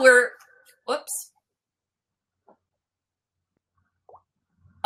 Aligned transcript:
we're, 0.00 0.30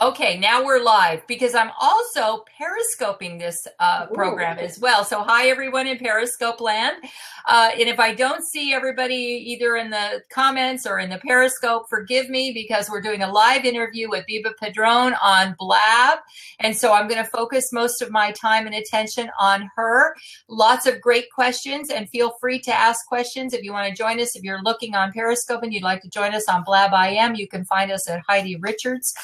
Okay, 0.05 0.39
now 0.39 0.63
we're 0.63 0.83
live 0.83 1.27
because 1.27 1.55
I'm 1.55 1.71
also 1.81 2.45
periscoping 2.61 3.39
this 3.39 3.67
uh, 3.81 4.05
program 4.09 4.59
as 4.59 4.79
well. 4.79 5.03
So, 5.03 5.23
hi 5.23 5.49
everyone 5.49 5.87
in 5.87 5.97
Periscope 5.97 6.61
land. 6.61 6.99
Uh, 7.47 7.71
and 7.73 7.89
if 7.89 7.99
I 7.99 8.13
don't 8.13 8.45
see 8.45 8.75
everybody 8.75 9.15
either 9.15 9.77
in 9.77 9.89
the 9.89 10.23
comments 10.31 10.87
or 10.87 10.99
in 10.99 11.09
the 11.09 11.17
Periscope, 11.17 11.89
forgive 11.89 12.29
me 12.29 12.53
because 12.53 12.91
we're 12.91 13.01
doing 13.01 13.23
a 13.23 13.33
live 13.33 13.65
interview 13.65 14.11
with 14.11 14.27
Biba 14.31 14.53
Pedron 14.63 15.17
on 15.23 15.57
Blab. 15.59 16.19
And 16.61 16.77
so 16.77 16.93
I'm 16.93 17.09
going 17.09 17.25
to 17.25 17.31
focus 17.31 17.73
most 17.73 18.03
of 18.03 18.11
my 18.11 18.31
time 18.33 18.67
and 18.67 18.75
attention 18.75 19.31
on 19.41 19.71
her. 19.75 20.15
Lots 20.51 20.85
of 20.87 21.01
great 21.01 21.31
questions, 21.35 21.89
and 21.89 22.11
feel 22.11 22.35
free 22.43 22.61
to 22.61 22.75
ask 22.75 23.07
questions 23.07 23.55
if 23.55 23.63
you 23.63 23.73
want 23.73 23.89
to 23.89 23.95
join 23.95 24.21
us. 24.21 24.37
If 24.37 24.43
you're 24.43 24.63
looking 24.63 24.95
on 24.95 25.13
Periscope 25.13 25.63
and 25.63 25.73
you'd 25.73 25.83
like 25.83 26.03
to 26.03 26.11
join 26.11 26.35
us 26.35 26.47
on 26.47 26.63
Blab 26.63 26.93
IM, 26.93 27.37
you 27.37 27.49
can 27.49 27.65
find 27.65 27.91
us 27.91 28.07
at 28.11 28.21
Heidi 28.29 28.57
Richards 28.57 29.15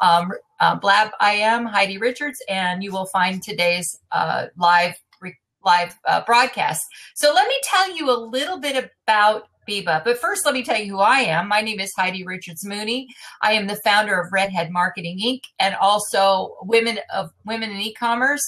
um, 0.00 0.32
uh, 0.60 0.76
Blab 0.76 1.10
I 1.20 1.32
am 1.32 1.66
Heidi 1.66 1.98
Richards, 1.98 2.42
and 2.48 2.82
you 2.82 2.92
will 2.92 3.06
find 3.06 3.42
today's 3.42 3.98
uh, 4.12 4.46
live 4.56 4.94
re- 5.20 5.38
live 5.64 5.96
uh, 6.06 6.22
broadcast. 6.24 6.82
So 7.14 7.32
let 7.32 7.48
me 7.48 7.54
tell 7.64 7.96
you 7.96 8.10
a 8.10 8.18
little 8.18 8.58
bit 8.58 8.92
about 9.06 9.48
Biba. 9.68 10.02
But 10.04 10.18
first, 10.18 10.44
let 10.44 10.54
me 10.54 10.62
tell 10.62 10.78
you 10.78 10.92
who 10.92 11.00
I 11.00 11.20
am. 11.20 11.48
My 11.48 11.60
name 11.60 11.80
is 11.80 11.92
Heidi 11.96 12.24
Richards 12.24 12.66
Mooney. 12.66 13.08
I 13.42 13.52
am 13.52 13.66
the 13.66 13.80
founder 13.84 14.20
of 14.20 14.32
Redhead 14.32 14.70
Marketing 14.70 15.18
Inc. 15.18 15.40
and 15.58 15.74
also 15.76 16.56
Women 16.62 16.98
of 17.14 17.30
Women 17.44 17.70
in 17.70 17.76
E-commerce 17.78 18.42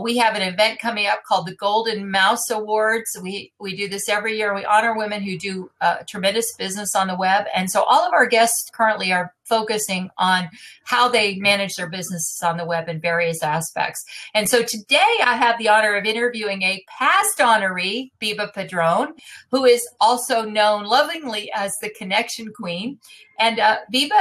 we 0.00 0.16
have 0.16 0.34
an 0.34 0.42
event 0.42 0.80
coming 0.80 1.06
up 1.06 1.22
called 1.24 1.46
the 1.46 1.54
Golden 1.54 2.10
Mouse 2.10 2.50
Awards. 2.50 3.18
We 3.22 3.52
we 3.58 3.76
do 3.76 3.88
this 3.88 4.08
every 4.08 4.36
year. 4.36 4.54
We 4.54 4.64
honor 4.64 4.96
women 4.96 5.22
who 5.22 5.36
do 5.36 5.70
uh, 5.80 5.98
tremendous 6.08 6.46
business 6.56 6.94
on 6.96 7.08
the 7.08 7.16
web, 7.16 7.44
and 7.54 7.70
so 7.70 7.82
all 7.82 8.06
of 8.06 8.14
our 8.14 8.26
guests 8.26 8.70
currently 8.72 9.12
are 9.12 9.34
focusing 9.52 10.08
on 10.16 10.48
how 10.84 11.10
they 11.10 11.36
manage 11.36 11.74
their 11.74 11.90
businesses 11.90 12.40
on 12.42 12.56
the 12.56 12.64
web 12.64 12.88
in 12.88 12.98
various 12.98 13.42
aspects. 13.42 14.02
And 14.32 14.48
so 14.48 14.62
today 14.62 15.14
I 15.22 15.36
have 15.36 15.58
the 15.58 15.68
honor 15.68 15.94
of 15.94 16.06
interviewing 16.06 16.62
a 16.62 16.82
past 16.98 17.36
honoree, 17.38 18.12
Biba 18.18 18.50
Pedron, 18.54 19.08
who 19.50 19.66
is 19.66 19.86
also 20.00 20.42
known 20.42 20.84
lovingly 20.84 21.52
as 21.54 21.70
the 21.82 21.90
Connection 21.90 22.46
Queen. 22.58 22.98
And 23.38 23.58
uh, 23.58 23.78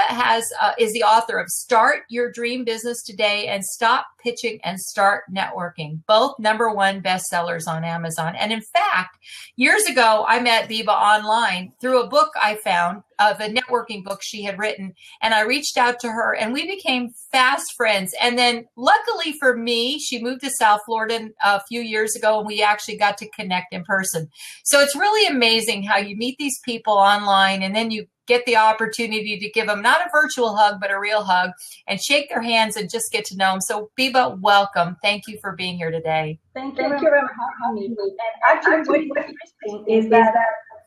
has 0.08 0.44
uh, 0.62 0.72
is 0.80 0.94
the 0.94 1.04
author 1.04 1.38
of 1.38 1.48
"Start 1.50 2.04
Your 2.10 2.32
Dream 2.32 2.64
Business 2.64 3.04
Today" 3.04 3.48
and 3.48 3.64
"Stop 3.64 4.08
Pitching 4.24 4.60
and 4.64 4.80
Start 4.80 5.26
Networking," 5.32 6.00
both 6.08 6.40
number 6.40 6.74
one 6.74 7.02
bestsellers 7.02 7.68
on 7.68 7.84
Amazon. 7.84 8.36
And 8.36 8.52
in 8.52 8.62
fact, 8.62 9.18
years 9.58 9.84
ago, 9.84 10.26
I 10.28 10.40
met 10.40 10.70
Biba 10.70 10.88
online 10.88 11.74
through 11.80 12.02
a 12.02 12.08
book 12.08 12.32
I 12.42 12.56
found 12.56 13.04
of 13.22 13.40
a 13.40 13.50
networking 13.50 14.04
book 14.04 14.22
she 14.22 14.44
had 14.44 14.58
written, 14.58 14.94
and 15.22 15.34
I 15.34 15.42
reached 15.42 15.78
out 15.78 16.00
to 16.02 16.08
her, 16.08 16.36
and 16.36 16.54
we 16.54 16.68
became 16.68 17.10
fast 17.32 17.74
friends. 17.76 18.14
And 18.22 18.38
then, 18.38 18.66
luckily 18.76 19.34
for 19.40 19.56
me, 19.56 20.00
she 20.00 20.22
moved 20.22 20.42
to 20.42 20.50
South 20.50 20.82
Florida 20.86 21.30
uh, 21.44 21.60
a 21.62 21.66
few 21.68 21.82
years 21.82 22.16
ago, 22.16 22.40
and 22.40 22.48
we 22.48 22.64
actually 22.64 22.98
got 22.98 23.18
to 23.20 23.30
connect 23.30 23.74
in 23.74 23.84
person. 23.84 24.30
So 24.64 24.80
it's 24.80 24.96
really 24.96 25.28
amazing 25.28 25.84
how 25.84 25.98
you 25.98 26.16
meet 26.16 26.38
these 26.40 26.60
people 26.66 26.94
online, 26.94 27.64
and 27.64 27.76
then 27.76 27.92
you 27.92 28.08
get 28.28 28.46
the 28.46 28.56
opportunity 28.56 29.38
to 29.38 29.50
give 29.50 29.68
them 29.68 29.82
not 29.82 30.00
a 30.00 30.10
virtual 30.12 30.56
hug, 30.56 30.80
but 30.80 30.90
a 30.90 30.98
real 31.00 31.24
hug 31.24 31.52
and 31.88 32.02
shake 32.02 32.30
their 32.30 32.42
hands 32.42 32.78
and 32.78 32.90
just 32.90 33.12
get 33.12 33.26
to 33.26 33.36
know 33.36 33.52
them. 33.52 33.62
So, 33.62 33.92
Biba, 34.00 34.40
welcome. 34.40 34.96
Thank 35.02 35.28
you 35.28 35.38
for 35.42 35.54
being 35.54 35.76
here 35.76 35.92
today. 35.92 36.40
Thank 36.54 36.78
you, 36.78 36.84
Thank 36.84 37.02
you 37.02 37.10
very 37.10 37.22
much 37.22 37.32
for 37.32 37.66
having 37.66 37.76
me. 37.76 37.96
And 37.98 38.18
actually, 38.48 39.08
what's 39.10 39.28
interesting 39.28 39.86
is 39.88 40.10
that 40.10 40.34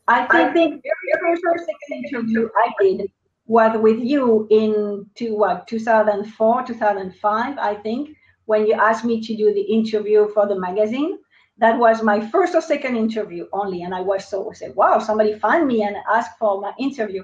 I 0.06 0.26
think, 0.26 0.32
I 0.32 0.52
think 0.52 0.82
very 0.82 1.36
first 1.42 1.70
interview 1.90 2.48
I 2.56 2.72
did 2.80 3.10
was 3.46 3.76
with 3.78 4.00
you 4.00 4.46
in 4.50 5.06
to 5.16 5.34
what 5.34 5.66
2004, 5.66 6.66
2005, 6.66 7.58
I 7.58 7.74
think, 7.76 8.16
when 8.46 8.66
you 8.66 8.74
asked 8.74 9.04
me 9.04 9.20
to 9.20 9.36
do 9.36 9.52
the 9.54 9.62
interview 9.62 10.28
for 10.32 10.46
the 10.46 10.58
magazine. 10.58 11.18
That 11.58 11.78
was 11.78 12.02
my 12.02 12.20
first 12.30 12.54
or 12.54 12.60
second 12.60 12.96
interview 12.96 13.46
only 13.52 13.82
and 13.82 13.94
i 13.94 14.00
was 14.00 14.26
so 14.26 14.50
I 14.50 14.54
said 14.54 14.74
wow 14.74 14.98
somebody 14.98 15.38
found 15.38 15.68
me 15.68 15.84
and 15.84 15.96
asked 16.10 16.36
for 16.36 16.60
my 16.60 16.72
interview 16.80 17.22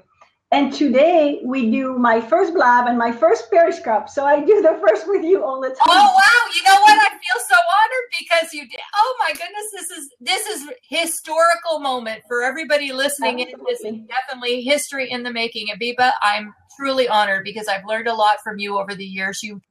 and 0.53 0.73
today 0.73 1.39
we 1.45 1.71
do 1.71 1.97
my 1.97 2.19
first 2.19 2.53
blab 2.53 2.87
and 2.87 2.97
my 2.97 3.11
first 3.11 3.49
periscope. 3.49 4.09
So 4.09 4.25
I 4.25 4.41
do 4.41 4.61
the 4.61 4.77
first 4.85 5.07
with 5.07 5.23
you 5.23 5.43
all 5.43 5.61
the 5.61 5.69
time. 5.69 5.77
Oh 5.87 5.91
wow! 5.91 6.53
You 6.53 6.63
know 6.63 6.81
what? 6.81 6.97
I 6.97 7.09
feel 7.09 7.41
so 7.47 7.55
honored 7.55 8.07
because 8.19 8.53
you 8.53 8.67
did. 8.67 8.79
Oh 8.93 9.15
my 9.19 9.31
goodness! 9.31 9.71
This 9.71 9.91
is 9.91 10.09
this 10.19 10.47
is 10.47 10.69
historical 10.83 11.79
moment 11.79 12.23
for 12.27 12.43
everybody 12.43 12.91
listening. 12.91 13.39
In. 13.39 13.47
This 13.65 13.81
definitely 13.81 14.61
history 14.61 15.09
in 15.09 15.23
the 15.23 15.31
making. 15.31 15.67
Abiba, 15.67 16.11
I'm 16.21 16.53
truly 16.77 17.07
honored 17.07 17.45
because 17.45 17.69
I've 17.69 17.85
learned 17.85 18.07
a 18.07 18.13
lot 18.13 18.37
from 18.43 18.59
you 18.59 18.77
over 18.77 18.93
the 18.93 19.05
years. 19.05 19.41
You 19.41 19.61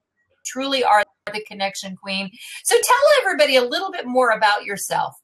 truly 0.47 0.83
are 0.83 1.05
the 1.33 1.45
connection 1.47 1.95
queen. 1.95 2.31
So 2.65 2.75
tell 2.75 2.97
everybody 3.21 3.57
a 3.57 3.63
little 3.63 3.91
bit 3.91 4.07
more 4.07 4.31
about 4.31 4.65
yourself. 4.65 5.15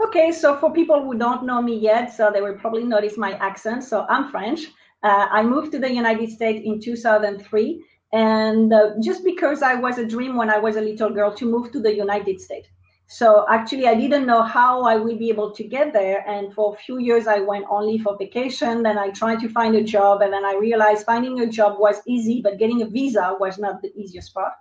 Okay, 0.00 0.32
so 0.32 0.58
for 0.58 0.72
people 0.72 1.02
who 1.02 1.16
don't 1.16 1.44
know 1.44 1.62
me 1.62 1.78
yet, 1.78 2.12
so 2.12 2.30
they 2.32 2.42
will 2.42 2.54
probably 2.54 2.84
notice 2.84 3.16
my 3.16 3.32
accent. 3.38 3.84
So 3.84 4.06
I'm 4.08 4.30
French. 4.30 4.66
Uh, 5.06 5.28
I 5.30 5.42
moved 5.44 5.70
to 5.72 5.78
the 5.78 5.92
United 5.92 6.30
States 6.30 6.60
in 6.64 6.80
2003. 6.80 7.84
And 8.12 8.72
uh, 8.72 8.90
just 9.00 9.22
because 9.22 9.62
I 9.62 9.74
was 9.74 9.98
a 9.98 10.06
dream 10.06 10.36
when 10.36 10.50
I 10.50 10.58
was 10.58 10.74
a 10.76 10.80
little 10.80 11.10
girl 11.10 11.32
to 11.34 11.44
move 11.44 11.70
to 11.72 11.80
the 11.80 11.94
United 11.94 12.40
States. 12.40 12.68
So 13.06 13.46
actually, 13.48 13.86
I 13.86 13.94
didn't 13.94 14.26
know 14.26 14.42
how 14.42 14.82
I 14.82 14.96
would 14.96 15.18
be 15.20 15.28
able 15.28 15.52
to 15.52 15.62
get 15.62 15.92
there. 15.92 16.28
And 16.28 16.52
for 16.52 16.74
a 16.74 16.76
few 16.76 16.98
years, 16.98 17.28
I 17.28 17.38
went 17.38 17.66
only 17.70 17.98
for 17.98 18.16
vacation. 18.18 18.82
Then 18.82 18.98
I 18.98 19.10
tried 19.10 19.38
to 19.44 19.48
find 19.48 19.76
a 19.76 19.84
job. 19.84 20.22
And 20.22 20.32
then 20.32 20.44
I 20.44 20.54
realized 20.54 21.06
finding 21.06 21.38
a 21.38 21.46
job 21.46 21.78
was 21.78 21.96
easy, 22.06 22.40
but 22.42 22.58
getting 22.58 22.82
a 22.82 22.86
visa 22.86 23.36
was 23.38 23.58
not 23.58 23.82
the 23.82 23.92
easiest 23.96 24.34
part. 24.34 24.54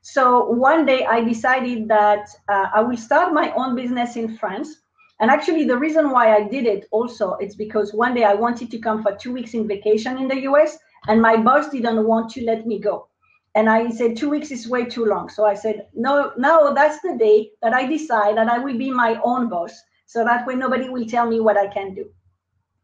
So 0.00 0.46
one 0.46 0.86
day 0.86 1.04
I 1.04 1.22
decided 1.22 1.86
that 1.88 2.28
uh, 2.48 2.68
I 2.74 2.80
will 2.80 2.96
start 2.96 3.34
my 3.34 3.52
own 3.52 3.76
business 3.76 4.16
in 4.16 4.36
France 4.38 4.81
and 5.22 5.30
actually, 5.30 5.62
the 5.62 5.78
reason 5.78 6.10
why 6.10 6.34
I 6.34 6.48
did 6.48 6.66
it 6.66 6.88
also, 6.90 7.34
it's 7.34 7.54
because 7.54 7.94
one 7.94 8.12
day 8.12 8.24
I 8.24 8.34
wanted 8.34 8.72
to 8.72 8.78
come 8.78 9.04
for 9.04 9.14
two 9.14 9.32
weeks 9.32 9.54
in 9.54 9.68
vacation 9.68 10.18
in 10.18 10.26
the 10.26 10.40
US, 10.50 10.76
and 11.06 11.22
my 11.22 11.36
boss 11.36 11.70
didn't 11.70 12.04
want 12.08 12.28
to 12.32 12.44
let 12.44 12.66
me 12.66 12.80
go. 12.80 13.06
And 13.54 13.70
I 13.70 13.88
said, 13.90 14.16
two 14.16 14.28
weeks 14.28 14.50
is 14.50 14.66
way 14.66 14.84
too 14.84 15.04
long. 15.04 15.28
So 15.28 15.46
I 15.46 15.54
said, 15.54 15.86
no, 15.94 16.32
no, 16.36 16.74
that's 16.74 17.00
the 17.02 17.16
day 17.16 17.52
that 17.62 17.72
I 17.72 17.86
decide 17.86 18.36
that 18.36 18.48
I 18.48 18.58
will 18.58 18.76
be 18.76 18.90
my 18.90 19.20
own 19.22 19.48
boss. 19.48 19.80
So 20.06 20.24
that 20.24 20.44
way 20.44 20.56
nobody 20.56 20.88
will 20.88 21.06
tell 21.06 21.30
me 21.30 21.38
what 21.38 21.56
I 21.56 21.68
can 21.68 21.94
do. 21.94 22.06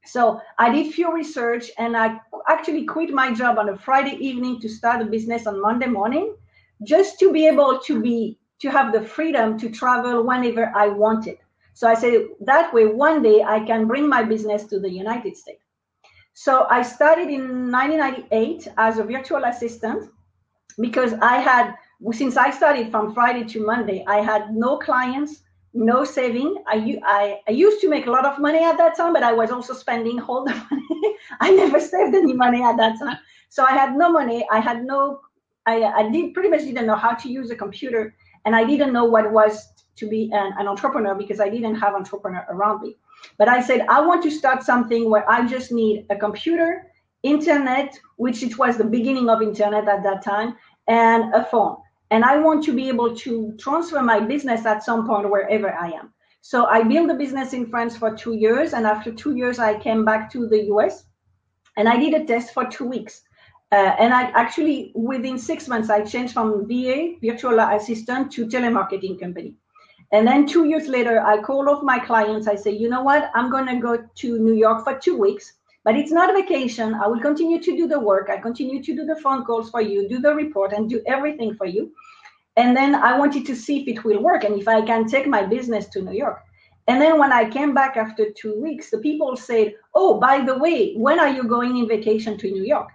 So 0.05 0.41
I 0.61 0.71
did 0.73 0.95
few 0.95 1.13
research 1.13 1.73
and 1.77 1.97
I 1.97 2.21
actually 2.49 2.85
quit 2.85 3.11
my 3.11 3.35
job 3.35 3.59
on 3.59 3.71
a 3.71 3.77
Friday 3.77 4.17
evening 4.25 4.61
to 4.61 4.69
start 4.69 5.03
a 5.03 5.07
business 5.07 5.49
on 5.49 5.61
Monday 5.61 5.89
morning, 5.89 6.37
just 6.85 7.19
to 7.19 7.33
be 7.33 7.49
able 7.49 7.81
to 7.81 8.01
be 8.01 8.39
to 8.61 8.71
have 8.71 8.93
the 8.93 9.03
freedom 9.03 9.59
to 9.59 9.69
travel 9.71 10.23
whenever 10.23 10.73
I 10.77 10.87
wanted. 10.87 11.39
So 11.79 11.87
I 11.87 11.95
said, 11.95 12.27
that 12.41 12.75
way, 12.75 12.87
one 12.87 13.23
day 13.23 13.45
I 13.45 13.61
can 13.61 13.87
bring 13.87 14.09
my 14.09 14.25
business 14.25 14.65
to 14.65 14.81
the 14.81 14.91
United 14.91 15.37
States. 15.37 15.63
So 16.35 16.67
I 16.69 16.83
started 16.83 17.29
in 17.29 17.71
1998 17.71 18.67
as 18.77 18.99
a 18.99 19.05
virtual 19.05 19.45
assistant 19.45 20.11
because 20.81 21.13
I 21.23 21.37
had, 21.37 21.77
since 22.11 22.37
I 22.37 22.51
started 22.51 22.91
from 22.91 23.15
Friday 23.15 23.45
to 23.53 23.65
Monday, 23.65 24.05
I 24.09 24.17
had 24.23 24.57
no 24.57 24.79
clients, 24.79 25.43
no 25.73 26.05
saving. 26.05 26.57
I, 26.67 26.99
I, 27.05 27.41
I 27.47 27.53
used 27.53 27.81
to 27.83 27.89
make 27.89 28.09
a 28.09 28.11
lot 28.11 28.27
of 28.27 28.41
money 28.41 28.65
at 28.65 28.77
that 28.79 28.97
time, 28.97 29.13
but 29.13 29.23
I 29.23 29.33
was 29.33 29.53
also 29.53 29.73
spending 29.73 30.21
all 30.23 30.45
the 30.45 30.55
money. 30.73 31.17
I 31.41 31.53
never 31.53 31.79
saved 31.79 32.13
any 32.13 32.33
money 32.33 32.61
at 32.61 32.77
that 32.79 32.99
time. 32.99 33.19
So 33.51 33.65
I 33.65 33.71
had 33.71 33.95
no 33.95 34.11
money. 34.11 34.45
I 34.51 34.59
had 34.59 34.83
no, 34.85 35.21
I, 35.65 35.85
I 35.85 36.09
did 36.11 36.35
pretty 36.35 36.49
much 36.49 36.63
didn't 36.63 36.87
know 36.87 36.97
how 36.97 37.15
to 37.15 37.31
use 37.31 37.53
a 37.53 37.55
computer 37.55 38.17
and 38.49 38.57
I 38.57 38.65
didn't 38.65 38.95
know 38.95 39.05
what 39.05 39.31
was 39.31 39.75
to 39.97 40.09
be 40.09 40.31
an, 40.33 40.55
an 40.59 40.67
entrepreneur 40.67 41.15
because 41.15 41.39
I 41.39 41.51
didn't 41.51 41.75
have 41.75 41.93
entrepreneur 41.93 42.47
around 42.49 42.81
me. 42.81 42.97
But 43.37 43.47
I 43.47 43.61
said, 43.61 43.85
I 43.91 44.01
want 44.01 44.23
to 44.23 44.31
start 44.31 44.63
something 44.63 45.11
where 45.11 45.31
I 45.31 45.47
just 45.47 45.71
need 45.71 46.07
a 46.09 46.17
computer, 46.17 46.87
internet, 47.23 47.95
which 48.17 48.43
it 48.43 48.57
was 48.57 48.79
the 48.79 48.85
beginning 48.85 49.29
of 49.29 49.43
internet 49.43 49.87
at 49.87 50.03
that 50.03 50.25
time, 50.25 50.57
and 50.87 51.35
a 51.35 51.45
phone. 51.45 51.77
And 52.11 52.25
I 52.25 52.39
want 52.39 52.65
to 52.65 52.73
be 52.73 52.89
able 52.89 53.15
to 53.17 53.55
transfer 53.59 54.01
my 54.01 54.19
business 54.19 54.65
at 54.65 54.83
some 54.83 55.07
point 55.07 55.29
wherever 55.31 55.71
I 55.75 55.91
am. 55.91 56.15
So 56.41 56.65
I 56.65 56.85
built 56.85 57.11
a 57.11 57.15
business 57.15 57.53
in 57.53 57.67
France 57.67 57.99
for 57.99 58.17
two 58.17 58.33
years. 58.33 58.73
And 58.73 58.87
after 58.87 59.13
two 59.13 59.37
years, 59.37 59.59
I 59.59 59.79
came 59.79 60.07
back 60.07 60.33
to 60.33 60.49
the 60.49 60.63
US 60.73 61.05
and 61.77 61.87
I 61.87 61.99
did 61.99 62.15
a 62.15 62.25
test 62.25 62.55
for 62.55 62.65
two 62.65 62.87
weeks. 62.87 63.21
Uh, 63.71 63.95
and 63.99 64.15
I 64.15 64.31
actually, 64.31 64.93
within 64.95 65.39
six 65.39 65.69
months, 65.69 65.91
I 65.91 66.03
changed 66.03 66.33
from 66.33 66.67
VA, 66.67 67.17
virtual 67.23 67.61
assistant, 67.61 68.33
to 68.33 68.47
telemarketing 68.47 69.21
company. 69.21 69.55
And 70.11 70.27
then 70.27 70.47
two 70.47 70.65
years 70.65 70.89
later, 70.89 71.21
I 71.21 71.43
call 71.43 71.69
off 71.69 71.83
my 71.83 71.99
clients. 71.99 72.49
I 72.49 72.55
say, 72.55 72.71
you 72.71 72.89
know 72.89 73.03
what? 73.03 73.31
I'm 73.35 73.51
going 73.51 73.67
to 73.67 73.77
go 73.77 73.99
to 73.99 74.39
New 74.39 74.55
York 74.55 74.85
for 74.85 74.99
two 74.99 75.19
weeks, 75.19 75.53
but 75.85 75.97
it's 75.97 76.11
not 76.11 76.31
a 76.31 76.33
vacation. 76.33 76.95
I 76.95 77.07
will 77.07 77.21
continue 77.21 77.61
to 77.61 77.77
do 77.77 77.87
the 77.87 78.01
work. 78.01 78.31
I 78.31 78.39
continue 78.39 78.83
to 78.83 78.97
do 78.97 79.05
the 79.05 79.17
phone 79.17 79.45
calls 79.45 79.71
for 79.71 79.83
you, 79.83 80.09
do 80.09 80.19
the 80.19 80.35
report, 80.35 80.73
and 80.73 80.89
do 80.89 81.03
everything 81.07 81.55
for 81.55 81.67
you. 81.67 81.93
And 82.57 82.75
then 82.75 82.95
I 82.95 83.19
wanted 83.19 83.45
to 83.47 83.55
see 83.55 83.83
if 83.83 83.89
it 83.89 84.03
will 84.03 84.23
work 84.23 84.45
and 84.45 84.59
if 84.59 84.67
I 84.67 84.81
can 84.81 85.07
take 85.07 85.27
my 85.27 85.45
business 85.45 85.87
to 85.89 86.01
New 86.01 86.17
York. 86.17 86.43
And 86.89 87.03
then 87.03 87.19
when 87.19 87.33
I 87.33 87.49
came 87.49 87.75
back 87.75 87.99
after 87.99 88.31
two 88.31 88.59
weeks, 88.59 88.91
the 88.91 88.99
people 88.99 89.37
said, 89.37 89.75
Oh, 89.95 90.19
by 90.19 90.41
the 90.41 90.57
way, 90.57 90.95
when 90.95 91.21
are 91.21 91.29
you 91.29 91.45
going 91.45 91.77
in 91.77 91.87
vacation 91.87 92.39
to 92.39 92.51
New 92.51 92.65
York? 92.65 92.89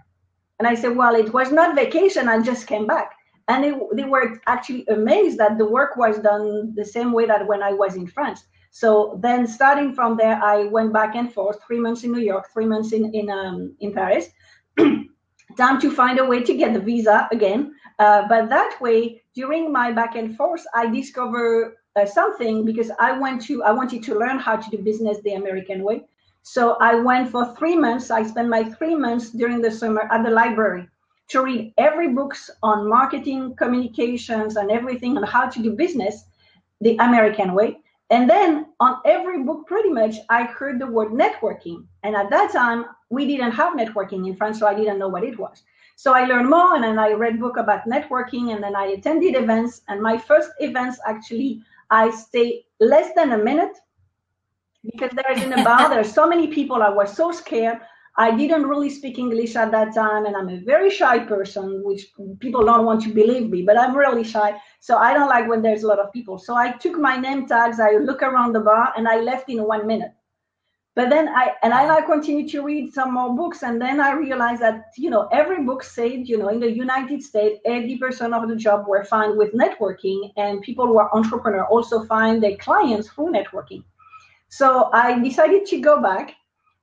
And 0.63 0.77
I 0.77 0.79
said, 0.79 0.95
Well, 0.95 1.15
it 1.15 1.33
was 1.33 1.51
not 1.51 1.75
vacation, 1.75 2.29
I 2.29 2.41
just 2.41 2.67
came 2.67 2.87
back. 2.87 3.11
And 3.49 3.65
they, 3.65 3.73
they 3.97 4.05
were 4.05 4.39
actually 4.47 4.85
amazed 4.87 5.37
that 5.37 5.57
the 5.57 5.65
work 5.65 5.97
was 5.97 6.19
done 6.19 6.73
the 6.73 6.85
same 6.85 7.11
way 7.11 7.25
that 7.25 7.45
when 7.45 7.61
I 7.61 7.73
was 7.73 7.95
in 7.95 8.07
France. 8.07 8.45
So 8.71 9.19
then, 9.21 9.45
starting 9.45 9.93
from 9.93 10.15
there, 10.15 10.41
I 10.41 10.67
went 10.67 10.93
back 10.93 11.15
and 11.15 11.33
forth 11.33 11.59
three 11.67 11.81
months 11.81 12.05
in 12.05 12.13
New 12.13 12.21
York, 12.21 12.47
three 12.53 12.65
months 12.65 12.93
in, 12.93 13.13
in, 13.13 13.29
um, 13.29 13.75
in 13.81 13.91
Paris. 13.91 14.29
Time 15.57 15.81
to 15.81 15.91
find 15.91 16.17
a 16.19 16.25
way 16.25 16.41
to 16.41 16.55
get 16.55 16.73
the 16.73 16.79
visa 16.79 17.27
again. 17.33 17.75
Uh, 17.99 18.25
but 18.29 18.47
that 18.47 18.79
way, 18.79 19.21
during 19.35 19.69
my 19.69 19.91
back 19.91 20.15
and 20.15 20.37
forth, 20.37 20.63
I 20.73 20.89
discovered 20.89 21.75
uh, 21.97 22.05
something 22.05 22.63
because 22.63 22.89
I 23.01 23.19
went 23.19 23.41
to 23.47 23.63
I 23.63 23.73
wanted 23.73 24.01
to 24.03 24.17
learn 24.17 24.39
how 24.39 24.55
to 24.55 24.69
do 24.69 24.77
business 24.77 25.17
the 25.25 25.33
American 25.33 25.83
way. 25.83 26.05
So 26.43 26.75
I 26.81 26.95
went 26.95 27.31
for 27.31 27.55
three 27.55 27.75
months. 27.77 28.11
I 28.11 28.23
spent 28.23 28.49
my 28.49 28.63
three 28.63 28.95
months 28.95 29.31
during 29.31 29.61
the 29.61 29.71
summer 29.71 30.09
at 30.11 30.23
the 30.23 30.29
library 30.29 30.87
to 31.29 31.41
read 31.41 31.73
every 31.77 32.09
books 32.09 32.49
on 32.61 32.89
marketing, 32.89 33.55
communications, 33.55 34.57
and 34.57 34.69
everything 34.69 35.17
on 35.17 35.23
how 35.23 35.47
to 35.47 35.63
do 35.63 35.71
business 35.71 36.25
the 36.81 36.97
American 36.97 37.53
way. 37.53 37.79
And 38.09 38.29
then 38.29 38.67
on 38.81 38.99
every 39.05 39.41
book, 39.41 39.65
pretty 39.65 39.89
much, 39.89 40.15
I 40.29 40.43
heard 40.43 40.79
the 40.79 40.85
word 40.85 41.13
networking. 41.13 41.85
And 42.03 42.13
at 42.15 42.29
that 42.29 42.51
time, 42.51 42.85
we 43.09 43.25
didn't 43.25 43.53
have 43.53 43.73
networking 43.77 44.27
in 44.27 44.35
France, 44.35 44.59
so 44.59 44.67
I 44.67 44.75
didn't 44.75 44.99
know 44.99 45.07
what 45.07 45.23
it 45.23 45.39
was. 45.39 45.63
So 45.95 46.13
I 46.13 46.25
learned 46.25 46.49
more, 46.49 46.75
and 46.75 46.83
then 46.83 46.99
I 46.99 47.13
read 47.13 47.39
book 47.39 47.55
about 47.55 47.87
networking, 47.87 48.53
and 48.53 48.61
then 48.61 48.75
I 48.75 48.87
attended 48.87 49.35
events. 49.35 49.81
And 49.87 50.01
my 50.01 50.17
first 50.17 50.51
events 50.59 50.99
actually 51.07 51.63
I 51.89 52.09
stay 52.09 52.65
less 52.79 53.13
than 53.15 53.31
a 53.31 53.37
minute 53.37 53.77
because 54.91 55.11
there 55.11 55.35
there 55.35 55.99
are 55.99 56.03
so 56.03 56.27
many 56.27 56.47
people. 56.47 56.81
I 56.81 56.89
was 56.89 57.15
so 57.15 57.31
scared. 57.31 57.79
I 58.15 58.29
didn't 58.35 58.67
really 58.67 58.91
speak 58.91 59.17
English 59.17 59.55
at 59.55 59.71
that 59.71 59.95
time, 59.95 60.25
and 60.25 60.35
I'm 60.35 60.49
a 60.49 60.59
very 60.59 60.91
shy 60.91 61.19
person, 61.19 61.81
which 61.83 62.11
people 62.39 62.63
don't 62.63 62.85
want 62.85 63.01
to 63.03 63.13
believe 63.13 63.49
me, 63.49 63.63
but 63.63 63.77
I'm 63.77 63.95
really 63.95 64.23
shy. 64.23 64.55
So 64.79 64.97
I 64.97 65.13
don't 65.13 65.29
like 65.29 65.47
when 65.47 65.63
there's 65.63 65.83
a 65.83 65.87
lot 65.87 65.99
of 65.99 66.13
people. 66.13 66.37
So 66.37 66.55
I 66.55 66.73
took 66.73 66.97
my 66.97 67.17
name 67.17 67.47
tags, 67.47 67.79
I 67.79 67.93
look 67.97 68.21
around 68.21 68.53
the 68.53 68.59
bar, 68.59 68.93
and 68.95 69.07
I 69.07 69.19
left 69.21 69.49
in 69.49 69.63
one 69.63 69.87
minute 69.87 70.13
but 70.95 71.09
then 71.09 71.27
I 71.29 71.53
and 71.63 71.73
I 71.73 71.87
like 71.87 72.05
continue 72.05 72.47
to 72.49 72.61
read 72.61 72.93
some 72.93 73.13
more 73.13 73.35
books, 73.35 73.63
and 73.63 73.81
then 73.81 73.99
I 73.99 74.11
realized 74.11 74.61
that 74.61 74.91
you 74.95 75.09
know 75.09 75.27
every 75.31 75.63
book 75.63 75.83
said 75.83 76.27
you 76.27 76.37
know 76.37 76.49
in 76.49 76.59
the 76.59 76.71
United 76.71 77.23
States, 77.23 77.59
eighty 77.65 77.97
percent 77.97 78.33
of 78.33 78.47
the 78.47 78.55
job 78.55 78.85
were 78.87 79.03
found 79.03 79.37
with 79.37 79.53
networking, 79.53 80.31
and 80.37 80.61
people 80.61 80.85
who 80.85 80.99
are 80.99 81.13
entrepreneur 81.15 81.65
also 81.65 82.03
find 82.05 82.43
their 82.43 82.57
clients 82.57 83.09
through 83.09 83.31
networking. 83.31 83.83
So 84.55 84.91
I 84.93 85.19
decided 85.19 85.65
to 85.65 85.79
go 85.81 85.99
back, 85.99 86.35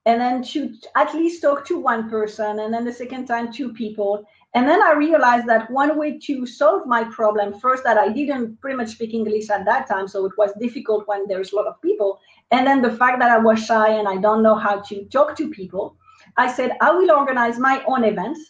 and 0.05 0.21
then 0.21 0.43
to 0.55 0.75
at 0.97 1.15
least 1.15 1.41
talk 1.41 1.65
to 1.67 1.79
one 1.79 2.11
person, 2.11 2.59
and 2.59 2.75
then 2.75 2.85
the 2.85 2.93
second 2.93 3.27
time 3.27 3.53
two 3.53 3.73
people, 3.73 4.25
and 4.55 4.69
then 4.69 4.83
I 4.83 4.95
realized 4.95 5.47
that 5.47 5.71
one 5.71 5.97
way 5.97 6.19
to 6.19 6.47
solve 6.47 6.85
my 6.85 7.05
problem, 7.05 7.61
first, 7.61 7.85
that 7.85 7.97
I 7.97 8.09
didn't 8.09 8.61
pretty 8.61 8.77
much 8.77 8.89
speak 8.89 9.15
English 9.15 9.51
at 9.51 9.65
that 9.67 9.87
time, 9.87 10.09
so 10.09 10.27
it 10.27 10.37
was 10.37 10.51
difficult 10.59 11.07
when 11.07 11.29
there's 11.29 11.53
a 11.53 11.57
lot 11.57 11.69
of 11.69 11.81
people. 11.81 12.19
And 12.51 12.67
then 12.67 12.83
the 12.83 12.97
fact 12.97 13.21
that 13.21 13.31
I 13.31 13.39
was 13.39 13.65
shy 13.65 13.91
and 13.91 14.09
I 14.09 14.17
don't 14.17 14.43
know 14.43 14.57
how 14.57 14.81
to 14.81 15.05
talk 15.05 15.37
to 15.37 15.49
people, 15.49 15.95
I 16.37 16.53
said, 16.53 16.77
I 16.81 16.91
will 16.91 17.13
organize 17.13 17.61
my 17.61 17.85
own 17.87 18.03
events. 18.03 18.41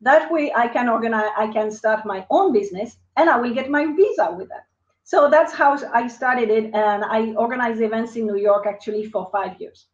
That 0.00 0.32
way 0.32 0.54
I 0.56 0.68
can 0.68 0.88
organize, 0.88 1.32
I 1.36 1.48
can 1.48 1.70
start 1.70 2.06
my 2.06 2.24
own 2.30 2.54
business 2.54 2.96
and 3.18 3.28
I 3.28 3.36
will 3.36 3.52
get 3.52 3.68
my 3.68 3.84
visa 3.94 4.34
with 4.38 4.48
that. 4.48 4.69
So 5.10 5.28
that's 5.28 5.52
how 5.52 5.76
I 5.92 6.06
started 6.06 6.50
it. 6.50 6.66
And 6.72 7.02
I 7.02 7.32
organized 7.32 7.80
events 7.80 8.14
in 8.14 8.26
New 8.26 8.36
York 8.36 8.64
actually 8.64 9.06
for 9.06 9.28
five 9.32 9.60
years. 9.60 9.88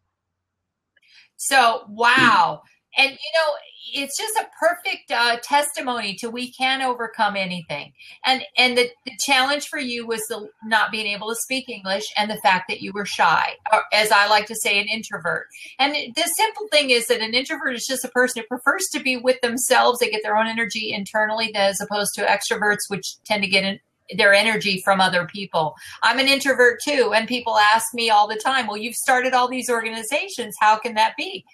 So, 1.37 1.85
wow. 1.89 2.61
And, 2.95 3.09
you 3.09 3.31
know, 3.33 3.53
it's 3.95 4.15
just 4.15 4.35
a 4.35 4.47
perfect 4.59 5.09
uh, 5.11 5.37
testimony 5.41 6.13
to 6.17 6.29
we 6.29 6.51
can 6.51 6.83
overcome 6.83 7.35
anything. 7.35 7.93
And 8.27 8.43
and 8.59 8.77
the, 8.77 8.91
the 9.05 9.13
challenge 9.19 9.67
for 9.69 9.79
you 9.79 10.05
was 10.05 10.21
the 10.29 10.49
not 10.65 10.91
being 10.91 11.07
able 11.07 11.29
to 11.29 11.35
speak 11.35 11.67
English 11.67 12.03
and 12.15 12.29
the 12.29 12.39
fact 12.43 12.65
that 12.69 12.81
you 12.81 12.91
were 12.93 13.05
shy, 13.05 13.55
or 13.73 13.81
as 13.91 14.11
I 14.11 14.27
like 14.27 14.45
to 14.47 14.55
say, 14.55 14.79
an 14.79 14.87
introvert. 14.87 15.47
And 15.79 15.95
the 15.95 16.31
simple 16.35 16.67
thing 16.71 16.91
is 16.91 17.07
that 17.07 17.21
an 17.21 17.33
introvert 17.33 17.75
is 17.75 17.87
just 17.87 18.05
a 18.05 18.09
person 18.09 18.43
who 18.43 18.47
prefers 18.55 18.85
to 18.93 18.99
be 18.99 19.17
with 19.17 19.41
themselves. 19.41 19.97
They 19.97 20.11
get 20.11 20.21
their 20.21 20.37
own 20.37 20.47
energy 20.47 20.93
internally, 20.93 21.55
as 21.55 21.81
opposed 21.81 22.13
to 22.15 22.21
extroverts, 22.21 22.89
which 22.89 23.15
tend 23.23 23.41
to 23.43 23.49
get 23.49 23.63
in, 23.63 23.79
their 24.15 24.33
energy 24.33 24.81
from 24.83 25.01
other 25.01 25.25
people. 25.25 25.75
I'm 26.03 26.19
an 26.19 26.27
introvert 26.27 26.79
too, 26.83 27.13
and 27.13 27.27
people 27.27 27.57
ask 27.57 27.93
me 27.93 28.09
all 28.09 28.27
the 28.27 28.39
time, 28.43 28.67
"Well, 28.67 28.77
you've 28.77 28.95
started 28.95 29.33
all 29.33 29.47
these 29.47 29.69
organizations. 29.69 30.55
How 30.59 30.77
can 30.77 30.93
that 30.95 31.15
be?" 31.17 31.45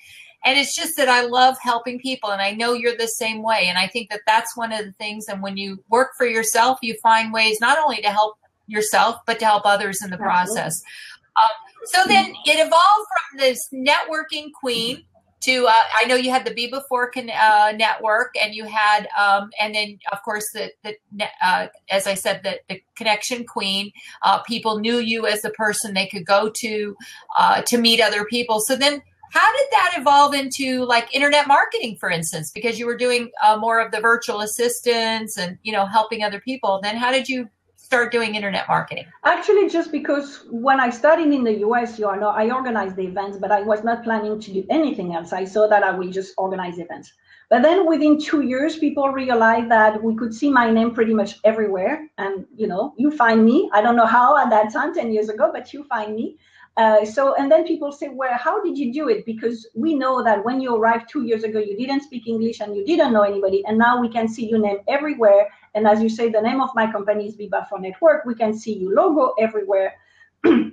and 0.46 0.60
it's 0.60 0.76
just 0.76 0.98
that 0.98 1.08
I 1.08 1.22
love 1.22 1.56
helping 1.62 2.00
people 2.00 2.32
and 2.32 2.42
I 2.42 2.52
know 2.52 2.74
you're 2.74 2.98
the 2.98 3.08
same 3.08 3.42
way 3.42 3.68
and 3.68 3.78
I 3.78 3.88
think 3.88 4.10
that 4.10 4.22
that's 4.28 4.56
one 4.58 4.72
of 4.72 4.86
the 4.86 4.92
things 4.94 5.28
and 5.28 5.42
when 5.42 5.58
you 5.58 5.84
work 5.90 6.12
for 6.18 6.26
yourself 6.26 6.80
you 6.82 6.96
find 7.02 7.34
ways 7.34 7.58
not 7.62 7.78
only 7.80 8.02
to 8.02 8.10
help 8.10 8.38
yourself 8.68 9.18
but 9.26 9.40
to 9.40 9.46
help 9.46 9.66
others 9.66 10.00
in 10.04 10.10
the 10.10 10.18
process 10.18 10.82
um, 11.42 11.50
so 11.86 12.04
then 12.08 12.34
it 12.46 12.60
evolved 12.60 13.08
from 13.32 13.40
this 13.40 13.60
networking 13.74 14.52
queen 14.60 15.04
to 15.44 15.68
uh, 15.68 15.74
I 15.96 16.06
know 16.06 16.16
you 16.16 16.32
had 16.32 16.46
the 16.46 16.54
Be 16.54 16.68
Before 16.68 17.12
uh, 17.16 17.74
network, 17.76 18.34
and 18.42 18.54
you 18.54 18.66
had, 18.66 19.08
um, 19.18 19.50
and 19.60 19.76
then 19.76 20.00
of 20.12 20.22
course 20.24 20.46
the, 20.54 20.72
the 20.84 20.96
uh, 21.42 21.68
as 21.90 22.08
I 22.08 22.14
said, 22.14 22.42
the, 22.44 22.60
the 22.70 22.82
connection 22.96 23.46
queen. 23.46 23.92
Uh, 24.22 24.42
people 24.44 24.80
knew 24.80 24.98
you 25.00 25.28
as 25.28 25.42
the 25.42 25.50
person 25.52 25.94
they 25.94 26.08
could 26.08 26.26
go 26.26 26.50
to 26.56 26.96
uh, 27.38 27.62
to 27.64 27.78
meet 27.78 28.02
other 28.02 28.26
people. 28.26 28.60
So 28.60 28.76
then, 28.76 29.02
how 29.32 29.58
did 29.58 29.68
that 29.72 29.96
evolve 29.98 30.34
into 30.34 30.86
like 30.86 31.14
internet 31.14 31.48
marketing, 31.48 31.98
for 32.00 32.10
instance? 32.10 32.52
Because 32.54 32.80
you 32.80 32.86
were 32.86 32.98
doing 32.98 33.32
uh, 33.44 33.58
more 33.58 33.80
of 33.80 33.92
the 33.92 34.00
virtual 34.00 34.42
assistants 34.42 35.38
and 35.38 35.58
you 35.64 35.74
know 35.74 35.86
helping 35.86 36.24
other 36.24 36.40
people. 36.40 36.80
Then 36.82 36.96
how 36.96 37.12
did 37.12 37.28
you 37.28 37.50
start 37.84 38.12
doing 38.14 38.36
internet 38.36 38.66
marketing? 38.70 39.06
Actually, 39.26 39.70
just 39.70 39.92
because 39.92 40.46
when 40.50 40.80
I 40.80 40.90
studied 40.90 41.34
in 41.34 41.44
the 41.44 41.58
US, 41.68 42.00
you 42.00 42.06
know, 42.06 42.30
I 42.30 42.50
organized 42.50 42.96
the 42.96 43.04
events, 43.04 43.38
but 43.38 43.52
I 43.52 43.62
was 43.62 43.84
not 43.84 44.04
planning 44.04 44.40
to 44.40 44.54
do 44.54 44.66
anything 44.70 45.14
else. 45.14 45.34
I 45.34 45.44
saw 45.44 45.68
that 45.68 45.84
I 45.84 45.92
will 45.92 46.10
just 46.10 46.34
organize 46.38 46.80
events. 46.80 47.14
But 47.50 47.62
then 47.62 47.86
within 47.86 48.20
two 48.20 48.42
years, 48.42 48.78
people 48.78 49.10
realized 49.10 49.70
that 49.70 50.02
we 50.02 50.16
could 50.16 50.34
see 50.34 50.50
my 50.50 50.72
name 50.72 50.96
pretty 50.96 51.14
much 51.14 51.40
everywhere. 51.44 52.10
And, 52.18 52.46
you 52.56 52.68
know, 52.68 52.94
you 52.98 53.12
find 53.12 53.44
me. 53.44 53.70
I 53.74 53.82
don't 53.82 53.98
know 53.98 54.06
how 54.06 54.38
at 54.38 54.50
that 54.50 54.72
time, 54.72 54.94
10 54.94 55.12
years 55.12 55.28
ago, 55.28 55.52
but 55.54 55.74
you 55.74 55.84
find 55.84 56.16
me. 56.16 56.38
Uh, 56.76 57.06
so, 57.06 57.36
and 57.36 57.52
then 57.52 57.66
people 57.66 57.92
say, 57.92 58.10
well, 58.10 58.36
how 58.36 58.64
did 58.64 58.78
you 58.78 58.92
do 58.92 59.08
it? 59.08 59.26
Because 59.26 59.68
we 59.76 59.94
know 59.94 60.24
that 60.24 60.44
when 60.44 60.60
you 60.60 60.76
arrived 60.76 61.08
two 61.08 61.24
years 61.24 61.44
ago, 61.44 61.60
you 61.60 61.78
didn't 61.78 62.02
speak 62.02 62.28
English 62.28 62.62
and 62.62 62.76
you 62.76 62.84
didn't 62.84 63.14
know 63.14 63.22
anybody. 63.22 63.64
And 63.66 63.78
now 63.78 64.02
we 64.02 64.10
can 64.10 64.28
see 64.28 64.48
your 64.48 64.60
name 64.60 64.80
everywhere. 64.88 65.50
And 65.76 65.88
as 65.88 66.02
you 66.02 66.10
say, 66.10 66.30
the 66.30 66.42
name 66.42 66.62
of 66.62 66.72
my 66.74 66.92
company 66.92 67.28
is 67.28 67.36
Viva 67.36 67.68
for 67.70 67.80
Network. 67.80 68.26
We 68.26 68.34
can 68.34 68.58
see 68.58 68.80
your 68.80 68.94
logo 68.94 69.34
everywhere. 69.40 69.94
I 70.46 70.72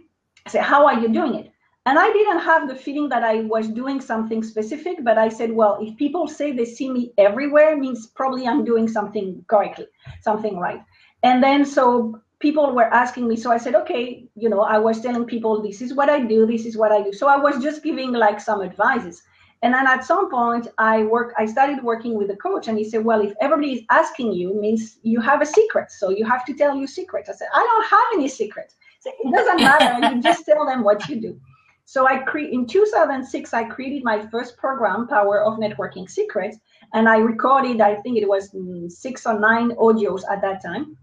say, 0.49 0.61
how 0.61 0.87
are 0.87 0.99
you 0.99 1.09
doing 1.09 1.35
it? 1.35 1.53
And 1.87 1.99
I 1.99 2.11
didn't 2.13 2.41
have 2.41 2.69
the 2.69 2.75
feeling 2.75 3.09
that 3.11 3.23
I 3.23 3.43
was 3.43 3.69
doing 3.69 4.01
something 4.01 4.43
specific, 4.43 5.03
but 5.03 5.17
I 5.19 5.29
said, 5.29 5.51
well, 5.51 5.79
if 5.81 5.97
people 5.97 6.29
say 6.29 6.53
they 6.53 6.67
see 6.67 6.91
me 6.91 7.13
everywhere, 7.17 7.77
means 7.77 8.07
probably 8.07 8.47
I'm 8.47 8.65
doing 8.65 8.87
something 8.87 9.45
correctly, 9.49 9.87
something 10.23 10.59
right. 10.59 10.83
And 11.23 11.43
then 11.43 11.65
so 11.65 12.21
people 12.41 12.75
were 12.75 12.93
asking 12.93 13.29
me 13.29 13.37
so 13.37 13.53
i 13.53 13.59
said 13.59 13.75
okay 13.75 14.25
you 14.35 14.49
know 14.49 14.63
i 14.63 14.79
was 14.79 15.01
telling 15.01 15.25
people 15.25 15.63
this 15.63 15.81
is 15.81 15.95
what 15.95 16.09
i 16.09 16.19
do 16.19 16.47
this 16.47 16.65
is 16.65 16.77
what 16.77 16.91
i 16.91 17.03
do. 17.03 17.13
So 17.13 17.29
i 17.29 17.37
was 17.37 17.63
just 17.63 17.83
giving 17.83 18.13
like 18.13 18.41
some 18.41 18.63
advices. 18.63 19.23
And 19.63 19.75
then 19.75 19.87
at 19.87 20.05
some 20.05 20.31
point 20.31 20.69
i 20.79 21.03
work 21.03 21.35
i 21.37 21.45
started 21.45 21.85
working 21.85 22.15
with 22.15 22.31
a 22.31 22.37
coach 22.37 22.67
and 22.67 22.79
he 22.79 22.85
said 22.85 23.05
well 23.05 23.21
if 23.21 23.35
everybody 23.43 23.73
is 23.75 23.83
asking 23.91 24.33
you 24.33 24.59
means 24.59 24.99
you 25.03 25.21
have 25.21 25.43
a 25.43 25.47
secret 25.47 25.91
so 25.91 26.09
you 26.09 26.25
have 26.25 26.47
to 26.47 26.55
tell 26.55 26.75
your 26.75 26.87
secret 26.87 27.29
i 27.29 27.33
said 27.33 27.49
i 27.53 27.63
don't 27.71 27.89
have 27.97 28.09
any 28.15 28.27
secret 28.27 28.73
so 29.01 29.11
it 29.23 29.31
doesn't 29.37 29.63
matter 29.63 30.15
you 30.15 30.23
just 30.23 30.47
tell 30.47 30.65
them 30.65 30.83
what 30.83 31.07
you 31.11 31.21
do. 31.21 31.39
So 31.85 32.07
i 32.07 32.17
cre- 32.31 32.53
in 32.57 32.67
2006 32.67 33.53
i 33.53 33.65
created 33.65 34.03
my 34.03 34.27
first 34.29 34.57
program 34.57 35.07
power 35.09 35.43
of 35.43 35.59
networking 35.59 36.09
secrets 36.09 36.57
and 36.95 37.07
i 37.07 37.19
recorded 37.19 37.83
i 37.83 37.97
think 37.97 38.17
it 38.17 38.27
was 38.27 38.51
mm, 38.53 38.91
six 38.91 39.27
or 39.27 39.39
nine 39.39 39.73
audios 39.73 40.23
at 40.33 40.41
that 40.41 40.63
time 40.63 40.97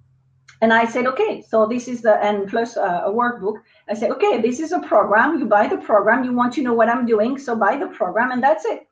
and 0.62 0.74
I 0.74 0.86
said, 0.86 1.06
okay, 1.06 1.44
so 1.48 1.68
this 1.68 1.88
is 1.88 2.02
the, 2.02 2.16
and 2.24 2.48
plus 2.48 2.78
a 2.78 3.06
workbook. 3.10 3.62
I 3.90 3.94
said, 3.94 4.12
okay, 4.12 4.42
this 4.42 4.60
is 4.60 4.72
a 4.72 4.80
program. 4.80 5.38
You 5.38 5.46
buy 5.46 5.68
the 5.68 5.78
program. 5.78 6.24
You 6.24 6.34
want 6.34 6.54
to 6.54 6.64
know 6.64 6.74
what 6.74 6.90
I'm 6.90 7.06
doing. 7.06 7.38
So 7.38 7.56
buy 7.56 7.78
the 7.78 7.88
program 7.88 8.32
and 8.32 8.42
that's 8.42 8.66
it. 8.66 8.88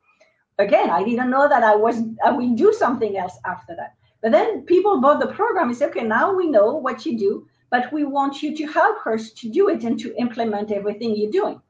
Again, 0.58 0.90
I 0.90 1.02
didn't 1.02 1.28
know 1.28 1.48
that 1.48 1.64
I 1.64 1.74
was, 1.74 2.02
I 2.24 2.30
will 2.30 2.54
do 2.54 2.72
something 2.72 3.18
else 3.18 3.36
after 3.44 3.74
that. 3.76 3.94
But 4.22 4.32
then 4.32 4.62
people 4.62 5.00
bought 5.00 5.20
the 5.20 5.34
program 5.34 5.74
said, 5.74 5.90
okay, 5.90 6.04
now 6.04 6.32
we 6.32 6.48
know 6.48 6.76
what 6.76 7.04
you 7.04 7.18
do, 7.18 7.46
but 7.70 7.92
we 7.92 8.04
want 8.04 8.42
you 8.42 8.56
to 8.56 8.66
help 8.66 9.06
us 9.06 9.32
to 9.32 9.48
do 9.48 9.68
it 9.68 9.82
and 9.82 9.98
to 9.98 10.14
implement 10.16 10.70
everything 10.70 11.16
you're 11.16 11.30
doing. 11.30 11.60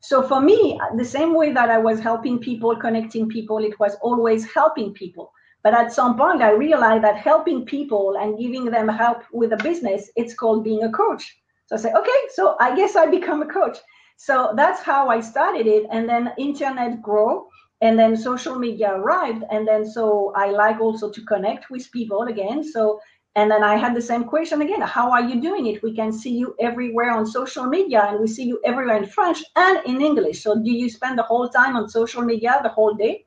So 0.00 0.22
for 0.22 0.40
me, 0.40 0.80
the 0.96 1.04
same 1.04 1.34
way 1.34 1.52
that 1.52 1.70
I 1.70 1.78
was 1.78 2.00
helping 2.00 2.38
people, 2.38 2.76
connecting 2.76 3.28
people, 3.28 3.58
it 3.58 3.78
was 3.80 3.96
always 4.02 4.50
helping 4.52 4.92
people. 4.92 5.32
But 5.62 5.74
at 5.74 5.92
some 5.92 6.16
point, 6.16 6.42
I 6.42 6.50
realized 6.52 7.04
that 7.04 7.16
helping 7.16 7.64
people 7.64 8.16
and 8.20 8.38
giving 8.38 8.66
them 8.66 8.88
help 8.88 9.22
with 9.32 9.52
a 9.52 9.56
business, 9.56 10.10
it's 10.16 10.34
called 10.34 10.64
being 10.64 10.84
a 10.84 10.92
coach. 10.92 11.36
So 11.66 11.76
I 11.76 11.78
say, 11.78 11.92
okay, 11.92 12.20
so 12.34 12.56
I 12.60 12.74
guess 12.74 12.96
I 12.96 13.06
become 13.06 13.42
a 13.42 13.46
coach. 13.46 13.78
So 14.16 14.52
that's 14.56 14.82
how 14.82 15.08
I 15.08 15.20
started 15.20 15.66
it. 15.66 15.86
And 15.90 16.08
then 16.08 16.32
internet 16.38 17.02
grow 17.02 17.48
and 17.80 17.98
then 17.98 18.16
social 18.16 18.58
media 18.58 18.92
arrived. 18.94 19.44
And 19.50 19.66
then 19.66 19.84
so 19.84 20.32
I 20.34 20.50
like 20.50 20.80
also 20.80 21.10
to 21.10 21.24
connect 21.24 21.70
with 21.70 21.90
people 21.92 22.22
again. 22.22 22.64
So 22.64 23.00
and 23.38 23.48
then 23.48 23.62
I 23.62 23.76
had 23.76 23.94
the 23.94 24.02
same 24.02 24.24
question 24.24 24.62
again 24.62 24.80
How 24.80 25.12
are 25.12 25.22
you 25.22 25.40
doing 25.40 25.66
it? 25.66 25.80
We 25.82 25.94
can 25.94 26.12
see 26.12 26.36
you 26.36 26.56
everywhere 26.58 27.12
on 27.12 27.24
social 27.24 27.66
media, 27.66 28.02
and 28.02 28.18
we 28.18 28.26
see 28.26 28.42
you 28.42 28.58
everywhere 28.64 28.96
in 28.96 29.06
French 29.06 29.44
and 29.54 29.78
in 29.86 30.00
English. 30.00 30.42
So, 30.42 30.56
do 30.56 30.72
you 30.72 30.90
spend 30.90 31.16
the 31.16 31.22
whole 31.22 31.48
time 31.48 31.76
on 31.76 31.88
social 31.88 32.22
media 32.22 32.58
the 32.64 32.70
whole 32.70 32.94
day? 32.94 33.24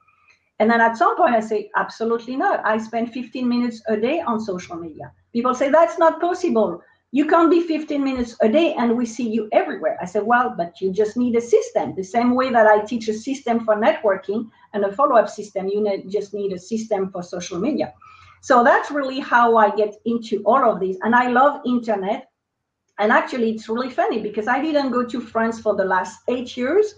And 0.61 0.69
then 0.69 0.79
at 0.79 0.95
some 0.95 1.17
point, 1.17 1.33
I 1.33 1.39
say, 1.39 1.71
Absolutely 1.75 2.35
not. 2.35 2.63
I 2.63 2.77
spend 2.77 3.11
15 3.11 3.49
minutes 3.49 3.81
a 3.87 3.97
day 3.97 4.21
on 4.21 4.39
social 4.39 4.75
media. 4.75 5.11
People 5.33 5.55
say, 5.55 5.69
That's 5.71 5.97
not 5.97 6.21
possible. 6.21 6.83
You 7.11 7.25
can't 7.25 7.49
be 7.49 7.61
15 7.61 8.03
minutes 8.03 8.35
a 8.41 8.47
day 8.47 8.75
and 8.75 8.95
we 8.95 9.07
see 9.07 9.27
you 9.27 9.49
everywhere. 9.51 9.97
I 9.99 10.05
said, 10.05 10.21
Well, 10.21 10.53
but 10.55 10.79
you 10.79 10.91
just 10.91 11.17
need 11.17 11.35
a 11.35 11.41
system. 11.41 11.95
The 11.95 12.03
same 12.03 12.35
way 12.35 12.51
that 12.51 12.67
I 12.67 12.81
teach 12.81 13.07
a 13.07 13.13
system 13.15 13.65
for 13.65 13.75
networking 13.75 14.51
and 14.73 14.85
a 14.85 14.91
follow 14.91 15.15
up 15.15 15.29
system, 15.29 15.67
you 15.67 16.03
just 16.07 16.35
need 16.35 16.53
a 16.53 16.59
system 16.59 17.09
for 17.09 17.23
social 17.23 17.59
media. 17.59 17.95
So 18.41 18.63
that's 18.63 18.91
really 18.91 19.19
how 19.19 19.57
I 19.57 19.75
get 19.75 19.95
into 20.05 20.43
all 20.45 20.63
of 20.71 20.79
these. 20.79 20.99
And 21.01 21.15
I 21.15 21.29
love 21.29 21.61
internet. 21.65 22.29
And 22.99 23.11
actually, 23.11 23.49
it's 23.49 23.67
really 23.67 23.89
funny 23.89 24.21
because 24.21 24.47
I 24.47 24.61
didn't 24.61 24.91
go 24.91 25.03
to 25.03 25.21
France 25.21 25.59
for 25.59 25.75
the 25.75 25.85
last 25.85 26.19
eight 26.27 26.55
years. 26.55 26.93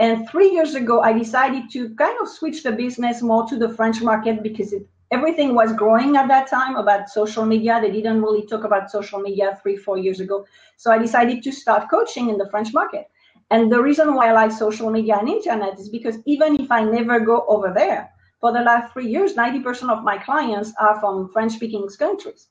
And 0.00 0.28
three 0.28 0.50
years 0.50 0.74
ago, 0.74 1.00
I 1.00 1.12
decided 1.12 1.70
to 1.72 1.94
kind 1.96 2.16
of 2.20 2.28
switch 2.28 2.62
the 2.62 2.72
business 2.72 3.20
more 3.20 3.46
to 3.48 3.56
the 3.56 3.68
French 3.68 4.00
market 4.00 4.42
because 4.42 4.72
it, 4.72 4.86
everything 5.10 5.54
was 5.54 5.72
growing 5.72 6.16
at 6.16 6.28
that 6.28 6.48
time 6.48 6.76
about 6.76 7.08
social 7.08 7.44
media. 7.44 7.80
They 7.80 7.90
didn't 7.90 8.22
really 8.22 8.46
talk 8.46 8.64
about 8.64 8.90
social 8.90 9.18
media 9.18 9.58
three, 9.60 9.76
four 9.76 9.98
years 9.98 10.20
ago. 10.20 10.46
So 10.76 10.92
I 10.92 10.98
decided 10.98 11.42
to 11.42 11.52
start 11.52 11.90
coaching 11.90 12.28
in 12.28 12.38
the 12.38 12.48
French 12.48 12.72
market. 12.72 13.10
And 13.50 13.72
the 13.72 13.82
reason 13.82 14.14
why 14.14 14.28
I 14.28 14.32
like 14.32 14.52
social 14.52 14.90
media 14.90 15.16
and 15.18 15.28
internet 15.28 15.78
is 15.80 15.88
because 15.88 16.18
even 16.26 16.60
if 16.60 16.70
I 16.70 16.84
never 16.84 17.18
go 17.18 17.44
over 17.48 17.72
there, 17.74 18.10
for 18.40 18.52
the 18.52 18.60
last 18.60 18.92
three 18.92 19.08
years, 19.08 19.34
90% 19.34 19.90
of 19.90 20.04
my 20.04 20.16
clients 20.18 20.72
are 20.78 21.00
from 21.00 21.28
French 21.32 21.54
speaking 21.54 21.88
countries. 21.98 22.48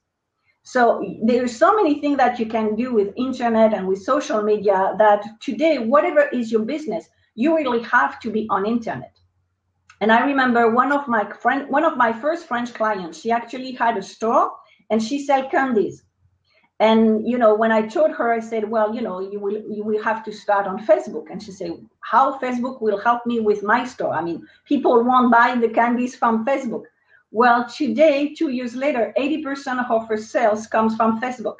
So 0.64 1.02
there's 1.24 1.56
so 1.56 1.74
many 1.76 2.02
things 2.02 2.18
that 2.18 2.40
you 2.40 2.46
can 2.46 2.76
do 2.76 2.94
with 2.94 3.14
internet 3.16 3.74
and 3.74 3.88
with 3.88 4.04
social 4.04 4.42
media 4.42 4.96
that 4.98 5.24
today, 5.40 5.80
whatever 5.80 6.28
is 6.34 6.52
your 6.52 6.64
business, 6.66 7.08
you 7.38 7.56
really 7.56 7.84
have 7.84 8.20
to 8.20 8.32
be 8.32 8.48
on 8.50 8.66
internet. 8.66 9.16
And 10.02 10.12
I 10.12 10.26
remember 10.26 10.72
one 10.72 10.92
of 10.92 11.08
my 11.08 11.24
friend, 11.32 11.70
one 11.70 11.86
of 11.86 11.96
my 11.96 12.12
first 12.12 12.48
French 12.48 12.74
clients, 12.74 13.20
she 13.22 13.32
actually 13.32 13.72
had 13.72 13.96
a 13.96 14.02
store 14.02 14.52
and 14.90 15.02
she 15.02 15.24
sell 15.24 15.48
candies. 15.50 16.04
And 16.80 17.28
you 17.28 17.40
know 17.40 17.56
when 17.56 17.72
i 17.72 17.82
told 17.82 18.12
her 18.12 18.32
i 18.32 18.40
said 18.40 18.70
well 18.70 18.94
you 18.94 19.02
know 19.02 19.20
you 19.20 19.40
will 19.40 19.60
you 19.78 19.84
will 19.84 20.04
have 20.04 20.24
to 20.26 20.32
start 20.32 20.68
on 20.68 20.86
facebook. 20.86 21.26
And 21.32 21.42
she 21.42 21.52
said 21.52 21.72
how 22.02 22.38
facebook 22.40 22.82
will 22.82 23.00
help 23.00 23.26
me 23.26 23.40
with 23.40 23.64
my 23.64 23.84
store? 23.86 24.14
I 24.14 24.22
mean 24.24 24.46
people 24.66 25.04
won't 25.04 25.32
buy 25.32 25.56
the 25.56 25.70
candies 25.70 26.16
from 26.16 26.46
facebook. 26.46 26.84
Well 27.32 27.68
today 27.68 28.36
two 28.36 28.50
years 28.50 28.76
later 28.76 29.14
80% 29.18 29.90
of 29.90 30.08
her 30.08 30.18
sales 30.18 30.68
comes 30.68 30.96
from 30.96 31.20
facebook 31.20 31.58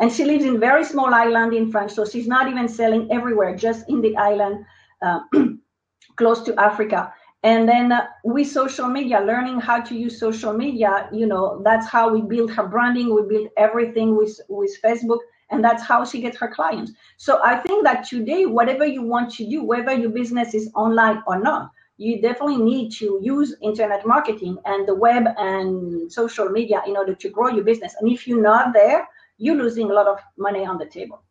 and 0.00 0.12
she 0.12 0.24
lives 0.24 0.44
in 0.44 0.60
very 0.60 0.84
small 0.84 1.12
island 1.14 1.52
in 1.52 1.70
france 1.70 1.94
so 1.94 2.04
she's 2.04 2.26
not 2.26 2.48
even 2.48 2.68
selling 2.68 3.10
everywhere 3.10 3.56
just 3.56 3.88
in 3.88 4.00
the 4.00 4.16
island 4.16 4.64
uh, 5.02 5.20
close 6.16 6.42
to 6.42 6.58
africa. 6.60 7.12
And 7.42 7.68
then 7.68 7.92
uh, 7.92 8.06
with 8.24 8.48
social 8.48 8.88
media 8.88 9.20
learning 9.20 9.60
how 9.60 9.80
to 9.80 9.94
use 9.94 10.18
social 10.18 10.52
media 10.52 11.08
you 11.12 11.26
know 11.26 11.60
that's 11.64 11.86
how 11.86 12.08
we 12.12 12.20
build 12.22 12.50
her 12.50 12.66
branding 12.66 13.14
we 13.14 13.22
build 13.22 13.48
everything 13.56 14.16
with 14.16 14.40
with 14.48 14.76
facebook 14.82 15.20
and 15.50 15.62
that's 15.62 15.84
how 15.84 16.04
she 16.04 16.20
gets 16.20 16.36
her 16.38 16.48
clients. 16.48 16.92
So 17.18 17.40
i 17.44 17.56
think 17.56 17.84
that 17.84 18.08
today 18.08 18.46
whatever 18.46 18.84
you 18.84 19.02
want 19.02 19.30
to 19.34 19.48
do 19.48 19.62
whether 19.62 19.92
your 19.92 20.10
business 20.10 20.54
is 20.54 20.70
online 20.74 21.22
or 21.26 21.38
not 21.38 21.70
you 21.98 22.20
definitely 22.20 22.58
need 22.58 22.90
to 22.92 23.18
use 23.22 23.54
internet 23.62 24.06
marketing 24.06 24.58
and 24.66 24.86
the 24.86 24.94
web 24.94 25.24
and 25.38 26.10
social 26.12 26.48
media 26.48 26.82
in 26.86 26.96
order 26.96 27.14
to 27.14 27.28
grow 27.30 27.48
your 27.48 27.64
business. 27.64 27.94
And 28.00 28.10
if 28.10 28.26
you're 28.26 28.42
not 28.42 28.74
there 28.74 29.08
you're 29.38 29.56
losing 29.56 29.90
a 29.90 29.94
lot 29.94 30.06
of 30.06 30.18
money 30.36 30.64
on 30.64 30.78
the 30.78 30.86
table 30.86 31.22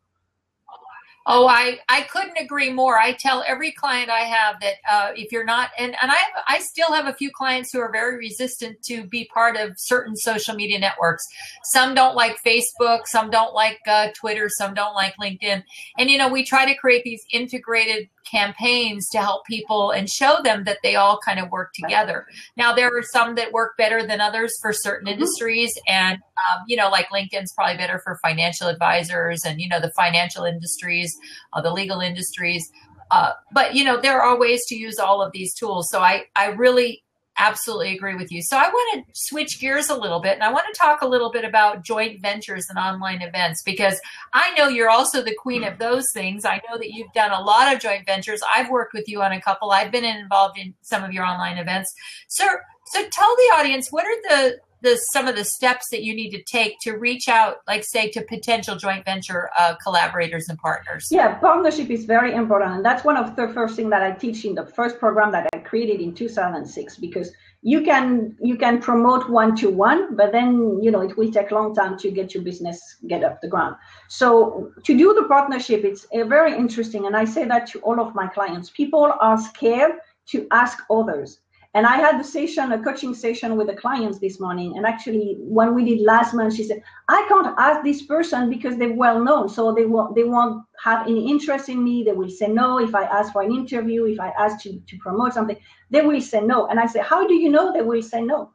Oh, 1.28 1.48
I, 1.48 1.80
I 1.88 2.02
couldn't 2.02 2.36
agree 2.38 2.72
more. 2.72 3.00
I 3.00 3.12
tell 3.12 3.42
every 3.48 3.72
client 3.72 4.10
I 4.10 4.20
have 4.20 4.60
that 4.60 4.74
uh, 4.88 5.10
if 5.16 5.32
you're 5.32 5.44
not, 5.44 5.70
and, 5.76 5.96
and 6.00 6.12
I, 6.12 6.14
have, 6.14 6.44
I 6.46 6.60
still 6.60 6.92
have 6.92 7.06
a 7.06 7.14
few 7.14 7.32
clients 7.32 7.72
who 7.72 7.80
are 7.80 7.90
very 7.90 8.16
resistant 8.16 8.80
to 8.84 9.04
be 9.08 9.28
part 9.34 9.56
of 9.56 9.72
certain 9.76 10.14
social 10.14 10.54
media 10.54 10.78
networks. 10.78 11.24
Some 11.64 11.96
don't 11.96 12.14
like 12.14 12.40
Facebook, 12.44 13.00
some 13.06 13.28
don't 13.28 13.54
like 13.54 13.80
uh, 13.88 14.10
Twitter, 14.14 14.48
some 14.48 14.72
don't 14.72 14.94
like 14.94 15.16
LinkedIn. 15.20 15.64
And, 15.98 16.10
you 16.10 16.16
know, 16.16 16.28
we 16.28 16.44
try 16.44 16.64
to 16.64 16.76
create 16.76 17.02
these 17.02 17.24
integrated 17.32 18.08
campaigns 18.30 19.08
to 19.10 19.18
help 19.18 19.46
people 19.46 19.90
and 19.90 20.08
show 20.08 20.38
them 20.42 20.64
that 20.64 20.78
they 20.82 20.96
all 20.96 21.18
kind 21.24 21.38
of 21.38 21.50
work 21.50 21.72
together. 21.74 22.26
Now, 22.56 22.74
there 22.74 22.96
are 22.96 23.02
some 23.02 23.34
that 23.36 23.52
work 23.52 23.76
better 23.76 24.06
than 24.06 24.20
others 24.20 24.54
for 24.60 24.72
certain 24.72 25.06
mm-hmm. 25.06 25.20
industries. 25.20 25.72
And, 25.88 26.16
um, 26.16 26.62
you 26.66 26.76
know, 26.76 26.88
like 26.88 27.08
LinkedIn's 27.08 27.52
probably 27.52 27.76
better 27.76 28.00
for 28.02 28.18
financial 28.22 28.68
advisors 28.68 29.44
and, 29.44 29.60
you 29.60 29.68
know, 29.68 29.80
the 29.80 29.92
financial 29.96 30.44
industries, 30.44 31.16
uh, 31.52 31.60
the 31.60 31.72
legal 31.72 32.00
industries. 32.00 32.70
Uh, 33.10 33.32
but 33.52 33.76
you 33.76 33.84
know 33.84 34.00
there 34.00 34.20
are 34.20 34.36
ways 34.36 34.64
to 34.66 34.74
use 34.74 34.98
all 34.98 35.22
of 35.22 35.30
these 35.30 35.54
tools 35.54 35.88
so 35.88 36.00
i 36.00 36.24
i 36.34 36.46
really 36.46 37.04
absolutely 37.38 37.94
agree 37.94 38.14
with 38.14 38.30
you. 38.32 38.42
So 38.42 38.56
I 38.56 38.68
want 38.68 39.06
to 39.06 39.12
switch 39.14 39.60
gears 39.60 39.88
a 39.88 39.96
little 39.96 40.20
bit 40.20 40.34
and 40.34 40.42
I 40.42 40.52
want 40.52 40.66
to 40.72 40.78
talk 40.78 41.02
a 41.02 41.06
little 41.06 41.30
bit 41.30 41.44
about 41.44 41.84
joint 41.84 42.20
ventures 42.20 42.66
and 42.68 42.78
online 42.78 43.22
events 43.22 43.62
because 43.62 44.00
I 44.32 44.54
know 44.54 44.68
you're 44.68 44.90
also 44.90 45.22
the 45.22 45.34
queen 45.34 45.64
of 45.64 45.78
those 45.78 46.04
things. 46.12 46.44
I 46.44 46.60
know 46.68 46.78
that 46.78 46.90
you've 46.90 47.12
done 47.14 47.32
a 47.32 47.40
lot 47.40 47.74
of 47.74 47.80
joint 47.80 48.06
ventures. 48.06 48.40
I've 48.54 48.70
worked 48.70 48.94
with 48.94 49.08
you 49.08 49.22
on 49.22 49.32
a 49.32 49.40
couple. 49.40 49.70
I've 49.70 49.92
been 49.92 50.04
involved 50.04 50.58
in 50.58 50.74
some 50.82 51.04
of 51.04 51.12
your 51.12 51.24
online 51.24 51.58
events. 51.58 51.92
So 52.28 52.46
so 52.88 53.02
tell 53.10 53.36
the 53.36 53.54
audience 53.56 53.88
what 53.90 54.04
are 54.04 54.22
the 54.28 54.60
the 54.82 54.96
some 55.12 55.26
of 55.26 55.36
the 55.36 55.44
steps 55.44 55.86
that 55.90 56.02
you 56.02 56.14
need 56.14 56.30
to 56.30 56.42
take 56.42 56.78
to 56.80 56.92
reach 56.92 57.28
out, 57.28 57.56
like 57.66 57.84
say, 57.84 58.10
to 58.10 58.22
potential 58.22 58.76
joint 58.76 59.04
venture 59.04 59.50
uh, 59.58 59.74
collaborators 59.82 60.48
and 60.48 60.58
partners? 60.58 61.08
Yeah, 61.10 61.34
partnership 61.34 61.90
is 61.90 62.04
very 62.04 62.34
important, 62.34 62.72
and 62.76 62.84
that's 62.84 63.04
one 63.04 63.16
of 63.16 63.36
the 63.36 63.48
first 63.48 63.76
thing 63.76 63.90
that 63.90 64.02
I 64.02 64.12
teach 64.12 64.44
in 64.44 64.54
the 64.54 64.66
first 64.66 64.98
program 64.98 65.32
that 65.32 65.48
I 65.52 65.58
created 65.58 66.00
in 66.00 66.14
2006. 66.14 66.96
Because 66.96 67.32
you 67.62 67.82
can 67.82 68.36
you 68.40 68.56
can 68.56 68.80
promote 68.80 69.28
one 69.28 69.56
to 69.56 69.70
one, 69.70 70.14
but 70.14 70.30
then 70.32 70.78
you 70.82 70.90
know 70.90 71.00
it 71.00 71.16
will 71.16 71.32
take 71.32 71.50
a 71.50 71.54
long 71.54 71.74
time 71.74 71.98
to 71.98 72.10
get 72.10 72.34
your 72.34 72.42
business 72.42 72.96
get 73.08 73.24
up 73.24 73.40
the 73.40 73.48
ground. 73.48 73.76
So 74.08 74.70
to 74.84 74.96
do 74.96 75.14
the 75.14 75.24
partnership, 75.24 75.84
it's 75.84 76.06
a 76.12 76.22
very 76.22 76.54
interesting, 76.54 77.06
and 77.06 77.16
I 77.16 77.24
say 77.24 77.44
that 77.44 77.66
to 77.68 77.80
all 77.80 77.98
of 77.98 78.14
my 78.14 78.26
clients. 78.28 78.70
People 78.70 79.12
are 79.20 79.38
scared 79.38 79.92
to 80.26 80.46
ask 80.50 80.78
others 80.90 81.40
and 81.76 81.84
I 81.84 81.98
had 81.98 82.18
the 82.18 82.24
session, 82.24 82.72
a 82.72 82.82
coaching 82.82 83.12
session 83.12 83.54
with 83.54 83.66
the 83.66 83.76
clients 83.76 84.18
this 84.18 84.40
morning. 84.40 84.78
And 84.78 84.86
actually, 84.86 85.36
when 85.40 85.74
we 85.74 85.84
did 85.84 86.00
last 86.00 86.32
month, 86.32 86.54
she 86.54 86.64
said, 86.64 86.82
I 87.06 87.26
can't 87.28 87.54
ask 87.58 87.84
this 87.84 88.00
person 88.00 88.48
because 88.48 88.78
they're 88.78 88.94
well 88.94 89.22
known. 89.22 89.50
So 89.50 89.74
they 89.74 89.84
won't, 89.84 90.14
they 90.14 90.24
won't 90.24 90.64
have 90.82 91.06
any 91.06 91.30
interest 91.30 91.68
in 91.68 91.84
me. 91.84 92.02
They 92.02 92.14
will 92.14 92.30
say 92.30 92.46
no 92.48 92.78
if 92.78 92.94
I 92.94 93.02
ask 93.02 93.30
for 93.30 93.42
an 93.42 93.52
interview, 93.52 94.06
if 94.06 94.18
I 94.18 94.30
ask 94.38 94.58
to, 94.62 94.80
to 94.80 94.96
promote 95.00 95.34
something, 95.34 95.58
they 95.90 96.00
will 96.00 96.18
say 96.22 96.40
no. 96.40 96.66
And 96.68 96.80
I 96.80 96.86
say, 96.86 97.00
How 97.00 97.26
do 97.26 97.34
you 97.34 97.50
know 97.50 97.74
they 97.74 97.82
will 97.82 98.02
say 98.02 98.22
no? 98.22 98.52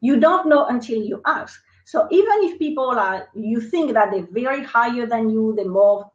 You 0.00 0.20
don't 0.20 0.48
know 0.48 0.66
until 0.66 1.02
you 1.02 1.20
ask. 1.26 1.60
So 1.86 2.06
even 2.12 2.36
if 2.42 2.60
people 2.60 2.88
are, 2.88 3.30
you 3.34 3.60
think 3.60 3.94
that 3.94 4.12
they're 4.12 4.28
very 4.30 4.62
higher 4.62 5.06
than 5.06 5.28
you, 5.28 5.54
they're 5.56 5.68
more 5.68 6.08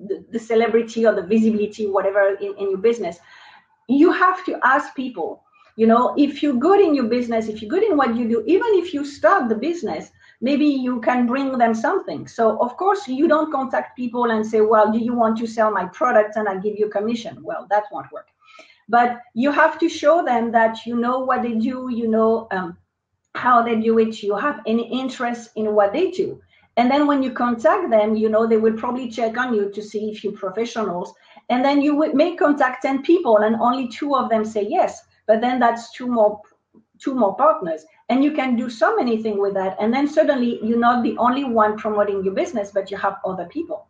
the, 0.00 0.24
the 0.30 0.38
celebrity 0.38 1.06
or 1.06 1.14
the 1.14 1.22
visibility, 1.22 1.86
whatever 1.86 2.34
in, 2.40 2.54
in 2.58 2.70
your 2.70 2.78
business, 2.78 3.18
you 3.88 4.12
have 4.12 4.44
to 4.44 4.58
ask 4.62 4.94
people 4.94 5.42
you 5.76 5.86
know 5.86 6.14
if 6.16 6.42
you're 6.42 6.56
good 6.56 6.80
in 6.80 6.94
your 6.94 7.08
business 7.08 7.48
if 7.48 7.60
you're 7.60 7.68
good 7.68 7.82
in 7.82 7.96
what 7.96 8.16
you 8.16 8.28
do 8.28 8.42
even 8.46 8.68
if 8.74 8.94
you 8.94 9.04
start 9.04 9.48
the 9.48 9.54
business 9.54 10.10
maybe 10.44 10.66
you 10.66 11.00
can 11.00 11.26
bring 11.26 11.56
them 11.56 11.74
something. 11.74 12.28
So 12.28 12.58
of 12.58 12.76
course 12.76 13.08
you 13.08 13.26
don't 13.26 13.50
contact 13.50 13.96
people 13.96 14.30
and 14.30 14.46
say 14.46 14.60
well 14.60 14.92
do 14.92 14.98
you 14.98 15.14
want 15.14 15.38
to 15.38 15.46
sell 15.46 15.70
my 15.70 15.86
product 15.86 16.36
and 16.36 16.48
i 16.48 16.56
give 16.58 16.76
you 16.76 16.88
commission? 16.88 17.42
Well 17.42 17.66
that 17.70 17.84
won't 17.90 18.12
work. 18.12 18.28
But 18.88 19.20
you 19.34 19.50
have 19.50 19.78
to 19.78 19.88
show 19.88 20.22
them 20.24 20.52
that 20.52 20.84
you 20.86 20.96
know 20.96 21.20
what 21.20 21.42
they 21.42 21.54
do 21.54 21.88
you 22.00 22.08
know 22.08 22.46
um, 22.50 22.76
how 23.34 23.62
they 23.62 23.76
do 23.80 23.98
it 23.98 24.22
you 24.22 24.36
have 24.36 24.60
any 24.66 24.84
interest 25.00 25.50
in 25.56 25.74
what 25.74 25.92
they 25.92 26.10
do. 26.10 26.40
And 26.76 26.90
then 26.90 27.06
when 27.06 27.22
you 27.22 27.30
contact 27.32 27.88
them 27.90 28.14
you 28.14 28.28
know 28.28 28.46
they 28.46 28.58
will 28.64 28.78
probably 28.84 29.08
check 29.10 29.38
on 29.38 29.54
you 29.54 29.70
to 29.70 29.82
see 29.82 30.10
if 30.10 30.22
you're 30.22 30.42
professionals 30.44 31.14
and 31.50 31.64
then 31.64 31.80
you 31.80 31.94
would 31.94 32.14
may 32.14 32.34
contact 32.36 32.82
10 32.82 33.02
people 33.02 33.38
and 33.38 33.56
only 33.56 33.88
two 33.88 34.14
of 34.14 34.28
them 34.30 34.44
say 34.44 34.66
yes 34.68 35.02
but 35.26 35.40
then 35.40 35.58
that's 35.58 35.92
two 35.92 36.06
more 36.06 36.40
two 36.98 37.14
more 37.14 37.36
partners. 37.36 37.84
And 38.08 38.22
you 38.22 38.32
can 38.32 38.56
do 38.56 38.68
so 38.70 38.94
many 38.96 39.22
things 39.22 39.38
with 39.38 39.54
that. 39.54 39.76
And 39.80 39.92
then 39.92 40.06
suddenly 40.06 40.60
you're 40.62 40.78
not 40.78 41.02
the 41.02 41.16
only 41.18 41.44
one 41.44 41.76
promoting 41.76 42.24
your 42.24 42.34
business 42.34 42.70
but 42.72 42.90
you 42.90 42.96
have 42.98 43.16
other 43.24 43.46
people. 43.46 43.86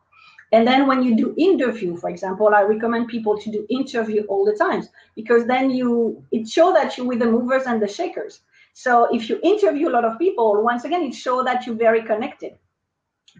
And 0.52 0.66
then 0.66 0.86
when 0.86 1.02
you 1.02 1.16
do 1.16 1.34
interview 1.36 1.96
for 1.96 2.10
example 2.10 2.54
i 2.54 2.62
recommend 2.62 3.08
people 3.08 3.36
to 3.38 3.50
do 3.50 3.66
interview 3.70 4.22
all 4.28 4.44
the 4.44 4.56
times 4.56 4.88
because 5.16 5.46
then 5.46 5.70
you 5.70 6.24
it 6.30 6.48
show 6.48 6.72
that 6.72 6.96
you're 6.96 7.06
with 7.06 7.18
the 7.18 7.26
movers 7.26 7.64
and 7.66 7.82
the 7.82 7.88
shakers. 7.88 8.40
So 8.72 9.08
if 9.12 9.28
you 9.28 9.40
interview 9.42 9.88
a 9.88 9.94
lot 9.96 10.04
of 10.04 10.18
people 10.18 10.62
once 10.62 10.84
again 10.84 11.02
it 11.02 11.14
show 11.14 11.42
that 11.44 11.66
you're 11.66 11.82
very 11.86 12.02
connected. 12.02 12.52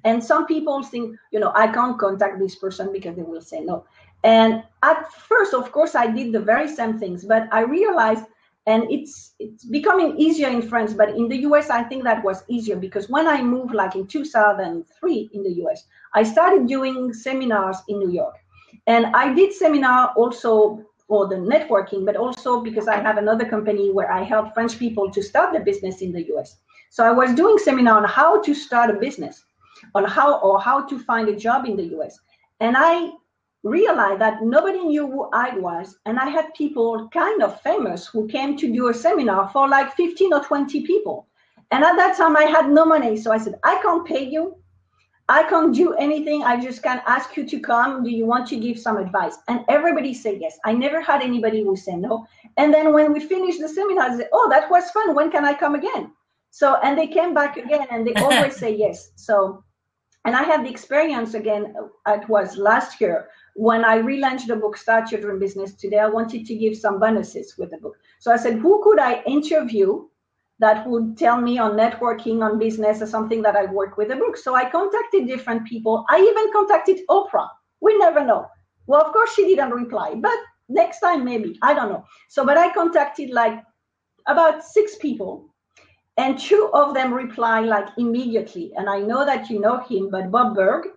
And 0.02 0.22
some 0.22 0.46
people 0.46 0.82
think, 0.82 1.16
you 1.30 1.38
know, 1.38 1.52
I 1.54 1.68
can't 1.68 1.98
contact 1.98 2.40
this 2.40 2.56
person 2.56 2.92
because 2.92 3.14
they 3.14 3.22
will 3.22 3.40
say 3.40 3.60
no. 3.60 3.84
And 4.24 4.64
at 4.82 5.12
first, 5.12 5.52
of 5.52 5.70
course, 5.70 5.94
I 5.94 6.06
did 6.06 6.32
the 6.32 6.40
very 6.40 6.66
same 6.66 6.98
things, 6.98 7.24
but 7.24 7.46
I 7.52 7.60
realized, 7.60 8.24
and 8.66 8.84
it's 8.90 9.34
it's 9.38 9.66
becoming 9.66 10.18
easier 10.18 10.48
in 10.48 10.62
France, 10.62 10.94
but 10.94 11.10
in 11.10 11.28
the 11.28 11.36
US, 11.48 11.68
I 11.68 11.82
think 11.82 12.04
that 12.04 12.24
was 12.24 12.42
easier 12.48 12.76
because 12.76 13.10
when 13.10 13.28
I 13.28 13.42
moved, 13.42 13.74
like 13.74 13.94
in 13.94 14.06
2003 14.06 15.30
in 15.34 15.42
the 15.42 15.52
US, 15.64 15.84
I 16.14 16.22
started 16.22 16.66
doing 16.66 17.12
seminars 17.12 17.76
in 17.88 17.98
New 17.98 18.10
York, 18.10 18.36
and 18.86 19.06
I 19.14 19.34
did 19.34 19.52
seminar 19.52 20.14
also 20.16 20.82
for 21.06 21.28
the 21.28 21.36
networking, 21.36 22.06
but 22.06 22.16
also 22.16 22.62
because 22.62 22.88
I 22.88 22.96
have 22.96 23.18
another 23.18 23.44
company 23.44 23.92
where 23.92 24.10
I 24.10 24.22
help 24.22 24.54
French 24.54 24.78
people 24.78 25.10
to 25.10 25.22
start 25.22 25.54
a 25.54 25.60
business 25.60 26.00
in 26.00 26.12
the 26.12 26.26
US. 26.34 26.56
So 26.88 27.04
I 27.04 27.10
was 27.10 27.34
doing 27.34 27.58
seminar 27.58 27.98
on 27.98 28.04
how 28.08 28.40
to 28.40 28.54
start 28.54 28.88
a 28.88 28.94
business 28.94 29.44
on 29.94 30.04
how 30.04 30.38
or 30.38 30.58
how 30.60 30.86
to 30.86 30.98
find 30.98 31.28
a 31.28 31.36
job 31.36 31.66
in 31.66 31.76
the 31.76 31.88
US. 31.98 32.18
And 32.60 32.74
I 32.78 33.10
realized 33.64 34.20
that 34.20 34.42
nobody 34.42 34.78
knew 34.80 35.06
who 35.10 35.28
I 35.32 35.56
was. 35.56 35.96
And 36.04 36.18
I 36.18 36.28
had 36.28 36.54
people 36.54 37.08
kind 37.08 37.42
of 37.42 37.60
famous 37.62 38.06
who 38.06 38.28
came 38.28 38.56
to 38.58 38.72
do 38.72 38.88
a 38.88 38.94
seminar 38.94 39.48
for 39.48 39.68
like 39.68 39.96
15 39.96 40.32
or 40.34 40.44
20 40.44 40.86
people. 40.86 41.26
And 41.70 41.82
at 41.82 41.96
that 41.96 42.16
time, 42.16 42.36
I 42.36 42.44
had 42.44 42.68
no 42.68 42.84
money. 42.84 43.16
So 43.16 43.32
I 43.32 43.38
said, 43.38 43.54
I 43.64 43.80
can't 43.82 44.06
pay 44.06 44.28
you. 44.28 44.56
I 45.30 45.44
can't 45.44 45.74
do 45.74 45.94
anything. 45.94 46.44
I 46.44 46.60
just 46.60 46.82
can 46.82 47.00
ask 47.06 47.34
you 47.34 47.46
to 47.48 47.58
come. 47.58 48.04
Do 48.04 48.10
you 48.10 48.26
want 48.26 48.46
to 48.48 48.56
give 48.56 48.78
some 48.78 48.98
advice? 48.98 49.38
And 49.48 49.64
everybody 49.68 50.12
said 50.12 50.38
yes. 50.38 50.58
I 50.66 50.74
never 50.74 51.00
had 51.00 51.22
anybody 51.22 51.64
who 51.64 51.74
said 51.74 51.98
no. 51.98 52.26
And 52.58 52.72
then 52.72 52.92
when 52.92 53.14
we 53.14 53.20
finished 53.20 53.60
the 53.60 53.68
seminar, 53.68 54.10
I 54.10 54.16
said, 54.18 54.28
Oh, 54.34 54.48
that 54.50 54.70
was 54.70 54.90
fun. 54.90 55.14
When 55.14 55.30
can 55.30 55.46
I 55.46 55.54
come 55.54 55.74
again? 55.74 56.12
So, 56.50 56.76
and 56.82 56.98
they 56.98 57.06
came 57.06 57.32
back 57.32 57.56
again 57.56 57.86
and 57.90 58.06
they 58.06 58.12
always 58.16 58.56
say 58.56 58.76
yes. 58.76 59.12
So 59.16 59.64
and 60.24 60.34
I 60.34 60.42
had 60.42 60.64
the 60.64 60.70
experience 60.70 61.34
again, 61.34 61.74
uh, 62.06 62.12
it 62.12 62.28
was 62.28 62.56
last 62.56 63.00
year 63.00 63.28
when 63.54 63.84
I 63.84 63.98
relaunched 63.98 64.46
the 64.46 64.56
book 64.56 64.76
Start 64.76 65.08
Dream 65.08 65.38
Business 65.38 65.74
Today. 65.74 65.98
I 65.98 66.08
wanted 66.08 66.44
to 66.46 66.54
give 66.54 66.76
some 66.76 66.98
bonuses 66.98 67.56
with 67.56 67.70
the 67.70 67.78
book. 67.78 67.96
So 68.18 68.32
I 68.32 68.36
said, 68.36 68.58
who 68.58 68.82
could 68.82 68.98
I 68.98 69.22
interview 69.22 70.06
that 70.58 70.86
would 70.88 71.16
tell 71.16 71.40
me 71.40 71.58
on 71.58 71.72
networking, 71.72 72.42
on 72.42 72.58
business, 72.58 73.00
or 73.00 73.06
something 73.06 73.42
that 73.42 73.56
I 73.56 73.66
work 73.66 73.96
with 73.96 74.08
the 74.08 74.16
book? 74.16 74.36
So 74.36 74.54
I 74.54 74.68
contacted 74.68 75.26
different 75.26 75.66
people. 75.66 76.04
I 76.10 76.18
even 76.18 76.52
contacted 76.52 76.98
Oprah. 77.08 77.48
We 77.80 77.96
never 77.98 78.24
know. 78.24 78.46
Well, 78.86 79.02
of 79.02 79.12
course, 79.12 79.34
she 79.34 79.46
didn't 79.46 79.70
reply, 79.70 80.14
but 80.16 80.36
next 80.68 81.00
time 81.00 81.24
maybe. 81.24 81.58
I 81.62 81.74
don't 81.74 81.90
know. 81.90 82.04
So, 82.28 82.44
but 82.44 82.58
I 82.58 82.72
contacted 82.72 83.30
like 83.30 83.62
about 84.26 84.64
six 84.64 84.96
people 84.96 85.54
and 86.16 86.38
two 86.38 86.70
of 86.72 86.94
them 86.94 87.12
reply 87.12 87.60
like 87.60 87.88
immediately. 87.98 88.72
And 88.76 88.88
I 88.88 89.00
know 89.00 89.24
that 89.24 89.50
you 89.50 89.60
know 89.60 89.78
him, 89.80 90.10
but 90.10 90.30
Bob 90.30 90.54
Burg 90.54 90.88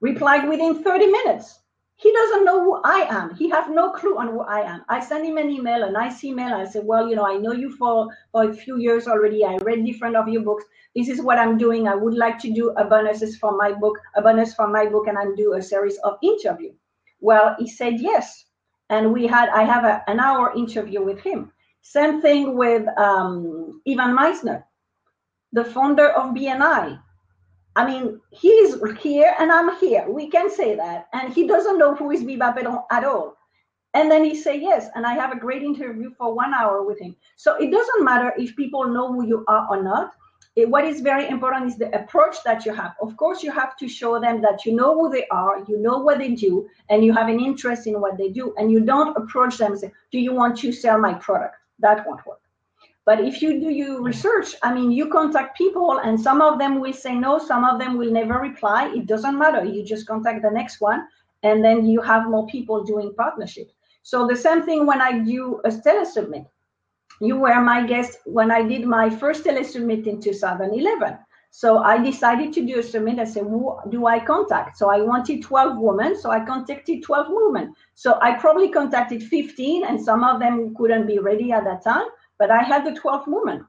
replied 0.00 0.48
within 0.48 0.82
30 0.82 1.06
minutes. 1.06 1.60
He 1.96 2.10
doesn't 2.12 2.46
know 2.46 2.64
who 2.64 2.80
I 2.82 3.06
am. 3.10 3.34
He 3.34 3.50
has 3.50 3.68
no 3.68 3.90
clue 3.92 4.16
on 4.16 4.28
who 4.28 4.40
I 4.40 4.60
am. 4.60 4.82
I 4.88 5.00
send 5.00 5.26
him 5.26 5.36
an 5.36 5.50
email, 5.50 5.82
a 5.82 5.90
nice 5.90 6.24
email. 6.24 6.54
I 6.54 6.64
say, 6.64 6.80
well, 6.82 7.06
you 7.06 7.14
know, 7.14 7.26
I 7.26 7.36
know 7.36 7.52
you 7.52 7.76
for, 7.76 8.08
for 8.32 8.48
a 8.48 8.54
few 8.54 8.78
years 8.78 9.06
already. 9.06 9.44
I 9.44 9.56
read 9.56 9.84
different 9.84 10.16
of 10.16 10.26
your 10.26 10.42
books. 10.42 10.64
This 10.96 11.10
is 11.10 11.20
what 11.20 11.38
I'm 11.38 11.58
doing. 11.58 11.86
I 11.86 11.94
would 11.94 12.14
like 12.14 12.38
to 12.38 12.54
do 12.54 12.70
a 12.70 12.86
bonuses 12.86 13.36
for 13.36 13.54
my 13.54 13.72
book, 13.72 13.98
a 14.16 14.22
bonus 14.22 14.54
for 14.54 14.66
my 14.66 14.86
book, 14.86 15.08
and 15.08 15.18
I 15.18 15.26
do 15.36 15.52
a 15.52 15.62
series 15.62 15.98
of 15.98 16.16
interview. 16.22 16.72
Well, 17.20 17.54
he 17.58 17.68
said 17.68 18.00
yes. 18.00 18.46
And 18.88 19.12
we 19.12 19.26
had, 19.26 19.50
I 19.50 19.64
have 19.64 19.84
a, 19.84 20.02
an 20.08 20.20
hour 20.20 20.54
interview 20.56 21.04
with 21.04 21.20
him. 21.20 21.52
Same 21.82 22.22
thing 22.22 22.56
with 22.56 22.86
um, 22.96 23.82
Ivan 23.86 24.16
Misner, 24.16 24.64
the 25.52 25.64
founder 25.64 26.08
of 26.08 26.34
BNI. 26.34 26.98
I 27.80 27.86
mean, 27.86 28.20
he's 28.30 28.74
here 29.00 29.34
and 29.38 29.50
I'm 29.50 29.74
here. 29.78 30.04
We 30.06 30.28
can 30.28 30.50
say 30.50 30.76
that. 30.76 31.08
And 31.14 31.32
he 31.32 31.46
doesn't 31.46 31.78
know 31.78 31.94
who 31.94 32.10
is 32.10 32.22
Biba 32.22 32.84
at 32.90 33.04
all. 33.04 33.38
And 33.94 34.10
then 34.10 34.22
he 34.22 34.34
say 34.34 34.60
yes. 34.60 34.88
And 34.94 35.06
I 35.06 35.14
have 35.14 35.32
a 35.32 35.40
great 35.40 35.62
interview 35.62 36.10
for 36.18 36.34
one 36.34 36.52
hour 36.52 36.82
with 36.82 37.00
him. 37.00 37.16
So 37.36 37.56
it 37.56 37.70
doesn't 37.70 38.04
matter 38.04 38.34
if 38.36 38.54
people 38.54 38.86
know 38.86 39.10
who 39.10 39.26
you 39.26 39.46
are 39.48 39.66
or 39.70 39.82
not. 39.82 40.12
It, 40.56 40.68
what 40.68 40.84
is 40.84 41.00
very 41.00 41.26
important 41.26 41.68
is 41.68 41.78
the 41.78 41.90
approach 41.98 42.36
that 42.44 42.66
you 42.66 42.74
have. 42.74 42.96
Of 43.00 43.16
course, 43.16 43.42
you 43.42 43.50
have 43.50 43.78
to 43.78 43.88
show 43.88 44.20
them 44.20 44.42
that 44.42 44.66
you 44.66 44.74
know 44.76 44.92
who 44.94 45.10
they 45.10 45.26
are, 45.28 45.64
you 45.66 45.78
know 45.78 46.00
what 46.00 46.18
they 46.18 46.34
do, 46.34 46.68
and 46.90 47.02
you 47.02 47.14
have 47.14 47.28
an 47.28 47.40
interest 47.40 47.86
in 47.86 47.98
what 47.98 48.18
they 48.18 48.28
do. 48.28 48.52
And 48.58 48.70
you 48.70 48.80
don't 48.80 49.16
approach 49.16 49.56
them 49.56 49.72
and 49.72 49.80
say, 49.80 49.90
Do 50.12 50.18
you 50.18 50.34
want 50.34 50.58
to 50.58 50.70
sell 50.70 50.98
my 50.98 51.14
product? 51.14 51.56
that 51.78 52.06
won't 52.06 52.24
work. 52.26 52.40
But 53.06 53.20
if 53.20 53.42
you 53.42 53.58
do 53.60 53.70
your 53.70 54.02
research, 54.02 54.54
I 54.62 54.74
mean, 54.74 54.90
you 54.92 55.08
contact 55.08 55.56
people 55.56 55.98
and 55.98 56.20
some 56.20 56.42
of 56.42 56.58
them 56.58 56.80
will 56.80 56.92
say 56.92 57.14
no, 57.14 57.38
some 57.38 57.64
of 57.64 57.78
them 57.78 57.96
will 57.96 58.12
never 58.12 58.34
reply. 58.34 58.92
It 58.94 59.06
doesn't 59.06 59.38
matter. 59.38 59.64
You 59.64 59.84
just 59.84 60.06
contact 60.06 60.42
the 60.42 60.50
next 60.50 60.80
one 60.80 61.06
and 61.42 61.64
then 61.64 61.86
you 61.86 62.00
have 62.02 62.28
more 62.28 62.46
people 62.46 62.84
doing 62.84 63.14
partnership. 63.16 63.70
So 64.02 64.26
the 64.26 64.36
same 64.36 64.62
thing 64.62 64.86
when 64.86 65.00
I 65.00 65.18
do 65.18 65.60
a 65.64 65.70
telesummit. 65.70 66.46
You 67.20 67.36
were 67.36 67.60
my 67.60 67.86
guest 67.86 68.18
when 68.24 68.50
I 68.50 68.62
did 68.62 68.86
my 68.86 69.10
first 69.10 69.44
telesummit 69.44 70.06
in 70.06 70.20
2011. 70.20 71.18
So 71.50 71.78
I 71.78 72.02
decided 72.02 72.52
to 72.54 72.64
do 72.64 72.78
a 72.78 72.82
summit. 72.82 73.18
I 73.18 73.24
said, 73.24 73.42
who 73.42 73.76
do 73.90 74.06
I 74.06 74.20
contact? 74.20 74.78
So 74.78 74.88
I 74.88 75.00
wanted 75.00 75.42
12 75.42 75.78
women. 75.78 76.18
So 76.18 76.30
I 76.30 76.44
contacted 76.44 77.02
12 77.02 77.26
women. 77.28 77.74
So 77.94 78.18
I 78.22 78.34
probably 78.34 78.70
contacted 78.70 79.22
15 79.22 79.84
and 79.84 80.00
some 80.00 80.22
of 80.22 80.40
them 80.40 80.74
couldn't 80.76 81.06
be 81.06 81.18
ready 81.18 81.52
at 81.52 81.64
that 81.64 81.82
time, 81.82 82.06
but 82.40 82.50
I 82.50 82.62
had 82.62 82.84
the 82.84 82.98
12 82.98 83.24
women. 83.28 83.66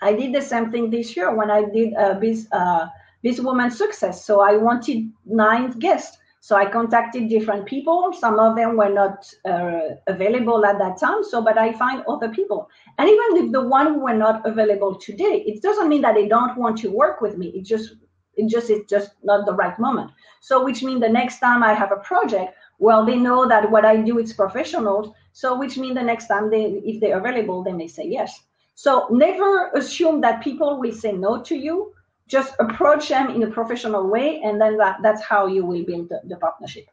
I 0.00 0.12
did 0.14 0.32
the 0.32 0.40
same 0.40 0.70
thing 0.70 0.90
this 0.90 1.16
year 1.16 1.34
when 1.34 1.50
I 1.50 1.64
did 1.64 1.92
uh, 1.94 2.18
this, 2.20 2.46
uh, 2.52 2.86
this 3.24 3.40
woman 3.40 3.70
success. 3.70 4.24
So 4.24 4.40
I 4.40 4.56
wanted 4.56 5.10
nine 5.26 5.72
guests. 5.72 6.16
So 6.40 6.54
I 6.54 6.70
contacted 6.70 7.28
different 7.28 7.66
people. 7.66 8.12
Some 8.12 8.38
of 8.38 8.54
them 8.54 8.76
were 8.76 8.92
not 8.92 9.28
uh, 9.44 9.96
available 10.06 10.64
at 10.64 10.78
that 10.78 11.00
time. 11.00 11.24
So, 11.24 11.42
but 11.42 11.58
I 11.58 11.72
find 11.72 12.04
other 12.06 12.28
people. 12.28 12.70
And 12.98 13.08
even 13.08 13.44
if 13.44 13.52
the 13.52 13.62
one 13.62 13.94
who 13.94 14.00
were 14.04 14.14
not 14.14 14.46
available 14.46 14.94
today, 14.94 15.42
it 15.44 15.60
doesn't 15.60 15.88
mean 15.88 16.02
that 16.02 16.14
they 16.14 16.28
don't 16.28 16.56
want 16.56 16.78
to 16.78 16.88
work 16.92 17.20
with 17.20 17.36
me. 17.36 17.48
It 17.48 17.62
just, 17.62 17.96
it 18.36 18.48
just 18.48 18.70
is 18.70 18.82
just 18.88 19.10
not 19.24 19.46
the 19.46 19.54
right 19.54 19.76
moment. 19.80 20.12
So, 20.40 20.62
which 20.62 20.84
means 20.84 21.00
the 21.00 21.08
next 21.08 21.40
time 21.40 21.64
I 21.64 21.74
have 21.74 21.90
a 21.90 21.96
project, 21.96 22.54
well, 22.78 23.04
they 23.04 23.16
know 23.16 23.48
that 23.48 23.70
what 23.70 23.84
I 23.84 23.96
do 23.96 24.18
is 24.18 24.32
professional. 24.32 25.14
So, 25.32 25.58
which 25.58 25.76
means 25.76 25.94
the 25.94 26.02
next 26.02 26.28
time 26.28 26.50
they, 26.50 26.64
if 26.84 27.00
they're 27.00 27.18
available, 27.18 27.62
they 27.62 27.72
may 27.72 27.88
say 27.88 28.06
yes. 28.06 28.40
So, 28.74 29.06
never 29.10 29.70
assume 29.70 30.20
that 30.22 30.42
people 30.42 30.78
will 30.78 30.94
say 30.94 31.12
no 31.12 31.42
to 31.42 31.56
you 31.56 31.92
just 32.28 32.54
approach 32.58 33.08
them 33.08 33.30
in 33.30 33.42
a 33.42 33.50
professional 33.50 34.08
way 34.08 34.40
and 34.42 34.60
then 34.60 34.76
that, 34.76 34.98
that's 35.02 35.22
how 35.22 35.46
you 35.46 35.64
will 35.64 35.84
build 35.84 36.08
the, 36.08 36.20
the 36.24 36.36
partnership 36.36 36.86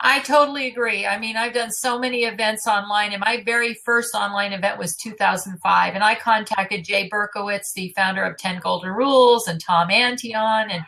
I 0.00 0.20
totally 0.20 0.68
agree. 0.68 1.06
I 1.06 1.18
mean, 1.18 1.36
I've 1.36 1.54
done 1.54 1.72
so 1.72 1.98
many 1.98 2.24
events 2.24 2.66
online, 2.66 3.12
and 3.12 3.20
my 3.20 3.42
very 3.44 3.74
first 3.74 4.14
online 4.14 4.52
event 4.52 4.78
was 4.78 4.96
2005. 4.96 5.94
And 5.94 6.04
I 6.04 6.14
contacted 6.14 6.84
Jay 6.84 7.08
Berkowitz, 7.08 7.72
the 7.74 7.92
founder 7.96 8.22
of 8.22 8.36
10 8.36 8.60
Golden 8.60 8.90
Rules, 8.90 9.48
and 9.48 9.60
Tom 9.60 9.88
Antion, 9.88 10.70
and 10.70 10.84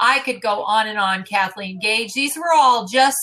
I 0.00 0.20
could 0.20 0.40
go 0.40 0.62
on 0.62 0.86
and 0.86 0.98
on. 0.98 1.24
Kathleen 1.24 1.78
Gage. 1.80 2.12
These 2.12 2.36
were 2.36 2.52
all 2.54 2.86
just 2.86 3.18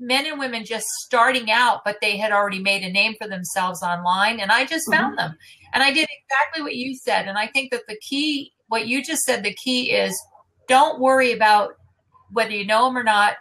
men 0.00 0.26
and 0.26 0.38
women 0.38 0.64
just 0.64 0.86
starting 1.04 1.50
out, 1.50 1.82
but 1.84 1.98
they 2.00 2.16
had 2.16 2.32
already 2.32 2.60
made 2.60 2.82
a 2.82 2.90
name 2.90 3.14
for 3.20 3.28
themselves 3.28 3.82
online. 3.82 4.40
And 4.40 4.50
I 4.50 4.64
just 4.64 4.88
mm-hmm. 4.88 5.00
found 5.00 5.18
them. 5.18 5.36
And 5.74 5.82
I 5.82 5.92
did 5.92 6.08
exactly 6.10 6.62
what 6.62 6.76
you 6.76 6.96
said. 6.96 7.28
And 7.28 7.36
I 7.36 7.46
think 7.48 7.70
that 7.72 7.86
the 7.88 7.98
key, 8.00 8.52
what 8.68 8.86
you 8.86 9.04
just 9.04 9.22
said, 9.22 9.42
the 9.42 9.54
key 9.54 9.90
is 9.90 10.18
don't 10.66 11.00
worry 11.00 11.32
about 11.32 11.74
whether 12.32 12.52
you 12.52 12.66
know 12.66 12.86
them 12.86 12.96
or 12.96 13.02
not. 13.02 13.34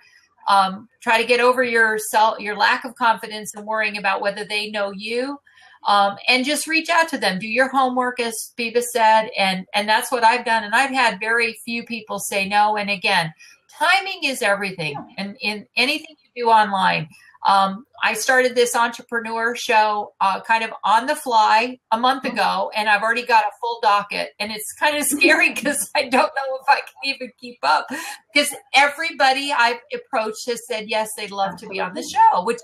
Um, 0.49 0.88
try 1.01 1.21
to 1.21 1.27
get 1.27 1.41
over 1.41 1.63
your 1.63 1.97
self, 1.97 2.39
your 2.39 2.56
lack 2.56 2.86
of 2.86 2.95
confidence 2.95 3.53
and 3.53 3.65
worrying 3.65 3.97
about 3.97 4.21
whether 4.21 4.45
they 4.45 4.69
know 4.71 4.91
you. 4.91 5.39
Um, 5.88 6.17
and 6.28 6.43
just 6.43 6.67
reach 6.67 6.89
out 6.89 7.08
to 7.10 7.17
them. 7.17 7.39
Do 7.39 7.47
your 7.47 7.69
homework, 7.69 8.19
as 8.19 8.54
Biba 8.58 8.84
said, 8.84 9.30
and 9.38 9.65
and 9.73 9.88
that's 9.88 10.12
what 10.12 10.23
I've 10.23 10.45
done. 10.45 10.65
And 10.65 10.76
I've 10.76 10.91
had 10.91 11.19
very 11.19 11.58
few 11.63 11.86
people 11.86 12.19
say 12.19 12.47
no. 12.47 12.76
And 12.76 12.89
again, 12.89 13.34
timing 13.80 14.26
is 14.26 14.41
everything, 14.41 14.97
and 15.17 15.38
in 15.41 15.65
anything 15.78 16.15
you 16.36 16.43
do 16.43 16.50
online. 16.50 17.08
Um, 17.45 17.86
I 18.04 18.13
started 18.13 18.56
this 18.56 18.76
entrepreneur 18.76 19.56
show 19.56 20.13
uh, 20.19 20.41
kind 20.41 20.63
of 20.65 20.71
on 20.84 21.06
the 21.06 21.15
fly 21.15 21.80
a 21.91 21.97
month 21.97 22.23
mm-hmm. 22.23 22.36
ago, 22.36 22.71
and 22.76 22.89
I've 22.89 23.02
already 23.02 23.26
got 23.26 23.45
a 23.45 23.52
full 23.62 23.80
docket. 23.82 24.32
And 24.39 24.52
it's 24.52 24.73
kind 24.73 24.97
of 24.97 25.04
scary 25.06 25.54
because 25.54 25.89
I 25.95 26.04
don't 26.04 26.12
know 26.12 26.60
if 26.62 26.67
I 26.67 26.80
can 26.82 27.15
even 27.15 27.32
keep 27.39 27.60
up. 27.63 27.88
Because 28.34 28.54
everybody 28.73 29.54
I've 29.58 29.80
approached 29.93 30.47
has 30.47 30.60
said 30.67 30.89
yes, 30.89 31.10
they'd 31.15 31.32
love 31.32 31.58
to 31.58 31.67
be 31.67 31.80
on 31.80 31.93
the 31.93 32.04
show, 32.04 32.43
which 32.43 32.58
is 32.58 32.63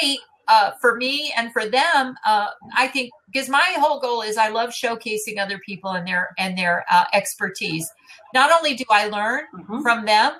great 0.00 0.18
uh, 0.52 0.72
for 0.80 0.96
me 0.96 1.32
and 1.36 1.50
for 1.52 1.64
them. 1.66 2.14
Uh, 2.26 2.48
I 2.76 2.88
think 2.88 3.10
because 3.32 3.48
my 3.48 3.74
whole 3.78 4.00
goal 4.00 4.20
is 4.20 4.36
I 4.36 4.48
love 4.48 4.70
showcasing 4.70 5.38
other 5.38 5.58
people 5.58 5.92
and 5.92 6.06
their 6.06 6.34
and 6.38 6.56
their 6.58 6.84
uh, 6.90 7.04
expertise. 7.14 7.88
Not 8.34 8.50
only 8.52 8.74
do 8.74 8.84
I 8.90 9.08
learn 9.08 9.44
mm-hmm. 9.54 9.80
from 9.80 10.04
them, 10.04 10.32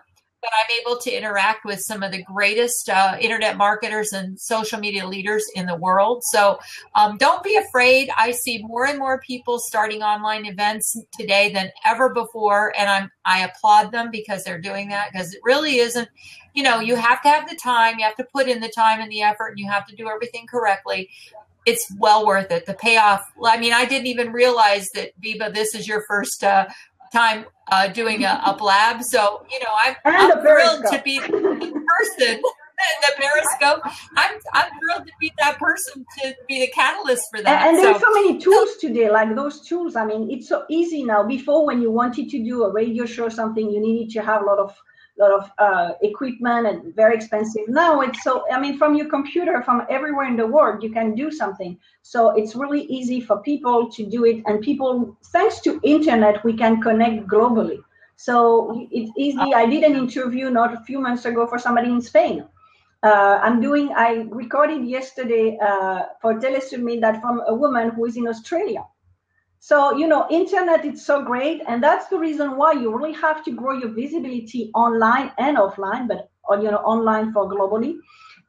but 0.43 0.51
I'm 0.59 0.81
able 0.81 1.01
to 1.01 1.11
interact 1.11 1.65
with 1.65 1.81
some 1.81 2.03
of 2.03 2.11
the 2.11 2.23
greatest 2.25 2.91
uh, 2.91 3.17
internet 3.21 3.57
marketers 3.57 4.13
and 4.13 4.39
social 4.39 4.79
media 4.79 5.07
leaders 5.07 5.45
in 5.55 5.67
the 5.67 5.77
world. 5.77 6.23
So 6.25 6.59
um, 6.95 7.17
don't 7.17 7.45
be 7.45 7.57
afraid. 7.57 8.11
I 8.19 8.33
see 8.33 8.63
more 8.65 8.87
and 8.87 8.99
more 8.99 9.21
people 9.21 9.59
starting 9.61 10.03
online 10.03 10.45
events 10.45 10.97
today 11.19 11.53
than 11.53 11.71
ever 11.87 12.13
before, 12.13 12.75
and 12.77 12.91
I'm 12.91 13.11
I 13.25 13.45
applaud 13.45 13.93
them 13.93 14.11
because 14.11 14.45
they're 14.45 14.61
doing 14.61 14.89
that 14.91 15.11
because 15.11 15.33
it 15.33 15.41
really 15.43 15.77
isn't. 15.79 16.09
You 16.55 16.63
know, 16.63 16.81
you 16.81 16.97
have 16.97 17.23
to 17.23 17.29
have 17.29 17.49
the 17.49 17.57
time, 17.57 17.99
you 17.99 18.05
have 18.05 18.17
to 18.17 18.25
put 18.25 18.49
in 18.49 18.61
the 18.61 18.69
time 18.69 19.01
and 19.01 19.11
the 19.11 19.23
effort, 19.23 19.49
and 19.51 19.59
you 19.59 19.69
have 19.69 19.87
to 19.87 19.97
do 19.97 20.09
everything 20.09 20.47
correctly 20.47 21.11
it's 21.65 21.93
well 21.97 22.27
worth 22.27 22.51
it. 22.51 22.67
The 22.67 22.75
payoff. 22.75 23.31
I 23.45 23.59
mean, 23.59 23.73
I 23.73 23.85
didn't 23.85 24.09
even 24.09 24.33
realize 24.33 24.89
that 24.95 25.13
Biba. 25.21 25.55
This 25.55 25.75
is 25.75 25.87
your 25.87 26.03
first 26.09 26.43
uh, 26.43 26.67
time 27.13 27.45
uh, 27.71 27.89
doing 27.89 28.25
a, 28.25 28.41
a, 28.45 28.57
blab. 28.57 29.03
So, 29.03 29.45
you 29.51 29.61
know, 29.61 29.67
I'm, 29.79 29.95
I'm 30.05 30.41
thrilled 30.41 30.85
to 30.91 31.01
be 31.05 31.21
the 31.21 31.29
person 31.29 32.37
in 32.37 32.41
the 32.41 33.13
Periscope. 33.17 33.83
I'm, 34.17 34.39
I'm 34.53 34.71
thrilled 34.81 35.07
to 35.07 35.13
be 35.21 35.33
that 35.39 35.59
person 35.59 36.05
to 36.19 36.35
be 36.49 36.61
the 36.61 36.73
catalyst 36.73 37.23
for 37.31 37.43
that. 37.43 37.69
And, 37.69 37.77
and 37.77 37.85
there's 37.85 38.01
so, 38.01 38.07
so 38.07 38.13
many 38.15 38.39
tools 38.39 38.77
today, 38.81 39.11
like 39.11 39.35
those 39.37 39.61
tools. 39.61 39.95
I 39.95 40.05
mean, 40.05 40.31
it's 40.31 40.49
so 40.49 40.65
easy 40.69 41.05
now. 41.05 41.23
Before, 41.23 41.65
when 41.67 41.81
you 41.81 41.91
wanted 41.91 42.29
to 42.31 42.43
do 42.43 42.65
a 42.65 42.73
radio 42.73 43.07
show 43.07 43.25
or 43.25 43.31
something, 43.31 43.71
you 43.71 43.81
needed 43.81 44.13
to 44.15 44.23
have 44.23 44.43
a 44.43 44.45
lot 44.45 44.59
of 44.59 44.75
lot 45.19 45.33
of 45.33 45.51
uh, 45.59 45.93
equipment 46.03 46.67
and 46.67 46.95
very 46.95 47.15
expensive. 47.15 47.63
Now 47.69 48.01
it's 48.01 48.23
so, 48.23 48.45
I 48.51 48.59
mean, 48.61 48.79
from 48.79 48.95
your 48.95 49.09
computer, 49.09 49.63
from 49.63 49.87
everywhere 49.89 50.27
in 50.27 50.37
the 50.37 50.47
world, 50.47 50.83
you 50.83 50.91
can 50.91 51.15
do 51.15 51.31
something. 51.31 51.79
So 52.03 52.31
it's 52.31 52.55
really 52.55 52.83
easy 52.85 53.21
for 53.21 53.41
people 53.43 53.91
to 53.91 54.07
do 54.07 54.25
it. 54.25 54.43
And 54.47 54.61
people, 54.61 55.17
thanks 55.27 55.61
to 55.61 55.81
internet, 55.83 56.43
we 56.45 56.55
can 56.55 56.81
connect 56.81 57.27
globally. 57.27 57.79
So 58.17 58.87
it's 58.91 59.11
easy. 59.17 59.53
I 59.55 59.67
did 59.67 59.83
an 59.83 59.97
interview 59.97 60.51
not 60.51 60.75
a 60.75 60.81
few 60.85 61.01
months 61.01 61.25
ago 61.25 61.47
for 61.47 61.59
somebody 61.59 61.91
in 61.91 62.01
Spain. 62.01 62.45
Uh, 63.03 63.41
I'm 63.43 63.61
doing, 63.61 63.93
I 63.97 64.27
recorded 64.31 64.85
yesterday 64.85 65.59
uh, 65.61 66.03
for 66.21 66.39
Telesummit 66.39 67.01
that 67.01 67.21
from 67.21 67.43
a 67.49 67.55
woman 67.55 67.91
who 67.91 68.05
is 68.05 68.17
in 68.17 68.29
Australia. 68.29 68.85
So, 69.65 69.97
you 69.97 70.09
know, 70.09 70.27
internet 70.29 70.85
is 70.85 71.07
so 71.07 71.23
great. 71.23 71.63
And 71.69 71.81
that's 71.81 72.09
the 72.09 72.19
reason 72.19 72.57
why 72.57 72.73
you 72.73 72.93
really 72.93 73.13
have 73.13 73.45
to 73.45 73.53
grow 73.53 73.79
your 73.79 73.91
visibility 73.91 74.73
online 74.75 75.31
and 75.39 75.57
offline, 75.57 76.09
but, 76.09 76.29
you 76.61 76.69
know, 76.69 76.79
online 76.79 77.33
for 77.33 77.49
globally. 77.49 77.95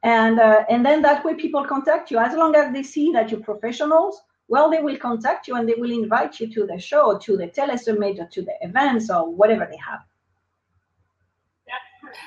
And, 0.02 0.40
uh, 0.40 0.64
and 0.68 0.84
then 0.84 1.02
that 1.02 1.24
way 1.24 1.34
people 1.36 1.64
contact 1.64 2.10
you. 2.10 2.18
As 2.18 2.34
long 2.34 2.56
as 2.56 2.72
they 2.72 2.82
see 2.82 3.12
that 3.12 3.30
you're 3.30 3.38
professionals, 3.38 4.22
well, 4.48 4.68
they 4.68 4.80
will 4.80 4.96
contact 4.96 5.46
you 5.46 5.54
and 5.54 5.68
they 5.68 5.76
will 5.78 5.92
invite 5.92 6.40
you 6.40 6.52
to 6.52 6.66
the 6.66 6.80
show, 6.80 7.16
to 7.18 7.36
the 7.36 7.46
telesummit, 7.46 8.18
or 8.18 8.26
to 8.32 8.42
the 8.42 8.54
events, 8.62 9.08
or 9.08 9.32
whatever 9.32 9.68
they 9.70 9.76
have. 9.76 10.00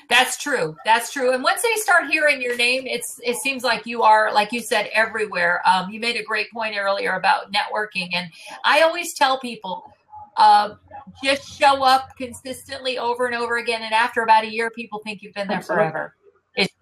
That's 0.09 0.37
true. 0.37 0.75
That's 0.85 1.11
true. 1.11 1.33
And 1.33 1.43
once 1.43 1.61
they 1.61 1.79
start 1.79 2.09
hearing 2.09 2.41
your 2.41 2.55
name, 2.55 2.83
it's 2.85 3.19
it 3.23 3.35
seems 3.37 3.63
like 3.63 3.85
you 3.85 4.03
are, 4.03 4.33
like 4.33 4.51
you 4.51 4.61
said, 4.61 4.89
everywhere. 4.93 5.61
Um, 5.65 5.89
you 5.89 5.99
made 5.99 6.15
a 6.15 6.23
great 6.23 6.51
point 6.51 6.75
earlier 6.77 7.13
about 7.13 7.51
networking, 7.51 8.09
and 8.13 8.31
I 8.63 8.81
always 8.81 9.13
tell 9.13 9.39
people, 9.39 9.83
uh, 10.37 10.75
just 11.23 11.57
show 11.57 11.83
up 11.83 12.15
consistently 12.17 12.97
over 12.97 13.25
and 13.25 13.35
over 13.35 13.57
again, 13.57 13.81
and 13.81 13.93
after 13.93 14.21
about 14.21 14.43
a 14.43 14.51
year, 14.51 14.69
people 14.69 14.99
think 15.03 15.21
you've 15.21 15.33
been 15.33 15.47
there 15.47 15.57
Absolutely. 15.57 15.91
forever. 15.91 16.15
It's 16.55 16.73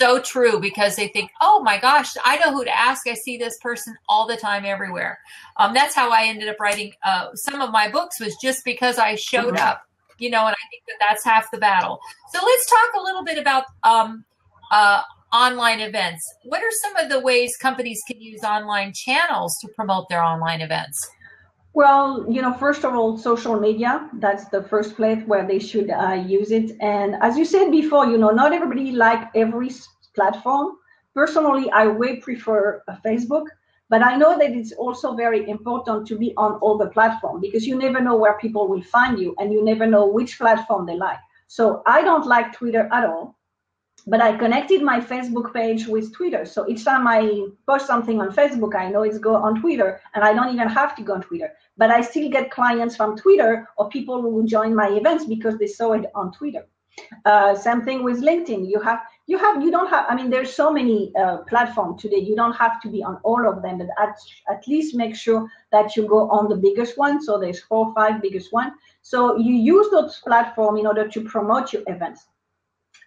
so 0.00 0.20
true 0.20 0.60
because 0.60 0.96
they 0.96 1.08
think, 1.08 1.30
oh 1.40 1.62
my 1.62 1.78
gosh, 1.78 2.14
I 2.24 2.36
know 2.38 2.52
who 2.52 2.64
to 2.64 2.78
ask. 2.78 3.06
I 3.06 3.14
see 3.14 3.38
this 3.38 3.56
person 3.62 3.94
all 4.08 4.26
the 4.26 4.36
time, 4.36 4.64
everywhere. 4.64 5.18
Um, 5.56 5.74
that's 5.74 5.94
how 5.94 6.10
I 6.10 6.24
ended 6.24 6.48
up 6.48 6.60
writing 6.60 6.92
uh, 7.04 7.34
some 7.34 7.60
of 7.60 7.70
my 7.70 7.88
books 7.88 8.20
was 8.20 8.36
just 8.42 8.64
because 8.64 8.98
I 8.98 9.14
showed 9.14 9.54
mm-hmm. 9.54 9.68
up 9.68 9.86
you 10.22 10.30
know, 10.30 10.46
and 10.46 10.54
I 10.54 10.64
think 10.70 10.84
that 10.86 10.98
that's 11.00 11.24
half 11.24 11.50
the 11.50 11.58
battle. 11.58 11.98
So 12.32 12.38
let's 12.44 12.70
talk 12.70 13.00
a 13.00 13.02
little 13.02 13.24
bit 13.24 13.38
about 13.38 13.64
um, 13.82 14.24
uh, 14.70 15.02
online 15.32 15.80
events. 15.80 16.22
What 16.44 16.62
are 16.62 16.70
some 16.82 16.96
of 16.96 17.10
the 17.10 17.18
ways 17.18 17.56
companies 17.56 18.00
can 18.06 18.20
use 18.20 18.44
online 18.44 18.92
channels 18.92 19.56
to 19.62 19.68
promote 19.74 20.08
their 20.08 20.22
online 20.22 20.60
events? 20.60 21.10
Well, 21.74 22.26
you 22.28 22.42
know, 22.42 22.52
first 22.52 22.84
of 22.84 22.94
all, 22.94 23.16
social 23.18 23.58
media, 23.58 24.08
that's 24.20 24.44
the 24.50 24.62
first 24.62 24.94
place 24.94 25.22
where 25.26 25.46
they 25.46 25.58
should 25.58 25.90
uh, 25.90 26.12
use 26.12 26.52
it. 26.52 26.76
And 26.80 27.16
as 27.20 27.36
you 27.36 27.44
said 27.44 27.70
before, 27.70 28.06
you 28.06 28.18
know, 28.18 28.30
not 28.30 28.52
everybody 28.52 28.92
like 28.92 29.28
every 29.34 29.70
platform. 30.14 30.76
Personally, 31.14 31.70
I 31.70 31.86
way 31.88 32.16
prefer 32.16 32.82
Facebook 33.04 33.46
but 33.92 34.02
I 34.02 34.16
know 34.16 34.38
that 34.38 34.52
it's 34.52 34.72
also 34.72 35.12
very 35.12 35.50
important 35.50 36.06
to 36.06 36.16
be 36.16 36.32
on 36.38 36.52
all 36.62 36.78
the 36.78 36.86
platforms 36.86 37.42
because 37.42 37.66
you 37.66 37.76
never 37.76 38.00
know 38.00 38.16
where 38.16 38.38
people 38.38 38.66
will 38.66 38.80
find 38.80 39.18
you 39.18 39.34
and 39.38 39.52
you 39.52 39.62
never 39.62 39.86
know 39.86 40.06
which 40.06 40.38
platform 40.38 40.86
they 40.86 40.96
like. 40.96 41.18
So 41.46 41.82
I 41.84 42.00
don't 42.00 42.26
like 42.26 42.54
Twitter 42.54 42.88
at 42.90 43.04
all, 43.04 43.36
but 44.06 44.22
I 44.22 44.34
connected 44.38 44.80
my 44.80 44.98
Facebook 44.98 45.52
page 45.52 45.86
with 45.88 46.10
Twitter. 46.14 46.46
So 46.46 46.66
each 46.70 46.86
time 46.86 47.06
I 47.06 47.48
post 47.68 47.86
something 47.86 48.18
on 48.18 48.32
Facebook, 48.32 48.74
I 48.74 48.88
know 48.88 49.02
it's 49.02 49.18
go 49.18 49.34
on 49.36 49.60
Twitter 49.60 50.00
and 50.14 50.24
I 50.24 50.32
don't 50.32 50.54
even 50.54 50.68
have 50.68 50.96
to 50.96 51.02
go 51.02 51.12
on 51.12 51.20
Twitter. 51.20 51.52
But 51.76 51.90
I 51.90 52.00
still 52.00 52.30
get 52.30 52.50
clients 52.50 52.96
from 52.96 53.18
Twitter 53.18 53.68
or 53.76 53.90
people 53.90 54.22
who 54.22 54.46
join 54.46 54.74
my 54.74 54.88
events 54.88 55.26
because 55.26 55.58
they 55.58 55.66
saw 55.66 55.92
it 55.92 56.06
on 56.14 56.32
Twitter. 56.32 56.64
Uh, 57.26 57.54
same 57.54 57.82
thing 57.82 58.02
with 58.02 58.22
LinkedIn. 58.22 58.70
You 58.70 58.80
have 58.80 59.00
you 59.26 59.38
have 59.38 59.62
you 59.62 59.70
don't 59.70 59.88
have 59.88 60.04
i 60.08 60.14
mean 60.14 60.30
there's 60.30 60.52
so 60.52 60.72
many 60.72 61.12
uh, 61.16 61.38
platforms 61.48 62.02
today. 62.02 62.18
You 62.18 62.34
don't 62.34 62.56
have 62.56 62.80
to 62.82 62.88
be 62.88 63.02
on 63.02 63.18
all 63.22 63.48
of 63.48 63.62
them 63.62 63.78
but 63.78 63.88
at, 63.98 64.16
at 64.50 64.66
least 64.66 64.94
make 64.94 65.14
sure 65.14 65.48
that 65.70 65.96
you 65.96 66.06
go 66.06 66.28
on 66.30 66.48
the 66.48 66.56
biggest 66.56 66.98
one. 66.98 67.22
So 67.22 67.38
there's 67.38 67.60
four 67.60 67.92
five 67.94 68.20
biggest 68.20 68.52
one. 68.52 68.72
So 69.02 69.36
you 69.36 69.54
use 69.54 69.90
those 69.90 70.20
platform 70.20 70.76
in 70.76 70.86
order 70.86 71.08
to 71.08 71.24
promote 71.24 71.72
your 71.72 71.82
events. 71.86 72.26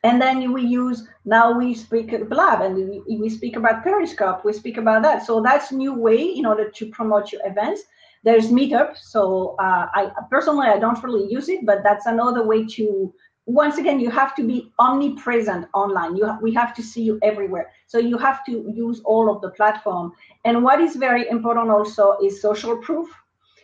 And 0.04 0.22
then 0.22 0.54
we 0.54 0.62
use 0.64 1.08
now 1.26 1.58
we 1.58 1.74
speak 1.74 2.08
blab 2.30 2.62
and 2.62 2.76
we, 2.76 3.18
we 3.18 3.30
speak 3.30 3.56
about 3.56 3.84
periscope 3.84 4.46
we 4.46 4.54
speak 4.54 4.78
about 4.78 5.04
that. 5.04 5.26
So 5.26 5.42
that's 5.42 5.72
new 5.72 5.94
way 5.94 6.22
in 6.22 6.46
order 6.46 6.70
to 6.70 6.86
promote 6.92 7.32
your 7.32 7.42
events. 7.46 7.82
There's 8.24 8.48
meetup 8.48 8.98
so 8.98 9.56
uh, 9.60 9.86
i 9.94 10.10
personally 10.32 10.68
i 10.68 10.80
don't 10.80 11.04
really 11.04 11.32
use 11.32 11.48
it 11.48 11.64
but 11.64 11.84
that's 11.84 12.08
another 12.08 12.44
way 12.52 12.66
to 12.78 13.14
once 13.46 13.78
again, 13.78 14.00
you 14.00 14.10
have 14.10 14.36
to 14.36 14.44
be 14.44 14.72
omnipresent 14.80 15.68
online. 15.74 16.16
You 16.16 16.26
ha- 16.26 16.40
we 16.42 16.54
have 16.54 16.74
to 16.76 16.82
see 16.84 17.04
you 17.04 17.20
everywhere. 17.22 17.72
So 17.86 18.00
you 18.00 18.18
have 18.18 18.44
to 18.46 18.72
use 18.74 19.02
all 19.06 19.34
of 19.34 19.42
the 19.42 19.52
platform. 19.52 20.14
And 20.46 20.64
what 20.64 20.82
is 20.82 20.96
very 20.96 21.30
important 21.30 21.70
also 21.70 22.18
is 22.24 22.42
social 22.42 22.78
proof. 22.78 23.08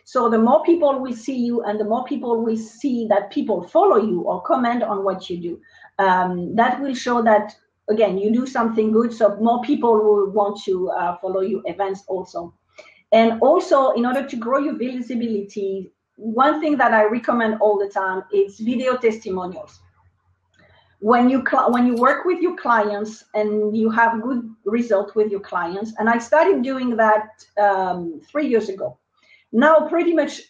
So 0.04 0.28
the 0.28 0.38
more 0.38 0.62
people 0.64 1.00
will 1.00 1.14
see 1.14 1.36
you 1.36 1.62
and 1.62 1.80
the 1.80 1.84
more 1.84 2.04
people 2.04 2.44
will 2.44 2.56
see 2.56 3.06
that 3.08 3.30
people 3.30 3.62
follow 3.62 3.96
you 3.96 4.22
or 4.22 4.42
comment 4.42 4.82
on 4.82 5.04
what 5.04 5.28
you 5.28 5.38
do, 5.38 5.60
um, 5.98 6.54
that 6.54 6.80
will 6.80 6.94
show 6.94 7.22
that, 7.22 7.54
again, 7.88 8.18
you 8.18 8.32
do 8.32 8.46
something 8.46 8.92
good. 8.92 9.12
So 9.12 9.36
more 9.36 9.62
people 9.62 9.94
will 9.94 10.30
want 10.30 10.62
to 10.64 10.90
uh, 10.90 11.16
follow 11.18 11.40
you 11.40 11.62
events 11.66 12.04
also. 12.06 12.54
And 13.12 13.40
also, 13.42 13.90
in 13.90 14.06
order 14.06 14.26
to 14.26 14.36
grow 14.36 14.58
your 14.58 14.76
visibility, 14.76 15.92
one 16.16 16.60
thing 16.60 16.76
that 16.76 16.92
I 16.92 17.04
recommend 17.04 17.58
all 17.60 17.78
the 17.78 17.88
time 17.88 18.24
is 18.32 18.58
video 18.58 18.96
testimonials. 18.96 19.80
When 21.00 21.28
you 21.28 21.44
when 21.68 21.86
you 21.86 21.96
work 21.96 22.24
with 22.24 22.40
your 22.40 22.56
clients 22.56 23.24
and 23.34 23.76
you 23.76 23.90
have 23.90 24.22
good 24.22 24.48
result 24.64 25.16
with 25.16 25.32
your 25.32 25.40
clients, 25.40 25.92
and 25.98 26.08
I 26.08 26.18
started 26.18 26.62
doing 26.62 26.96
that 26.96 27.44
um, 27.60 28.20
three 28.30 28.46
years 28.46 28.68
ago. 28.68 28.98
Now, 29.50 29.88
pretty 29.88 30.14
much, 30.14 30.40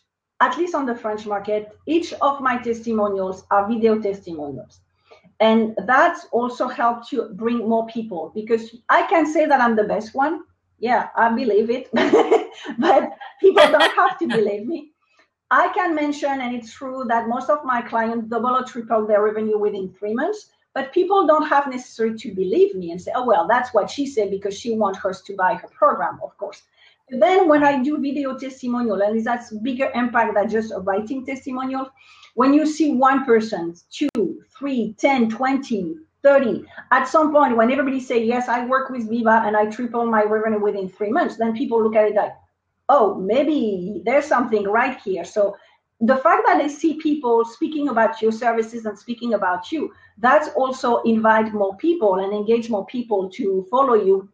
at 0.41 0.59
least 0.59 0.75
on 0.75 0.85
the 0.85 0.95
French 0.95 1.27
market, 1.27 1.71
each 1.87 2.13
of 2.21 2.43
my 2.43 2.59
testimonials 2.59 3.45
are 3.51 3.67
video 3.67 3.99
testimonials, 3.99 4.81
and 5.41 5.75
that 5.87 6.19
also 6.33 6.69
helped 6.69 7.09
to 7.11 7.31
bring 7.33 7.67
more 7.67 7.87
people 7.87 8.31
because 8.35 8.77
I 8.91 9.07
can 9.07 9.25
say 9.25 9.47
that 9.47 9.61
I'm 9.61 9.75
the 9.75 9.85
best 9.85 10.15
one. 10.15 10.43
Yeah, 10.79 11.09
I 11.17 11.35
believe 11.35 11.71
it, 11.71 11.89
but 12.79 13.11
people 13.41 13.65
don't 13.65 13.97
have 13.97 14.19
to 14.19 14.27
believe 14.27 14.67
me 14.67 14.92
I 15.53 15.69
can 15.75 15.95
mention, 15.95 16.41
and 16.41 16.55
it's 16.57 16.73
true 16.73 17.05
that 17.09 17.29
most 17.29 17.51
of 17.51 17.63
my 17.63 17.83
clients 17.83 18.27
double 18.27 18.57
or 18.57 18.65
triple 18.65 19.07
their 19.07 19.23
revenue 19.23 19.59
within 19.59 19.93
three 19.93 20.15
months, 20.15 20.47
but 20.73 20.95
people 20.95 21.27
don't 21.27 21.47
have 21.47 21.67
necessarily 21.69 22.17
to 22.21 22.33
believe 22.33 22.75
me 22.75 22.91
and 22.91 22.99
say, 22.99 23.13
oh, 23.15 23.27
well, 23.27 23.47
that's 23.47 23.75
what 23.75 23.91
she 23.91 24.07
said 24.07 24.31
because 24.31 24.59
she 24.59 24.75
wants 24.75 25.05
us 25.05 25.21
to 25.21 25.37
buy 25.37 25.53
her 25.53 25.69
program, 25.69 26.19
of 26.25 26.35
course. 26.39 26.63
Then 27.11 27.51
when 27.51 27.63
I 27.63 27.83
do 27.83 28.01
video 28.01 28.39
testimonial, 28.39 29.03
and 29.03 29.23
that's 29.23 29.55
bigger 29.59 29.93
impact 29.95 30.33
than 30.37 30.49
just 30.49 30.73
a 30.73 30.79
writing 30.79 31.27
testimonial, 31.27 31.91
when 32.33 32.55
you 32.55 32.65
see 32.65 32.95
one 32.95 33.27
person, 33.27 33.75
two, 33.91 34.43
three, 34.59 34.95
10, 34.97 35.29
20, 35.29 35.97
30, 36.23 36.65
at 36.93 37.05
some 37.05 37.31
point 37.31 37.59
when 37.59 37.71
everybody 37.71 38.01
say, 38.01 38.25
yes, 38.25 38.49
I 38.49 38.65
work 38.65 38.89
with 38.89 39.11
Biba 39.11 39.47
and 39.47 39.55
I 39.55 39.67
triple 39.67 40.07
my 40.07 40.23
revenue 40.23 40.61
within 40.61 40.89
three 40.89 41.11
months, 41.11 41.37
then 41.37 41.55
people 41.55 41.83
look 41.83 41.95
at 41.95 42.09
it 42.09 42.15
like, 42.15 42.33
oh, 42.93 43.15
maybe 43.15 44.03
there's 44.05 44.27
something 44.27 44.65
right 44.65 45.01
here. 45.01 45.25
So 45.25 45.57
the 46.03 46.17
fact 46.17 46.43
that 46.47 46.59
they 46.59 46.69
see 46.69 46.95
people 47.01 47.43
speaking 47.45 47.89
about 47.89 48.21
your 48.21 48.33
services 48.33 48.85
and 48.85 48.99
speaking 48.99 49.33
about 49.33 49.73
you, 49.73 49.91
that's 50.19 50.49
also 50.51 51.01
invite 51.03 51.55
more 51.55 51.75
people 51.77 52.17
and 52.17 52.33
engage 52.35 52.69
more 52.69 52.85
people 52.87 53.31
to 53.31 53.67
follow 53.71 53.95
you. 53.95 54.29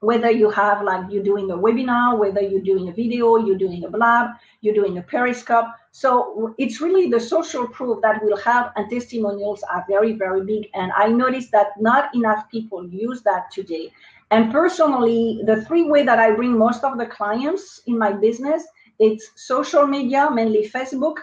Whether 0.00 0.30
you 0.30 0.50
have 0.50 0.82
like 0.82 1.10
you're 1.10 1.24
doing 1.24 1.50
a 1.50 1.56
webinar, 1.56 2.18
whether 2.18 2.42
you're 2.42 2.68
doing 2.72 2.88
a 2.90 2.92
video, 2.92 3.38
you're 3.38 3.58
doing 3.58 3.82
a 3.84 3.90
blab, 3.90 4.36
you're 4.60 4.74
doing 4.74 4.98
a 4.98 5.02
periscope. 5.02 5.66
So 6.02 6.54
it's 6.58 6.82
really 6.82 7.08
the 7.08 7.18
social 7.18 7.66
proof 7.66 8.02
that 8.02 8.22
will 8.22 8.36
help, 8.36 8.66
and 8.76 8.84
testimonials 8.90 9.62
are 9.62 9.82
very, 9.88 10.12
very 10.12 10.44
big. 10.44 10.68
And 10.74 10.92
I 10.94 11.08
noticed 11.08 11.50
that 11.52 11.68
not 11.80 12.14
enough 12.14 12.50
people 12.50 12.86
use 12.86 13.22
that 13.22 13.50
today. 13.50 13.90
And 14.30 14.52
personally, 14.52 15.40
the 15.46 15.64
three 15.64 15.84
way 15.84 16.02
that 16.02 16.18
I 16.18 16.32
bring 16.32 16.58
most 16.58 16.84
of 16.84 16.98
the 16.98 17.06
clients 17.06 17.80
in 17.86 17.96
my 17.96 18.12
business, 18.12 18.62
it's 18.98 19.30
social 19.36 19.86
media, 19.86 20.28
mainly 20.30 20.68
Facebook, 20.68 21.16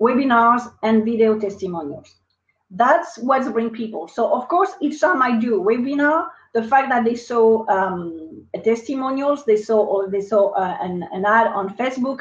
webinars, 0.00 0.62
and 0.84 1.04
video 1.04 1.36
testimonials. 1.36 2.14
That's 2.70 3.18
what's 3.18 3.48
bring 3.48 3.70
people. 3.70 4.06
So 4.06 4.32
of 4.32 4.46
course, 4.46 4.70
each 4.80 5.00
time 5.00 5.22
I 5.22 5.40
do 5.40 5.60
webinar, 5.60 6.28
the 6.54 6.62
fact 6.62 6.88
that 6.90 7.04
they 7.04 7.16
saw 7.16 7.66
um, 7.66 8.46
testimonials, 8.62 9.44
they 9.44 9.56
saw 9.56 9.78
or 9.84 10.08
they 10.08 10.20
saw 10.20 10.50
uh, 10.50 10.78
an, 10.80 11.02
an 11.10 11.24
ad 11.24 11.48
on 11.48 11.76
Facebook, 11.76 12.20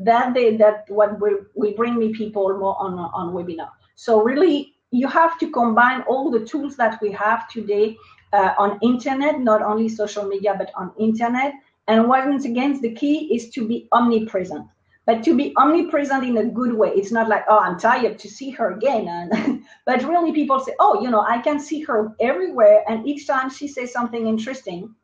that 0.00 0.34
they 0.34 0.56
that 0.56 0.84
what 0.88 1.20
we, 1.20 1.30
will 1.54 1.74
bring 1.74 1.98
me 1.98 2.12
people 2.12 2.56
more 2.58 2.76
on 2.80 2.98
on 2.98 3.32
webinar. 3.34 3.70
So 3.96 4.22
really, 4.22 4.74
you 4.90 5.08
have 5.08 5.38
to 5.38 5.50
combine 5.50 6.02
all 6.02 6.30
the 6.30 6.44
tools 6.44 6.76
that 6.76 7.00
we 7.02 7.12
have 7.12 7.48
today 7.48 7.96
uh, 8.32 8.54
on 8.58 8.78
internet, 8.82 9.40
not 9.40 9.62
only 9.62 9.88
social 9.88 10.24
media 10.24 10.54
but 10.56 10.70
on 10.74 10.92
internet. 10.98 11.54
And 11.88 12.08
once 12.08 12.44
again, 12.44 12.80
the 12.80 12.94
key 12.94 13.34
is 13.34 13.50
to 13.50 13.66
be 13.66 13.88
omnipresent 13.92 14.66
but 15.10 15.24
to 15.24 15.36
be 15.36 15.52
omnipresent 15.56 16.24
in 16.24 16.36
a 16.36 16.44
good 16.44 16.72
way. 16.72 16.90
It's 16.90 17.10
not 17.10 17.28
like, 17.28 17.44
oh, 17.48 17.58
I'm 17.58 17.78
tired 17.78 18.16
to 18.20 18.28
see 18.28 18.50
her 18.50 18.74
again. 18.74 19.08
And, 19.08 19.64
but 19.86 20.04
really, 20.04 20.32
people 20.32 20.60
say, 20.60 20.72
oh, 20.78 21.02
you 21.02 21.10
know, 21.10 21.22
I 21.22 21.40
can 21.40 21.58
see 21.58 21.80
her 21.80 22.12
everywhere. 22.20 22.84
And 22.88 23.06
each 23.08 23.26
time 23.26 23.50
she 23.50 23.66
says 23.66 23.92
something 23.92 24.28
interesting, 24.28 24.94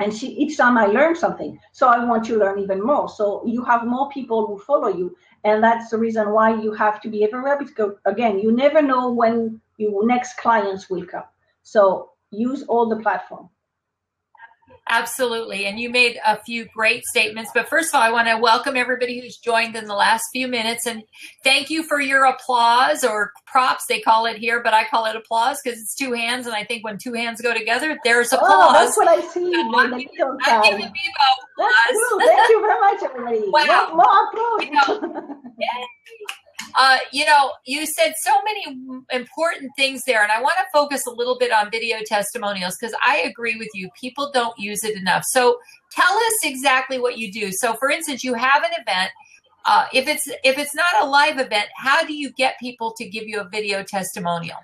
and 0.00 0.14
she 0.14 0.28
each 0.28 0.56
time 0.56 0.78
I 0.78 0.86
learn 0.86 1.14
something. 1.14 1.58
So 1.72 1.86
I 1.86 2.04
want 2.04 2.24
to 2.24 2.38
learn 2.38 2.58
even 2.58 2.82
more. 2.82 3.08
So 3.08 3.42
you 3.46 3.62
have 3.64 3.86
more 3.86 4.08
people 4.10 4.46
who 4.46 4.58
follow 4.58 4.88
you. 4.88 5.14
And 5.44 5.62
that's 5.62 5.90
the 5.90 5.98
reason 5.98 6.30
why 6.30 6.60
you 6.60 6.72
have 6.72 7.00
to 7.02 7.08
be 7.08 7.22
everywhere 7.22 7.58
because 7.58 7.92
again, 8.06 8.38
you 8.38 8.50
never 8.50 8.82
know 8.82 9.12
when 9.12 9.60
your 9.76 10.06
next 10.06 10.38
clients 10.38 10.90
will 10.90 11.06
come. 11.06 11.24
So 11.62 12.12
use 12.30 12.64
all 12.64 12.88
the 12.88 12.96
platform. 12.96 13.48
Absolutely. 14.90 15.66
And 15.66 15.78
you 15.78 15.88
made 15.88 16.18
a 16.26 16.36
few 16.42 16.64
great 16.64 17.04
statements. 17.04 17.52
But 17.54 17.68
first 17.68 17.90
of 17.90 17.94
all, 17.94 18.02
I 18.02 18.10
want 18.10 18.26
to 18.26 18.36
welcome 18.36 18.76
everybody 18.76 19.20
who's 19.20 19.36
joined 19.36 19.76
in 19.76 19.84
the 19.84 19.94
last 19.94 20.24
few 20.32 20.48
minutes 20.48 20.84
and 20.84 21.04
thank 21.44 21.70
you 21.70 21.84
for 21.84 22.00
your 22.00 22.24
applause 22.24 23.04
or 23.04 23.32
props, 23.46 23.84
they 23.88 24.00
call 24.00 24.26
it 24.26 24.36
here, 24.36 24.60
but 24.64 24.74
I 24.74 24.84
call 24.88 25.06
it 25.06 25.14
applause 25.14 25.58
because 25.62 25.80
it's 25.80 25.94
two 25.94 26.12
hands. 26.12 26.46
And 26.46 26.56
I 26.56 26.64
think 26.64 26.84
when 26.84 26.98
two 26.98 27.12
hands 27.12 27.40
go 27.40 27.54
together, 27.54 27.96
there's 28.02 28.32
oh, 28.32 28.38
applause. 28.38 28.52
Oh, 28.52 28.72
that's 28.72 28.96
what 28.96 29.06
I 29.06 29.20
see. 29.20 29.52
I'm, 29.54 29.70
giving, 29.70 30.38
I'm 30.44 30.62
giving 30.62 30.86
applause. 30.86 32.26
Thank 32.26 32.48
you 32.48 32.60
very 32.60 32.80
much, 32.80 33.02
everybody. 33.04 33.40
Wow. 33.50 33.92
More, 33.94 33.96
more 33.96 34.26
applause. 34.26 34.64
You 34.64 34.72
know, 34.72 35.40
uh, 36.78 36.98
you 37.12 37.24
know, 37.24 37.52
you 37.66 37.86
said 37.86 38.14
so 38.22 38.30
many 38.42 38.78
important 39.12 39.70
things 39.76 40.02
there, 40.06 40.22
and 40.22 40.32
I 40.32 40.40
want 40.40 40.56
to 40.58 40.64
focus 40.72 41.06
a 41.06 41.10
little 41.10 41.38
bit 41.38 41.52
on 41.52 41.70
video 41.70 41.98
testimonials 42.04 42.76
because 42.80 42.94
I 43.04 43.18
agree 43.18 43.56
with 43.56 43.68
you. 43.74 43.88
People 44.00 44.30
don't 44.32 44.58
use 44.58 44.84
it 44.84 44.96
enough. 44.96 45.24
So 45.26 45.58
tell 45.92 46.12
us 46.12 46.34
exactly 46.44 46.98
what 46.98 47.18
you 47.18 47.32
do. 47.32 47.52
So, 47.52 47.74
for 47.74 47.90
instance, 47.90 48.24
you 48.24 48.34
have 48.34 48.62
an 48.62 48.70
event. 48.80 49.10
Uh, 49.66 49.86
if 49.92 50.08
it's 50.08 50.26
if 50.42 50.58
it's 50.58 50.74
not 50.74 51.02
a 51.02 51.06
live 51.06 51.38
event, 51.38 51.66
how 51.76 52.02
do 52.02 52.14
you 52.14 52.30
get 52.32 52.58
people 52.58 52.94
to 52.96 53.08
give 53.08 53.28
you 53.28 53.40
a 53.40 53.48
video 53.48 53.82
testimonial? 53.82 54.56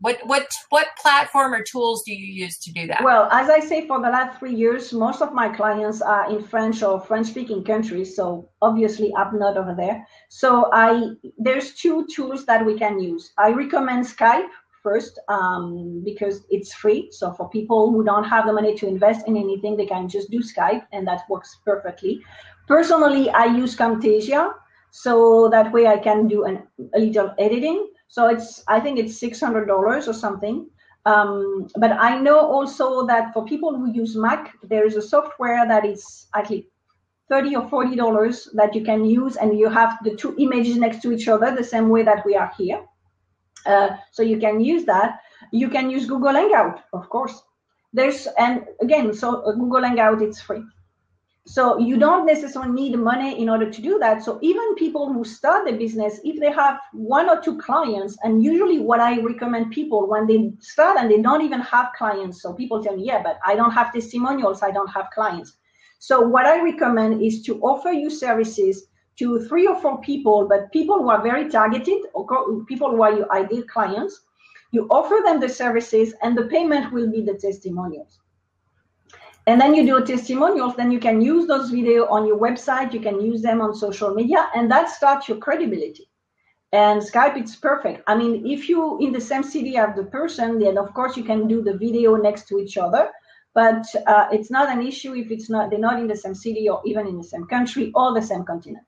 What 0.00 0.18
what 0.26 0.48
what 0.68 0.88
platform 1.00 1.54
or 1.54 1.62
tools 1.62 2.02
do 2.04 2.12
you 2.12 2.26
use 2.44 2.58
to 2.58 2.72
do 2.72 2.86
that? 2.88 3.02
Well, 3.02 3.28
as 3.32 3.48
I 3.48 3.60
say, 3.60 3.86
for 3.86 4.00
the 4.00 4.10
last 4.10 4.38
three 4.38 4.54
years, 4.54 4.92
most 4.92 5.22
of 5.22 5.32
my 5.32 5.48
clients 5.48 6.02
are 6.02 6.30
in 6.30 6.42
French 6.42 6.82
or 6.82 7.00
French-speaking 7.00 7.64
countries. 7.64 8.14
So 8.14 8.50
obviously, 8.60 9.14
I'm 9.16 9.38
not 9.38 9.56
over 9.56 9.74
there. 9.74 10.06
So 10.34 10.68
I 10.72 11.14
there's 11.38 11.74
two 11.74 12.08
tools 12.12 12.44
that 12.46 12.66
we 12.66 12.76
can 12.76 12.98
use. 12.98 13.30
I 13.38 13.52
recommend 13.52 14.04
Skype 14.04 14.48
first 14.82 15.20
um, 15.28 16.02
because 16.04 16.42
it's 16.50 16.74
free. 16.74 17.08
So 17.12 17.32
for 17.34 17.48
people 17.50 17.92
who 17.92 18.02
don't 18.02 18.24
have 18.24 18.44
the 18.46 18.52
money 18.52 18.74
to 18.78 18.88
invest 18.88 19.28
in 19.28 19.36
anything, 19.36 19.76
they 19.76 19.86
can 19.86 20.08
just 20.08 20.32
do 20.32 20.40
Skype, 20.40 20.82
and 20.90 21.06
that 21.06 21.22
works 21.30 21.60
perfectly. 21.64 22.20
Personally, 22.66 23.30
I 23.30 23.44
use 23.44 23.76
Camtasia, 23.76 24.52
so 24.90 25.48
that 25.50 25.72
way 25.72 25.86
I 25.86 25.98
can 25.98 26.26
do 26.26 26.42
an, 26.46 26.66
a 26.96 26.98
little 26.98 27.32
editing. 27.38 27.90
So 28.08 28.26
it's 28.26 28.64
I 28.66 28.80
think 28.80 28.98
it's 28.98 29.16
six 29.16 29.40
hundred 29.40 29.66
dollars 29.66 30.08
or 30.08 30.14
something. 30.14 30.66
Um, 31.06 31.68
but 31.76 31.92
I 31.92 32.18
know 32.18 32.40
also 32.40 33.06
that 33.06 33.32
for 33.32 33.44
people 33.44 33.78
who 33.78 33.92
use 33.92 34.16
Mac, 34.16 34.52
there 34.64 34.84
is 34.84 34.96
a 34.96 35.02
software 35.02 35.64
that 35.68 35.84
is 35.86 36.26
actually 36.34 36.66
thirty 37.28 37.56
or 37.56 37.68
forty 37.68 37.96
dollars 37.96 38.48
that 38.54 38.74
you 38.74 38.84
can 38.84 39.04
use, 39.04 39.36
and 39.36 39.58
you 39.58 39.68
have 39.68 39.98
the 40.04 40.14
two 40.16 40.34
images 40.38 40.76
next 40.76 41.02
to 41.02 41.12
each 41.12 41.28
other 41.28 41.54
the 41.54 41.64
same 41.64 41.88
way 41.88 42.02
that 42.02 42.24
we 42.26 42.36
are 42.36 42.52
here. 42.58 42.84
Uh, 43.66 43.96
so 44.12 44.22
you 44.22 44.38
can 44.38 44.60
use 44.60 44.84
that. 44.84 45.20
You 45.50 45.68
can 45.68 45.90
use 45.90 46.06
Google 46.06 46.32
Hangout, 46.32 46.80
of 46.92 47.08
course. 47.08 47.42
There's 47.92 48.26
and 48.38 48.64
again, 48.80 49.14
so 49.14 49.42
uh, 49.42 49.52
Google 49.52 49.84
Hangout 49.84 50.20
it's 50.20 50.40
free. 50.40 50.62
So 51.46 51.78
you 51.78 51.98
don't 51.98 52.24
necessarily 52.24 52.72
need 52.72 52.98
money 52.98 53.40
in 53.40 53.50
order 53.50 53.70
to 53.70 53.82
do 53.82 53.98
that. 53.98 54.22
So 54.22 54.38
even 54.40 54.74
people 54.76 55.12
who 55.12 55.24
start 55.24 55.66
the 55.66 55.72
business, 55.72 56.18
if 56.24 56.40
they 56.40 56.50
have 56.50 56.78
one 56.94 57.28
or 57.28 57.38
two 57.40 57.58
clients, 57.58 58.16
and 58.22 58.42
usually 58.42 58.78
what 58.78 59.00
I 59.00 59.20
recommend 59.20 59.70
people 59.70 60.08
when 60.08 60.26
they 60.26 60.52
start 60.60 60.96
and 60.98 61.10
they 61.10 61.20
don't 61.20 61.42
even 61.42 61.60
have 61.60 61.88
clients, 61.98 62.40
so 62.40 62.54
people 62.54 62.82
tell 62.82 62.96
me, 62.96 63.04
yeah, 63.04 63.22
but 63.22 63.38
I 63.44 63.56
don't 63.56 63.72
have 63.72 63.92
testimonials, 63.92 64.62
I 64.62 64.70
don't 64.70 64.88
have 64.88 65.10
clients. 65.14 65.58
So 66.06 66.20
what 66.20 66.44
I 66.44 66.62
recommend 66.62 67.22
is 67.22 67.40
to 67.44 67.58
offer 67.62 67.88
you 67.88 68.10
services 68.10 68.88
to 69.16 69.40
three 69.48 69.66
or 69.66 69.80
four 69.80 70.02
people, 70.02 70.46
but 70.46 70.70
people 70.70 70.98
who 70.98 71.08
are 71.08 71.22
very 71.22 71.48
targeted 71.48 72.00
or 72.12 72.26
people 72.66 72.90
who 72.90 73.02
are 73.02 73.14
your 73.14 73.32
ideal 73.32 73.62
clients. 73.62 74.20
You 74.70 74.86
offer 74.90 75.22
them 75.24 75.40
the 75.40 75.48
services, 75.48 76.12
and 76.20 76.36
the 76.36 76.44
payment 76.48 76.92
will 76.92 77.10
be 77.10 77.22
the 77.22 77.32
testimonials. 77.32 78.20
And 79.46 79.58
then 79.58 79.74
you 79.74 79.86
do 79.86 80.04
testimonials 80.04 80.76
then 80.76 80.90
you 80.90 81.00
can 81.00 81.22
use 81.22 81.46
those 81.46 81.70
video 81.70 82.06
on 82.08 82.26
your 82.26 82.38
website 82.38 82.92
you 82.92 83.00
can 83.00 83.20
use 83.20 83.40
them 83.42 83.60
on 83.60 83.74
social 83.74 84.14
media 84.14 84.48
and 84.54 84.70
that 84.70 84.88
starts 84.90 85.28
your 85.28 85.38
credibility. 85.38 86.08
And 86.72 87.00
skype 87.00 87.36
it's 87.36 87.56
perfect. 87.56 88.02
I 88.06 88.14
mean 88.14 88.46
if 88.46 88.68
you 88.70 88.98
in 89.00 89.12
the 89.12 89.20
same 89.20 89.42
city 89.42 89.74
have 89.74 89.96
the 89.96 90.04
person 90.04 90.58
then 90.58 90.76
of 90.78 90.92
course 90.92 91.16
you 91.16 91.24
can 91.24 91.46
do 91.46 91.62
the 91.62 91.76
video 91.76 92.16
next 92.16 92.48
to 92.48 92.58
each 92.58 92.76
other 92.78 93.10
but 93.54 93.86
uh, 94.06 94.26
it's 94.32 94.50
not 94.50 94.68
an 94.68 94.86
issue 94.86 95.14
if 95.14 95.30
it's 95.30 95.48
not 95.48 95.70
they're 95.70 95.78
not 95.78 95.98
in 95.98 96.06
the 96.06 96.16
same 96.16 96.34
city 96.34 96.68
or 96.68 96.80
even 96.84 97.06
in 97.06 97.16
the 97.16 97.24
same 97.24 97.46
country 97.46 97.92
or 97.94 98.14
the 98.14 98.22
same 98.22 98.44
continent 98.44 98.84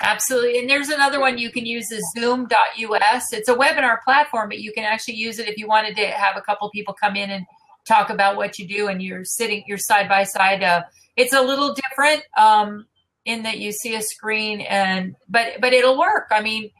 Absolutely. 0.00 0.58
And 0.58 0.68
there's 0.68 0.88
another 0.88 1.20
one 1.20 1.38
you 1.38 1.52
can 1.52 1.64
use 1.64 1.92
is 1.92 2.04
zoom.us. 2.18 3.32
It's 3.32 3.48
a 3.48 3.54
webinar 3.54 4.02
platform, 4.02 4.48
but 4.48 4.58
you 4.58 4.72
can 4.72 4.82
actually 4.82 5.14
use 5.14 5.38
it 5.38 5.46
if 5.46 5.56
you 5.56 5.68
wanted 5.68 5.94
to 5.94 6.06
have 6.08 6.36
a 6.36 6.40
couple 6.40 6.68
people 6.70 6.94
come 6.94 7.14
in 7.14 7.30
and 7.30 7.46
talk 7.88 8.10
about 8.10 8.36
what 8.36 8.58
you 8.58 8.68
do 8.68 8.88
and 8.88 9.02
you're 9.02 9.24
sitting 9.24 9.64
you're 9.66 9.78
side 9.78 10.08
by 10.08 10.22
side 10.22 10.62
uh, 10.62 10.82
it's 11.16 11.32
a 11.32 11.40
little 11.40 11.74
different 11.74 12.22
um, 12.36 12.86
in 13.24 13.42
that 13.42 13.58
you 13.58 13.72
see 13.72 13.94
a 13.94 14.02
screen 14.02 14.60
and 14.60 15.16
but 15.28 15.54
but 15.60 15.72
it'll 15.72 15.98
work 15.98 16.26
i 16.30 16.40
mean 16.40 16.70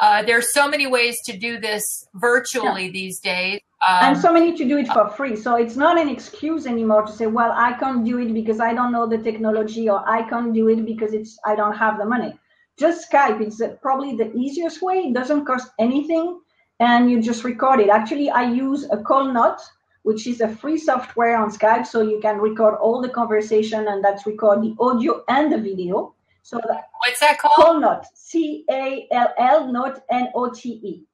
uh, 0.00 0.22
there's 0.22 0.52
so 0.54 0.68
many 0.68 0.86
ways 0.86 1.18
to 1.26 1.36
do 1.36 1.58
this 1.60 2.06
virtually 2.14 2.86
yeah. 2.86 2.92
these 2.92 3.20
days 3.20 3.60
um, 3.86 3.98
and 4.04 4.18
so 4.18 4.32
many 4.32 4.56
to 4.56 4.66
do 4.66 4.78
it 4.78 4.88
for 4.88 5.08
free 5.08 5.34
so 5.36 5.56
it's 5.56 5.76
not 5.76 5.98
an 5.98 6.08
excuse 6.08 6.66
anymore 6.66 7.02
to 7.02 7.12
say 7.12 7.26
well 7.26 7.52
i 7.52 7.72
can't 7.74 8.04
do 8.04 8.18
it 8.18 8.32
because 8.34 8.60
i 8.60 8.72
don't 8.74 8.92
know 8.92 9.06
the 9.06 9.18
technology 9.18 9.88
or 9.88 10.06
i 10.08 10.22
can't 10.28 10.54
do 10.54 10.68
it 10.68 10.84
because 10.84 11.12
it's 11.12 11.38
i 11.44 11.54
don't 11.54 11.76
have 11.76 11.98
the 11.98 12.04
money 12.04 12.32
just 12.78 13.10
skype 13.10 13.40
it's 13.40 13.60
probably 13.80 14.16
the 14.16 14.32
easiest 14.34 14.82
way 14.82 14.98
it 14.98 15.14
doesn't 15.14 15.44
cost 15.44 15.70
anything 15.78 16.40
and 16.80 17.10
you 17.10 17.20
just 17.20 17.44
record 17.44 17.80
it 17.80 17.88
actually 17.88 18.30
i 18.30 18.42
use 18.42 18.84
a 18.90 18.96
CallNote 18.96 19.60
which 20.02 20.26
is 20.26 20.40
a 20.40 20.48
free 20.48 20.78
software 20.78 21.36
on 21.36 21.50
Skype. 21.50 21.86
So 21.86 22.02
you 22.02 22.20
can 22.20 22.38
record 22.38 22.74
all 22.74 23.00
the 23.00 23.08
conversation 23.08 23.88
and 23.88 24.04
that's 24.04 24.26
record 24.26 24.62
the 24.62 24.74
audio 24.80 25.22
and 25.28 25.52
the 25.52 25.58
video. 25.58 26.14
So 26.42 26.60
that, 26.68 26.88
what's 26.98 27.20
that 27.20 27.38
called? 27.38 27.82
CallNote, 27.82 28.04
C 28.14 28.64
A 28.68 29.06
L 29.12 29.32
L, 29.38 29.72
not 29.72 30.02
N 30.10 30.28
O 30.34 30.50
T 30.50 30.70
E, 30.70 31.04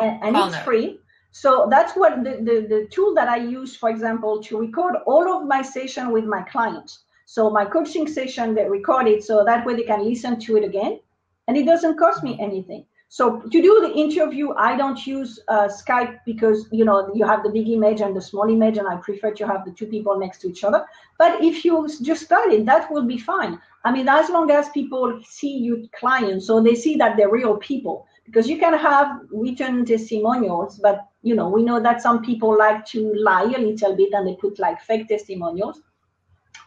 and, 0.00 0.22
and 0.22 0.36
it's 0.36 0.56
free. 0.64 0.98
So 1.38 1.68
that's 1.70 1.92
what 1.94 2.24
the, 2.24 2.38
the, 2.48 2.66
the 2.66 2.88
tool 2.90 3.12
that 3.14 3.28
I 3.28 3.36
use, 3.36 3.76
for 3.76 3.90
example, 3.90 4.42
to 4.44 4.58
record 4.58 4.94
all 5.04 5.30
of 5.30 5.46
my 5.46 5.60
session 5.60 6.10
with 6.10 6.24
my 6.24 6.40
clients. 6.44 7.00
So 7.26 7.50
my 7.50 7.66
coaching 7.66 8.08
session, 8.08 8.54
they 8.54 8.66
record 8.66 9.06
it 9.06 9.22
so 9.22 9.44
that 9.44 9.66
way 9.66 9.74
they 9.76 9.82
can 9.82 10.02
listen 10.02 10.40
to 10.40 10.56
it 10.56 10.64
again, 10.64 10.98
and 11.46 11.54
it 11.54 11.66
doesn't 11.66 11.98
cost 11.98 12.22
me 12.22 12.38
anything. 12.40 12.86
So 13.08 13.40
to 13.40 13.62
do 13.62 13.86
the 13.86 13.92
interview, 13.94 14.54
I 14.54 14.78
don't 14.78 15.06
use 15.06 15.38
uh, 15.48 15.68
Skype 15.68 16.20
because 16.24 16.68
you 16.72 16.86
know 16.86 17.12
you 17.14 17.26
have 17.26 17.42
the 17.42 17.50
big 17.50 17.68
image 17.68 18.00
and 18.00 18.16
the 18.16 18.22
small 18.22 18.48
image, 18.48 18.78
and 18.78 18.88
I 18.88 18.96
prefer 18.96 19.32
to 19.32 19.46
have 19.46 19.66
the 19.66 19.72
two 19.72 19.86
people 19.86 20.18
next 20.18 20.38
to 20.40 20.48
each 20.48 20.64
other. 20.64 20.86
But 21.18 21.44
if 21.44 21.66
you 21.66 21.86
just 22.02 22.24
started, 22.24 22.64
that 22.64 22.90
will 22.90 23.04
be 23.04 23.18
fine. 23.18 23.60
I 23.84 23.92
mean, 23.92 24.08
as 24.08 24.30
long 24.30 24.50
as 24.50 24.70
people 24.70 25.20
see 25.22 25.54
you 25.58 25.86
clients, 26.00 26.46
so 26.46 26.62
they 26.62 26.74
see 26.74 26.96
that 26.96 27.18
they're 27.18 27.30
real 27.30 27.58
people. 27.58 28.06
Because 28.24 28.48
you 28.48 28.58
can 28.58 28.76
have 28.76 29.20
written 29.30 29.84
testimonials, 29.84 30.80
but 30.82 31.06
you 31.26 31.34
know 31.34 31.48
we 31.48 31.62
know 31.64 31.80
that 31.80 32.00
some 32.00 32.22
people 32.22 32.56
like 32.56 32.86
to 32.86 33.12
lie 33.14 33.52
a 33.56 33.58
little 33.58 33.96
bit 33.96 34.12
and 34.12 34.28
they 34.28 34.36
put 34.36 34.60
like 34.60 34.80
fake 34.80 35.08
testimonials. 35.08 35.80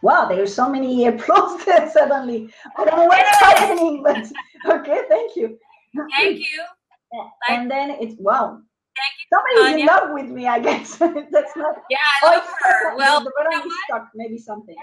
wow, 0.01 0.27
there's 0.27 0.53
so 0.53 0.69
many 0.69 1.07
applause 1.11 1.63
there 1.65 1.89
suddenly. 1.89 2.53
I 2.77 2.85
don't 2.85 2.97
know 2.97 3.05
what's 3.05 3.39
happening, 3.39 4.03
but 4.03 4.25
okay, 4.75 5.01
thank 5.07 5.35
you. 5.35 5.57
Thank 6.17 6.39
you. 6.39 6.63
And 7.49 7.71
then 7.71 7.89
it's 8.01 8.15
wow. 8.19 8.59
Somebody's 9.33 9.81
in 9.81 9.87
love 9.87 10.09
with 10.11 10.29
me, 10.29 10.45
I 10.47 10.59
guess. 10.59 10.97
That's 11.35 11.55
not. 11.55 11.75
Yeah, 11.89 11.97
I 12.13 12.19
oh, 12.21 12.29
love 12.33 12.43
her. 12.59 12.97
Well, 12.97 13.23
the 13.23 13.31
button 13.35 13.67
is 13.67 13.73
stuck. 13.85 14.09
Maybe 14.13 14.37
something. 14.37 14.75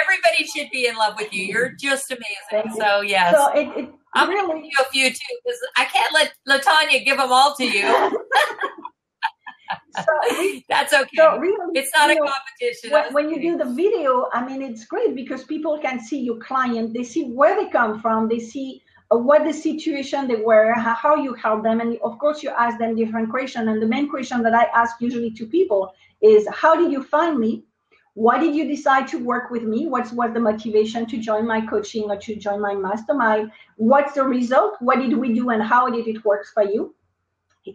Everybody 0.00 0.46
should 0.46 0.70
be 0.70 0.86
in 0.86 0.96
love 0.96 1.14
with 1.18 1.34
you. 1.34 1.44
You're 1.44 1.72
just 1.72 2.10
amazing. 2.10 2.72
So 2.80 3.02
yes. 3.02 3.34
So 3.34 3.52
it, 3.52 3.68
it 3.76 3.90
I'm 4.14 4.30
really. 4.30 4.46
gonna 4.46 4.62
give 4.62 4.70
you 4.78 4.84
a 4.86 4.90
few 4.90 5.10
too 5.10 5.34
because 5.44 5.60
I 5.76 5.84
can't 5.84 6.14
let 6.14 6.32
Latanya 6.48 7.04
give 7.04 7.18
them 7.18 7.30
all 7.30 7.54
to 7.56 7.64
you. 7.64 7.86
So, 9.96 10.60
That's 10.68 10.92
okay. 10.92 11.16
so 11.16 11.38
really, 11.38 11.56
it's 11.74 11.90
not 11.94 12.10
a 12.10 12.14
know, 12.14 12.26
competition. 12.26 12.90
When, 12.90 13.12
when 13.14 13.30
you 13.30 13.40
do 13.40 13.58
the 13.58 13.72
video, 13.72 14.28
I 14.32 14.46
mean, 14.46 14.62
it's 14.62 14.84
great 14.84 15.14
because 15.14 15.44
people 15.44 15.78
can 15.78 16.00
see 16.00 16.20
your 16.20 16.38
client. 16.38 16.94
They 16.94 17.04
see 17.04 17.24
where 17.24 17.56
they 17.56 17.70
come 17.70 18.00
from. 18.00 18.28
They 18.28 18.40
see 18.40 18.82
uh, 19.12 19.18
what 19.18 19.44
the 19.44 19.52
situation 19.52 20.26
they 20.26 20.36
were, 20.36 20.74
how, 20.74 20.94
how 20.94 21.14
you 21.16 21.34
help 21.34 21.62
them, 21.62 21.80
and 21.80 21.98
of 22.02 22.18
course 22.18 22.42
you 22.42 22.50
ask 22.50 22.78
them 22.78 22.96
different 22.96 23.30
questions. 23.30 23.68
And 23.68 23.80
the 23.80 23.86
main 23.86 24.08
question 24.08 24.42
that 24.42 24.54
I 24.54 24.64
ask 24.74 25.00
usually 25.00 25.30
to 25.32 25.46
people 25.46 25.92
is, 26.20 26.46
how 26.52 26.74
did 26.74 26.90
you 26.90 27.02
find 27.02 27.38
me? 27.38 27.64
Why 28.14 28.38
did 28.38 28.56
you 28.56 28.66
decide 28.66 29.06
to 29.08 29.18
work 29.18 29.50
with 29.50 29.64
me? 29.64 29.86
What's 29.86 30.10
what 30.10 30.32
the 30.32 30.40
motivation 30.40 31.04
to 31.06 31.18
join 31.18 31.46
my 31.46 31.60
coaching 31.60 32.04
or 32.04 32.16
to 32.16 32.34
join 32.34 32.62
my 32.62 32.74
mastermind? 32.74 33.52
What's 33.76 34.14
the 34.14 34.24
result? 34.24 34.76
What 34.80 35.00
did 35.00 35.12
we 35.12 35.34
do 35.34 35.50
and 35.50 35.62
how 35.62 35.90
did 35.90 36.08
it 36.08 36.24
work 36.24 36.46
for 36.54 36.62
you? 36.62 36.94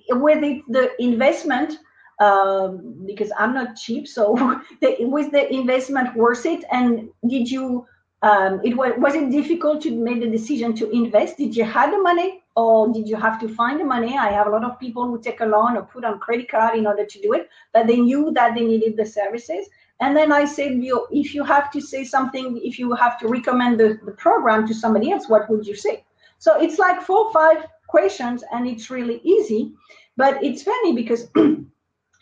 With 0.09 0.43
it, 0.43 0.63
the 0.67 0.91
investment, 1.01 1.77
um, 2.21 3.03
because 3.05 3.31
I'm 3.37 3.53
not 3.53 3.75
cheap, 3.75 4.07
so 4.07 4.31
was 4.99 5.31
the 5.31 5.51
investment 5.51 6.15
worth 6.15 6.45
it? 6.45 6.63
And 6.71 7.09
did 7.27 7.49
you 7.49 7.87
um, 8.21 8.61
it 8.63 8.77
was 8.77 8.93
was 8.97 9.15
it 9.15 9.31
difficult 9.31 9.81
to 9.81 9.91
make 9.91 10.21
the 10.21 10.29
decision 10.29 10.75
to 10.75 10.89
invest? 10.91 11.37
Did 11.37 11.55
you 11.55 11.63
have 11.63 11.91
the 11.91 11.97
money, 11.97 12.43
or 12.55 12.93
did 12.93 13.07
you 13.07 13.15
have 13.15 13.39
to 13.41 13.49
find 13.49 13.79
the 13.79 13.83
money? 13.83 14.17
I 14.17 14.29
have 14.31 14.45
a 14.45 14.51
lot 14.51 14.63
of 14.63 14.79
people 14.79 15.07
who 15.07 15.19
take 15.19 15.41
a 15.41 15.45
loan 15.45 15.75
or 15.77 15.83
put 15.83 16.05
on 16.05 16.19
credit 16.19 16.49
card 16.49 16.77
in 16.77 16.85
order 16.85 17.05
to 17.05 17.21
do 17.21 17.33
it, 17.33 17.49
but 17.73 17.87
they 17.87 17.97
knew 17.97 18.31
that 18.35 18.53
they 18.53 18.65
needed 18.65 18.95
the 18.97 19.05
services. 19.05 19.67
And 19.99 20.15
then 20.15 20.31
I 20.31 20.45
said, 20.45 20.83
you, 20.83 21.07
if 21.11 21.35
you 21.35 21.43
have 21.43 21.71
to 21.71 21.81
say 21.81 22.03
something, 22.03 22.59
if 22.63 22.79
you 22.79 22.93
have 22.93 23.19
to 23.19 23.27
recommend 23.27 23.79
the, 23.79 23.99
the 24.03 24.13
program 24.13 24.67
to 24.67 24.73
somebody 24.73 25.11
else, 25.11 25.29
what 25.29 25.47
would 25.49 25.65
you 25.65 25.75
say? 25.75 26.03
So 26.39 26.59
it's 26.59 26.79
like 26.79 27.01
four 27.03 27.25
or 27.25 27.33
five 27.33 27.67
questions, 27.87 28.43
and 28.51 28.67
it's 28.67 28.89
really 28.89 29.21
easy. 29.23 29.73
But 30.17 30.43
it's 30.43 30.63
funny 30.63 30.93
because 30.93 31.29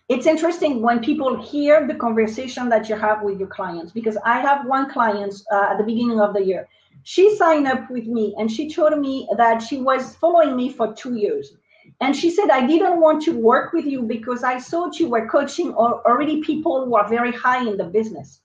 it's 0.10 0.26
interesting 0.26 0.82
when 0.82 1.02
people 1.02 1.40
hear 1.40 1.86
the 1.88 1.94
conversation 1.94 2.68
that 2.70 2.90
you 2.90 2.96
have 2.96 3.22
with 3.22 3.38
your 3.38 3.48
clients 3.48 3.92
because 3.92 4.18
i 4.26 4.40
have 4.40 4.66
one 4.66 4.90
client 4.92 5.36
uh, 5.54 5.68
at 5.72 5.78
the 5.78 5.84
beginning 5.84 6.20
of 6.20 6.34
the 6.34 6.44
year. 6.44 6.68
She 7.04 7.36
signed 7.38 7.68
up 7.68 7.90
with 7.90 8.08
me 8.08 8.36
and 8.38 8.52
she 8.52 8.70
told 8.70 9.00
me 9.00 9.28
that 9.38 9.62
she 9.62 9.78
was 9.78 10.16
following 10.16 10.56
me 10.58 10.70
for 10.74 10.94
two 10.94 11.16
years. 11.16 11.54
And 12.02 12.16
she 12.16 12.30
said 12.32 12.50
i 12.50 12.66
didn't 12.66 13.00
want 13.00 13.22
to 13.24 13.38
work 13.52 13.72
with 13.72 13.86
you 13.86 14.02
because 14.02 14.44
i 14.44 14.60
thought 14.60 15.00
you 15.00 15.08
were 15.10 15.30
coaching 15.30 15.70
al- 15.70 16.02
already 16.06 16.42
people 16.42 16.84
who 16.86 16.96
are 16.96 17.08
very 17.08 17.32
high 17.32 17.62
in 17.70 17.78
the 17.78 17.90
business. 18.00 18.42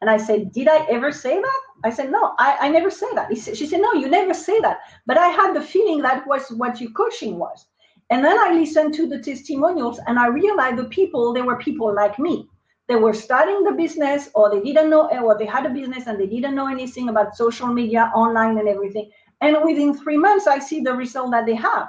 And 0.00 0.08
i 0.08 0.16
said 0.16 0.50
did 0.52 0.66
i 0.66 0.78
ever 0.96 1.12
say 1.12 1.34
that? 1.46 1.60
I 1.84 1.90
said 1.90 2.10
no 2.10 2.34
i, 2.38 2.56
I 2.62 2.68
never 2.70 2.90
say 2.90 3.10
that. 3.14 3.36
She 3.36 3.66
said 3.66 3.82
no 3.82 3.92
you 3.92 4.08
never 4.08 4.34
say 4.34 4.60
that. 4.60 4.78
But 5.06 5.18
i 5.18 5.28
had 5.28 5.54
the 5.54 5.66
feeling 5.74 6.00
that 6.02 6.26
was 6.26 6.50
what 6.62 6.80
your 6.80 6.92
coaching 6.92 7.38
was 7.38 7.66
and 8.10 8.24
then 8.24 8.38
I 8.38 8.52
listened 8.52 8.94
to 8.94 9.08
the 9.08 9.18
testimonials 9.18 9.98
and 10.06 10.18
I 10.18 10.28
realized 10.28 10.78
the 10.78 10.84
people, 10.84 11.32
they 11.32 11.42
were 11.42 11.56
people 11.56 11.92
like 11.92 12.18
me. 12.18 12.48
They 12.88 12.94
were 12.94 13.14
starting 13.14 13.64
the 13.64 13.72
business 13.72 14.28
or 14.34 14.48
they 14.48 14.60
didn't 14.60 14.90
know, 14.90 15.08
or 15.08 15.36
they 15.36 15.46
had 15.46 15.66
a 15.66 15.70
business 15.70 16.06
and 16.06 16.20
they 16.20 16.28
didn't 16.28 16.54
know 16.54 16.68
anything 16.68 17.08
about 17.08 17.36
social 17.36 17.66
media, 17.66 18.12
online, 18.14 18.58
and 18.58 18.68
everything. 18.68 19.10
And 19.40 19.56
within 19.64 19.98
three 19.98 20.16
months, 20.16 20.46
I 20.46 20.60
see 20.60 20.80
the 20.80 20.92
result 20.92 21.32
that 21.32 21.46
they 21.46 21.56
have. 21.56 21.88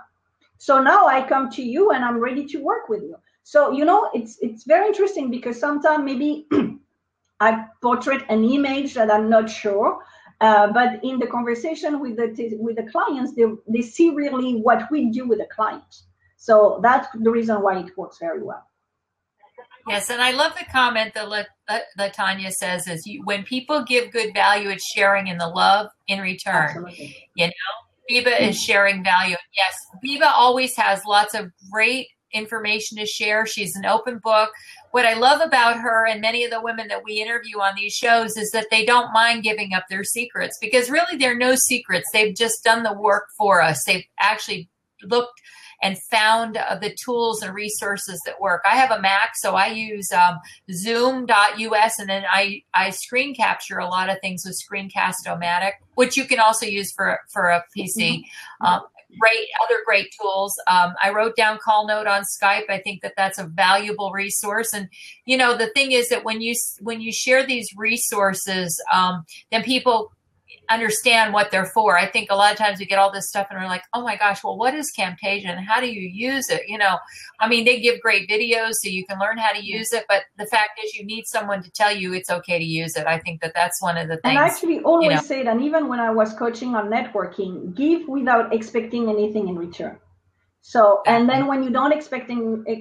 So 0.58 0.82
now 0.82 1.06
I 1.06 1.28
come 1.28 1.52
to 1.52 1.62
you 1.62 1.92
and 1.92 2.04
I'm 2.04 2.18
ready 2.18 2.46
to 2.48 2.58
work 2.58 2.90
with 2.90 3.04
you. 3.04 3.16
So, 3.44 3.72
you 3.72 3.86
know, 3.86 4.10
it's 4.14 4.40
it's 4.42 4.64
very 4.64 4.88
interesting 4.88 5.30
because 5.30 5.60
sometimes 5.60 6.04
maybe 6.04 6.48
I 7.40 7.66
portray 7.82 8.18
an 8.28 8.44
image 8.44 8.96
that 8.96 9.12
I'm 9.12 9.30
not 9.30 9.50
sure. 9.50 10.00
Uh, 10.42 10.72
but 10.72 11.04
in 11.04 11.20
the 11.20 11.28
conversation 11.28 12.00
with 12.00 12.18
the 12.18 12.58
with 12.60 12.76
the 12.76 12.84
clients, 12.92 13.34
they, 13.34 13.46
they 13.68 13.82
see 13.82 14.10
really 14.10 14.56
what 14.56 14.90
we 14.92 15.12
do 15.12 15.28
with 15.28 15.40
the 15.40 15.48
clients. 15.56 16.07
So 16.38 16.80
that's 16.82 17.08
the 17.14 17.32
reason 17.32 17.62
why 17.62 17.80
it 17.80 17.98
works 17.98 18.20
very 18.20 18.42
well. 18.42 18.64
Yes, 19.88 20.10
and 20.10 20.22
I 20.22 20.32
love 20.32 20.54
the 20.58 20.66
comment 20.66 21.14
that 21.14 21.30
La- 21.30 21.44
La- 21.70 21.80
Latanya 21.98 22.52
says 22.52 22.88
is 22.88 23.06
you, 23.08 23.24
when 23.24 23.44
people 23.44 23.84
give 23.84 24.12
good 24.12 24.34
value, 24.34 24.70
it's 24.70 24.86
sharing 24.94 25.28
in 25.28 25.38
the 25.38 25.48
love 25.48 25.88
in 26.08 26.20
return. 26.20 26.70
Absolutely. 26.70 27.30
You 27.36 27.48
know, 27.48 27.52
Biba 28.10 28.40
is 28.40 28.62
sharing 28.62 29.04
value. 29.04 29.36
Yes, 29.56 29.78
Biba 30.06 30.30
always 30.34 30.76
has 30.76 31.02
lots 31.06 31.34
of 31.34 31.52
great 31.72 32.08
information 32.34 32.98
to 32.98 33.06
share. 33.06 33.46
She's 33.46 33.76
an 33.76 33.86
open 33.86 34.20
book. 34.20 34.52
What 34.92 35.06
I 35.06 35.14
love 35.14 35.42
about 35.42 35.80
her 35.80 36.06
and 36.06 36.20
many 36.22 36.44
of 36.44 36.52
the 36.52 36.62
women 36.62 36.90
that 36.90 37.04
we 37.04 37.22
interview 37.22 37.60
on 37.60 37.76
these 37.76 37.94
shows 37.94 38.36
is 38.36 38.52
that 38.52 38.68
they 38.70 38.86
don't 38.86 39.14
mind 39.14 39.44
giving 39.44 39.74
up 39.74 39.86
their 39.90 40.04
secrets 40.04 40.58
because 40.60 40.90
really 40.90 41.18
there 41.18 41.32
are 41.32 41.38
no 41.38 41.56
secrets. 41.56 42.06
They've 42.12 42.36
just 42.36 42.64
done 42.64 42.84
the 42.84 42.94
work 42.94 43.28
for 43.38 43.62
us. 43.62 43.84
They've 43.86 44.06
actually 44.20 44.70
looked 45.04 45.40
and 45.82 45.98
found 46.12 46.58
uh, 46.58 46.76
the 46.76 46.96
tools 47.04 47.42
and 47.42 47.54
resources 47.54 48.20
that 48.26 48.40
work. 48.40 48.64
I 48.66 48.76
have 48.76 48.92
a 48.92 49.00
Mac, 49.00 49.32
so 49.36 49.56
I 49.56 49.68
use 49.68 50.12
um, 50.12 50.40
Zoom.us, 50.72 52.00
and 52.00 52.10
then 52.10 52.24
I 52.32 52.64
I 52.74 52.90
screen 52.92 53.36
capture 53.36 53.80
a 53.80 53.88
lot 53.88 54.10
of 54.10 54.20
things 54.22 54.44
with 54.46 54.60
Screencast-O-Matic, 54.60 55.74
which 55.96 56.18
you 56.18 56.26
can 56.26 56.40
also 56.40 56.66
use 56.66 56.92
for 56.92 57.20
for 57.32 57.48
a 57.48 57.64
PC. 57.76 58.24
Um, 58.62 58.82
great 59.20 59.48
other 59.64 59.82
great 59.86 60.14
tools. 60.20 60.54
Um, 60.68 60.94
I 61.02 61.12
wrote 61.12 61.36
down 61.36 61.60
Call 61.64 61.88
Note 61.88 62.08
on 62.08 62.24
Skype. 62.24 62.70
I 62.70 62.80
think 62.80 63.02
that 63.02 63.14
that's 63.16 63.38
a 63.38 63.46
valuable 63.46 64.12
resource. 64.12 64.74
And 64.74 64.90
you 65.26 65.38
know, 65.38 65.56
the 65.56 65.70
thing 65.70 65.92
is 65.92 66.10
that 66.10 66.24
when 66.24 66.42
you 66.42 66.56
when 66.82 67.02
you 67.02 67.12
share 67.12 67.46
these 67.46 67.68
resources, 67.76 68.82
um, 68.92 69.26
then 69.52 69.64
people 69.64 70.12
understand 70.70 71.34
what 71.34 71.52
they're 71.52 71.66
for. 71.66 71.98
I 71.98 72.06
think 72.06 72.30
a 72.30 72.36
lot 72.36 72.52
of 72.52 72.58
times 72.58 72.80
we 72.80 72.86
get 72.86 73.00
all 73.00 73.12
this 73.12 73.28
stuff 73.30 73.48
and 73.50 73.60
we're 73.60 73.68
like, 73.68 73.84
oh 73.94 74.04
my 74.04 74.16
gosh, 74.16 74.44
well, 74.44 74.58
what 74.58 74.74
is 74.74 74.92
Camtasia? 74.98 75.46
And 75.46 75.66
how 75.66 75.80
do 75.80 75.88
you 75.88 76.08
use 76.08 76.50
it? 76.50 76.64
You 76.68 76.78
know, 76.78 76.98
I 77.40 77.48
mean, 77.48 77.66
they 77.66 77.80
give 77.80 78.00
great 78.02 78.30
videos 78.30 78.74
so 78.74 78.90
you 78.90 79.06
can 79.06 79.20
learn 79.20 79.38
how 79.38 79.52
to 79.54 79.64
use 79.64 79.94
it, 79.94 80.06
but 80.08 80.24
the 80.38 80.46
fact 80.48 80.80
is 80.84 80.96
you 80.96 81.06
need 81.06 81.26
someone 81.26 81.64
to 81.64 81.72
tell 81.72 81.96
you 81.96 82.14
it's 82.14 82.30
okay 82.30 82.60
to 82.60 82.66
use 82.66 82.96
it. 82.96 83.08
I 83.08 83.20
think 83.20 83.42
that 83.42 83.54
that's 83.56 83.82
one 83.82 83.98
of 83.98 84.08
the 84.08 84.18
things. 84.18 84.36
And 84.36 84.40
I 84.40 84.46
actually 84.48 84.80
always 84.82 85.10
you 85.10 85.16
know. 85.16 85.22
say 85.22 85.44
that 85.44 85.60
even 85.62 85.88
when 85.88 86.00
I 86.00 86.12
was 86.12 86.34
coaching 86.34 86.76
on 86.76 86.90
networking, 86.90 87.76
give 87.76 88.08
without 88.08 88.54
expecting 88.54 89.10
anything 89.10 89.48
in 89.48 89.56
return. 89.56 89.98
So, 90.62 91.02
and 91.06 91.30
then 91.30 91.48
when 91.48 91.64
you 91.64 91.70
don't 91.70 91.94
expect 91.94 92.30
eh, 92.30 92.36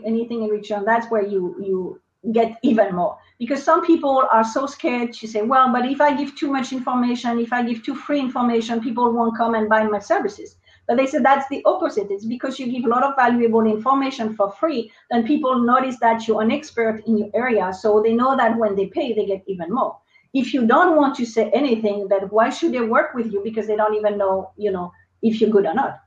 anything 0.04 0.42
in 0.42 0.50
return, 0.50 0.84
that's 0.84 1.08
where 1.08 1.24
you 1.24 1.54
you 1.60 2.00
get 2.32 2.58
even 2.62 2.94
more. 2.94 3.18
Because 3.38 3.62
some 3.62 3.84
people 3.84 4.26
are 4.32 4.44
so 4.44 4.66
scared 4.66 5.12
to 5.14 5.28
say, 5.28 5.42
well, 5.42 5.70
but 5.70 5.84
if 5.86 6.00
I 6.00 6.16
give 6.16 6.34
too 6.36 6.50
much 6.50 6.72
information, 6.72 7.38
if 7.38 7.52
I 7.52 7.62
give 7.62 7.82
too 7.82 7.94
free 7.94 8.20
information, 8.20 8.80
people 8.80 9.12
won't 9.12 9.36
come 9.36 9.54
and 9.54 9.68
buy 9.68 9.84
my 9.84 9.98
services. 9.98 10.56
But 10.86 10.96
they 10.96 11.06
said 11.06 11.24
that's 11.24 11.48
the 11.48 11.62
opposite. 11.64 12.08
It's 12.10 12.24
because 12.24 12.58
you 12.58 12.70
give 12.70 12.84
a 12.84 12.88
lot 12.88 13.02
of 13.02 13.16
valuable 13.16 13.64
information 13.66 14.34
for 14.36 14.52
free, 14.52 14.92
then 15.10 15.26
people 15.26 15.58
notice 15.58 15.98
that 16.00 16.26
you're 16.26 16.42
an 16.42 16.52
expert 16.52 17.02
in 17.06 17.18
your 17.18 17.30
area. 17.34 17.72
So 17.74 18.00
they 18.02 18.12
know 18.12 18.36
that 18.36 18.56
when 18.56 18.76
they 18.76 18.86
pay, 18.86 19.12
they 19.12 19.26
get 19.26 19.42
even 19.46 19.72
more. 19.72 19.98
If 20.32 20.54
you 20.54 20.66
don't 20.66 20.96
want 20.96 21.16
to 21.16 21.26
say 21.26 21.50
anything, 21.50 22.08
then 22.08 22.22
why 22.28 22.50
should 22.50 22.72
they 22.72 22.80
work 22.80 23.14
with 23.14 23.32
you? 23.32 23.40
Because 23.42 23.66
they 23.66 23.76
don't 23.76 23.94
even 23.94 24.16
know, 24.16 24.52
you 24.56 24.70
know, 24.70 24.92
if 25.22 25.40
you're 25.40 25.50
good 25.50 25.66
or 25.66 25.74
not. 25.74 26.00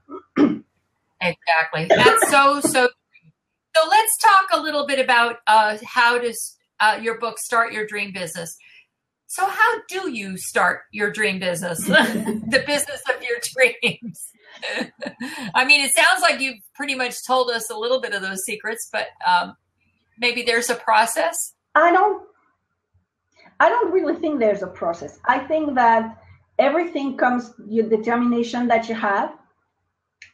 Exactly. 1.21 1.85
That's 1.89 2.31
so 2.31 2.61
so. 2.61 2.89
So 3.75 3.87
let's 3.87 4.17
talk 4.17 4.59
a 4.59 4.61
little 4.61 4.85
bit 4.87 4.99
about 4.99 5.37
uh, 5.47 5.77
how 5.85 6.17
does 6.19 6.57
uh, 6.79 6.99
your 7.01 7.19
book 7.19 7.39
start 7.39 7.73
your 7.73 7.85
dream 7.85 8.11
business. 8.13 8.55
So 9.27 9.45
how 9.45 9.81
do 9.87 10.11
you 10.11 10.37
start 10.37 10.81
your 10.91 11.11
dream 11.11 11.39
business, 11.39 11.79
the 11.85 12.63
business 12.65 13.01
of 13.13 13.21
your 13.21 13.37
dreams? 13.53 14.29
I 15.53 15.65
mean, 15.65 15.85
it 15.85 15.93
sounds 15.93 16.21
like 16.21 16.41
you've 16.41 16.57
pretty 16.73 16.95
much 16.95 17.15
told 17.27 17.51
us 17.51 17.69
a 17.69 17.77
little 17.77 18.01
bit 18.01 18.13
of 18.13 18.23
those 18.23 18.43
secrets, 18.43 18.89
but 18.91 19.07
um, 19.27 19.55
maybe 20.17 20.41
there's 20.41 20.69
a 20.69 20.75
process. 20.75 21.53
I 21.75 21.91
don't 21.91 22.23
I 23.59 23.69
don't 23.69 23.91
really 23.91 24.15
think 24.15 24.39
there's 24.39 24.63
a 24.63 24.67
process. 24.67 25.19
I 25.25 25.39
think 25.39 25.75
that 25.75 26.17
everything 26.57 27.17
comes 27.17 27.53
your 27.67 27.89
determination 27.89 28.67
that 28.67 28.87
you 28.87 28.95
have. 28.95 29.33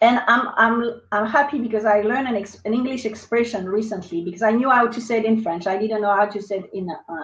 And 0.02 0.20
I'm 0.28 0.50
I'm 0.58 1.02
I'm 1.12 1.26
happy 1.28 1.60
because 1.60 1.86
I 1.86 2.02
learned 2.02 2.28
an, 2.28 2.36
ex, 2.36 2.58
an 2.66 2.74
English 2.74 3.06
expression 3.06 3.68
recently 3.68 4.24
because 4.24 4.42
I 4.42 4.52
knew 4.52 4.70
how 4.70 4.88
to 4.88 5.02
say 5.02 5.20
it 5.20 5.26
in 5.26 5.42
French. 5.42 5.68
I 5.68 5.78
didn't 5.78 6.02
know 6.02 6.16
how 6.16 6.26
to 6.26 6.42
say 6.42 6.60
it 6.60 6.70
in 6.74 6.90
uh, 6.90 7.24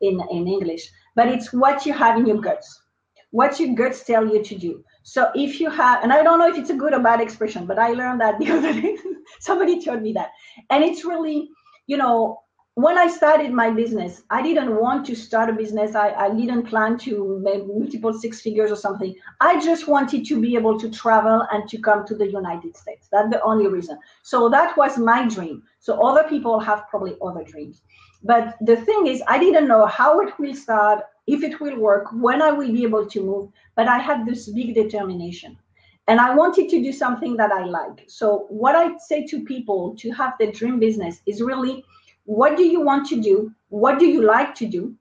in 0.00 0.20
in 0.30 0.46
English. 0.46 0.90
But 1.16 1.28
it's 1.28 1.52
what 1.52 1.86
you 1.86 1.92
have 1.92 2.18
in 2.18 2.26
your 2.26 2.40
guts, 2.40 2.82
what 3.30 3.58
your 3.58 3.74
guts 3.74 4.04
tell 4.04 4.26
you 4.26 4.42
to 4.42 4.54
do. 4.56 4.84
So 5.02 5.30
if 5.34 5.60
you 5.60 5.70
have, 5.70 6.02
and 6.02 6.12
I 6.12 6.22
don't 6.22 6.38
know 6.38 6.48
if 6.48 6.56
it's 6.56 6.70
a 6.70 6.76
good 6.76 6.94
or 6.94 7.00
bad 7.00 7.20
expression, 7.20 7.66
but 7.66 7.78
I 7.78 7.90
learned 7.90 8.20
that 8.20 8.38
the 8.38 8.50
other 8.56 8.72
day. 8.72 8.96
Somebody 9.38 9.82
told 9.82 10.02
me 10.02 10.12
that, 10.12 10.30
and 10.70 10.84
it's 10.84 11.04
really, 11.04 11.48
you 11.86 11.96
know, 11.96 12.42
when 12.74 12.96
I 12.96 13.08
started 13.08 13.52
my 13.52 13.70
business, 13.70 14.22
I 14.30 14.42
didn't 14.42 14.76
want 14.76 15.04
to 15.06 15.16
start 15.16 15.50
a 15.50 15.52
business. 15.52 15.94
I, 15.94 16.12
I 16.12 16.30
didn't 16.34 16.66
plan 16.66 16.98
to 16.98 17.40
make 17.42 17.66
multiple 17.66 18.12
six 18.12 18.40
figures 18.40 18.70
or 18.70 18.76
something. 18.76 19.14
I 19.40 19.60
just 19.60 19.88
wanted 19.88 20.24
to 20.26 20.40
be 20.40 20.54
able 20.54 20.78
to 20.78 20.88
travel 20.90 21.46
and 21.50 21.68
to 21.68 21.78
come 21.78 22.06
to 22.06 22.14
the 22.14 22.30
United 22.30 22.76
States. 22.76 23.08
That's 23.10 23.30
the 23.30 23.42
only 23.42 23.66
reason. 23.66 23.98
So 24.22 24.48
that 24.50 24.76
was 24.76 24.98
my 24.98 25.28
dream. 25.28 25.64
So 25.80 26.00
other 26.00 26.28
people 26.28 26.60
have 26.60 26.88
probably 26.88 27.16
other 27.20 27.42
dreams. 27.42 27.82
But 28.22 28.56
the 28.60 28.76
thing 28.76 29.08
is, 29.08 29.22
I 29.26 29.38
didn't 29.38 29.66
know 29.66 29.86
how 29.86 30.20
it 30.20 30.38
will 30.38 30.54
start, 30.54 31.02
if 31.26 31.42
it 31.42 31.60
will 31.60 31.78
work, 31.78 32.06
when 32.12 32.40
I 32.40 32.52
will 32.52 32.72
be 32.72 32.84
able 32.84 33.06
to 33.06 33.20
move. 33.20 33.50
But 33.74 33.88
I 33.88 33.98
had 33.98 34.26
this 34.26 34.48
big 34.48 34.74
determination. 34.74 35.58
And 36.06 36.18
I 36.20 36.34
wanted 36.34 36.68
to 36.70 36.82
do 36.82 36.92
something 36.92 37.36
that 37.36 37.52
I 37.52 37.64
like. 37.64 38.04
So, 38.08 38.46
what 38.48 38.74
I 38.74 38.96
say 38.98 39.26
to 39.26 39.44
people 39.44 39.94
to 39.98 40.10
have 40.10 40.32
the 40.40 40.50
dream 40.50 40.80
business 40.80 41.20
is 41.26 41.40
really 41.40 41.84
what 42.24 42.56
do 42.56 42.64
you 42.64 42.80
want 42.80 43.08
to 43.08 43.20
do? 43.20 43.52
What 43.68 43.98
do 43.98 44.06
you 44.06 44.22
like 44.22 44.54
to 44.56 44.66
do? 44.66 44.94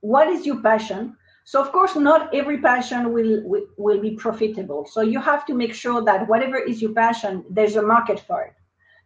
What 0.00 0.28
is 0.28 0.46
your 0.46 0.62
passion? 0.62 1.16
So 1.44 1.60
of 1.60 1.70
course, 1.70 1.94
not 1.94 2.34
every 2.34 2.58
passion 2.58 3.12
will, 3.12 3.42
will, 3.44 3.66
will 3.76 4.00
be 4.00 4.16
profitable. 4.16 4.86
So 4.86 5.00
you 5.00 5.20
have 5.20 5.46
to 5.46 5.54
make 5.54 5.74
sure 5.74 6.02
that 6.04 6.28
whatever 6.28 6.56
is 6.56 6.82
your 6.82 6.92
passion, 6.92 7.44
there's 7.48 7.76
a 7.76 7.82
market 7.82 8.20
for 8.20 8.42
it. 8.42 8.54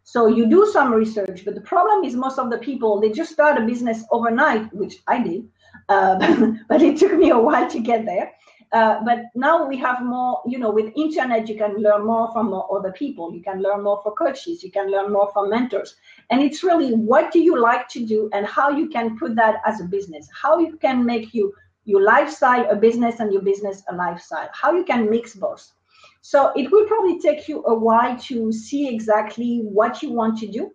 So 0.03 0.27
you 0.27 0.47
do 0.47 0.67
some 0.73 0.91
research, 0.91 1.45
but 1.45 1.53
the 1.53 1.61
problem 1.61 2.03
is 2.03 2.15
most 2.15 2.39
of 2.39 2.49
the 2.49 2.57
people 2.57 2.99
they 2.99 3.11
just 3.11 3.31
start 3.31 3.61
a 3.61 3.65
business 3.65 4.03
overnight, 4.11 4.73
which 4.73 4.95
I 5.07 5.21
did, 5.21 5.47
uh, 5.89 6.15
but 6.67 6.81
it 6.81 6.97
took 6.97 7.13
me 7.13 7.29
a 7.29 7.37
while 7.37 7.69
to 7.69 7.79
get 7.79 8.05
there. 8.05 8.31
Uh, 8.73 9.03
but 9.03 9.23
now 9.35 9.67
we 9.67 9.75
have 9.77 10.01
more, 10.01 10.41
you 10.47 10.57
know, 10.57 10.71
with 10.71 10.93
internet, 10.95 11.49
you 11.49 11.57
can 11.57 11.75
learn 11.75 12.05
more 12.05 12.31
from 12.31 12.53
other 12.53 12.91
people. 12.93 13.33
You 13.33 13.41
can 13.41 13.61
learn 13.61 13.83
more 13.83 14.01
from 14.01 14.13
coaches. 14.13 14.63
You 14.63 14.71
can 14.71 14.89
learn 14.89 15.11
more 15.11 15.29
from 15.33 15.49
mentors. 15.49 15.95
And 16.29 16.41
it's 16.41 16.63
really 16.63 16.93
what 16.93 17.33
do 17.33 17.39
you 17.39 17.59
like 17.59 17.89
to 17.89 18.05
do 18.05 18.29
and 18.31 18.45
how 18.45 18.69
you 18.69 18.87
can 18.87 19.17
put 19.17 19.35
that 19.35 19.55
as 19.65 19.81
a 19.81 19.85
business, 19.85 20.29
how 20.41 20.59
you 20.59 20.77
can 20.77 21.05
make 21.05 21.33
you 21.33 21.53
your 21.85 22.01
lifestyle 22.03 22.69
a 22.69 22.75
business 22.75 23.19
and 23.19 23.33
your 23.33 23.41
business 23.41 23.83
a 23.89 23.95
lifestyle, 23.95 24.49
how 24.53 24.71
you 24.71 24.83
can 24.83 25.09
mix 25.09 25.35
both. 25.35 25.73
So 26.21 26.51
it 26.55 26.71
will 26.71 26.85
probably 26.85 27.19
take 27.19 27.47
you 27.47 27.63
a 27.65 27.73
while 27.73 28.17
to 28.19 28.51
see 28.51 28.87
exactly 28.87 29.61
what 29.63 30.01
you 30.01 30.11
want 30.11 30.37
to 30.39 30.47
do. 30.47 30.71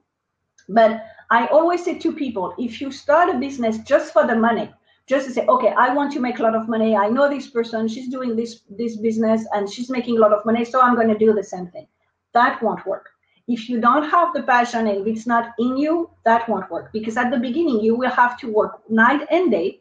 But 0.69 1.05
I 1.31 1.47
always 1.47 1.85
say 1.85 1.99
to 1.99 2.13
people, 2.13 2.55
if 2.59 2.81
you 2.81 2.91
start 2.91 3.35
a 3.35 3.39
business 3.39 3.79
just 3.79 4.13
for 4.13 4.27
the 4.27 4.35
money, 4.35 4.73
just 5.07 5.27
to 5.27 5.33
say, 5.33 5.47
okay, 5.47 5.73
I 5.77 5.95
want 5.95 6.13
to 6.13 6.21
make 6.21 6.39
a 6.41 6.43
lot 6.43 6.57
of 6.57 6.69
money. 6.69 6.97
I 6.97 7.09
know 7.09 7.29
this 7.29 7.49
person, 7.49 7.87
she's 7.89 8.09
doing 8.09 8.35
this 8.35 8.63
this 8.69 8.97
business 8.97 9.47
and 9.55 9.71
she's 9.71 9.89
making 9.89 10.17
a 10.17 10.21
lot 10.21 10.33
of 10.33 10.45
money, 10.45 10.65
so 10.65 10.81
I'm 10.81 10.97
going 10.97 11.09
to 11.09 11.19
do 11.19 11.33
the 11.33 11.45
same 11.45 11.69
thing. 11.69 11.87
That 12.35 12.63
won't 12.63 12.85
work. 12.87 13.11
If 13.49 13.69
you 13.69 13.81
don't 13.81 14.11
have 14.11 14.35
the 14.35 14.43
passion 14.43 14.89
and 14.89 15.07
it's 15.07 15.27
not 15.27 15.55
in 15.61 15.77
you, 15.77 16.11
that 16.25 16.49
won't 16.49 16.71
work 16.71 16.93
because 16.93 17.17
at 17.17 17.31
the 17.31 17.39
beginning 17.39 17.81
you 17.81 17.95
will 17.95 18.11
have 18.11 18.37
to 18.41 18.53
work 18.53 18.83
night 18.91 19.27
and 19.31 19.51
day. 19.51 19.81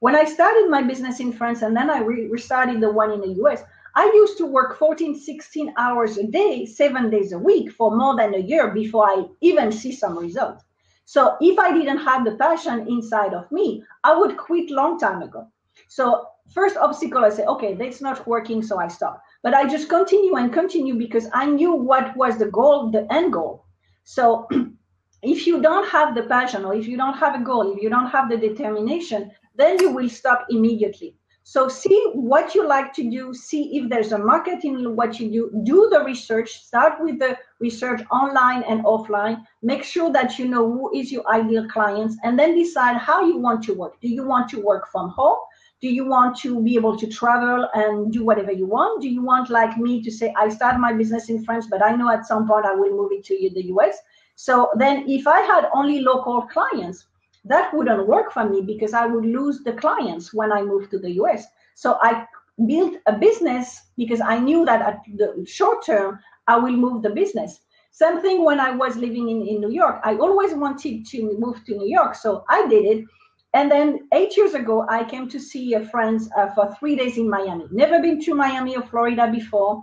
When 0.00 0.14
I 0.14 0.24
started 0.24 0.68
my 0.68 0.82
business 0.82 1.20
in 1.20 1.32
France 1.32 1.62
and 1.62 1.74
then 1.74 1.88
I 1.88 2.00
re- 2.00 2.28
restarted 2.28 2.82
the 2.82 2.92
one 2.92 3.10
in 3.12 3.22
the 3.22 3.42
US, 3.44 3.62
I 3.94 4.04
used 4.04 4.36
to 4.38 4.46
work 4.46 4.78
14, 4.78 5.18
16 5.18 5.72
hours 5.78 6.18
a 6.18 6.26
day, 6.26 6.66
seven 6.66 7.08
days 7.08 7.32
a 7.32 7.38
week 7.38 7.72
for 7.72 7.96
more 7.96 8.14
than 8.14 8.34
a 8.34 8.38
year 8.38 8.68
before 8.70 9.08
I 9.08 9.24
even 9.40 9.72
see 9.72 9.92
some 9.92 10.18
results. 10.18 10.62
So 11.06 11.36
if 11.40 11.56
I 11.58 11.72
didn't 11.72 11.98
have 11.98 12.24
the 12.24 12.32
passion 12.32 12.88
inside 12.88 13.32
of 13.32 13.50
me, 13.52 13.82
I 14.02 14.18
would 14.18 14.36
quit 14.36 14.70
long 14.70 14.98
time 14.98 15.22
ago. 15.22 15.46
So 15.88 16.26
first 16.52 16.76
obstacle, 16.76 17.24
I 17.24 17.30
say, 17.30 17.44
okay, 17.44 17.74
that's 17.74 18.00
not 18.00 18.26
working, 18.26 18.60
so 18.60 18.78
I 18.78 18.88
stop. 18.88 19.22
But 19.44 19.54
I 19.54 19.68
just 19.68 19.88
continue 19.88 20.34
and 20.34 20.52
continue 20.52 20.94
because 20.94 21.28
I 21.32 21.46
knew 21.46 21.72
what 21.72 22.16
was 22.16 22.38
the 22.38 22.50
goal, 22.50 22.90
the 22.90 23.06
end 23.12 23.32
goal. 23.32 23.64
So 24.02 24.48
if 25.22 25.46
you 25.46 25.62
don't 25.62 25.88
have 25.88 26.16
the 26.16 26.24
passion 26.24 26.64
or 26.64 26.74
if 26.74 26.88
you 26.88 26.96
don't 26.96 27.16
have 27.16 27.40
a 27.40 27.44
goal, 27.44 27.72
if 27.72 27.80
you 27.80 27.88
don't 27.88 28.10
have 28.10 28.28
the 28.28 28.36
determination, 28.36 29.30
then 29.54 29.78
you 29.80 29.90
will 29.90 30.08
stop 30.08 30.46
immediately. 30.50 31.16
So 31.48 31.68
see 31.68 32.10
what 32.12 32.56
you 32.56 32.66
like 32.66 32.92
to 32.94 33.08
do, 33.08 33.32
see 33.32 33.78
if 33.78 33.88
there's 33.88 34.10
a 34.10 34.18
market 34.18 34.64
in 34.64 34.96
what 34.96 35.20
you 35.20 35.30
do, 35.30 35.62
do 35.62 35.88
the 35.92 36.02
research, 36.02 36.64
start 36.64 36.94
with 37.00 37.20
the 37.20 37.38
research 37.60 38.02
online 38.10 38.64
and 38.64 38.82
offline, 38.84 39.44
make 39.62 39.84
sure 39.84 40.10
that 40.12 40.40
you 40.40 40.48
know 40.48 40.68
who 40.68 40.92
is 40.92 41.12
your 41.12 41.24
ideal 41.28 41.68
clients, 41.68 42.16
and 42.24 42.36
then 42.36 42.56
decide 42.56 42.96
how 42.96 43.24
you 43.24 43.38
want 43.38 43.62
to 43.62 43.74
work. 43.74 44.00
Do 44.00 44.08
you 44.08 44.26
want 44.26 44.48
to 44.48 44.60
work 44.60 44.90
from 44.90 45.10
home? 45.10 45.38
Do 45.80 45.88
you 45.88 46.04
want 46.04 46.36
to 46.38 46.60
be 46.60 46.74
able 46.74 46.96
to 46.96 47.06
travel 47.06 47.68
and 47.74 48.12
do 48.12 48.24
whatever 48.24 48.50
you 48.50 48.66
want? 48.66 49.00
Do 49.00 49.08
you 49.08 49.22
want, 49.22 49.48
like 49.48 49.78
me, 49.78 50.02
to 50.02 50.10
say, 50.10 50.34
I 50.36 50.48
start 50.48 50.80
my 50.80 50.94
business 50.94 51.28
in 51.30 51.44
France, 51.44 51.68
but 51.70 51.80
I 51.80 51.94
know 51.94 52.10
at 52.10 52.26
some 52.26 52.48
point 52.48 52.66
I 52.66 52.74
will 52.74 52.90
move 52.90 53.12
it 53.12 53.24
to 53.26 53.50
the 53.54 53.66
US? 53.66 53.96
So 54.34 54.70
then 54.78 55.08
if 55.08 55.28
I 55.28 55.42
had 55.42 55.68
only 55.72 56.00
local 56.00 56.42
clients, 56.42 57.06
that 57.48 57.72
wouldn't 57.74 58.06
work 58.06 58.32
for 58.32 58.48
me 58.48 58.60
because 58.60 58.92
I 58.92 59.06
would 59.06 59.24
lose 59.24 59.62
the 59.62 59.72
clients 59.72 60.34
when 60.34 60.52
I 60.52 60.62
moved 60.62 60.90
to 60.92 60.98
the 60.98 61.12
US. 61.22 61.46
So 61.74 61.98
I 62.00 62.26
built 62.66 62.94
a 63.06 63.12
business 63.12 63.82
because 63.96 64.20
I 64.20 64.38
knew 64.38 64.64
that 64.64 64.82
at 64.82 65.00
the 65.16 65.44
short 65.46 65.84
term, 65.84 66.18
I 66.46 66.56
will 66.56 66.76
move 66.76 67.02
the 67.02 67.10
business. 67.10 67.60
Same 67.90 68.20
thing 68.20 68.44
when 68.44 68.60
I 68.60 68.70
was 68.70 68.96
living 68.96 69.28
in, 69.28 69.42
in 69.46 69.60
New 69.60 69.70
York. 69.70 70.00
I 70.04 70.16
always 70.16 70.54
wanted 70.54 71.06
to 71.06 71.36
move 71.38 71.64
to 71.64 71.76
New 71.76 71.88
York. 71.88 72.14
So 72.14 72.44
I 72.48 72.66
did 72.68 72.84
it. 72.84 73.04
And 73.54 73.70
then 73.70 74.08
eight 74.12 74.36
years 74.36 74.52
ago, 74.52 74.86
I 74.88 75.04
came 75.04 75.28
to 75.30 75.40
see 75.40 75.74
a 75.74 75.86
friend 75.88 76.20
uh, 76.36 76.48
for 76.54 76.74
three 76.78 76.94
days 76.94 77.16
in 77.16 77.28
Miami. 77.28 77.66
Never 77.70 78.02
been 78.02 78.20
to 78.24 78.34
Miami 78.34 78.76
or 78.76 78.82
Florida 78.82 79.30
before. 79.32 79.82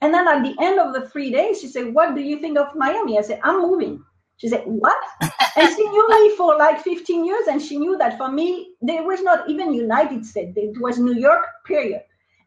And 0.00 0.12
then 0.12 0.26
at 0.26 0.42
the 0.42 0.56
end 0.60 0.80
of 0.80 0.92
the 0.92 1.08
three 1.10 1.30
days, 1.30 1.60
she 1.60 1.68
said, 1.68 1.94
What 1.94 2.16
do 2.16 2.20
you 2.20 2.40
think 2.40 2.58
of 2.58 2.74
Miami? 2.74 3.18
I 3.18 3.22
said, 3.22 3.38
I'm 3.44 3.62
moving. 3.62 4.02
She 4.42 4.48
said, 4.48 4.64
What? 4.66 4.96
and 5.20 5.76
she 5.76 5.88
knew 5.88 6.08
me 6.10 6.36
for 6.36 6.56
like 6.58 6.82
15 6.82 7.24
years, 7.24 7.46
and 7.48 7.62
she 7.62 7.76
knew 7.78 7.96
that 7.98 8.18
for 8.18 8.28
me, 8.28 8.74
there 8.82 9.04
was 9.04 9.22
not 9.22 9.48
even 9.48 9.72
United 9.72 10.26
States, 10.26 10.52
it 10.56 10.80
was 10.80 10.98
New 10.98 11.14
York, 11.14 11.46
period. 11.64 12.02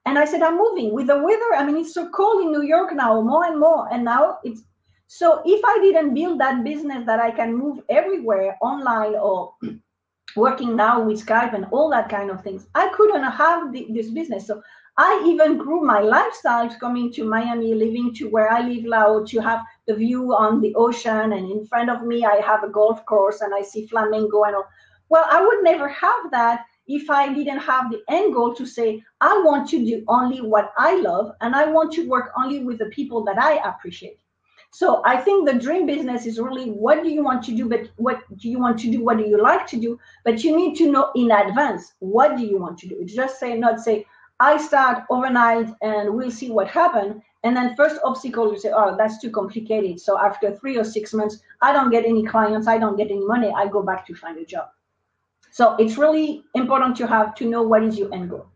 And 0.06 0.20
I 0.20 0.26
said, 0.26 0.42
I'm 0.42 0.58
moving 0.58 0.94
with 0.94 1.08
the 1.08 1.18
weather. 1.18 1.56
I 1.56 1.66
mean, 1.66 1.78
it's 1.78 1.94
so 1.94 2.10
cold 2.10 2.44
in 2.44 2.52
New 2.52 2.64
York 2.64 2.94
now, 2.94 3.22
more 3.22 3.46
and 3.46 3.58
more. 3.58 3.88
And 3.92 4.04
now 4.04 4.40
it's 4.44 4.62
so 5.08 5.42
if 5.46 5.64
I 5.64 5.80
didn't 5.82 6.14
build 6.14 6.42
that 6.42 6.66
business 6.66 7.06
that 7.06 7.22
I 7.22 7.32
can 7.32 7.56
move 7.56 7.80
everywhere 7.90 8.58
online 8.62 9.16
or 9.16 9.54
working 10.36 10.76
now 10.76 11.02
with 11.02 11.26
Skype 11.26 11.54
and 11.54 11.66
all 11.72 11.90
that 11.92 12.10
kind 12.10 12.30
of 12.30 12.42
things, 12.42 12.68
I 12.76 12.90
couldn't 12.90 13.24
have 13.24 13.72
the, 13.72 13.88
this 13.94 14.10
business. 14.10 14.48
So 14.48 14.62
I 14.98 15.24
even 15.28 15.58
grew 15.58 15.82
my 15.82 16.00
lifestyle 16.00 16.70
coming 16.80 17.12
to 17.14 17.26
Miami, 17.26 17.74
living 17.74 18.14
to 18.16 18.30
where 18.30 18.50
I 18.50 18.62
live 18.62 18.86
now, 18.86 19.26
to 19.26 19.40
have 19.40 19.62
the 19.88 19.96
view 19.96 20.34
on 20.34 20.62
the 20.62 20.74
ocean. 20.76 21.34
And 21.34 21.52
in 21.52 21.66
front 21.66 21.90
of 21.90 22.04
me, 22.04 22.24
I 22.24 22.36
have 22.38 22.64
a 22.64 22.70
golf 22.70 23.06
course 23.06 23.42
and 23.42 23.54
I 23.54 23.62
see 23.62 23.88
flamingo 23.88 24.44
and 24.44 24.56
all. 24.56 24.68
Well, 25.10 25.26
I 25.30 25.46
would 25.46 25.64
never 25.64 25.90
have 25.90 26.32
that 26.32 26.66
if 26.88 27.10
I 27.10 27.34
didn't 27.34 27.60
have 27.60 27.92
the 27.92 28.02
end 28.10 28.34
goal 28.34 28.56
to 28.56 28.66
say, 28.66 29.04
I 29.20 29.42
want 29.46 29.68
to 29.70 29.86
do 29.86 30.04
only 30.08 30.42
what 30.42 30.72
I 30.78 30.96
love 31.02 31.34
and 31.42 31.56
I 31.56 31.66
want 31.66 31.92
to 31.94 32.08
work 32.08 32.32
only 32.38 32.64
with 32.64 32.78
the 32.78 32.86
people 32.88 33.24
that 33.26 33.38
I 33.38 33.56
appreciate. 33.68 34.20
So 34.72 35.02
I 35.06 35.18
think 35.18 35.48
the 35.48 35.58
dream 35.58 35.86
business 35.86 36.26
is 36.26 36.40
really 36.40 36.70
what 36.70 37.02
do 37.02 37.10
you 37.10 37.24
want 37.24 37.44
to 37.46 37.56
do, 37.56 37.70
but 37.70 37.90
what 37.96 38.20
do 38.38 38.50
you 38.50 38.60
want 38.60 38.78
to 38.80 38.92
do? 38.92 39.04
What 39.04 39.18
do 39.18 39.24
you 39.24 39.42
like 39.42 39.68
to 39.68 39.78
do? 39.78 39.98
But 40.24 40.44
you 40.44 40.56
need 40.56 40.76
to 40.78 40.92
know 40.92 41.12
in 41.16 41.32
advance 41.32 41.94
what 42.00 42.38
do 42.38 42.46
you 42.46 42.60
want 42.60 42.78
to 42.80 42.88
do. 42.88 43.04
Just 43.06 43.40
say, 43.40 43.58
not 43.58 43.80
say, 43.80 44.06
I 44.40 44.58
start 44.58 45.04
overnight 45.10 45.68
and 45.82 46.14
we'll 46.14 46.32
see 46.32 46.52
what 46.52 46.68
happens. 46.68 47.22
And 47.44 47.56
then 47.56 47.76
first 47.76 48.00
obstacle, 48.04 48.52
you 48.52 48.60
say, 48.60 48.72
oh, 48.76 48.96
that's 48.98 49.20
too 49.20 49.32
complicated. 49.32 50.00
So 50.00 50.20
after 50.20 50.56
three 50.56 50.78
or 50.78 50.84
six 50.84 51.14
months, 51.14 51.40
I 51.62 51.72
don't 51.72 51.92
get 51.92 52.06
any 52.06 52.26
clients, 52.26 52.68
I 52.68 52.78
don't 52.78 52.98
get 52.98 53.12
any 53.12 53.26
money, 53.26 53.52
I 53.56 53.68
go 53.68 53.82
back 53.84 54.06
to 54.08 54.16
find 54.16 54.38
a 54.38 54.46
job. 54.46 54.68
So 55.52 55.76
it's 55.76 55.98
really 55.98 56.44
important 56.54 56.98
to 56.98 57.08
have 57.08 57.34
to 57.36 57.50
know 57.50 57.64
what 57.64 57.84
is 57.84 57.98
your 57.98 58.14
end 58.14 58.30
goal. 58.30 58.48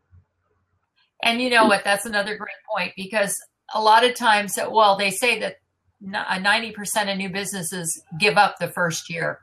And 1.24 1.42
you 1.42 1.50
know 1.50 1.66
what? 1.66 1.84
That's 1.84 2.06
another 2.06 2.36
great 2.36 2.50
point 2.70 2.94
because 2.98 3.36
a 3.74 3.82
lot 3.82 4.04
of 4.04 4.16
times, 4.16 4.58
well, 4.70 4.98
they 4.98 5.12
say 5.12 5.40
that 5.40 5.58
90% 6.04 6.74
uh, 7.08 7.12
of 7.12 7.18
new 7.18 7.30
businesses 7.30 8.02
give 8.20 8.38
up 8.38 8.56
the 8.60 8.70
first 8.70 9.10
year 9.10 9.40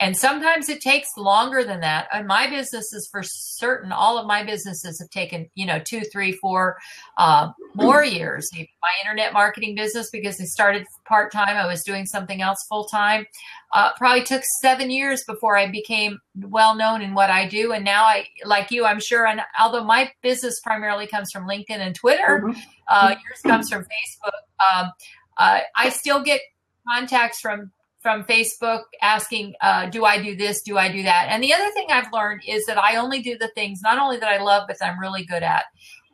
and 0.00 0.16
sometimes 0.16 0.70
it 0.70 0.80
takes 0.80 1.08
longer 1.18 1.62
than 1.62 1.80
that. 1.80 2.08
And 2.10 2.26
my 2.26 2.48
businesses 2.48 3.06
for 3.12 3.22
certain 3.22 3.92
all 3.92 4.16
of 4.16 4.26
my 4.26 4.42
businesses 4.42 4.98
have 4.98 5.10
taken 5.10 5.48
you 5.54 5.66
know 5.66 5.78
two 5.78 6.00
three 6.00 6.32
four 6.32 6.78
uh, 7.18 7.50
more 7.74 8.02
years. 8.18 8.50
My 8.54 8.90
internet 9.02 9.34
marketing 9.34 9.74
business 9.74 10.10
because 10.10 10.40
i 10.40 10.44
started 10.44 10.86
part-time 11.04 11.56
i 11.56 11.66
was 11.66 11.82
doing 11.82 12.06
something 12.06 12.40
else 12.40 12.64
full-time 12.68 13.26
uh, 13.72 13.92
probably 13.94 14.22
took 14.22 14.42
seven 14.60 14.90
years 14.90 15.22
before 15.26 15.56
i 15.56 15.70
became 15.70 16.18
well 16.34 16.74
known 16.74 17.02
in 17.02 17.14
what 17.14 17.30
i 17.30 17.46
do. 17.46 17.72
And 17.72 17.84
now 17.84 18.04
i 18.04 18.26
like 18.44 18.70
you 18.70 18.86
i'm 18.86 19.00
sure 19.00 19.26
and 19.26 19.42
although 19.60 19.84
my 19.84 20.10
business 20.22 20.60
primarily 20.60 21.06
comes 21.06 21.30
from 21.30 21.46
linkedin 21.46 21.78
and 21.78 21.94
twitter 21.94 22.42
mm-hmm. 22.44 22.58
uh, 22.88 23.10
yours 23.10 23.42
comes 23.42 23.68
from 23.68 23.82
facebook 23.82 24.74
um, 24.74 24.90
uh, 25.36 25.60
i 25.76 25.90
still 25.90 26.22
get 26.22 26.40
contacts 26.88 27.40
from 27.40 27.70
from 28.00 28.24
Facebook 28.24 28.82
asking, 29.02 29.54
uh, 29.60 29.86
do 29.86 30.04
I 30.04 30.22
do 30.22 30.34
this? 30.34 30.62
Do 30.62 30.78
I 30.78 30.90
do 30.90 31.02
that? 31.02 31.28
And 31.30 31.42
the 31.42 31.52
other 31.52 31.70
thing 31.72 31.88
I've 31.90 32.12
learned 32.12 32.42
is 32.46 32.64
that 32.66 32.78
I 32.78 32.96
only 32.96 33.20
do 33.20 33.36
the 33.36 33.48
things 33.48 33.82
not 33.82 33.98
only 33.98 34.16
that 34.18 34.28
I 34.28 34.42
love, 34.42 34.64
but 34.66 34.78
that 34.78 34.90
I'm 34.90 34.98
really 34.98 35.24
good 35.24 35.42
at. 35.42 35.64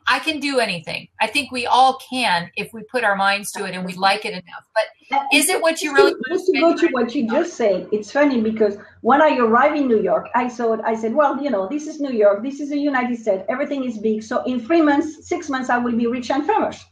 I 0.09 0.21
can 0.21 0.39
do 0.39 0.61
anything. 0.61 1.09
I 1.21 1.27
think 1.27 1.51
we 1.51 1.67
all 1.67 1.99
can 2.11 2.51
if 2.57 2.73
we 2.73 2.83
put 2.85 3.03
our 3.03 3.17
minds 3.17 3.51
to 3.53 3.65
it 3.65 3.75
and 3.75 3.85
we 3.85 3.95
like 3.95 4.25
it 4.25 4.33
enough. 4.33 4.65
But 4.73 5.25
is 5.33 5.49
it 5.49 5.61
what 5.61 5.83
you 5.83 5.93
really 5.95 6.15
just 6.29 6.47
to 6.47 6.61
go 6.61 6.77
to 6.77 6.87
what 6.89 7.13
you 7.15 7.29
just 7.29 7.55
said? 7.55 7.89
It's 7.91 8.13
funny 8.13 8.41
because 8.41 8.77
when 9.01 9.21
I 9.21 9.37
arrived 9.37 9.77
in 9.77 9.89
New 9.89 10.01
York, 10.01 10.29
I 10.35 10.47
saw 10.47 10.81
I 10.85 10.95
said, 10.95 11.13
well, 11.13 11.43
you 11.43 11.51
know, 11.51 11.69
this 11.69 11.89
is 11.89 12.01
New 12.01 12.13
York, 12.13 12.45
this 12.45 12.61
is 12.61 12.71
the 12.71 12.79
United 12.79 13.19
States, 13.19 13.43
everything 13.49 13.83
is 13.85 13.99
big. 13.99 14.23
So 14.23 14.45
in 14.45 14.61
three 14.61 14.81
months, 14.81 15.29
six 15.29 15.49
months, 15.49 15.71
I 15.71 15.79
will 15.79 15.97
be 15.97 16.07
rich 16.07 16.31
and 16.31 16.47
famous. 16.47 16.85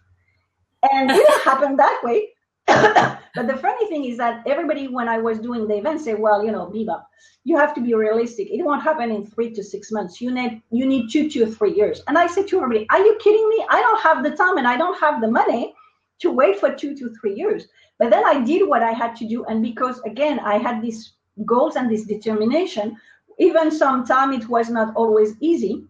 And 0.90 1.08
it 1.08 1.14
didn't 1.14 1.42
happen 1.44 1.76
that 1.76 2.00
way. 2.02 2.33
but 3.34 3.46
the 3.46 3.56
funny 3.56 3.88
thing 3.88 4.04
is 4.04 4.16
that 4.18 4.42
everybody, 4.46 4.88
when 4.88 5.08
I 5.08 5.18
was 5.18 5.38
doing 5.38 5.66
the 5.66 5.76
event, 5.76 6.00
say, 6.00 6.14
well, 6.14 6.44
you 6.44 6.52
know, 6.52 6.66
Biba, 6.66 7.02
you 7.44 7.56
have 7.58 7.74
to 7.74 7.80
be 7.80 7.94
realistic. 7.94 8.48
It 8.50 8.62
won't 8.62 8.82
happen 8.82 9.10
in 9.10 9.26
three 9.26 9.52
to 9.52 9.62
six 9.62 9.92
months. 9.92 10.20
You 10.20 10.30
need 10.30 10.62
you 10.70 10.86
need 10.86 11.10
two 11.10 11.28
to 11.30 11.46
three 11.46 11.74
years. 11.74 12.02
And 12.08 12.16
I 12.16 12.26
said 12.26 12.48
to 12.48 12.56
everybody, 12.56 12.86
Are 12.90 12.98
you 12.98 13.18
kidding 13.22 13.48
me? 13.48 13.66
I 13.68 13.80
don't 13.80 14.00
have 14.00 14.24
the 14.24 14.30
time 14.30 14.56
and 14.56 14.66
I 14.66 14.76
don't 14.76 14.98
have 14.98 15.20
the 15.20 15.30
money 15.30 15.74
to 16.20 16.30
wait 16.30 16.58
for 16.58 16.74
two 16.74 16.96
to 16.96 17.14
three 17.20 17.34
years. 17.34 17.66
But 17.98 18.10
then 18.10 18.24
I 18.24 18.40
did 18.42 18.66
what 18.66 18.82
I 18.82 18.92
had 18.92 19.14
to 19.16 19.28
do. 19.28 19.44
And 19.44 19.62
because 19.62 20.00
again, 20.00 20.40
I 20.40 20.58
had 20.58 20.80
these 20.80 21.12
goals 21.44 21.76
and 21.76 21.90
this 21.90 22.04
determination, 22.04 22.96
even 23.38 23.70
sometimes 23.70 24.42
it 24.42 24.48
was 24.48 24.70
not 24.70 24.94
always 24.96 25.34
easy. 25.40 25.84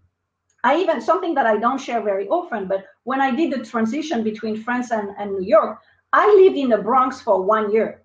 I 0.64 0.78
even 0.78 1.00
something 1.00 1.34
that 1.34 1.46
I 1.46 1.58
don't 1.58 1.80
share 1.80 2.02
very 2.02 2.26
often, 2.28 2.66
but 2.66 2.84
when 3.04 3.20
I 3.20 3.30
did 3.30 3.52
the 3.52 3.64
transition 3.64 4.24
between 4.24 4.56
France 4.62 4.90
and, 4.90 5.10
and 5.18 5.32
New 5.32 5.46
York, 5.46 5.78
I 6.16 6.32
lived 6.40 6.56
in 6.56 6.68
the 6.68 6.78
Bronx 6.78 7.20
for 7.20 7.42
one 7.42 7.72
year. 7.72 8.02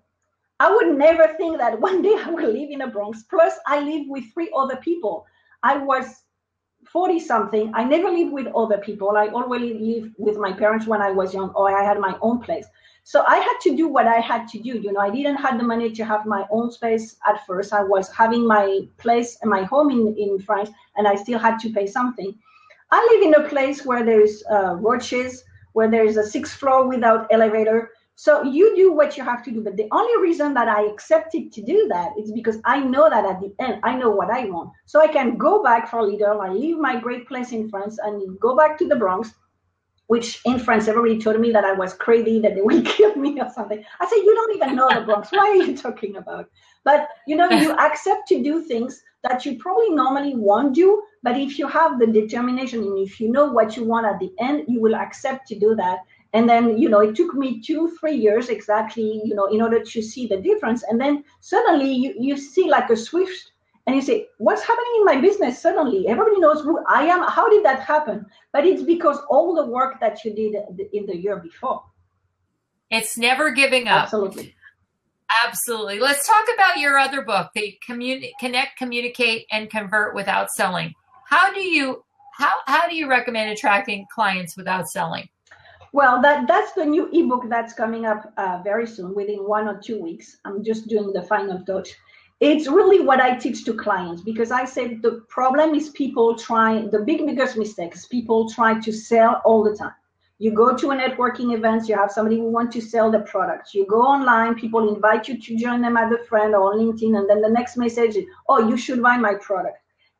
I 0.58 0.74
would 0.74 0.98
never 0.98 1.32
think 1.36 1.58
that 1.58 1.80
one 1.88 2.02
day 2.02 2.16
I 2.18 2.28
would 2.28 2.42
live 2.42 2.70
in 2.70 2.80
the 2.80 2.88
Bronx. 2.88 3.22
Plus, 3.22 3.54
I 3.68 3.78
live 3.80 4.08
with 4.08 4.24
three 4.34 4.50
other 4.54 4.76
people. 4.76 5.24
I 5.62 5.76
was 5.76 6.24
40 6.90 7.20
something. 7.20 7.70
I 7.72 7.84
never 7.84 8.10
lived 8.10 8.32
with 8.32 8.48
other 8.48 8.78
people. 8.78 9.16
I 9.16 9.28
always 9.28 9.76
lived 9.80 10.14
with 10.18 10.38
my 10.38 10.52
parents 10.52 10.88
when 10.88 11.00
I 11.00 11.12
was 11.12 11.32
young, 11.32 11.50
or 11.50 11.70
I 11.70 11.84
had 11.84 12.00
my 12.00 12.18
own 12.20 12.40
place. 12.40 12.66
So 13.04 13.22
I 13.28 13.36
had 13.36 13.58
to 13.62 13.76
do 13.76 13.86
what 13.86 14.08
I 14.08 14.18
had 14.18 14.48
to 14.48 14.58
do. 14.58 14.70
You 14.70 14.92
know, 14.92 15.00
I 15.00 15.10
didn't 15.10 15.36
have 15.36 15.56
the 15.58 15.64
money 15.64 15.92
to 15.92 16.04
have 16.04 16.26
my 16.26 16.46
own 16.50 16.72
space 16.72 17.16
at 17.28 17.46
first. 17.46 17.72
I 17.72 17.84
was 17.84 18.10
having 18.10 18.44
my 18.44 18.80
place 18.98 19.38
and 19.40 19.50
my 19.50 19.62
home 19.62 19.90
in, 19.90 20.16
in 20.18 20.40
France, 20.40 20.70
and 20.96 21.06
I 21.06 21.14
still 21.14 21.38
had 21.38 21.60
to 21.60 21.70
pay 21.70 21.86
something. 21.86 22.34
I 22.90 23.08
live 23.12 23.22
in 23.22 23.44
a 23.44 23.48
place 23.48 23.84
where 23.86 24.04
there's 24.04 24.42
uh, 24.50 24.74
roaches, 24.80 25.44
where 25.74 25.88
there's 25.88 26.16
a 26.16 26.26
sixth 26.26 26.58
floor 26.58 26.88
without 26.88 27.28
elevator 27.30 27.92
so 28.20 28.42
you 28.42 28.76
do 28.76 28.92
what 28.92 29.16
you 29.16 29.24
have 29.24 29.42
to 29.44 29.50
do. 29.50 29.62
But 29.62 29.78
the 29.78 29.88
only 29.92 30.20
reason 30.20 30.52
that 30.52 30.68
I 30.68 30.82
accepted 30.82 31.50
to 31.52 31.62
do 31.62 31.88
that 31.88 32.10
is 32.18 32.30
because 32.30 32.58
I 32.66 32.78
know 32.78 33.08
that 33.08 33.24
at 33.24 33.40
the 33.40 33.50
end, 33.58 33.80
I 33.82 33.96
know 33.96 34.10
what 34.10 34.28
I 34.28 34.44
want. 34.44 34.72
So 34.84 35.00
I 35.00 35.06
can 35.06 35.38
go 35.38 35.62
back 35.62 35.88
for 35.88 36.02
Lidl. 36.02 36.46
I 36.46 36.52
leave 36.52 36.76
my 36.76 37.00
great 37.00 37.26
place 37.26 37.52
in 37.52 37.70
France 37.70 37.96
and 37.98 38.38
go 38.38 38.54
back 38.54 38.76
to 38.76 38.86
the 38.86 38.94
Bronx, 38.94 39.32
which 40.08 40.42
in 40.44 40.58
France, 40.58 40.86
everybody 40.86 41.18
told 41.18 41.40
me 41.40 41.50
that 41.50 41.64
I 41.64 41.72
was 41.72 41.94
crazy, 41.94 42.40
that 42.40 42.54
they 42.54 42.60
would 42.60 42.84
kill 42.94 43.16
me 43.16 43.40
or 43.40 43.48
something. 43.54 43.82
I 43.98 44.06
said, 44.06 44.16
You 44.16 44.34
don't 44.34 44.54
even 44.54 44.76
know 44.76 44.90
the 44.92 45.00
Bronx. 45.00 45.32
Why 45.32 45.38
are 45.38 45.56
you 45.56 45.74
talking 45.74 46.16
about? 46.16 46.50
But 46.84 47.08
you 47.26 47.36
know, 47.36 47.48
you 47.48 47.72
accept 47.88 48.28
to 48.28 48.42
do 48.42 48.60
things 48.60 49.02
that 49.22 49.46
you 49.46 49.56
probably 49.56 49.88
normally 49.94 50.34
won't 50.36 50.74
do. 50.74 51.02
But 51.22 51.38
if 51.38 51.58
you 51.58 51.66
have 51.68 51.98
the 51.98 52.06
determination 52.06 52.80
and 52.80 52.98
if 52.98 53.18
you 53.18 53.32
know 53.32 53.46
what 53.46 53.78
you 53.78 53.84
want 53.84 54.04
at 54.04 54.18
the 54.18 54.30
end, 54.38 54.64
you 54.68 54.78
will 54.78 54.94
accept 54.94 55.48
to 55.48 55.58
do 55.58 55.74
that 55.76 56.00
and 56.32 56.48
then 56.48 56.78
you 56.78 56.88
know 56.88 57.00
it 57.00 57.14
took 57.14 57.34
me 57.34 57.60
two 57.60 57.96
three 57.98 58.14
years 58.14 58.48
exactly 58.48 59.20
you 59.24 59.34
know 59.34 59.46
in 59.46 59.60
order 59.60 59.82
to 59.82 60.02
see 60.02 60.26
the 60.26 60.36
difference. 60.36 60.82
And 60.84 61.00
then 61.00 61.24
suddenly 61.40 61.92
you, 61.92 62.14
you 62.18 62.36
see 62.36 62.68
like 62.68 62.90
a 62.90 62.96
switch 62.96 63.46
and 63.86 63.96
you 63.96 64.02
say 64.02 64.26
what's 64.38 64.62
happening 64.62 64.94
in 64.98 65.04
my 65.04 65.20
business? 65.20 65.60
Suddenly 65.60 66.06
everybody 66.08 66.38
knows 66.40 66.62
who 66.62 66.84
i 66.88 67.02
am. 67.02 67.22
How 67.28 67.48
did 67.48 67.64
that 67.64 67.80
happen? 67.80 68.26
But 68.52 68.66
it's 68.66 68.82
because 68.82 69.18
all 69.28 69.54
the 69.54 69.66
work 69.66 70.00
that 70.00 70.24
you 70.24 70.32
did 70.34 70.54
in 70.92 71.06
the 71.06 71.16
year 71.16 71.36
before. 71.36 71.82
It's 72.90 73.16
never 73.16 73.50
giving 73.52 73.88
up. 73.88 74.04
Absolutely. 74.04 74.54
Absolutely. 75.44 76.00
Let's 76.00 76.26
talk 76.26 76.44
about 76.54 76.78
your 76.78 76.98
other 76.98 77.22
book 77.22 77.50
the 77.54 77.76
communi- 77.88 78.32
connect 78.40 78.76
communicate 78.78 79.46
and 79.50 79.70
convert 79.70 80.14
without 80.14 80.50
selling. 80.50 80.92
How 81.26 81.52
do 81.52 81.60
you 81.60 82.04
how, 82.34 82.54
how 82.66 82.88
do 82.88 82.96
you 82.96 83.06
recommend 83.08 83.50
attracting 83.50 84.06
clients 84.14 84.56
without 84.56 84.88
selling 84.88 85.28
well, 85.92 86.22
that 86.22 86.46
that's 86.46 86.72
the 86.72 86.84
new 86.84 87.08
ebook 87.12 87.48
that's 87.48 87.72
coming 87.72 88.06
up 88.06 88.32
uh, 88.36 88.60
very 88.62 88.86
soon, 88.86 89.14
within 89.14 89.46
one 89.46 89.68
or 89.68 89.78
two 89.78 90.00
weeks. 90.00 90.38
I'm 90.44 90.62
just 90.62 90.88
doing 90.88 91.12
the 91.12 91.22
final 91.22 91.62
touch. 91.64 91.90
It's 92.40 92.68
really 92.68 93.00
what 93.00 93.20
I 93.20 93.36
teach 93.36 93.64
to 93.66 93.74
clients 93.74 94.22
because 94.22 94.50
I 94.50 94.64
said 94.64 95.02
the 95.02 95.24
problem 95.28 95.74
is 95.74 95.90
people 95.90 96.36
try 96.36 96.86
the 96.90 97.00
big 97.00 97.26
biggest 97.26 97.56
mistake 97.56 97.94
is 97.94 98.06
people 98.06 98.48
try 98.48 98.80
to 98.80 98.92
sell 98.92 99.42
all 99.44 99.62
the 99.62 99.76
time. 99.76 99.92
You 100.38 100.52
go 100.52 100.74
to 100.74 100.90
a 100.92 100.96
networking 100.96 101.54
event, 101.54 101.86
you 101.86 101.96
have 101.96 102.10
somebody 102.10 102.38
who 102.38 102.50
want 102.50 102.72
to 102.72 102.80
sell 102.80 103.10
the 103.10 103.20
product. 103.20 103.74
You 103.74 103.86
go 103.86 104.00
online, 104.00 104.54
people 104.54 104.94
invite 104.94 105.28
you 105.28 105.38
to 105.38 105.56
join 105.56 105.82
them 105.82 105.98
as 105.98 106.10
a 106.12 106.24
friend 106.24 106.54
or 106.54 106.76
LinkedIn, 106.76 107.18
and 107.18 107.28
then 107.28 107.42
the 107.42 107.50
next 107.50 107.76
message 107.76 108.16
is, 108.16 108.24
"Oh, 108.48 108.66
you 108.66 108.78
should 108.78 109.02
buy 109.02 109.18
my 109.18 109.34
product." 109.34 109.76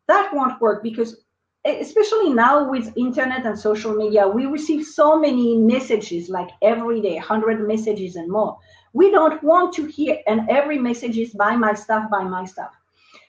That 0.08 0.34
won't 0.34 0.60
work 0.60 0.82
because 0.82 1.24
especially 1.66 2.32
now 2.32 2.68
with 2.68 2.96
internet 2.96 3.44
and 3.44 3.58
social 3.58 3.94
media 3.94 4.26
we 4.26 4.46
receive 4.46 4.84
so 4.86 5.18
many 5.18 5.58
messages 5.58 6.28
like 6.30 6.48
every 6.62 7.00
day 7.02 7.14
100 7.14 7.66
messages 7.66 8.16
and 8.16 8.30
more 8.30 8.56
we 8.92 9.10
don't 9.10 9.42
want 9.42 9.72
to 9.74 9.84
hear 9.86 10.18
and 10.26 10.48
every 10.48 10.78
message 10.78 11.18
is 11.18 11.34
buy 11.34 11.54
my 11.54 11.74
stuff 11.74 12.10
buy 12.10 12.24
my 12.24 12.44
stuff 12.44 12.70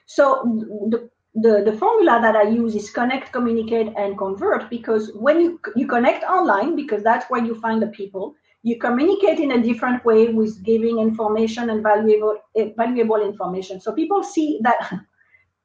so 0.06 0.42
the 0.88 1.10
the, 1.34 1.62
the 1.64 1.76
formula 1.78 2.18
that 2.20 2.36
I 2.36 2.42
use 2.42 2.74
is 2.74 2.90
connect, 2.90 3.32
communicate, 3.32 3.92
and 3.96 4.18
convert 4.18 4.68
because 4.68 5.10
when 5.14 5.40
you 5.40 5.60
you 5.74 5.86
connect 5.86 6.24
online, 6.24 6.76
because 6.76 7.02
that's 7.02 7.24
where 7.30 7.42
you 7.42 7.58
find 7.58 7.80
the 7.80 7.86
people, 7.88 8.34
you 8.62 8.78
communicate 8.78 9.40
in 9.40 9.52
a 9.52 9.62
different 9.62 10.04
way 10.04 10.28
with 10.28 10.62
giving 10.62 10.98
information 10.98 11.70
and 11.70 11.82
valuable 11.82 12.36
eh, 12.56 12.70
valuable 12.76 13.22
information. 13.22 13.80
So 13.80 13.92
people 13.92 14.22
see 14.22 14.60
that. 14.62 14.92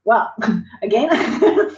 Well, 0.06 0.34
again, 0.84 1.10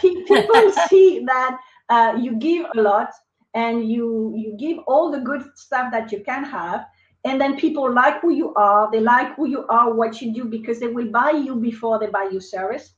people 0.00 0.72
see 0.88 1.24
that 1.26 1.58
uh, 1.88 2.14
you 2.18 2.36
give 2.36 2.66
a 2.74 2.80
lot 2.80 3.10
and 3.54 3.88
you 3.90 4.34
you 4.36 4.54
give 4.58 4.78
all 4.86 5.10
the 5.10 5.20
good 5.20 5.42
stuff 5.54 5.90
that 5.90 6.12
you 6.12 6.22
can 6.24 6.44
have 6.44 6.86
and 7.24 7.40
then 7.40 7.56
people 7.56 7.92
like 7.92 8.20
who 8.20 8.30
you 8.30 8.52
are 8.54 8.90
they 8.92 9.00
like 9.00 9.34
who 9.36 9.48
you 9.48 9.66
are 9.68 9.94
what 9.94 10.20
you 10.20 10.32
do 10.32 10.44
because 10.44 10.78
they 10.78 10.88
will 10.88 11.10
buy 11.10 11.30
you 11.30 11.56
before 11.56 11.98
they 11.98 12.06
buy 12.06 12.28
your 12.30 12.40
service. 12.40 12.94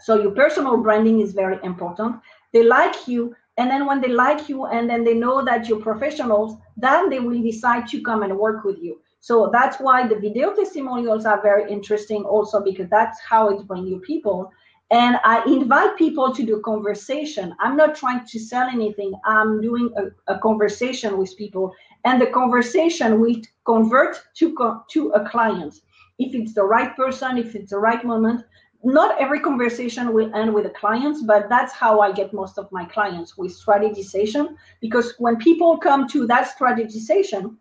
So 0.00 0.22
your 0.22 0.30
personal 0.30 0.76
branding 0.76 1.20
is 1.20 1.32
very 1.32 1.58
important. 1.64 2.16
They 2.52 2.62
like 2.62 3.08
you 3.08 3.34
and 3.56 3.68
then 3.68 3.86
when 3.86 4.00
they 4.00 4.08
like 4.08 4.48
you 4.48 4.66
and 4.66 4.88
then 4.88 5.02
they 5.02 5.14
know 5.14 5.44
that 5.44 5.68
you're 5.68 5.80
professionals 5.80 6.56
then 6.76 7.10
they 7.10 7.18
will 7.18 7.42
decide 7.42 7.88
to 7.88 8.00
come 8.00 8.22
and 8.22 8.38
work 8.38 8.64
with 8.64 8.78
you. 8.80 9.00
So 9.20 9.50
that's 9.52 9.78
why 9.80 10.06
the 10.06 10.14
video 10.14 10.54
testimonials 10.54 11.26
are 11.26 11.42
very 11.42 11.70
interesting 11.70 12.22
also 12.22 12.62
because 12.62 12.88
that's 12.88 13.20
how 13.20 13.48
it 13.48 13.66
brings 13.66 13.88
you 13.88 13.98
people 13.98 14.52
and 14.90 15.18
I 15.22 15.44
invite 15.46 15.96
people 15.96 16.34
to 16.34 16.42
do 16.44 16.60
conversation. 16.60 17.54
I'm 17.60 17.76
not 17.76 17.94
trying 17.94 18.26
to 18.26 18.38
sell 18.38 18.68
anything. 18.68 19.12
I'm 19.24 19.60
doing 19.60 19.90
a, 19.96 20.34
a 20.34 20.38
conversation 20.38 21.18
with 21.18 21.36
people, 21.36 21.74
and 22.04 22.20
the 22.20 22.28
conversation 22.28 23.20
will 23.20 23.36
convert 23.66 24.22
to 24.36 24.54
to 24.90 25.08
a 25.10 25.28
client 25.28 25.74
if 26.18 26.34
it's 26.34 26.54
the 26.54 26.64
right 26.64 26.96
person, 26.96 27.38
if 27.38 27.54
it's 27.54 27.70
the 27.70 27.78
right 27.78 28.04
moment. 28.04 28.44
Not 28.84 29.20
every 29.20 29.40
conversation 29.40 30.12
will 30.12 30.34
end 30.34 30.54
with 30.54 30.64
a 30.66 30.70
client, 30.70 31.26
but 31.26 31.48
that's 31.48 31.72
how 31.72 32.00
I 32.00 32.12
get 32.12 32.32
most 32.32 32.58
of 32.58 32.70
my 32.70 32.84
clients 32.84 33.36
with 33.36 33.52
strategization. 33.52 34.54
Because 34.80 35.14
when 35.18 35.36
people 35.36 35.78
come 35.78 36.06
to 36.08 36.26
that 36.28 36.56
strategization, 36.56 37.56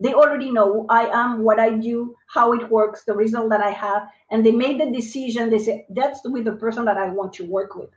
they 0.00 0.14
already 0.14 0.50
know 0.50 0.72
who 0.72 0.86
I 0.88 1.06
am, 1.06 1.42
what 1.42 1.58
I 1.58 1.70
do, 1.70 2.14
how 2.28 2.52
it 2.52 2.70
works, 2.70 3.04
the 3.04 3.14
result 3.14 3.50
that 3.50 3.60
I 3.60 3.70
have, 3.70 4.08
and 4.30 4.44
they 4.44 4.52
made 4.52 4.80
the 4.80 4.90
decision. 4.90 5.50
They 5.50 5.58
say 5.58 5.86
that's 5.90 6.20
with 6.24 6.44
the 6.44 6.52
person 6.52 6.84
that 6.84 6.96
I 6.96 7.08
want 7.08 7.32
to 7.34 7.44
work 7.44 7.74
with. 7.74 7.90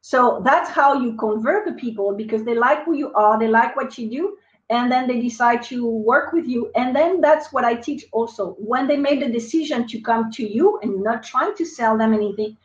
So 0.00 0.42
that's 0.44 0.68
how 0.68 1.00
you 1.00 1.16
convert 1.16 1.66
the 1.66 1.72
people 1.72 2.14
because 2.14 2.44
they 2.44 2.54
like 2.54 2.84
who 2.84 2.94
you 2.94 3.12
are, 3.14 3.38
they 3.38 3.48
like 3.48 3.76
what 3.76 3.96
you 3.96 4.10
do, 4.10 4.36
and 4.70 4.90
then 4.90 5.06
they 5.06 5.20
decide 5.20 5.62
to 5.64 5.86
work 5.86 6.32
with 6.32 6.46
you. 6.46 6.70
And 6.74 6.94
then 6.94 7.20
that's 7.20 7.52
what 7.52 7.64
I 7.64 7.74
teach 7.74 8.04
also. 8.12 8.54
When 8.58 8.86
they 8.86 8.96
made 8.96 9.22
the 9.22 9.28
decision 9.28 9.86
to 9.88 10.00
come 10.00 10.30
to 10.32 10.46
you 10.46 10.78
and 10.82 11.02
not 11.02 11.22
trying 11.22 11.54
to 11.56 11.64
sell 11.64 11.96
them 11.96 12.12
anything, 12.12 12.56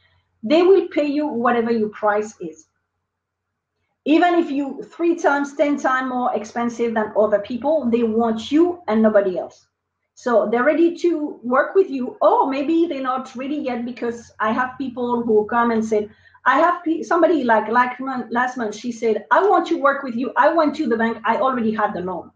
they 0.43 0.63
will 0.63 0.87
pay 0.87 1.05
you 1.05 1.27
whatever 1.27 1.71
your 1.71 1.89
price 1.89 2.35
is 2.39 2.68
even 4.05 4.35
if 4.35 4.49
you 4.49 4.81
three 4.83 5.15
times, 5.15 5.55
ten 5.55 5.77
times 5.77 6.09
more 6.09 6.33
expensive 6.35 6.93
than 6.93 7.13
other 7.17 7.39
people, 7.39 7.89
they 7.89 8.03
want 8.03 8.51
you 8.51 8.81
and 8.87 9.01
nobody 9.01 9.37
else. 9.37 9.67
So 10.15 10.49
they're 10.51 10.63
ready 10.63 10.95
to 10.97 11.39
work 11.43 11.75
with 11.75 11.89
you. 11.89 12.17
Oh, 12.21 12.47
maybe 12.49 12.87
they're 12.87 13.01
not 13.01 13.35
ready 13.35 13.55
yet 13.55 13.85
because 13.85 14.31
I 14.39 14.51
have 14.51 14.77
people 14.77 15.23
who 15.23 15.45
come 15.47 15.71
and 15.71 15.83
said, 15.83 16.09
I 16.45 16.59
have 16.59 16.81
somebody 17.03 17.43
like 17.43 17.69
like 17.69 17.97
last 18.31 18.57
month. 18.57 18.75
She 18.75 18.91
said, 18.91 19.25
"I 19.31 19.47
want 19.47 19.67
to 19.67 19.75
work 19.75 20.03
with 20.03 20.15
you. 20.15 20.31
I 20.37 20.51
went 20.53 20.75
to 20.75 20.87
the 20.87 20.97
bank. 20.97 21.19
I 21.25 21.37
already 21.37 21.71
had 21.73 21.93
the 21.93 22.01
loan. 22.01 22.31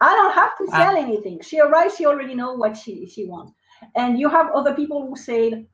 I 0.00 0.14
don't 0.14 0.34
have 0.34 0.56
to 0.58 0.66
sell 0.66 0.96
anything. 0.96 1.40
She 1.40 1.60
arrives. 1.60 1.96
She 1.96 2.06
already 2.06 2.34
know 2.34 2.52
what 2.54 2.76
she 2.76 3.06
she 3.06 3.26
wants." 3.26 3.52
And 3.94 4.18
you 4.18 4.28
have 4.28 4.50
other 4.52 4.74
people 4.74 5.06
who 5.06 5.16
said, 5.16 5.66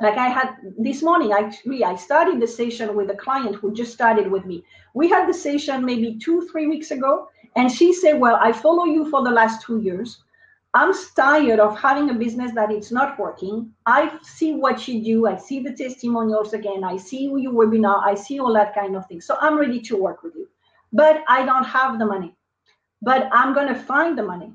like 0.00 0.16
I 0.16 0.28
had 0.28 0.54
this 0.78 1.02
morning, 1.02 1.32
actually, 1.32 1.82
I 1.82 1.96
started 1.96 2.40
the 2.40 2.46
session 2.46 2.94
with 2.94 3.10
a 3.10 3.16
client 3.16 3.56
who 3.56 3.74
just 3.74 3.92
started 3.92 4.30
with 4.30 4.44
me. 4.46 4.64
We 4.94 5.08
had 5.08 5.28
the 5.28 5.34
session 5.34 5.84
maybe 5.84 6.18
two, 6.18 6.48
three 6.52 6.68
weeks 6.68 6.92
ago, 6.92 7.28
and 7.56 7.70
she 7.70 7.92
said, 7.92 8.20
Well, 8.20 8.38
I 8.40 8.52
follow 8.52 8.84
you 8.84 9.10
for 9.10 9.24
the 9.24 9.30
last 9.30 9.62
two 9.62 9.80
years. 9.80 10.22
I'm 10.74 10.92
tired 11.16 11.58
of 11.58 11.78
having 11.78 12.10
a 12.10 12.14
business 12.14 12.52
that 12.54 12.70
it's 12.70 12.92
not 12.92 13.18
working. 13.18 13.72
I 13.86 14.18
see 14.22 14.54
what 14.54 14.86
you 14.86 15.02
do. 15.02 15.26
I 15.26 15.36
see 15.36 15.60
the 15.60 15.72
testimonials 15.72 16.52
again. 16.52 16.84
I 16.84 16.96
see 16.96 17.24
your 17.24 17.52
webinar. 17.52 18.04
I 18.04 18.14
see 18.14 18.38
all 18.38 18.52
that 18.54 18.74
kind 18.74 18.94
of 18.94 19.06
thing. 19.06 19.20
So 19.20 19.36
I'm 19.40 19.58
ready 19.58 19.80
to 19.80 19.96
work 19.96 20.22
with 20.22 20.34
you. 20.36 20.46
But 20.92 21.24
I 21.26 21.44
don't 21.44 21.64
have 21.64 21.98
the 21.98 22.06
money. 22.06 22.36
But 23.00 23.28
I'm 23.32 23.54
going 23.54 23.68
to 23.68 23.74
find 23.74 24.16
the 24.16 24.22
money. 24.22 24.52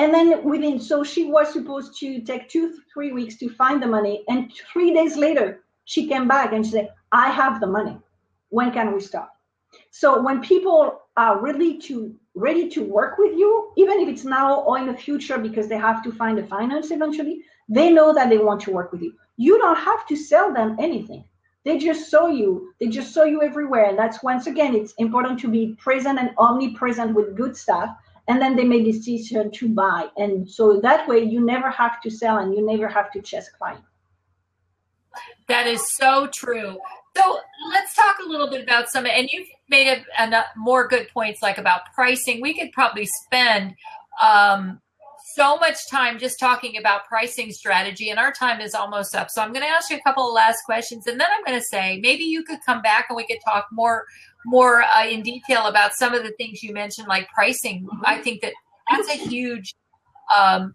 And 0.00 0.14
then 0.14 0.42
within, 0.44 0.80
so 0.80 1.04
she 1.04 1.24
was 1.24 1.52
supposed 1.52 1.98
to 2.00 2.22
take 2.22 2.48
two, 2.48 2.78
three 2.90 3.12
weeks 3.12 3.36
to 3.36 3.50
find 3.50 3.82
the 3.82 3.86
money. 3.86 4.24
And 4.28 4.50
three 4.72 4.94
days 4.94 5.14
later, 5.14 5.62
she 5.84 6.08
came 6.08 6.26
back 6.26 6.54
and 6.54 6.64
she 6.64 6.72
said, 6.72 6.88
I 7.12 7.28
have 7.28 7.60
the 7.60 7.66
money. 7.66 7.98
When 8.48 8.72
can 8.72 8.94
we 8.94 9.00
start? 9.02 9.28
So 9.90 10.22
when 10.22 10.40
people 10.40 11.02
are 11.18 11.38
ready 11.42 11.78
to 11.80 12.14
ready 12.34 12.70
to 12.70 12.82
work 12.82 13.18
with 13.18 13.36
you, 13.36 13.72
even 13.76 14.00
if 14.00 14.08
it's 14.08 14.24
now 14.24 14.60
or 14.62 14.78
in 14.78 14.86
the 14.86 14.96
future 14.96 15.36
because 15.36 15.68
they 15.68 15.76
have 15.76 16.02
to 16.04 16.12
find 16.12 16.38
the 16.38 16.46
finance 16.46 16.90
eventually, 16.90 17.42
they 17.68 17.90
know 17.90 18.14
that 18.14 18.30
they 18.30 18.38
want 18.38 18.62
to 18.62 18.70
work 18.70 18.92
with 18.92 19.02
you. 19.02 19.12
You 19.36 19.58
don't 19.58 19.76
have 19.76 20.06
to 20.06 20.16
sell 20.16 20.50
them 20.50 20.76
anything. 20.80 21.24
They 21.66 21.76
just 21.76 22.10
saw 22.10 22.26
you. 22.28 22.72
They 22.80 22.88
just 22.88 23.12
saw 23.12 23.24
you 23.24 23.42
everywhere. 23.42 23.84
And 23.84 23.98
that's 23.98 24.22
once 24.22 24.46
again, 24.46 24.74
it's 24.74 24.94
important 24.94 25.38
to 25.40 25.48
be 25.48 25.76
present 25.78 26.18
and 26.18 26.30
omnipresent 26.38 27.14
with 27.14 27.36
good 27.36 27.54
stuff. 27.54 27.90
And 28.28 28.40
then 28.40 28.56
they 28.56 28.64
make 28.64 28.84
decision 28.84 29.50
to 29.52 29.68
buy. 29.68 30.08
And 30.16 30.48
so 30.48 30.80
that 30.80 31.08
way 31.08 31.24
you 31.24 31.40
never 31.40 31.70
have 31.70 32.00
to 32.02 32.10
sell 32.10 32.38
and 32.38 32.54
you 32.54 32.64
never 32.64 32.88
have 32.88 33.10
to 33.12 33.20
chase 33.20 33.50
client. 33.58 33.82
That 35.48 35.66
is 35.66 35.82
so 35.96 36.28
true. 36.32 36.78
So 37.16 37.40
let's 37.72 37.94
talk 37.96 38.16
a 38.24 38.28
little 38.28 38.48
bit 38.48 38.62
about 38.62 38.88
some, 38.88 39.04
and 39.04 39.28
you've 39.32 39.48
made 39.68 39.88
a, 39.88 40.22
a 40.22 40.44
more 40.56 40.86
good 40.86 41.08
points 41.12 41.42
like 41.42 41.58
about 41.58 41.80
pricing. 41.92 42.40
We 42.40 42.56
could 42.56 42.70
probably 42.70 43.08
spend 43.24 43.74
um, 44.22 44.80
so 45.34 45.56
much 45.56 45.76
time 45.90 46.20
just 46.20 46.38
talking 46.38 46.76
about 46.76 47.06
pricing 47.06 47.50
strategy, 47.50 48.10
and 48.10 48.20
our 48.20 48.32
time 48.32 48.60
is 48.60 48.74
almost 48.74 49.16
up. 49.16 49.28
So 49.30 49.42
I'm 49.42 49.52
going 49.52 49.64
to 49.64 49.68
ask 49.68 49.90
you 49.90 49.96
a 49.96 50.02
couple 50.02 50.28
of 50.28 50.32
last 50.32 50.58
questions, 50.64 51.08
and 51.08 51.18
then 51.18 51.26
I'm 51.36 51.44
going 51.44 51.58
to 51.58 51.66
say 51.66 51.98
maybe 52.00 52.22
you 52.22 52.44
could 52.44 52.60
come 52.64 52.80
back 52.80 53.06
and 53.08 53.16
we 53.16 53.26
could 53.26 53.40
talk 53.44 53.66
more 53.72 54.06
more 54.46 54.82
uh, 54.82 55.06
in 55.06 55.22
detail 55.22 55.66
about 55.66 55.92
some 55.94 56.14
of 56.14 56.22
the 56.22 56.32
things 56.32 56.62
you 56.62 56.72
mentioned, 56.72 57.08
like 57.08 57.28
pricing. 57.28 57.84
Mm-hmm. 57.84 58.02
I 58.04 58.18
think 58.18 58.42
that 58.42 58.52
that's 58.90 59.08
a 59.08 59.14
huge 59.14 59.74
um, 60.36 60.74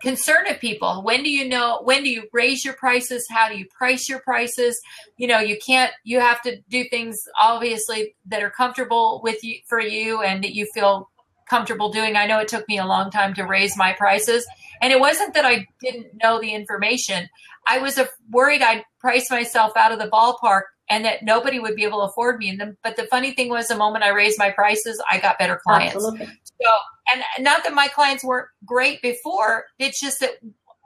concern 0.00 0.46
of 0.48 0.58
people. 0.58 1.02
When 1.02 1.22
do 1.22 1.30
you 1.30 1.48
know 1.48 1.80
when 1.84 2.02
do 2.02 2.10
you 2.10 2.24
raise 2.32 2.64
your 2.64 2.74
prices? 2.74 3.26
How 3.30 3.48
do 3.48 3.56
you 3.58 3.66
price 3.66 4.08
your 4.08 4.20
prices? 4.20 4.80
You 5.16 5.28
know 5.28 5.38
you 5.38 5.56
can't 5.64 5.92
you 6.04 6.20
have 6.20 6.42
to 6.42 6.60
do 6.68 6.84
things 6.90 7.18
obviously 7.38 8.14
that 8.26 8.42
are 8.42 8.50
comfortable 8.50 9.20
with 9.22 9.44
you 9.44 9.58
for 9.68 9.80
you 9.80 10.22
and 10.22 10.42
that 10.42 10.54
you 10.54 10.66
feel 10.74 11.10
comfortable 11.48 11.90
doing. 11.90 12.16
I 12.16 12.26
know 12.26 12.38
it 12.38 12.48
took 12.48 12.66
me 12.68 12.78
a 12.78 12.86
long 12.86 13.10
time 13.10 13.34
to 13.34 13.42
raise 13.42 13.76
my 13.76 13.92
prices. 13.92 14.46
And 14.80 14.92
it 14.92 15.00
wasn't 15.00 15.34
that 15.34 15.44
i 15.44 15.66
didn't 15.80 16.06
know 16.22 16.40
the 16.40 16.54
information. 16.54 17.28
I 17.66 17.78
was 17.78 18.00
worried 18.30 18.62
i'd 18.62 18.84
price 19.00 19.30
myself 19.30 19.76
out 19.76 19.92
of 19.92 19.98
the 19.98 20.08
ballpark 20.08 20.62
and 20.90 21.04
that 21.04 21.22
nobody 21.22 21.60
would 21.60 21.76
be 21.76 21.84
able 21.84 22.00
to 22.00 22.10
afford 22.10 22.38
me. 22.38 22.50
And 22.50 22.60
the, 22.60 22.76
but 22.82 22.96
the 22.96 23.04
funny 23.04 23.32
thing 23.32 23.48
was, 23.48 23.68
the 23.68 23.76
moment 23.76 24.04
I 24.04 24.10
raised 24.10 24.38
my 24.38 24.50
prices, 24.50 25.00
I 25.10 25.18
got 25.18 25.38
better 25.38 25.60
clients. 25.64 25.94
Absolutely. 25.94 26.26
So, 26.26 26.70
and 27.14 27.22
not 27.44 27.62
that 27.64 27.72
my 27.72 27.88
clients 27.88 28.24
weren't 28.24 28.48
great 28.64 29.00
before, 29.00 29.64
it's 29.78 30.00
just 30.00 30.20
that 30.20 30.32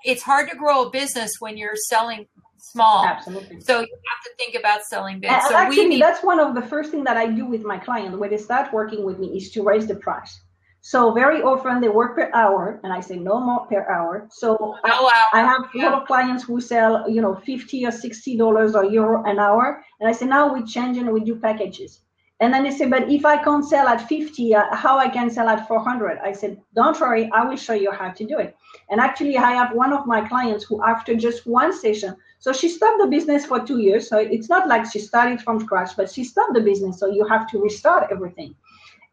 it's 0.05 0.22
hard 0.22 0.50
to 0.50 0.57
grow 0.57 0.86
a 0.86 0.90
business 0.90 1.32
when 1.40 1.57
you're 1.57 1.76
selling 1.88 2.26
small. 2.59 3.07
Absolutely. 3.07 3.61
So 3.61 3.80
you 3.80 3.86
have 3.86 4.24
to 4.24 4.30
think 4.38 4.55
about 4.55 4.82
selling 4.84 5.20
big. 5.20 5.30
so 5.48 5.57
actually, 5.57 5.86
need- 5.86 6.02
that's 6.02 6.22
one 6.22 6.38
of 6.38 6.55
the 6.55 6.62
first 6.62 6.90
things 6.90 7.05
that 7.05 7.16
I 7.16 7.26
do 7.26 7.46
with 7.46 7.62
my 7.62 7.78
client 7.78 8.18
when 8.18 8.30
they 8.30 8.36
start 8.36 8.72
working 8.72 9.05
with 9.05 9.18
me 9.18 9.36
is 9.36 9.50
to 9.52 9.62
raise 9.62 9.86
the 9.86 9.96
price. 9.96 10.40
So 10.87 11.12
very 11.12 11.41
often 11.41 11.80
they 11.80 11.89
work 11.89 12.14
per 12.14 12.30
hour, 12.35 12.78
and 12.85 12.93
I 12.93 13.01
say 13.01 13.16
no 13.16 13.41
more 13.41 13.64
per 13.64 13.89
hour. 13.89 14.28
So 14.30 14.59
oh, 14.61 15.03
wow. 15.03 15.24
I, 15.32 15.41
I, 15.41 15.43
have 15.43 15.62
a 15.74 15.78
lot 15.78 15.95
of 15.95 16.07
clients 16.07 16.45
who 16.45 16.61
sell, 16.61 17.09
you 17.09 17.22
know, 17.22 17.37
fifty 17.37 17.87
or 17.87 17.91
sixty 17.91 18.37
dollars 18.37 18.74
or 18.74 18.85
euro 18.85 19.24
an 19.24 19.39
hour, 19.39 19.82
and 19.99 20.07
I 20.07 20.12
say 20.12 20.26
now 20.26 20.53
we 20.53 20.62
change 20.62 20.99
and 20.99 21.11
we 21.11 21.20
do 21.20 21.37
packages. 21.37 22.01
And 22.41 22.53
then 22.53 22.64
they 22.64 22.70
say, 22.70 22.87
but 22.87 23.09
if 23.09 23.24
I 23.24 23.43
can't 23.43 23.64
sell 23.64 23.89
at 23.89 24.07
50, 24.07 24.55
uh, 24.55 24.74
how 24.74 24.99
I 24.99 25.09
can 25.09 25.30
sell 25.30 25.49
at 25.49 25.66
400? 25.66 26.18
I 26.18 26.32
said, 26.32 26.61
don't 26.74 27.01
worry, 27.01 27.30
I 27.32 27.45
will 27.47 27.57
show 27.57 27.72
you 27.72 27.91
how 27.93 28.11
to 28.11 28.24
do 28.26 28.39
it. 28.39 28.55
And 28.91 29.01
actually, 29.01 29.39
I 29.39 29.53
have 29.53 29.72
one 29.72 29.93
of 29.95 30.05
my 30.05 30.28
clients 30.28 30.64
who, 30.64 30.85
after 30.85 31.14
just 31.14 31.47
one 31.47 31.72
session, 31.72 32.14
so 32.41 32.53
she 32.53 32.68
stopped 32.68 33.01
the 33.01 33.07
business 33.07 33.47
for 33.47 33.61
two 33.61 33.78
years. 33.78 34.07
So 34.11 34.18
it's 34.18 34.51
not 34.51 34.68
like 34.68 34.85
she 34.93 34.99
started 34.99 35.41
from 35.41 35.61
scratch, 35.61 35.97
but 35.97 36.11
she 36.11 36.24
stopped 36.24 36.53
the 36.53 36.61
business. 36.61 36.99
So 36.99 37.07
you 37.07 37.24
have 37.26 37.49
to 37.53 37.59
restart 37.59 38.12
everything. 38.12 38.55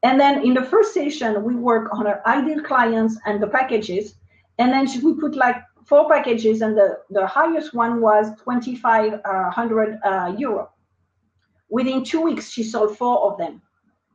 And 0.04 0.20
then 0.20 0.44
in 0.44 0.54
the 0.54 0.64
first 0.64 0.94
session, 0.94 1.44
we 1.44 1.56
work 1.56 1.90
on 1.94 2.08
our 2.08 2.22
ideal 2.26 2.64
clients 2.64 3.18
and 3.26 3.42
the 3.42 3.48
packages. 3.48 4.16
And 4.58 4.72
then 4.72 4.88
we 5.04 5.14
put 5.14 5.36
like 5.36 5.58
four 5.86 6.10
packages, 6.10 6.62
and 6.62 6.78
the, 6.78 7.00
the 7.10 7.26
highest 7.26 7.74
one 7.74 8.02
was 8.02 8.30
2,500 8.44 10.00
uh, 10.04 10.34
euro. 10.38 10.70
Within 11.70 12.04
two 12.04 12.22
weeks, 12.22 12.50
she 12.50 12.64
sold 12.64 12.98
four 12.98 13.32
of 13.32 13.38
them. 13.38 13.62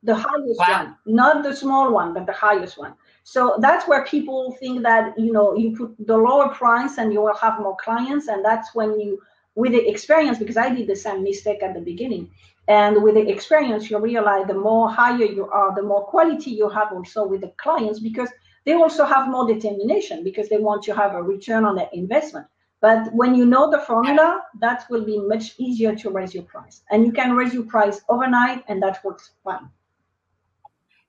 The 0.02 0.14
highest 0.14 0.60
wow. 0.60 0.84
one, 0.84 0.96
not 1.06 1.42
the 1.42 1.54
small 1.54 1.92
one, 1.92 2.14
but 2.14 2.26
the 2.26 2.32
highest 2.32 2.78
one. 2.78 2.94
So 3.24 3.58
that's 3.60 3.88
where 3.88 4.04
people 4.04 4.56
think 4.60 4.82
that 4.82 5.18
you 5.18 5.32
know 5.32 5.56
you 5.56 5.76
put 5.76 5.96
the 6.06 6.16
lower 6.16 6.48
price 6.50 6.98
and 6.98 7.12
you 7.12 7.20
will 7.22 7.34
have 7.34 7.58
more 7.58 7.76
clients, 7.76 8.28
and 8.28 8.44
that's 8.44 8.74
when 8.74 9.00
you, 9.00 9.20
with 9.56 9.72
the 9.72 9.88
experience, 9.88 10.38
because 10.38 10.56
I 10.56 10.72
did 10.72 10.86
the 10.86 10.94
same 10.94 11.24
mistake 11.24 11.62
at 11.62 11.74
the 11.74 11.80
beginning 11.80 12.30
and 12.68 13.02
with 13.02 13.14
the 13.14 13.28
experience, 13.28 13.90
you 13.90 13.98
realize 13.98 14.46
the 14.46 14.54
more 14.54 14.90
higher 14.90 15.24
you 15.24 15.48
are, 15.48 15.74
the 15.74 15.82
more 15.82 16.04
quality 16.06 16.50
you 16.50 16.68
have 16.68 16.92
also 16.92 17.26
with 17.26 17.42
the 17.42 17.52
clients 17.58 18.00
because 18.00 18.28
they 18.64 18.74
also 18.74 19.04
have 19.04 19.28
more 19.28 19.46
determination 19.46 20.24
because 20.24 20.48
they 20.48 20.58
want 20.58 20.82
to 20.84 20.94
have 20.94 21.14
a 21.14 21.22
return 21.22 21.64
on 21.64 21.76
their 21.76 21.88
investment. 21.92 22.46
But 22.80 23.12
when 23.14 23.34
you 23.34 23.46
know 23.46 23.70
the 23.70 23.78
formula, 23.78 24.42
that 24.60 24.84
will 24.90 25.04
be 25.04 25.18
much 25.18 25.54
easier 25.58 25.94
to 25.96 26.10
raise 26.10 26.34
your 26.34 26.42
price. 26.42 26.82
And 26.90 27.06
you 27.06 27.12
can 27.12 27.34
raise 27.34 27.54
your 27.54 27.62
price 27.64 28.00
overnight, 28.08 28.64
and 28.68 28.82
that 28.82 29.02
works 29.02 29.30
fine. 29.44 29.70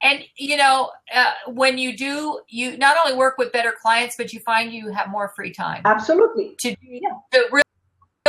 And 0.02 0.24
you 0.38 0.58
know, 0.58 0.92
uh, 1.14 1.34
when 1.48 1.78
you 1.78 1.98
do, 1.98 2.40
you 2.48 2.78
not 2.78 2.98
only 3.04 3.18
work 3.18 3.38
with 3.38 3.52
better 3.52 3.74
clients, 3.82 4.16
but 4.16 4.32
you 4.32 4.40
find 4.40 4.72
you 4.72 4.92
have 4.92 5.10
more 5.10 5.34
free 5.36 5.52
time. 5.52 5.82
Absolutely. 5.86 6.56
To, 6.60 6.76
yeah. 6.82 7.10
to 7.34 7.48
really 7.52 7.64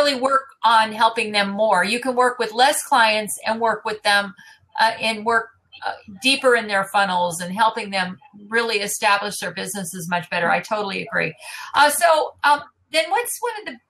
really 0.08 0.20
work 0.20 0.44
on 0.64 0.92
helping 0.92 1.32
them 1.32 1.50
more. 1.50 1.84
You 1.84 2.00
can 2.00 2.14
work 2.14 2.38
with 2.38 2.52
less 2.52 2.82
clients 2.82 3.38
and 3.46 3.60
work 3.60 3.84
with 3.84 4.02
them 4.02 4.34
uh, 4.80 4.92
and 5.00 5.24
work 5.24 5.50
uh, 5.86 5.92
deeper 6.22 6.56
in 6.56 6.66
their 6.66 6.84
funnels 6.84 7.40
and 7.40 7.52
helping 7.52 7.90
them 7.90 8.18
really 8.48 8.78
establish 8.78 9.38
their 9.38 9.52
businesses 9.52 10.08
much 10.08 10.28
better. 10.30 10.50
I 10.50 10.60
totally 10.60 11.02
agree. 11.02 11.34
Uh, 11.74 11.90
so 11.90 12.34
um, 12.44 12.62
then 12.90 13.08
what's 13.10 13.38
one 13.40 13.52
of 13.60 13.74
the 13.74 13.80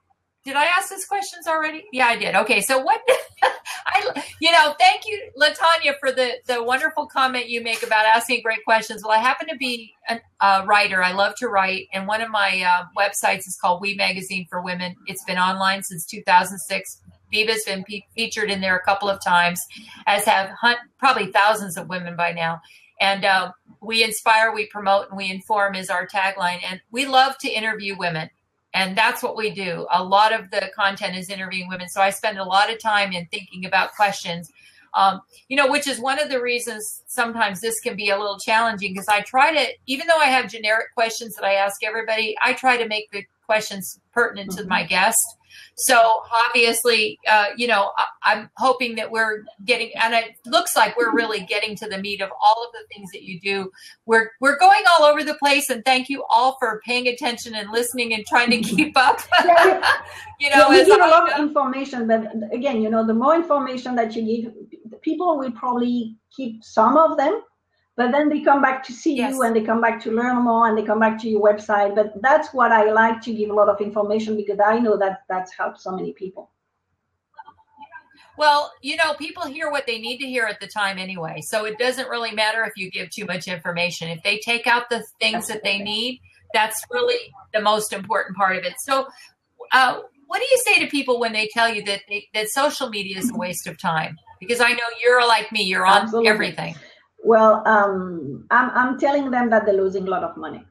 did 0.49 0.55
I 0.55 0.65
ask 0.65 0.89
these 0.89 1.05
questions 1.05 1.45
already? 1.45 1.85
Yeah, 1.93 2.07
I 2.07 2.17
did. 2.17 2.33
Okay, 2.33 2.59
so 2.59 2.79
what? 2.79 2.99
I, 3.85 4.23
you 4.39 4.51
know, 4.51 4.73
thank 4.79 5.03
you, 5.05 5.29
Latanya, 5.39 5.93
for 5.99 6.11
the 6.11 6.37
the 6.47 6.63
wonderful 6.63 7.05
comment 7.05 7.47
you 7.49 7.61
make 7.61 7.83
about 7.83 8.07
asking 8.07 8.41
great 8.41 8.65
questions. 8.65 9.03
Well, 9.03 9.11
I 9.11 9.19
happen 9.19 9.47
to 9.47 9.55
be 9.57 9.93
a, 10.09 10.19
a 10.41 10.65
writer. 10.65 11.03
I 11.03 11.11
love 11.11 11.35
to 11.35 11.47
write, 11.49 11.87
and 11.93 12.07
one 12.07 12.21
of 12.21 12.31
my 12.31 12.63
uh, 12.65 12.85
websites 12.97 13.47
is 13.47 13.59
called 13.61 13.79
We 13.79 13.93
Magazine 13.93 14.47
for 14.49 14.59
Women. 14.59 14.95
It's 15.05 15.23
been 15.23 15.37
online 15.37 15.83
since 15.83 16.03
2006. 16.07 17.01
Biba's 17.31 17.63
been 17.63 17.83
pe- 17.83 18.01
featured 18.15 18.49
in 18.49 18.59
there 18.59 18.75
a 18.75 18.83
couple 18.83 19.07
of 19.07 19.23
times, 19.23 19.61
as 20.07 20.25
have 20.25 20.49
hunt, 20.49 20.79
probably 20.97 21.27
thousands 21.27 21.77
of 21.77 21.89
women 21.89 22.15
by 22.15 22.31
now. 22.31 22.59
And 22.99 23.23
uh, 23.23 23.51
we 23.81 24.03
inspire, 24.03 24.51
we 24.51 24.65
promote, 24.65 25.09
and 25.09 25.17
we 25.17 25.29
inform 25.29 25.75
is 25.75 25.91
our 25.91 26.07
tagline. 26.07 26.61
And 26.67 26.81
we 26.91 27.05
love 27.05 27.37
to 27.41 27.49
interview 27.49 27.95
women 27.95 28.31
and 28.73 28.97
that's 28.97 29.23
what 29.23 29.35
we 29.35 29.49
do. 29.49 29.87
A 29.91 30.03
lot 30.03 30.33
of 30.33 30.51
the 30.51 30.69
content 30.75 31.17
is 31.17 31.29
interviewing 31.29 31.69
women. 31.69 31.89
So 31.89 32.01
i 32.01 32.09
spend 32.09 32.37
a 32.37 32.43
lot 32.43 32.71
of 32.71 32.79
time 32.79 33.11
in 33.13 33.25
thinking 33.27 33.65
about 33.65 33.93
questions. 33.93 34.51
Um, 34.95 35.21
you 35.49 35.55
know 35.55 35.69
which 35.69 35.87
is 35.87 35.99
one 35.99 36.19
of 36.19 36.29
the 36.29 36.41
reasons 36.41 37.03
sometimes 37.05 37.61
this 37.61 37.79
can 37.79 37.95
be 37.95 38.09
a 38.09 38.17
little 38.17 38.39
challenging 38.39 38.91
because 38.91 39.07
i 39.07 39.21
try 39.21 39.53
to 39.53 39.71
even 39.85 40.07
though 40.07 40.17
i 40.17 40.25
have 40.25 40.49
generic 40.49 40.87
questions 40.95 41.35
that 41.35 41.45
i 41.45 41.53
ask 41.53 41.83
everybody 41.83 42.35
i 42.41 42.53
try 42.53 42.75
to 42.75 42.87
make 42.87 43.11
the 43.11 43.23
questions 43.45 43.99
pertinent 44.13 44.49
to 44.57 44.65
my 44.65 44.83
guest 44.83 45.23
so 45.79 46.23
obviously, 46.45 47.17
uh, 47.25 47.47
you 47.55 47.65
know, 47.65 47.91
I, 48.25 48.33
am 48.33 48.49
hoping 48.57 48.95
that 48.95 49.09
we're 49.09 49.45
getting, 49.63 49.91
and 49.95 50.13
it 50.13 50.35
looks 50.45 50.75
like 50.75 50.97
we're 50.97 51.13
really 51.13 51.39
getting 51.45 51.73
to 51.77 51.87
the 51.87 51.97
meat 51.97 52.21
of 52.21 52.29
all 52.43 52.65
of 52.65 52.73
the 52.73 52.85
things 52.93 53.09
that 53.13 53.23
you 53.23 53.39
do. 53.39 53.71
We're 54.05 54.31
we're 54.41 54.59
going 54.59 54.83
all 54.91 55.05
over 55.05 55.23
the 55.23 55.35
place, 55.35 55.69
and 55.69 55.83
thank 55.85 56.09
you 56.09 56.25
all 56.29 56.57
for 56.59 56.81
paying 56.85 57.07
attention 57.07 57.55
and 57.55 57.71
listening 57.71 58.13
and 58.13 58.25
trying 58.25 58.51
to 58.51 58.59
keep 58.59 58.97
up. 58.97 59.21
you 60.41 60.49
know, 60.49 60.69
yeah, 60.69 60.69
we 60.69 60.85
give 60.85 60.99
a 60.99 61.07
lot 61.07 61.31
of 61.31 61.39
information, 61.39 62.07
but 62.07 62.27
again, 62.53 62.81
you 62.81 62.89
know, 62.89 63.07
the 63.07 63.13
more 63.13 63.35
information 63.35 63.95
that 63.95 64.13
you 64.15 64.43
give, 64.43 65.01
people 65.01 65.37
will 65.37 65.51
probably 65.51 66.17
keep 66.35 66.61
some 66.61 66.97
of 66.97 67.15
them 67.15 67.41
but 67.99 68.13
then 68.13 68.29
they 68.29 68.39
come 68.39 68.61
back 68.61 68.81
to 68.81 68.93
see 68.93 69.15
Yes. 69.17 69.33
you 69.33 69.41
and 69.41 69.53
they 69.53 69.61
come 69.61 69.81
back 69.81 70.01
to 70.03 70.09
learn 70.09 70.37
more 70.37 70.69
and 70.69 70.77
they 70.77 70.83
come 70.83 71.01
back 71.01 71.19
to 71.19 71.27
your 71.27 71.41
website. 71.41 71.95
But 71.95 72.13
that's 72.21 72.53
what 72.53 72.71
I 72.71 72.89
like 72.93 73.19
to 73.23 73.33
give 73.33 73.49
a 73.49 73.53
lot 73.53 73.67
of 73.67 73.81
information 73.81 74.37
because 74.37 74.57
I 74.65 74.79
know 74.79 74.95
that 74.95 75.23
that's 75.27 75.51
helped 75.51 75.81
so 75.81 75.91
many 75.91 76.13
people. 76.13 76.49
Well, 78.37 78.71
you 78.81 78.95
know, 78.95 79.15
people 79.15 79.43
hear 79.43 79.69
what 79.69 79.85
they 79.85 79.99
need 79.99 80.19
to 80.19 80.25
hear 80.25 80.45
at 80.45 80.61
the 80.61 80.67
time 80.67 80.97
anyway. 80.97 81.41
So 81.41 81.65
it 81.65 81.77
doesn't 81.77 82.07
really 82.07 82.31
matter 82.31 82.63
if 82.63 82.71
you 82.77 82.89
give 82.89 83.09
too 83.09 83.25
much 83.25 83.49
information. 83.49 84.07
If 84.07 84.23
they 84.23 84.37
take 84.37 84.65
out 84.65 84.89
the 84.89 85.03
things 85.19 85.47
that 85.47 85.61
they 85.65 85.79
need, 85.79 86.21
that's 86.53 86.85
really 86.89 87.33
the 87.53 87.59
most 87.59 87.91
important 87.91 88.37
part 88.37 88.55
of 88.55 88.63
it. 88.63 88.75
So, 88.85 89.09
uh, 89.73 89.99
what 90.27 90.39
do 90.39 90.45
you 90.49 90.63
say 90.65 90.79
to 90.85 90.87
people 90.89 91.19
when 91.19 91.33
they 91.33 91.49
tell 91.53 91.67
you 91.67 91.83
that 91.83 92.03
they, 92.07 92.29
that 92.33 92.47
social 92.47 92.87
media 92.87 93.17
is 93.17 93.29
a 93.29 93.37
waste 93.45 93.67
of 93.67 93.77
time? 93.77 94.17
Because 94.39 94.61
I 94.61 94.69
know 94.69 94.87
you're 95.03 95.27
like 95.27 95.51
me; 95.51 95.63
you're 95.63 95.85
on 95.85 96.03
Absolutely. 96.03 96.29
everything. 96.29 96.75
Well, 97.23 97.61
um, 97.67 98.45
I'm, 98.49 98.69
I'm 98.71 98.99
telling 98.99 99.29
them 99.29 99.49
that 99.49 99.65
they're 99.65 99.75
losing 99.75 100.07
a 100.07 100.09
lot 100.09 100.23
of 100.23 100.37
money, 100.37 100.63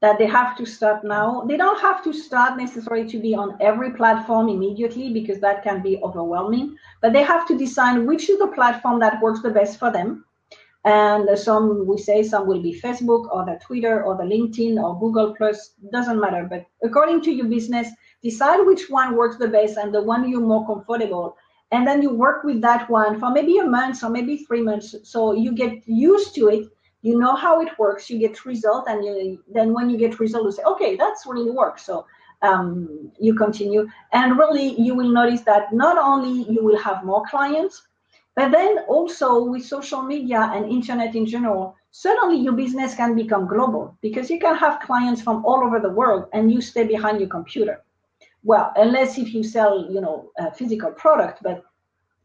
that 0.00 0.18
they 0.18 0.26
have 0.26 0.56
to 0.56 0.66
start 0.66 1.04
now. 1.04 1.42
They 1.42 1.56
don't 1.56 1.80
have 1.80 2.02
to 2.04 2.12
start 2.12 2.56
necessarily 2.56 3.08
to 3.08 3.18
be 3.18 3.34
on 3.34 3.56
every 3.60 3.92
platform 3.92 4.48
immediately 4.48 5.12
because 5.12 5.40
that 5.40 5.62
can 5.62 5.82
be 5.82 5.98
overwhelming, 6.02 6.76
but 7.02 7.12
they 7.12 7.22
have 7.22 7.46
to 7.48 7.58
decide 7.58 7.98
which 7.98 8.30
is 8.30 8.38
the 8.38 8.48
platform 8.48 9.00
that 9.00 9.20
works 9.20 9.42
the 9.42 9.50
best 9.50 9.78
for 9.78 9.92
them. 9.92 10.24
And 10.84 11.36
some 11.36 11.84
we 11.86 11.98
say 11.98 12.22
some 12.22 12.46
will 12.46 12.62
be 12.62 12.80
Facebook 12.80 13.28
or 13.32 13.44
the 13.44 13.58
Twitter 13.64 14.04
or 14.04 14.16
the 14.16 14.22
LinkedIn 14.22 14.80
or 14.80 14.98
Google 15.00 15.34
Plus, 15.34 15.72
doesn't 15.90 16.20
matter. 16.20 16.46
But 16.48 16.64
according 16.80 17.22
to 17.22 17.32
your 17.32 17.46
business, 17.46 17.88
decide 18.22 18.64
which 18.64 18.88
one 18.88 19.16
works 19.16 19.36
the 19.36 19.48
best 19.48 19.78
and 19.78 19.92
the 19.92 20.02
one 20.02 20.28
you're 20.28 20.40
more 20.40 20.64
comfortable 20.64 21.36
and 21.72 21.86
then 21.86 22.02
you 22.02 22.10
work 22.10 22.44
with 22.44 22.60
that 22.62 22.88
one 22.88 23.18
for 23.18 23.30
maybe 23.30 23.58
a 23.58 23.64
month 23.64 24.02
or 24.04 24.10
maybe 24.10 24.36
three 24.38 24.62
months. 24.62 24.94
So 25.02 25.32
you 25.32 25.52
get 25.52 25.86
used 25.86 26.34
to 26.36 26.48
it. 26.48 26.68
You 27.02 27.18
know 27.18 27.34
how 27.34 27.60
it 27.60 27.78
works. 27.78 28.08
You 28.08 28.18
get 28.18 28.44
result 28.44 28.86
and 28.88 29.04
you, 29.04 29.42
then 29.52 29.72
when 29.72 29.90
you 29.90 29.98
get 29.98 30.18
result 30.18 30.44
you 30.44 30.52
say 30.52 30.62
okay 30.64 30.96
that's 30.96 31.26
really 31.26 31.50
works 31.50 31.84
so 31.84 32.06
um, 32.42 33.10
you 33.18 33.34
continue. 33.34 33.88
And 34.12 34.38
really 34.38 34.80
you 34.80 34.94
will 34.94 35.10
notice 35.10 35.42
that 35.42 35.72
not 35.72 35.98
only 35.98 36.50
you 36.52 36.64
will 36.64 36.78
have 36.78 37.04
more 37.04 37.24
clients 37.28 37.82
but 38.36 38.52
then 38.52 38.80
also 38.86 39.42
with 39.42 39.64
social 39.64 40.02
media 40.02 40.50
and 40.54 40.70
internet 40.70 41.14
in 41.16 41.26
general 41.26 41.74
suddenly 41.90 42.36
your 42.36 42.52
business 42.52 42.94
can 42.94 43.16
become 43.16 43.46
global 43.46 43.96
because 44.02 44.28
you 44.28 44.38
can 44.38 44.54
have 44.54 44.80
clients 44.80 45.22
from 45.22 45.44
all 45.46 45.64
over 45.64 45.80
the 45.80 45.88
world 45.88 46.26
and 46.34 46.52
you 46.52 46.60
stay 46.60 46.84
behind 46.84 47.18
your 47.18 47.28
computer 47.30 47.82
well 48.46 48.72
unless 48.76 49.18
if 49.18 49.34
you 49.34 49.42
sell 49.42 49.72
you 49.90 50.00
know 50.00 50.30
a 50.38 50.50
physical 50.52 50.90
product 50.92 51.42
but 51.42 51.62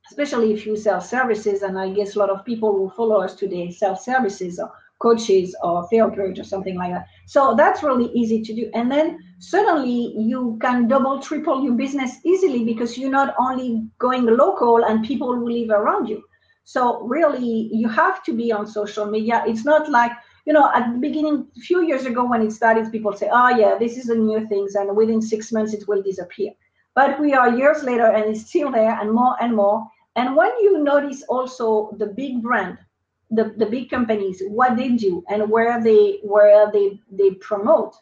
especially 0.09 0.53
if 0.53 0.65
you 0.65 0.75
sell 0.75 1.01
services 1.01 1.61
and 1.61 1.77
i 1.77 1.89
guess 1.97 2.15
a 2.15 2.19
lot 2.19 2.29
of 2.29 2.45
people 2.45 2.71
who 2.77 2.89
follow 2.95 3.21
us 3.21 3.35
today 3.35 3.69
sell 3.71 3.95
services 3.95 4.59
or 4.59 4.71
coaches 5.01 5.55
or 5.63 5.87
therapeuts 5.89 6.39
or 6.39 6.43
something 6.43 6.77
like 6.77 6.91
that. 6.93 7.07
So 7.25 7.55
that's 7.57 7.83
really 7.83 8.09
easy 8.13 8.41
to 8.43 8.53
do. 8.53 8.69
And 8.73 8.91
then 8.91 9.19
suddenly 9.39 10.13
you 10.15 10.57
can 10.61 10.87
double 10.87 11.19
triple 11.19 11.63
your 11.63 11.73
business 11.73 12.17
easily 12.23 12.63
because 12.63 12.97
you're 12.97 13.09
not 13.09 13.33
only 13.39 13.83
going 13.99 14.25
local 14.25 14.83
and 14.85 15.03
people 15.03 15.33
who 15.33 15.49
live 15.49 15.71
around 15.71 16.07
you. 16.07 16.23
So 16.63 17.01
really 17.01 17.69
you 17.73 17.89
have 17.89 18.23
to 18.23 18.33
be 18.33 18.51
on 18.51 18.67
social 18.67 19.07
media. 19.07 19.43
It's 19.47 19.65
not 19.65 19.89
like 19.89 20.11
you 20.45 20.53
know, 20.53 20.71
at 20.73 20.91
the 20.91 20.97
beginning, 20.99 21.47
a 21.55 21.59
few 21.59 21.85
years 21.85 22.05
ago 22.05 22.25
when 22.25 22.41
it 22.41 22.51
started, 22.51 22.91
people 22.91 23.13
say, 23.13 23.29
oh, 23.31 23.49
yeah, 23.49 23.77
this 23.77 23.97
is 23.97 24.09
a 24.09 24.15
new 24.15 24.47
things, 24.47 24.75
and 24.75 24.95
within 24.95 25.21
six 25.21 25.51
months 25.51 25.73
it 25.73 25.87
will 25.87 26.01
disappear. 26.01 26.51
But 26.93 27.19
we 27.19 27.33
are 27.33 27.55
years 27.55 27.83
later 27.83 28.07
and 28.07 28.25
it's 28.25 28.47
still 28.47 28.71
there 28.71 28.99
and 28.99 29.11
more 29.11 29.35
and 29.41 29.55
more. 29.55 29.87
And 30.15 30.35
when 30.35 30.51
you 30.59 30.83
notice 30.83 31.23
also 31.23 31.95
the 31.97 32.07
big 32.07 32.41
brand, 32.41 32.77
the, 33.29 33.53
the 33.57 33.65
big 33.65 33.89
companies, 33.89 34.43
what 34.47 34.75
they 34.75 34.89
do 34.89 35.23
and 35.29 35.49
where 35.49 35.81
they 35.81 36.19
where 36.21 36.69
they, 36.71 36.99
they 37.09 37.31
promote, 37.35 37.95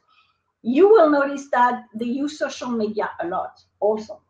you 0.63 0.89
will 0.89 1.09
notice 1.09 1.49
that 1.51 1.83
they 1.93 2.05
use 2.05 2.39
social 2.39 2.69
media 2.69 3.11
a 3.21 3.27
lot 3.27 3.61
also. 3.79 4.21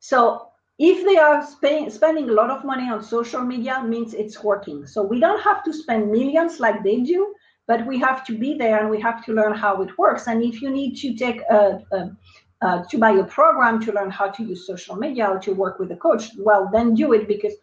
So 0.00 0.48
if 0.78 1.04
they 1.04 1.16
are 1.16 1.46
spend, 1.46 1.92
spending 1.92 2.30
a 2.30 2.32
lot 2.32 2.50
of 2.50 2.64
money 2.64 2.90
on 2.90 3.02
social 3.02 3.42
media 3.42 3.82
means 3.84 4.14
it's 4.14 4.42
working. 4.42 4.86
So 4.86 5.02
we 5.02 5.20
don't 5.20 5.40
have 5.42 5.62
to 5.64 5.72
spend 5.72 6.10
millions 6.10 6.60
like 6.60 6.82
they 6.82 7.00
do 7.00 7.34
but 7.66 7.86
we 7.86 7.98
have 7.98 8.24
to 8.26 8.36
be 8.36 8.54
there 8.54 8.80
and 8.80 8.90
we 8.90 9.00
have 9.00 9.24
to 9.24 9.32
learn 9.32 9.54
how 9.54 9.80
it 9.82 9.96
works. 9.96 10.26
And 10.26 10.42
if 10.42 10.60
you 10.62 10.70
need 10.70 10.96
to 10.96 11.14
take 11.14 11.40
a, 11.42 11.80
a, 11.92 12.66
a, 12.66 12.86
to 12.90 12.98
buy 12.98 13.12
a 13.12 13.24
program 13.24 13.80
to 13.84 13.92
learn 13.92 14.10
how 14.10 14.28
to 14.30 14.42
use 14.42 14.66
social 14.66 14.96
media 14.96 15.26
or 15.28 15.38
to 15.40 15.52
work 15.52 15.78
with 15.78 15.90
a 15.90 15.96
coach 15.96 16.30
well 16.38 16.68
then 16.72 16.94
do 16.94 17.12
it 17.12 17.26
because 17.26 17.54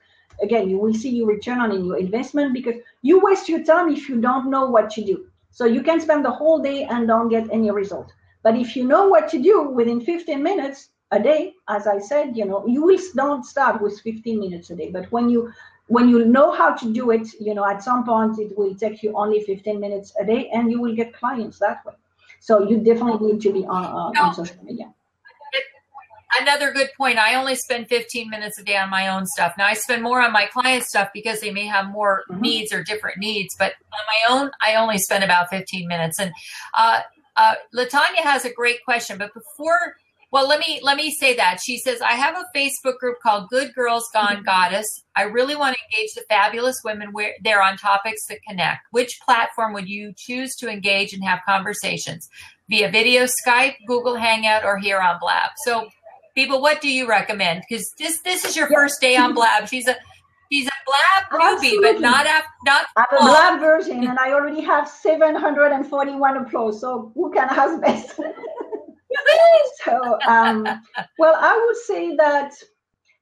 again 0.41 0.69
you 0.69 0.77
will 0.77 0.93
see 0.93 1.09
your 1.09 1.27
return 1.27 1.59
on 1.59 1.71
your 1.85 1.97
investment 1.97 2.53
because 2.53 2.75
you 3.01 3.19
waste 3.19 3.47
your 3.49 3.63
time 3.63 3.89
if 3.89 4.09
you 4.09 4.19
don't 4.21 4.49
know 4.49 4.65
what 4.69 4.89
to 4.91 5.03
do. 5.03 5.25
So 5.51 5.65
you 5.65 5.81
can 5.83 5.99
spend 5.99 6.23
the 6.23 6.31
whole 6.31 6.59
day 6.59 6.83
and 6.83 7.07
don't 7.07 7.29
get 7.29 7.47
any 7.51 7.71
result. 7.71 8.11
But 8.43 8.55
if 8.55 8.75
you 8.75 8.85
know 8.85 9.07
what 9.07 9.27
to 9.29 9.39
do 9.39 9.69
within 9.69 9.99
15 9.99 10.41
minutes 10.41 10.89
a 11.11 11.19
day 11.19 11.53
as 11.67 11.87
i 11.87 11.97
said 11.99 12.35
you 12.37 12.45
know 12.45 12.65
you 12.67 12.83
will 12.83 12.99
don't 13.15 13.43
start 13.43 13.81
with 13.81 13.99
15 14.01 14.39
minutes 14.39 14.69
a 14.69 14.75
day 14.75 14.89
but 14.91 15.11
when 15.11 15.29
you 15.29 15.51
when 15.87 16.07
you 16.07 16.23
know 16.25 16.51
how 16.51 16.73
to 16.73 16.93
do 16.93 17.09
it 17.11 17.27
you 17.39 17.53
know 17.55 17.65
at 17.65 17.83
some 17.83 18.05
point 18.05 18.37
it 18.39 18.55
will 18.57 18.75
take 18.75 19.01
you 19.01 19.13
only 19.15 19.43
15 19.43 19.79
minutes 19.79 20.13
a 20.21 20.25
day 20.25 20.49
and 20.53 20.71
you 20.71 20.79
will 20.79 20.95
get 20.95 21.13
clients 21.13 21.57
that 21.59 21.83
way 21.85 21.93
so 22.39 22.69
you 22.69 22.77
definitely 22.77 23.33
need 23.33 23.41
to 23.41 23.51
be 23.51 23.65
on, 23.65 23.83
uh, 23.85 24.11
No. 24.11 24.27
on 24.27 24.33
social 24.33 24.63
media 24.63 24.93
Another 26.39 26.71
good 26.71 26.89
point. 26.95 27.17
I 27.17 27.35
only 27.35 27.55
spend 27.55 27.87
15 27.89 28.29
minutes 28.29 28.59
a 28.59 28.63
day 28.63 28.77
on 28.77 28.89
my 28.89 29.07
own 29.07 29.25
stuff. 29.25 29.55
Now 29.57 29.65
I 29.65 29.73
spend 29.73 30.03
more 30.03 30.21
on 30.21 30.31
my 30.31 30.45
client 30.45 30.83
stuff 30.83 31.09
because 31.13 31.41
they 31.41 31.51
may 31.51 31.65
have 31.65 31.89
more 31.89 32.23
Mhm. 32.29 32.39
needs 32.41 32.71
or 32.71 32.83
different 32.83 33.17
needs, 33.17 33.55
but 33.57 33.73
on 33.91 33.99
my 34.07 34.35
own, 34.35 34.51
I 34.61 34.75
only 34.75 34.99
spend 34.99 35.23
about 35.23 35.49
15 35.49 35.87
minutes. 35.87 36.19
And 36.19 36.31
uh, 36.75 37.01
uh, 37.35 37.55
Latanya 37.75 38.23
has 38.23 38.45
a 38.45 38.53
great 38.53 38.85
question, 38.85 39.17
but 39.17 39.33
before, 39.33 39.95
well, 40.31 40.47
let 40.47 40.59
me 40.59 40.79
let 40.83 40.95
me 40.97 41.11
say 41.11 41.35
that 41.35 41.59
she 41.63 41.77
says 41.79 42.01
I 42.01 42.13
have 42.13 42.35
a 42.35 42.45
Facebook 42.57 42.97
group 42.99 43.17
called 43.21 43.49
Good 43.49 43.73
Girls 43.73 44.05
Gone 44.13 44.37
mm-hmm. 44.37 44.45
Goddess. 44.45 44.87
I 45.15 45.23
really 45.23 45.55
want 45.55 45.75
to 45.75 45.97
engage 45.97 46.13
the 46.13 46.21
fabulous 46.29 46.75
women 46.85 47.09
where 47.11 47.33
there 47.43 47.61
on 47.61 47.77
topics 47.77 48.25
that 48.27 48.39
connect. 48.47 48.81
Which 48.91 49.19
platform 49.25 49.73
would 49.73 49.89
you 49.89 50.13
choose 50.15 50.55
to 50.57 50.69
engage 50.69 51.13
and 51.13 51.23
have 51.23 51.39
conversations 51.47 52.29
via 52.69 52.91
video, 52.91 53.25
Skype, 53.45 53.75
Google 53.87 54.15
Hangout, 54.15 54.63
or 54.63 54.77
here 54.77 54.99
on 54.99 55.17
Blab? 55.19 55.51
So 55.65 55.89
people 56.35 56.61
what 56.61 56.79
do 56.79 56.89
you 56.89 57.07
recommend 57.07 57.63
because 57.67 57.91
this 57.97 58.21
this 58.21 58.45
is 58.45 58.55
your 58.55 58.67
first 58.67 59.01
day 59.01 59.17
on 59.17 59.33
blab 59.33 59.67
she's 59.67 59.87
a 59.87 59.95
she's 60.51 60.67
a 60.67 60.71
blab 60.85 61.41
newbie 61.41 61.81
but 61.81 61.99
not 61.99 62.25
af- 62.27 62.45
not 62.65 62.85
I'm 62.95 63.05
a 63.17 63.19
blab 63.19 63.59
version 63.59 64.07
and 64.07 64.17
I 64.19 64.31
already 64.31 64.61
have 64.61 64.87
741 64.87 66.37
applause. 66.37 66.79
So 66.79 67.11
who 67.15 67.31
can 67.31 67.47
ask 67.49 67.81
best? 67.81 68.19
so, 69.83 70.19
um, 70.27 70.65
well, 71.17 71.35
I 71.37 71.65
would 71.65 71.77
say 71.77 72.15
that, 72.15 72.53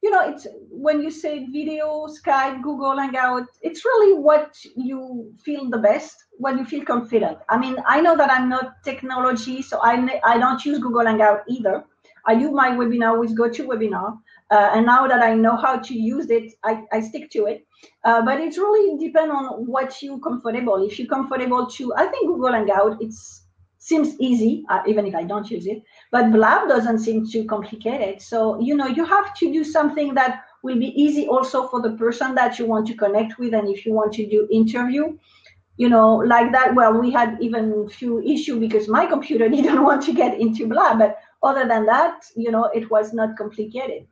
you 0.03 0.11
know, 0.11 0.29
it's 0.29 0.47
when 0.69 1.01
you 1.01 1.09
say 1.11 1.47
video, 1.51 2.07
Skype, 2.07 2.61
Google 2.61 2.97
Hangout, 2.97 3.47
it's 3.61 3.83
really 3.83 4.19
what 4.19 4.55
you 4.75 5.33
feel 5.43 5.69
the 5.69 5.77
best, 5.77 6.15
when 6.38 6.57
you 6.57 6.65
feel 6.65 6.83
confident. 6.85 7.39
I 7.49 7.57
mean, 7.57 7.77
I 7.85 8.01
know 8.01 8.15
that 8.15 8.31
I'm 8.31 8.49
not 8.49 8.83
technology, 8.83 9.61
so 9.61 9.79
I, 9.81 10.19
I 10.23 10.38
don't 10.38 10.63
use 10.63 10.79
Google 10.79 11.05
Hangout 11.05 11.41
either. 11.49 11.85
I 12.27 12.35
do 12.35 12.51
my 12.51 12.71
webinar 12.71 13.17
with 13.17 13.38
GoToWebinar. 13.38 14.17
Uh, 14.51 14.69
and 14.73 14.85
now 14.85 15.07
that 15.07 15.21
I 15.21 15.33
know 15.33 15.55
how 15.55 15.77
to 15.77 15.93
use 15.93 16.29
it, 16.29 16.53
I, 16.63 16.83
I 16.91 17.01
stick 17.01 17.29
to 17.31 17.45
it. 17.45 17.65
Uh, 18.03 18.21
but 18.23 18.39
it 18.39 18.55
really 18.57 18.97
depends 18.97 19.33
on 19.33 19.65
what 19.65 20.01
you 20.01 20.19
comfortable. 20.19 20.85
If 20.85 20.99
you're 20.99 21.07
comfortable 21.07 21.67
to, 21.67 21.93
I 21.95 22.07
think 22.07 22.27
Google 22.27 22.51
Hangout, 22.51 22.97
it's 23.01 23.47
seems 23.88 24.19
easy, 24.19 24.65
uh, 24.69 24.81
even 24.85 25.05
if 25.05 25.15
I 25.15 25.23
don't 25.23 25.49
use 25.49 25.65
it. 25.65 25.81
But 26.11 26.31
Blab 26.33 26.67
doesn't 26.67 26.99
seem 26.99 27.25
too 27.25 27.45
complicated. 27.45 28.21
So 28.21 28.59
you 28.59 28.75
know, 28.75 28.88
you 28.88 29.05
have 29.05 29.33
to 29.35 29.51
do 29.51 29.63
something 29.63 30.13
that 30.15 30.43
will 30.61 30.77
be 30.77 30.91
easy 31.01 31.25
also 31.27 31.67
for 31.69 31.81
the 31.81 31.91
person 31.91 32.35
that 32.35 32.59
you 32.59 32.65
want 32.65 32.88
to 32.88 32.95
connect 32.95 33.39
with, 33.39 33.53
and 33.53 33.69
if 33.69 33.85
you 33.85 33.93
want 33.93 34.11
to 34.13 34.27
do 34.27 34.47
interview, 34.51 35.17
you 35.77 35.88
know, 35.88 36.17
like 36.17 36.51
that. 36.51 36.75
Well, 36.75 36.99
we 36.99 37.11
had 37.11 37.38
even 37.39 37.88
few 37.88 38.21
issue 38.21 38.59
because 38.59 38.89
my 38.89 39.05
computer 39.05 39.47
didn't 39.57 39.81
want 39.81 40.03
to 40.03 40.13
get 40.13 40.38
into 40.38 40.67
Blab, 40.67 40.99
but 40.99 41.17
other 41.41 41.65
than 41.65 41.85
that, 41.85 42.25
you 42.35 42.51
know, 42.51 42.65
it 42.65 42.91
was 42.91 43.13
not 43.13 43.38
complicated. 43.38 44.05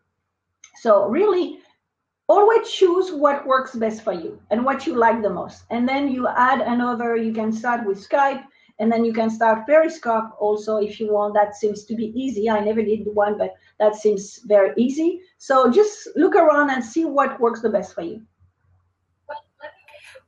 So 0.82 1.08
really, 1.08 1.60
always 2.28 2.70
choose 2.70 3.12
what 3.12 3.46
works 3.46 3.76
best 3.76 4.04
for 4.04 4.14
you 4.14 4.40
and 4.52 4.64
what 4.64 4.88
you 4.88 4.96
like 4.96 5.22
the 5.22 5.30
most. 5.30 5.64
And 5.70 5.88
then 5.88 6.12
you 6.12 6.28
add 6.28 6.62
another, 6.62 7.16
you 7.16 7.34
can 7.34 7.52
start 7.52 7.86
with 7.86 8.08
Skype 8.08 8.44
and 8.80 8.92
then 8.92 9.06
you 9.06 9.14
can 9.14 9.30
start 9.30 9.66
Periscope 9.66 10.32
also 10.40 10.78
if 10.78 11.00
you 11.00 11.14
want. 11.14 11.34
That 11.34 11.56
seems 11.56 11.86
to 11.86 11.96
be 11.96 12.08
easy. 12.20 12.50
I 12.50 12.60
never 12.60 12.82
did 12.82 13.06
one, 13.14 13.38
but 13.38 13.54
that 13.80 13.96
seems 13.96 14.40
very 14.46 14.74
easy. 14.78 15.22
So 15.38 15.72
just 15.72 16.10
look 16.16 16.36
around 16.36 16.70
and 16.70 16.84
see 16.84 17.06
what 17.06 17.40
works 17.40 17.62
the 17.62 17.70
best 17.70 17.94
for 17.94 18.02
you. 18.02 18.22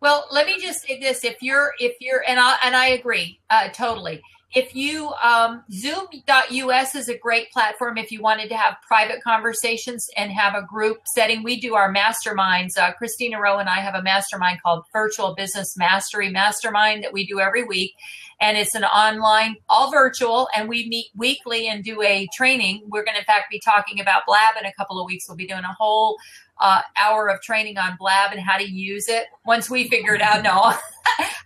well 0.02 0.28
let 0.32 0.46
me 0.46 0.60
just 0.60 0.86
say 0.86 1.00
this 1.00 1.24
if 1.24 1.38
you're 1.42 1.74
if 1.80 1.96
you're 2.00 2.24
and 2.28 2.40
i 2.40 2.56
and 2.64 2.76
i 2.76 2.88
agree 2.88 3.40
uh, 3.50 3.68
totally 3.70 4.22
if 4.56 4.74
you 4.74 5.12
um, 5.22 5.64
zoom.us 5.72 6.96
is 6.96 7.10
a 7.10 7.18
great 7.18 7.52
platform 7.52 7.98
if 7.98 8.12
you 8.12 8.22
wanted 8.22 8.48
to 8.48 8.56
have 8.56 8.78
private 8.88 9.22
conversations 9.22 10.08
and 10.16 10.32
have 10.32 10.56
a 10.56 10.66
group 10.66 10.98
setting 11.16 11.44
we 11.44 11.60
do 11.60 11.76
our 11.76 11.94
masterminds 11.94 12.78
uh, 12.78 12.94
christina 12.94 13.40
rowe 13.40 13.58
and 13.58 13.70
i 13.70 13.80
have 13.80 13.96
a 13.96 14.04
mastermind 14.04 14.62
called 14.62 14.84
virtual 14.94 15.34
business 15.36 15.76
mastery 15.78 16.30
mastermind 16.30 17.04
that 17.04 17.14
we 17.14 17.26
do 17.26 17.40
every 17.40 17.64
week 17.64 17.94
and 18.40 18.58
it's 18.58 18.76
an 18.76 18.84
online 18.84 19.56
all 19.70 19.92
virtual 19.92 20.48
and 20.56 20.70
we 20.70 20.88
meet 20.90 21.08
weekly 21.16 21.68
and 21.68 21.84
do 21.84 22.02
a 22.02 22.28
training 22.36 22.82
we're 22.88 23.04
going 23.04 23.16
to 23.16 23.20
in 23.20 23.26
fact 23.26 23.46
be 23.50 23.60
talking 23.60 24.00
about 24.00 24.24
blab 24.28 24.56
in 24.60 24.66
a 24.66 24.74
couple 24.74 25.00
of 25.00 25.06
weeks 25.06 25.28
we'll 25.28 25.38
be 25.38 25.48
doing 25.48 25.64
a 25.64 25.74
whole 25.74 26.18
uh, 26.60 26.82
hour 26.98 27.30
of 27.30 27.40
training 27.42 27.78
on 27.78 27.96
blab 28.00 28.32
and 28.32 28.42
how 28.42 28.58
to 28.58 28.70
use 28.70 29.08
it 29.08 29.28
once 29.46 29.70
we 29.70 29.88
figure 29.88 30.16
it 30.16 30.22
out 30.22 30.44
no 30.44 30.74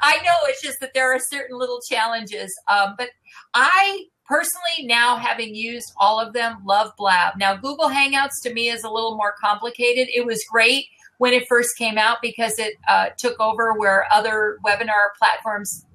I 0.02 0.18
know 0.24 0.34
it's 0.46 0.62
just 0.62 0.80
that 0.80 0.94
there 0.94 1.14
are 1.14 1.20
certain 1.20 1.58
little 1.58 1.80
challenges. 1.80 2.54
Um, 2.68 2.96
but 2.98 3.10
I 3.54 4.06
personally, 4.26 4.88
now 4.88 5.18
having 5.18 5.56
used 5.56 5.94
all 5.98 6.20
of 6.20 6.34
them, 6.34 6.58
love 6.66 6.92
Blab. 6.98 7.38
Now, 7.38 7.56
Google 7.56 7.90
Hangouts 7.90 8.42
to 8.44 8.54
me 8.54 8.70
is 8.70 8.84
a 8.84 8.90
little 8.90 9.16
more 9.16 9.34
complicated. 9.40 10.08
It 10.14 10.26
was 10.26 10.44
great 10.50 10.86
when 11.20 11.34
it 11.34 11.48
first 11.48 11.78
came 11.78 11.98
out 11.98 12.18
because 12.22 12.58
it 12.58 12.74
uh, 12.88 13.10
took 13.18 13.40
over 13.40 13.74
where 13.74 14.08
other 14.12 14.58
webinar 14.66 15.10
platforms 15.20 15.86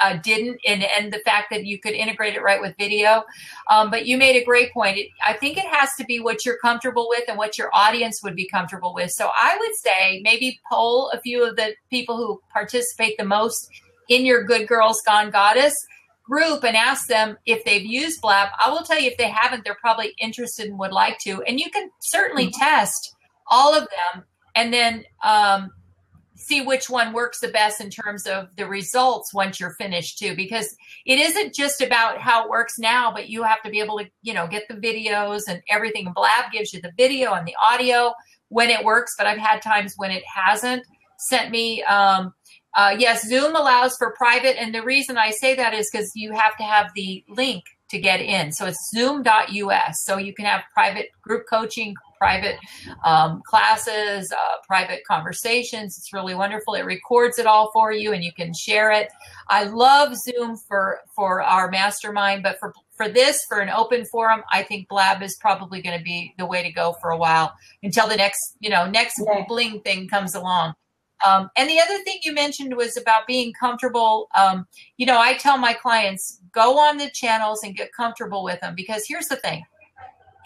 uh, 0.00 0.16
didn't, 0.22 0.60
and, 0.66 0.82
and 0.82 1.12
the 1.12 1.20
fact 1.20 1.48
that 1.50 1.66
you 1.66 1.78
could 1.78 1.94
integrate 1.94 2.34
it 2.34 2.42
right 2.42 2.60
with 2.60 2.74
video. 2.78 3.24
Um, 3.70 3.90
but 3.90 4.06
you 4.06 4.16
made 4.16 4.40
a 4.40 4.44
great 4.44 4.72
point. 4.72 4.98
It, 4.98 5.08
I 5.24 5.34
think 5.34 5.56
it 5.56 5.66
has 5.66 5.90
to 5.98 6.04
be 6.04 6.20
what 6.20 6.44
you're 6.44 6.58
comfortable 6.58 7.06
with 7.08 7.24
and 7.28 7.38
what 7.38 7.58
your 7.58 7.70
audience 7.72 8.22
would 8.22 8.36
be 8.36 8.48
comfortable 8.48 8.94
with. 8.94 9.10
So 9.10 9.30
I 9.34 9.56
would 9.58 9.74
say 9.76 10.20
maybe 10.22 10.60
poll 10.70 11.10
a 11.12 11.20
few 11.20 11.46
of 11.46 11.56
the 11.56 11.74
people 11.90 12.16
who 12.16 12.40
participate 12.52 13.16
the 13.18 13.24
most 13.24 13.70
in 14.08 14.24
your 14.24 14.44
Good 14.44 14.66
Girls 14.66 15.00
Gone 15.06 15.30
Goddess 15.30 15.74
group 16.24 16.64
and 16.64 16.76
ask 16.76 17.08
them 17.08 17.36
if 17.46 17.64
they've 17.64 17.84
used 17.84 18.20
Blab. 18.20 18.48
I 18.64 18.70
will 18.70 18.82
tell 18.82 19.00
you 19.00 19.10
if 19.10 19.16
they 19.16 19.28
haven't, 19.28 19.64
they're 19.64 19.76
probably 19.80 20.14
interested 20.18 20.66
and 20.66 20.78
would 20.78 20.92
like 20.92 21.18
to. 21.20 21.42
And 21.42 21.58
you 21.58 21.70
can 21.70 21.90
certainly 22.00 22.46
mm-hmm. 22.46 22.60
test 22.60 23.14
all 23.48 23.74
of 23.74 23.88
them 24.14 24.24
and 24.54 24.72
then 24.72 25.04
um, 25.24 25.70
see 26.40 26.62
which 26.62 26.88
one 26.88 27.12
works 27.12 27.40
the 27.40 27.48
best 27.48 27.80
in 27.80 27.90
terms 27.90 28.26
of 28.26 28.48
the 28.56 28.66
results 28.66 29.32
once 29.34 29.60
you're 29.60 29.74
finished 29.74 30.18
too 30.18 30.34
because 30.34 30.74
it 31.06 31.18
isn't 31.18 31.54
just 31.54 31.80
about 31.80 32.18
how 32.18 32.44
it 32.44 32.50
works 32.50 32.78
now 32.78 33.12
but 33.12 33.28
you 33.28 33.42
have 33.42 33.62
to 33.62 33.70
be 33.70 33.80
able 33.80 33.98
to 33.98 34.08
you 34.22 34.32
know 34.32 34.46
get 34.46 34.66
the 34.68 34.74
videos 34.74 35.42
and 35.48 35.62
everything. 35.68 36.12
Blab 36.14 36.50
gives 36.52 36.72
you 36.72 36.80
the 36.80 36.92
video 36.96 37.32
and 37.34 37.46
the 37.46 37.56
audio 37.62 38.12
when 38.48 38.70
it 38.70 38.84
works 38.84 39.14
but 39.16 39.26
i've 39.26 39.38
had 39.38 39.62
times 39.62 39.94
when 39.96 40.10
it 40.10 40.22
hasn't. 40.24 40.84
Sent 41.18 41.50
me 41.50 41.82
um, 41.82 42.32
uh, 42.76 42.96
yes 42.98 43.28
zoom 43.28 43.54
allows 43.54 43.96
for 43.96 44.14
private 44.16 44.60
and 44.60 44.74
the 44.74 44.82
reason 44.82 45.18
i 45.18 45.30
say 45.30 45.54
that 45.54 45.74
is 45.74 45.90
because 45.90 46.10
you 46.14 46.32
have 46.32 46.56
to 46.56 46.62
have 46.62 46.90
the 46.94 47.24
link 47.28 47.64
to 47.90 47.98
get 47.98 48.20
in. 48.20 48.52
So 48.52 48.66
it's 48.66 48.90
zoom.us 48.94 50.02
so 50.04 50.16
you 50.16 50.32
can 50.32 50.46
have 50.46 50.62
private 50.72 51.08
group 51.22 51.44
coaching 51.48 51.94
private 52.20 52.58
um, 53.02 53.42
classes, 53.46 54.30
uh, 54.30 54.56
private 54.66 55.00
conversations. 55.08 55.96
It's 55.96 56.12
really 56.12 56.34
wonderful. 56.34 56.74
It 56.74 56.84
records 56.84 57.38
it 57.38 57.46
all 57.46 57.70
for 57.72 57.92
you, 57.92 58.12
and 58.12 58.22
you 58.22 58.32
can 58.32 58.52
share 58.52 58.92
it. 58.92 59.08
I 59.48 59.64
love 59.64 60.14
Zoom 60.16 60.56
for 60.56 61.00
for 61.16 61.42
our 61.42 61.70
mastermind, 61.70 62.42
but 62.42 62.58
for 62.60 62.74
for 62.94 63.08
this 63.08 63.44
for 63.48 63.60
an 63.60 63.70
open 63.70 64.04
forum, 64.04 64.42
I 64.52 64.62
think 64.62 64.88
Blab 64.88 65.22
is 65.22 65.36
probably 65.40 65.80
going 65.80 65.98
to 65.98 66.04
be 66.04 66.34
the 66.36 66.46
way 66.46 66.62
to 66.62 66.70
go 66.70 66.94
for 67.00 67.10
a 67.10 67.16
while 67.16 67.54
until 67.82 68.06
the 68.06 68.16
next 68.16 68.56
you 68.60 68.68
know 68.68 68.88
next 68.88 69.20
yeah. 69.24 69.44
bling 69.48 69.80
thing 69.80 70.06
comes 70.06 70.34
along. 70.34 70.74
Um, 71.26 71.50
and 71.56 71.68
the 71.68 71.80
other 71.80 71.98
thing 72.04 72.18
you 72.22 72.32
mentioned 72.32 72.74
was 72.76 72.96
about 72.96 73.26
being 73.26 73.52
comfortable. 73.52 74.28
Um, 74.38 74.66
you 74.96 75.04
know, 75.04 75.20
I 75.20 75.34
tell 75.34 75.58
my 75.58 75.74
clients 75.74 76.40
go 76.52 76.78
on 76.78 76.96
the 76.96 77.10
channels 77.10 77.60
and 77.62 77.76
get 77.76 77.92
comfortable 77.92 78.42
with 78.42 78.60
them 78.60 78.74
because 78.74 79.04
here's 79.06 79.26
the 79.26 79.36
thing 79.36 79.62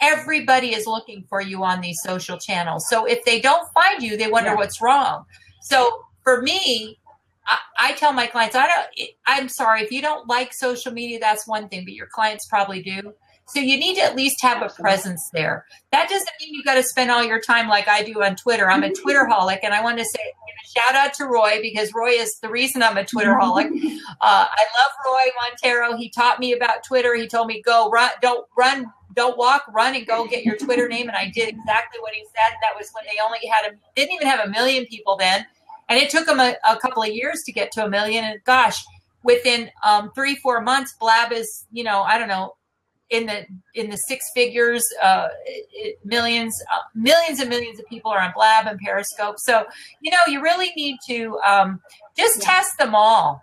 everybody 0.05 0.73
is 0.73 0.85
looking 0.85 1.25
for 1.29 1.41
you 1.41 1.63
on 1.63 1.81
these 1.81 1.97
social 2.03 2.37
channels. 2.37 2.87
So 2.89 3.05
if 3.05 3.23
they 3.25 3.39
don't 3.39 3.67
find 3.73 4.01
you, 4.01 4.17
they 4.17 4.27
wonder 4.27 4.51
yeah. 4.51 4.55
what's 4.55 4.81
wrong. 4.81 5.25
So 5.61 6.05
for 6.23 6.41
me, 6.41 6.99
I, 7.47 7.57
I, 7.79 7.91
tell 7.93 8.13
my 8.13 8.27
clients, 8.27 8.55
I 8.55 8.67
don't, 8.67 9.09
I'm 9.25 9.49
sorry, 9.49 9.81
if 9.81 9.91
you 9.91 10.01
don't 10.01 10.27
like 10.27 10.53
social 10.53 10.91
media, 10.91 11.19
that's 11.19 11.47
one 11.47 11.69
thing, 11.69 11.85
but 11.85 11.93
your 11.93 12.07
clients 12.07 12.45
probably 12.47 12.81
do. 12.81 13.13
So 13.47 13.59
you 13.59 13.77
need 13.77 13.95
to 13.95 14.01
at 14.01 14.15
least 14.15 14.41
have 14.41 14.61
a 14.61 14.69
presence 14.69 15.29
there. 15.31 15.65
That 15.91 16.09
doesn't 16.09 16.29
mean 16.41 16.53
you've 16.53 16.65
got 16.65 16.75
to 16.75 16.83
spend 16.83 17.11
all 17.11 17.23
your 17.23 17.39
time 17.39 17.67
like 17.67 17.87
I 17.87 18.01
do 18.03 18.23
on 18.23 18.35
Twitter. 18.35 18.69
I'm 18.69 18.83
a 18.83 18.91
Twitter 18.91 19.27
holic, 19.29 19.59
and 19.63 19.73
I 19.73 19.83
want 19.83 19.99
to 19.99 20.05
say 20.05 20.19
shout 20.75 20.95
out 20.95 21.13
to 21.15 21.25
Roy 21.25 21.59
because 21.61 21.93
Roy 21.93 22.09
is 22.09 22.39
the 22.39 22.49
reason 22.49 22.81
I'm 22.81 22.97
a 22.97 23.05
Twitter 23.05 23.37
holic. 23.39 23.69
Uh, 24.21 24.47
I 24.49 24.65
love 24.79 24.91
Roy 25.05 25.31
Montero. 25.41 25.97
He 25.97 26.09
taught 26.09 26.39
me 26.39 26.53
about 26.53 26.83
Twitter. 26.83 27.15
He 27.15 27.27
told 27.27 27.47
me 27.47 27.61
go 27.61 27.89
run, 27.89 28.11
don't 28.21 28.45
run 28.57 28.91
don't 29.15 29.37
walk, 29.37 29.63
run, 29.73 29.95
and 29.95 30.05
go 30.05 30.27
get 30.27 30.43
your 30.43 30.57
Twitter 30.57 30.87
name. 30.87 31.07
And 31.07 31.17
I 31.17 31.31
did 31.33 31.49
exactly 31.49 31.99
what 32.01 32.13
he 32.13 32.23
said. 32.25 32.55
That 32.61 32.75
was 32.77 32.91
when 32.91 33.05
they 33.05 33.19
only 33.23 33.39
had 33.47 33.71
a 33.71 33.75
didn't 33.95 34.13
even 34.13 34.27
have 34.27 34.45
a 34.45 34.49
million 34.49 34.85
people 34.85 35.15
then, 35.15 35.45
and 35.89 35.99
it 35.99 36.09
took 36.09 36.25
them 36.25 36.39
a, 36.39 36.55
a 36.69 36.77
couple 36.77 37.01
of 37.01 37.09
years 37.09 37.41
to 37.45 37.51
get 37.51 37.71
to 37.73 37.85
a 37.85 37.89
million. 37.89 38.25
And 38.25 38.43
gosh, 38.43 38.77
within 39.23 39.71
um, 39.83 40.11
three 40.13 40.35
four 40.35 40.61
months, 40.61 40.93
Blab 40.99 41.31
is 41.31 41.65
you 41.71 41.83
know 41.83 42.03
I 42.03 42.19
don't 42.19 42.27
know 42.27 42.55
in 43.09 43.27
the 43.27 43.45
in 43.73 43.89
the 43.89 43.97
six 43.97 44.25
figures, 44.33 44.83
uh, 45.01 45.27
it, 45.45 45.99
millions 46.03 46.53
uh, 46.73 46.79
millions 46.95 47.39
and 47.39 47.49
millions 47.49 47.79
of 47.79 47.85
people 47.87 48.11
are 48.11 48.19
on 48.19 48.31
Blab 48.35 48.67
and 48.67 48.79
Periscope. 48.79 49.35
So 49.39 49.65
you 50.01 50.11
know 50.11 50.17
you 50.27 50.41
really 50.41 50.71
need 50.75 50.97
to 51.07 51.39
um, 51.47 51.81
just 52.17 52.39
yeah. 52.39 52.45
test 52.45 52.77
them 52.77 52.95
all. 52.95 53.41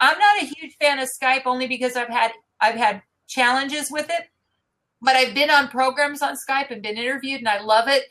I'm 0.00 0.18
not 0.18 0.42
a 0.42 0.46
huge 0.46 0.74
fan 0.80 0.98
of 0.98 1.08
Skype 1.22 1.42
only 1.46 1.66
because 1.66 1.96
I've 1.96 2.08
had 2.08 2.32
I've 2.60 2.76
had 2.76 3.02
challenges 3.28 3.90
with 3.90 4.10
it 4.10 4.28
but 5.02 5.16
I've 5.16 5.34
been 5.34 5.50
on 5.50 5.68
programs 5.68 6.22
on 6.22 6.36
Skype 6.36 6.70
and 6.70 6.82
been 6.82 6.96
interviewed 6.96 7.40
and 7.40 7.48
I 7.48 7.60
love 7.60 7.88
it. 7.88 8.04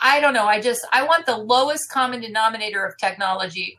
I 0.00 0.20
don't 0.20 0.34
know. 0.34 0.46
I 0.46 0.60
just 0.60 0.86
I 0.92 1.04
want 1.04 1.26
the 1.26 1.36
lowest 1.36 1.90
common 1.90 2.20
denominator 2.20 2.84
of 2.84 2.96
technology 2.98 3.78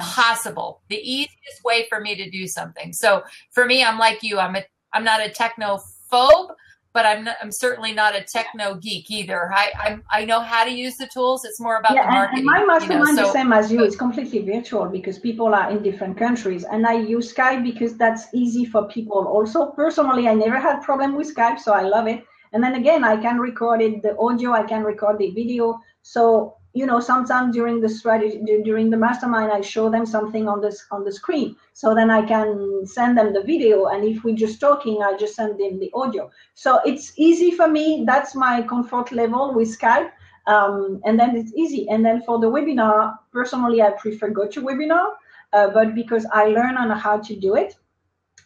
possible. 0.00 0.82
The 0.88 0.98
easiest 0.98 1.64
way 1.64 1.86
for 1.88 2.00
me 2.00 2.14
to 2.16 2.28
do 2.30 2.46
something. 2.46 2.92
So 2.92 3.22
for 3.52 3.64
me, 3.64 3.82
I'm 3.82 3.98
like 3.98 4.22
you. 4.22 4.38
I'm 4.38 4.56
a 4.56 4.64
I'm 4.92 5.04
not 5.04 5.20
a 5.20 5.30
technophobe, 5.30 6.50
but 6.92 7.06
I'm 7.06 7.24
not, 7.24 7.36
I'm 7.40 7.52
certainly 7.52 7.92
not 7.92 8.16
a 8.16 8.22
techno 8.22 8.74
geek 8.74 9.10
either. 9.10 9.52
I 9.52 9.70
I'm, 9.78 10.02
i 10.10 10.24
know 10.24 10.40
how 10.40 10.64
to 10.64 10.70
use 10.70 10.96
the 10.96 11.06
tools. 11.06 11.44
It's 11.44 11.60
more 11.60 11.78
about 11.78 11.94
yeah, 11.94 12.06
the 12.06 12.12
marketing. 12.12 12.38
And 12.38 12.46
my 12.46 12.64
mastermind 12.64 13.08
you 13.08 13.14
know, 13.14 13.22
so, 13.22 13.26
the 13.28 13.32
same 13.32 13.52
as 13.52 13.70
you. 13.70 13.84
It's 13.84 13.96
completely 13.96 14.40
virtual 14.40 14.86
because 14.86 15.18
people 15.18 15.54
are 15.54 15.70
in 15.70 15.82
different 15.82 16.16
countries, 16.16 16.64
and 16.64 16.86
I 16.86 16.94
use 16.94 17.32
Skype 17.32 17.62
because 17.62 17.96
that's 17.96 18.26
easy 18.34 18.64
for 18.64 18.88
people. 18.88 19.26
Also, 19.26 19.66
personally, 19.72 20.28
I 20.28 20.34
never 20.34 20.58
had 20.58 20.82
problem 20.82 21.14
with 21.14 21.34
Skype, 21.34 21.58
so 21.58 21.72
I 21.72 21.82
love 21.82 22.06
it. 22.08 22.24
And 22.52 22.62
then 22.64 22.74
again, 22.74 23.04
I 23.04 23.16
can 23.16 23.38
record 23.38 23.82
it, 23.82 24.02
the 24.02 24.16
audio, 24.18 24.52
I 24.52 24.62
can 24.62 24.82
record 24.82 25.18
the 25.18 25.30
video. 25.30 25.78
So 26.02 26.56
you 26.74 26.86
know 26.86 27.00
sometimes 27.00 27.54
during 27.54 27.80
the 27.80 27.88
strategy 27.88 28.40
during 28.64 28.90
the 28.90 28.96
mastermind 28.96 29.50
i 29.50 29.60
show 29.60 29.90
them 29.90 30.04
something 30.04 30.46
on 30.48 30.60
this 30.60 30.84
on 30.90 31.04
the 31.04 31.12
screen. 31.12 31.56
So 31.72 31.94
then 31.94 32.10
i 32.10 32.22
can 32.26 32.86
send 32.86 33.16
them 33.16 33.32
the 33.32 33.42
video 33.42 33.86
and 33.86 34.04
if 34.04 34.24
we're 34.24 34.36
just 34.36 34.60
talking 34.60 35.02
i 35.02 35.16
just 35.16 35.34
send 35.34 35.58
them 35.58 35.78
the 35.78 35.90
audio. 35.94 36.30
So 36.54 36.80
it's 36.84 37.12
easy 37.16 37.50
for 37.52 37.68
me. 37.68 38.04
That's 38.06 38.34
my 38.34 38.62
comfort 38.62 39.12
level 39.12 39.54
with 39.54 39.76
skype. 39.78 40.10
Um, 40.46 41.00
and 41.04 41.20
then 41.20 41.36
it's 41.36 41.52
easy. 41.54 41.86
And 41.90 42.02
then 42.04 42.22
for 42.22 42.38
the 42.38 42.50
webinar 42.50 43.16
personally 43.32 43.82
i 43.82 43.90
prefer 43.90 44.30
GoToWebinar 44.30 45.06
uh, 45.52 45.68
but 45.70 45.94
because 45.94 46.26
i 46.32 46.44
learn 46.46 46.76
on 46.76 46.90
how 46.90 47.18
to 47.18 47.36
do 47.36 47.54
it 47.56 47.74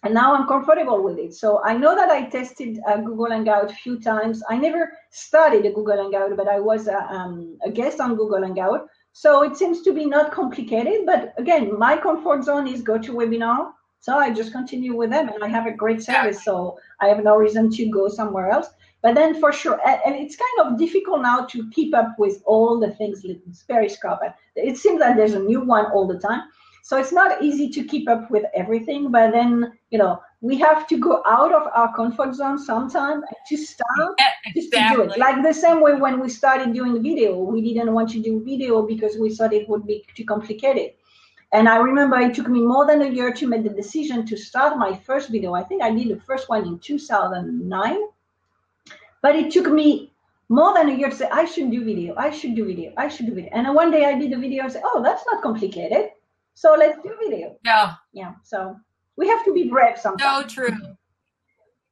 and 0.04 0.14
now 0.14 0.34
I'm 0.34 0.48
comfortable 0.48 1.02
with 1.02 1.18
it. 1.18 1.32
So 1.34 1.62
I 1.62 1.76
know 1.76 1.94
that 1.94 2.10
I 2.10 2.24
tested 2.24 2.80
uh, 2.88 2.96
Google 2.96 3.30
Hangout 3.30 3.70
a 3.70 3.74
few 3.74 4.00
times. 4.00 4.42
I 4.50 4.56
never 4.58 4.92
studied 5.10 5.64
a 5.66 5.72
Google 5.72 5.96
Hangout, 5.96 6.36
but 6.36 6.48
I 6.48 6.58
was 6.58 6.88
a, 6.88 6.98
um, 7.12 7.56
a 7.64 7.70
guest 7.70 8.00
on 8.00 8.16
Google 8.16 8.42
Hangout. 8.42 8.88
So 9.12 9.42
it 9.42 9.56
seems 9.56 9.82
to 9.82 9.92
be 9.92 10.06
not 10.06 10.32
complicated. 10.32 11.06
But 11.06 11.34
again, 11.38 11.78
my 11.78 11.96
comfort 11.96 12.42
zone 12.44 12.66
is 12.66 12.82
GoToWebinar. 12.82 13.72
So 14.00 14.18
I 14.18 14.32
just 14.32 14.50
continue 14.50 14.96
with 14.96 15.10
them, 15.10 15.28
and 15.28 15.44
I 15.44 15.46
have 15.46 15.66
a 15.66 15.72
great 15.72 16.02
service. 16.02 16.44
So 16.44 16.76
I 17.00 17.06
have 17.06 17.22
no 17.22 17.36
reason 17.36 17.70
to 17.70 17.88
go 17.90 18.08
somewhere 18.08 18.50
else. 18.50 18.66
But 19.00 19.14
then 19.14 19.38
for 19.38 19.52
sure, 19.52 19.80
and 19.86 20.16
it's 20.16 20.36
kind 20.36 20.66
of 20.72 20.78
difficult 20.78 21.22
now 21.22 21.44
to 21.46 21.70
keep 21.70 21.94
up 21.94 22.16
with 22.18 22.42
all 22.44 22.80
the 22.80 22.90
things. 22.90 23.24
Periscope. 23.68 24.18
It 24.56 24.76
seems 24.76 24.98
that 24.98 25.16
there's 25.16 25.34
a 25.34 25.38
new 25.38 25.60
one 25.60 25.86
all 25.86 26.08
the 26.08 26.18
time. 26.18 26.42
So 26.82 26.98
it's 26.98 27.12
not 27.12 27.42
easy 27.42 27.68
to 27.70 27.84
keep 27.84 28.08
up 28.08 28.28
with 28.30 28.44
everything, 28.54 29.12
but 29.12 29.30
then, 29.30 29.72
you 29.90 29.98
know, 29.98 30.20
we 30.40 30.58
have 30.58 30.88
to 30.88 30.98
go 30.98 31.22
out 31.24 31.54
of 31.54 31.68
our 31.72 31.94
comfort 31.94 32.34
zone 32.34 32.58
sometime 32.58 33.22
to 33.48 33.56
start 33.56 34.18
exactly. 34.44 34.52
just 34.60 34.72
to 34.72 34.96
do 34.96 35.02
it. 35.02 35.16
Like 35.18 35.42
the 35.44 35.54
same 35.54 35.80
way 35.80 35.94
when 35.94 36.18
we 36.18 36.28
started 36.28 36.74
doing 36.74 37.00
video, 37.00 37.38
we 37.38 37.62
didn't 37.62 37.94
want 37.94 38.10
to 38.10 38.20
do 38.20 38.42
video 38.44 38.82
because 38.82 39.16
we 39.16 39.32
thought 39.32 39.52
it 39.52 39.68
would 39.68 39.86
be 39.86 40.04
too 40.16 40.24
complicated. 40.24 40.94
And 41.52 41.68
I 41.68 41.76
remember 41.76 42.18
it 42.18 42.34
took 42.34 42.48
me 42.48 42.60
more 42.60 42.84
than 42.84 43.02
a 43.02 43.08
year 43.08 43.32
to 43.32 43.46
make 43.46 43.62
the 43.62 43.70
decision 43.70 44.26
to 44.26 44.36
start 44.36 44.76
my 44.76 44.96
first 45.06 45.28
video. 45.28 45.54
I 45.54 45.62
think 45.62 45.82
I 45.82 45.90
did 45.92 46.08
the 46.08 46.20
first 46.22 46.48
one 46.48 46.66
in 46.66 46.80
2009. 46.80 47.98
But 49.20 49.36
it 49.36 49.52
took 49.52 49.70
me 49.70 50.12
more 50.48 50.74
than 50.74 50.88
a 50.88 50.94
year 50.94 51.10
to 51.10 51.14
say, 51.14 51.28
I 51.30 51.44
should 51.44 51.70
do 51.70 51.84
video, 51.84 52.14
I 52.16 52.30
should 52.30 52.56
do 52.56 52.66
video, 52.66 52.92
I 52.96 53.06
should 53.06 53.26
do 53.26 53.34
video. 53.34 53.50
And 53.52 53.72
one 53.72 53.92
day 53.92 54.04
I 54.06 54.18
did 54.18 54.32
the 54.32 54.36
video 54.36 54.64
and 54.64 54.72
said, 54.72 54.82
oh, 54.84 55.00
that's 55.00 55.24
not 55.30 55.42
complicated. 55.42 56.10
So 56.54 56.74
let's 56.78 56.96
do 57.02 57.14
video. 57.20 57.56
Yeah. 57.64 57.94
Yeah. 58.12 58.34
So 58.42 58.76
We 59.16 59.28
have 59.28 59.44
to 59.44 59.52
be 59.52 59.68
brave 59.68 59.98
sometimes. 59.98 60.54
So 60.54 60.66
true. 60.66 60.76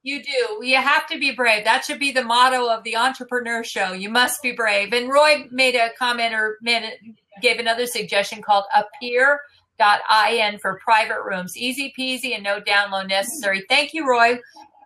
You 0.03 0.23
do. 0.23 0.67
You 0.67 0.77
have 0.77 1.07
to 1.09 1.19
be 1.19 1.33
brave. 1.33 1.65
That 1.65 1.85
should 1.85 1.99
be 1.99 2.11
the 2.11 2.25
motto 2.25 2.69
of 2.71 2.83
the 2.85 2.95
EntreprenHer 2.95 3.65
show. 3.65 3.93
You 3.93 4.09
must 4.09 4.43
be 4.43 4.53
brave. 4.53 4.95
And 4.95 5.11
Roy 5.11 5.47
made 5.51 5.75
a 5.75 5.91
comment 5.99 6.33
or 6.33 6.57
made, 6.63 6.99
gave 7.43 7.59
another 7.59 7.87
suggestion 7.87 8.41
called 8.41 8.65
appear.in 8.75 10.59
for 10.61 10.81
private 10.83 11.23
rooms. 11.23 11.55
Easy 11.57 11.93
peasy 11.99 12.35
and 12.35 12.43
no 12.43 12.61
download 12.63 13.09
necessary. 13.09 13.65
Thank 13.69 13.93
you, 13.93 14.09
Roy. 14.09 14.39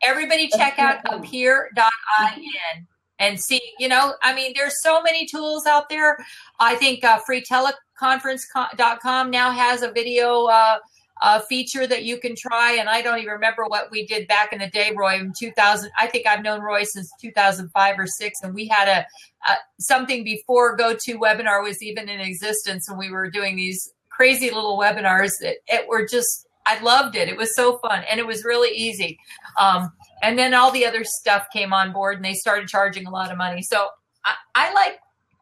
Everybody 0.03 0.49
check 0.49 0.81
out 0.81 0.99
appear.in 1.05 2.87
and 3.19 3.41
see, 3.41 3.61
you 3.79 3.89
know, 3.89 4.15
I 4.23 4.35
mean, 4.35 4.53
there's 4.57 4.83
so 4.83 5.03
many 5.03 5.27
tools 5.27 5.67
out 5.67 5.89
there. 5.89 6.19
I 6.59 6.75
think 6.77 7.05
uh, 7.05 7.21
freeteleconference.com 7.29 9.31
now 9.31 9.53
has 9.53 9.83
a 9.83 9.93
video 9.93 10.49
uh, 11.25 11.41
feature 11.49 11.87
that 11.87 12.05
you 12.05 12.19
can 12.19 12.35
try. 12.37 12.73
And 12.73 12.89
I 12.89 13.03
don't 13.03 13.19
even 13.19 13.33
remember 13.33 13.65
what 13.65 13.91
we 13.91 14.07
did 14.07 14.29
back 14.29 14.53
in 14.53 14.59
the 14.59 14.69
day, 14.69 14.93
Roy, 14.97 15.15
in 15.15 15.33
2000. 15.39 15.91
I 15.99 16.07
think 16.07 16.27
I've 16.27 16.43
known 16.43 16.61
Roy 16.61 16.85
since 16.85 17.11
2005 17.21 17.99
or 17.99 18.07
six. 18.07 18.41
And 18.43 18.55
we 18.55 18.67
had 18.67 18.89
a, 18.89 19.07
a 19.51 19.57
something 19.79 20.25
before 20.25 20.77
GoToWebinar 20.77 21.63
was 21.63 21.83
even 21.83 22.09
in 22.09 22.21
existence. 22.21 22.89
And 22.89 22.99
we 22.99 23.11
were 23.11 23.31
doing 23.31 23.57
these 23.57 23.93
crazy 24.11 24.51
little 24.51 24.79
webinars 24.79 25.31
that 25.41 25.57
it 25.67 25.89
were 25.89 26.07
just, 26.07 26.47
I 26.67 26.81
loved 26.81 27.17
it. 27.17 27.29
It 27.29 27.37
was 27.37 27.55
so 27.55 27.79
fun 27.79 28.05
and 28.11 28.21
it 28.21 28.27
was 28.27 28.45
really 28.45 28.77
easy. 28.77 29.19
Um, 29.59 29.93
and 30.25 30.39
then 30.39 30.55
all 30.55 30.71
the 30.71 30.87
other 30.87 31.05
stuff 31.05 31.47
came 31.53 31.73
on 31.73 31.93
board 31.93 32.17
and 32.17 32.25
they 32.25 32.35
started 32.35 32.67
charging 32.67 33.07
a 33.07 33.11
lot 33.11 33.31
of 33.31 33.37
money. 33.37 33.63
So 33.63 33.89
I, 34.25 34.35
I 34.55 34.73
like, 34.73 34.99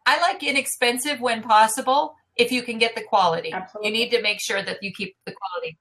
I 0.07 0.21
like 0.21 0.43
inexpensive 0.43 1.21
when 1.21 1.43
possible 1.43 2.15
if 2.37 2.51
you 2.51 2.63
can 2.63 2.79
get 2.79 2.97
the 2.97 3.03
quality. 3.03 3.53
Absolutely. 3.53 3.89
You 3.89 3.95
need 3.95 4.11
to 4.11 4.23
make 4.23 4.41
sure 4.41 4.61
that 4.61 4.79
you 4.83 4.93
keep 4.93 5.15
the 5.25 5.33
quality. 5.33 5.79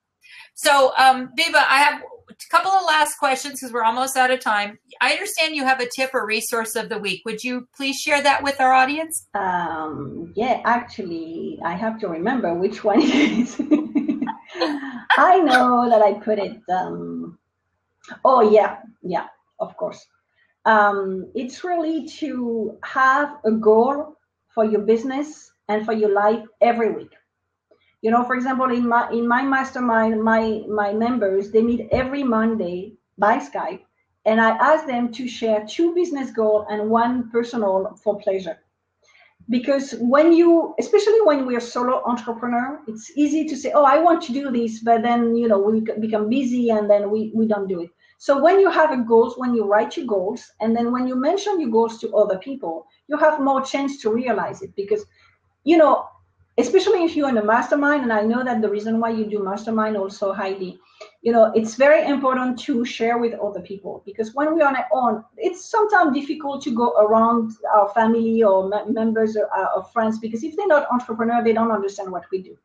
So, 0.53 0.93
um, 0.97 1.29
Biba, 1.37 1.55
I 1.55 1.79
have 1.79 2.01
a 2.29 2.33
couple 2.51 2.71
of 2.71 2.85
last 2.85 3.17
questions 3.17 3.59
because 3.59 3.73
we're 3.73 3.83
almost 3.83 4.15
out 4.15 4.29
of 4.29 4.39
time. 4.39 4.77
I 5.01 5.13
understand 5.13 5.55
you 5.55 5.63
have 5.63 5.79
a 5.79 5.89
tip 5.95 6.11
or 6.13 6.25
resource 6.25 6.75
of 6.75 6.89
the 6.89 6.99
week. 6.99 7.21
Would 7.25 7.43
you 7.43 7.67
please 7.75 7.97
share 7.99 8.21
that 8.21 8.43
with 8.43 8.61
our 8.61 8.71
audience? 8.71 9.27
Um, 9.33 10.31
yeah, 10.35 10.61
actually, 10.63 11.59
I 11.65 11.73
have 11.73 11.99
to 12.01 12.07
remember 12.07 12.53
which 12.53 12.83
one 12.83 13.01
it 13.01 13.09
is. 13.09 13.55
I 15.17 15.39
know 15.39 15.89
that 15.89 16.01
I 16.01 16.13
put 16.13 16.37
it. 16.37 16.59
Um, 16.69 17.39
oh, 18.25 18.41
yeah, 18.41 18.77
yeah, 19.01 19.27
of 19.59 19.75
course. 19.77 20.05
Um, 20.65 21.31
it's 21.33 21.63
really 21.63 22.07
to 22.19 22.77
have 22.83 23.37
a 23.45 23.51
goal 23.51 24.15
for 24.53 24.65
your 24.65 24.81
business 24.81 25.51
and 25.69 25.85
for 25.85 25.93
your 25.93 26.11
life 26.13 26.43
every 26.61 26.91
week. 26.91 27.11
You 28.01 28.11
know, 28.11 28.23
for 28.23 28.35
example, 28.35 28.71
in 28.71 28.87
my 28.87 29.09
in 29.11 29.27
my 29.27 29.43
mastermind, 29.43 30.23
my 30.23 30.63
my 30.67 30.91
members 30.91 31.51
they 31.51 31.61
meet 31.61 31.87
every 31.91 32.23
Monday 32.23 32.93
by 33.17 33.37
Skype, 33.37 33.81
and 34.25 34.41
I 34.41 34.49
ask 34.57 34.87
them 34.87 35.11
to 35.13 35.27
share 35.27 35.65
two 35.67 35.93
business 35.93 36.31
goals 36.31 36.65
and 36.69 36.89
one 36.89 37.29
personal 37.29 37.95
for 38.03 38.19
pleasure. 38.19 38.57
Because 39.49 39.95
when 39.99 40.31
you, 40.33 40.73
especially 40.79 41.21
when 41.21 41.45
we're 41.45 41.59
solo 41.59 42.01
entrepreneur, 42.05 42.79
it's 42.87 43.11
easy 43.15 43.45
to 43.47 43.55
say, 43.55 43.71
"Oh, 43.71 43.83
I 43.83 43.99
want 43.99 44.21
to 44.23 44.33
do 44.33 44.51
this," 44.51 44.79
but 44.81 45.03
then 45.03 45.35
you 45.35 45.47
know 45.47 45.59
we 45.59 45.81
become 45.99 46.27
busy 46.29 46.69
and 46.69 46.89
then 46.89 47.11
we 47.11 47.31
we 47.35 47.47
don't 47.47 47.67
do 47.67 47.81
it. 47.81 47.91
So 48.21 48.39
when 48.39 48.59
you 48.59 48.69
have 48.69 48.91
a 48.91 48.97
goals, 48.97 49.33
when 49.35 49.55
you 49.55 49.65
write 49.65 49.97
your 49.97 50.05
goals, 50.05 50.51
and 50.59 50.75
then 50.75 50.91
when 50.91 51.07
you 51.07 51.15
mention 51.15 51.59
your 51.59 51.71
goals 51.71 51.97
to 52.01 52.15
other 52.15 52.37
people, 52.37 52.85
you 53.07 53.17
have 53.17 53.41
more 53.41 53.63
chance 53.63 53.99
to 54.01 54.13
realize 54.13 54.61
it 54.61 54.75
because 54.75 55.03
you 55.63 55.75
know, 55.75 56.07
especially 56.59 57.03
if 57.03 57.15
you're 57.15 57.29
in 57.29 57.39
a 57.39 57.43
mastermind, 57.43 58.03
and 58.03 58.13
I 58.13 58.21
know 58.21 58.43
that 58.43 58.61
the 58.61 58.69
reason 58.69 58.99
why 58.99 59.09
you 59.09 59.25
do 59.25 59.43
mastermind 59.43 59.97
also, 59.97 60.33
Heidi, 60.33 60.79
you 61.23 61.31
know, 61.31 61.51
it's 61.55 61.73
very 61.73 62.07
important 62.07 62.59
to 62.59 62.85
share 62.85 63.17
with 63.17 63.33
other 63.39 63.61
people 63.61 64.03
because 64.05 64.35
when 64.35 64.53
we're 64.53 64.67
on 64.67 64.75
our 64.75 64.89
own, 64.93 65.23
it's 65.37 65.65
sometimes 65.65 66.15
difficult 66.15 66.61
to 66.65 66.75
go 66.75 66.91
around 66.97 67.53
our 67.73 67.89
family 67.89 68.43
or 68.43 68.69
members 68.87 69.35
or, 69.35 69.49
uh, 69.51 69.77
or 69.77 69.83
friends 69.85 70.19
because 70.19 70.43
if 70.43 70.55
they're 70.55 70.67
not 70.67 70.85
entrepreneur, 70.91 71.43
they 71.43 71.53
don't 71.53 71.71
understand 71.71 72.11
what 72.11 72.25
we 72.31 72.43
do. 72.43 72.55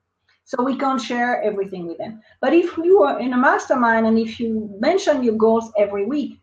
So 0.47 0.63
we 0.63 0.79
can't 0.79 1.01
share 1.01 1.43
everything 1.43 1.87
with 1.87 1.99
them. 1.99 2.21
But 2.41 2.55
if 2.55 2.77
you 2.79 3.03
are 3.03 3.21
in 3.21 3.35
a 3.35 3.37
mastermind 3.37 4.07
and 4.07 4.19
if 4.19 4.41
you 4.41 4.75
mention 4.81 5.23
your 5.23 5.37
goals 5.37 5.71
every 5.77 6.07
week, 6.07 6.41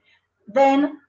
then 0.47 0.99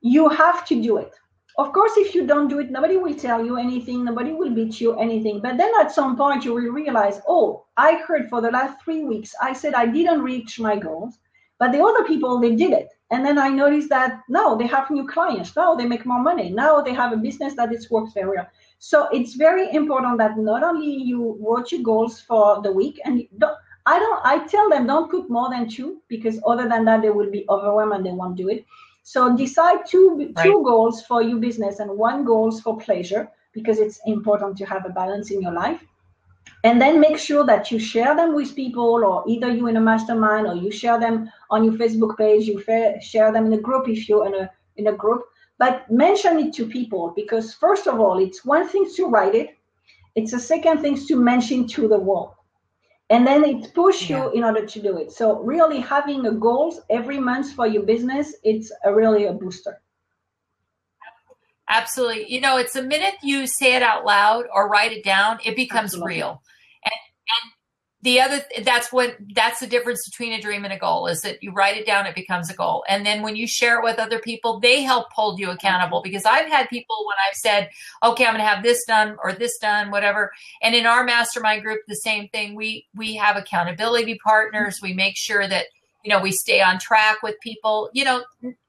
you 0.00 0.28
have 0.28 0.66
to 0.66 0.82
do 0.82 0.98
it 0.98 1.14
of 1.58 1.72
course, 1.72 1.92
if 1.96 2.14
you 2.14 2.26
don't 2.26 2.48
do 2.48 2.58
it, 2.58 2.70
nobody 2.70 2.98
will 2.98 3.14
tell 3.14 3.44
you 3.44 3.56
anything, 3.56 4.04
nobody 4.04 4.32
will 4.32 4.50
beat 4.50 4.78
you 4.78 4.94
anything. 4.98 5.40
But 5.40 5.56
then 5.56 5.72
at 5.80 5.90
some 5.90 6.16
point, 6.16 6.44
you 6.44 6.52
will 6.52 6.70
realize, 6.70 7.20
oh, 7.26 7.64
I 7.78 7.94
heard 8.06 8.28
for 8.28 8.42
the 8.42 8.50
last 8.50 8.82
three 8.84 9.04
weeks, 9.04 9.34
I 9.40 9.54
said 9.54 9.72
I 9.72 9.86
didn't 9.86 10.20
reach 10.20 10.60
my 10.60 10.76
goals, 10.76 11.18
but 11.58 11.72
the 11.72 11.82
other 11.82 12.04
people, 12.04 12.38
they 12.40 12.54
did 12.54 12.72
it. 12.72 12.88
And 13.10 13.24
then 13.24 13.38
I 13.38 13.48
noticed 13.48 13.88
that 13.88 14.20
now 14.28 14.54
they 14.54 14.66
have 14.66 14.90
new 14.90 15.06
clients, 15.06 15.56
now 15.56 15.74
they 15.74 15.86
make 15.86 16.04
more 16.04 16.20
money, 16.20 16.50
now 16.50 16.82
they 16.82 16.92
have 16.92 17.12
a 17.12 17.16
business 17.16 17.54
that 17.56 17.72
it 17.72 17.86
works 17.90 18.12
very 18.12 18.36
well. 18.36 18.48
So 18.78 19.08
it's 19.08 19.34
very 19.34 19.72
important 19.74 20.18
that 20.18 20.38
not 20.38 20.62
only 20.62 20.86
you 20.90 21.38
wrote 21.40 21.72
your 21.72 21.82
goals 21.82 22.20
for 22.20 22.62
the 22.62 22.70
week, 22.70 23.00
and 23.04 23.22
don't, 23.38 23.56
I 23.86 23.98
don't, 23.98 24.20
I 24.24 24.46
tell 24.46 24.68
them 24.68 24.86
don't 24.86 25.10
put 25.10 25.30
more 25.30 25.48
than 25.50 25.68
two 25.68 26.02
because 26.08 26.40
other 26.46 26.68
than 26.68 26.84
that 26.84 27.02
they 27.02 27.10
will 27.10 27.30
be 27.30 27.44
overwhelmed 27.48 27.92
and 27.92 28.06
they 28.06 28.12
won't 28.12 28.36
do 28.36 28.48
it. 28.48 28.64
So 29.02 29.36
decide 29.36 29.86
two 29.86 30.32
right. 30.36 30.44
two 30.44 30.62
goals 30.64 31.02
for 31.06 31.22
your 31.22 31.38
business 31.38 31.78
and 31.78 31.90
one 31.96 32.24
goals 32.24 32.60
for 32.60 32.76
pleasure 32.76 33.28
because 33.52 33.78
it's 33.78 34.00
important 34.04 34.56
to 34.58 34.66
have 34.66 34.84
a 34.84 34.90
balance 34.90 35.30
in 35.30 35.40
your 35.40 35.52
life. 35.52 35.80
And 36.64 36.80
then 36.80 37.00
make 37.00 37.16
sure 37.16 37.46
that 37.46 37.70
you 37.70 37.78
share 37.78 38.16
them 38.16 38.34
with 38.34 38.56
people, 38.56 39.04
or 39.04 39.24
either 39.28 39.50
you 39.52 39.68
in 39.68 39.76
a 39.76 39.80
mastermind, 39.80 40.46
or 40.46 40.54
you 40.54 40.72
share 40.72 40.98
them 40.98 41.30
on 41.50 41.62
your 41.64 41.74
Facebook 41.74 42.16
page. 42.16 42.46
You 42.46 42.60
share 43.00 43.32
them 43.32 43.46
in 43.46 43.52
a 43.52 43.60
group 43.60 43.88
if 43.88 44.08
you're 44.08 44.26
in 44.26 44.34
a 44.34 44.50
in 44.76 44.88
a 44.88 44.92
group. 44.92 45.22
But 45.58 45.90
mention 45.90 46.38
it 46.38 46.54
to 46.54 46.66
people 46.66 47.12
because 47.16 47.54
first 47.54 47.86
of 47.86 47.98
all, 47.98 48.18
it's 48.18 48.44
one 48.44 48.68
thing 48.68 48.90
to 48.96 49.06
write 49.06 49.34
it. 49.34 49.56
It's 50.14 50.32
a 50.32 50.40
second 50.40 50.82
thing 50.82 50.96
to 51.06 51.16
mention 51.16 51.66
to 51.68 51.88
the 51.88 51.98
world. 51.98 52.32
And 53.08 53.26
then 53.26 53.44
it 53.44 53.72
push 53.72 54.10
you 54.10 54.32
in 54.32 54.42
order 54.42 54.66
to 54.66 54.80
do 54.80 54.98
it. 54.98 55.12
So 55.12 55.40
really 55.40 55.80
having 55.80 56.26
a 56.26 56.32
goals 56.32 56.80
every 56.90 57.20
month 57.20 57.52
for 57.52 57.66
your 57.66 57.84
business 57.84 58.34
it's 58.42 58.72
a 58.84 58.92
really 58.92 59.26
a 59.26 59.32
booster. 59.32 59.80
Absolutely. 61.68 62.32
You 62.32 62.40
know 62.40 62.56
it's 62.58 62.74
the 62.74 62.82
minute 62.82 63.14
you 63.22 63.46
say 63.46 63.74
it 63.74 63.82
out 63.82 64.04
loud 64.04 64.46
or 64.52 64.68
write 64.68 64.92
it 64.92 65.04
down 65.04 65.38
it 65.44 65.56
becomes 65.56 65.94
absolutely. 65.94 66.16
real 66.16 66.42
the 68.02 68.20
other 68.20 68.40
that's 68.62 68.92
what 68.92 69.16
that's 69.34 69.60
the 69.60 69.66
difference 69.66 70.06
between 70.08 70.32
a 70.32 70.40
dream 70.40 70.64
and 70.64 70.72
a 70.72 70.78
goal 70.78 71.06
is 71.06 71.22
that 71.22 71.42
you 71.42 71.50
write 71.50 71.76
it 71.76 71.86
down 71.86 72.06
it 72.06 72.14
becomes 72.14 72.50
a 72.50 72.54
goal. 72.54 72.84
And 72.88 73.06
then 73.06 73.22
when 73.22 73.36
you 73.36 73.46
share 73.46 73.78
it 73.78 73.84
with 73.84 73.98
other 73.98 74.18
people 74.18 74.60
they 74.60 74.82
help 74.82 75.06
hold 75.12 75.38
you 75.38 75.50
accountable 75.50 76.02
because 76.02 76.24
i've 76.24 76.48
had 76.48 76.68
people 76.68 76.96
when 77.06 77.16
i've 77.26 77.36
said 77.36 77.70
okay 78.02 78.26
i'm 78.26 78.34
going 78.34 78.44
to 78.44 78.48
have 78.48 78.62
this 78.62 78.84
done 78.84 79.16
or 79.22 79.32
this 79.32 79.58
done 79.58 79.90
whatever. 79.90 80.30
And 80.62 80.74
in 80.74 80.86
our 80.86 81.04
mastermind 81.04 81.62
group 81.62 81.80
the 81.88 81.96
same 81.96 82.28
thing. 82.28 82.54
We 82.54 82.86
we 82.94 83.14
have 83.16 83.36
accountability 83.36 84.18
partners. 84.22 84.80
We 84.82 84.92
make 84.92 85.16
sure 85.16 85.48
that 85.48 85.66
you 86.06 86.12
know 86.12 86.20
we 86.20 86.30
stay 86.30 86.62
on 86.62 86.78
track 86.78 87.20
with 87.22 87.34
people. 87.42 87.90
You 87.92 88.04
know 88.04 88.22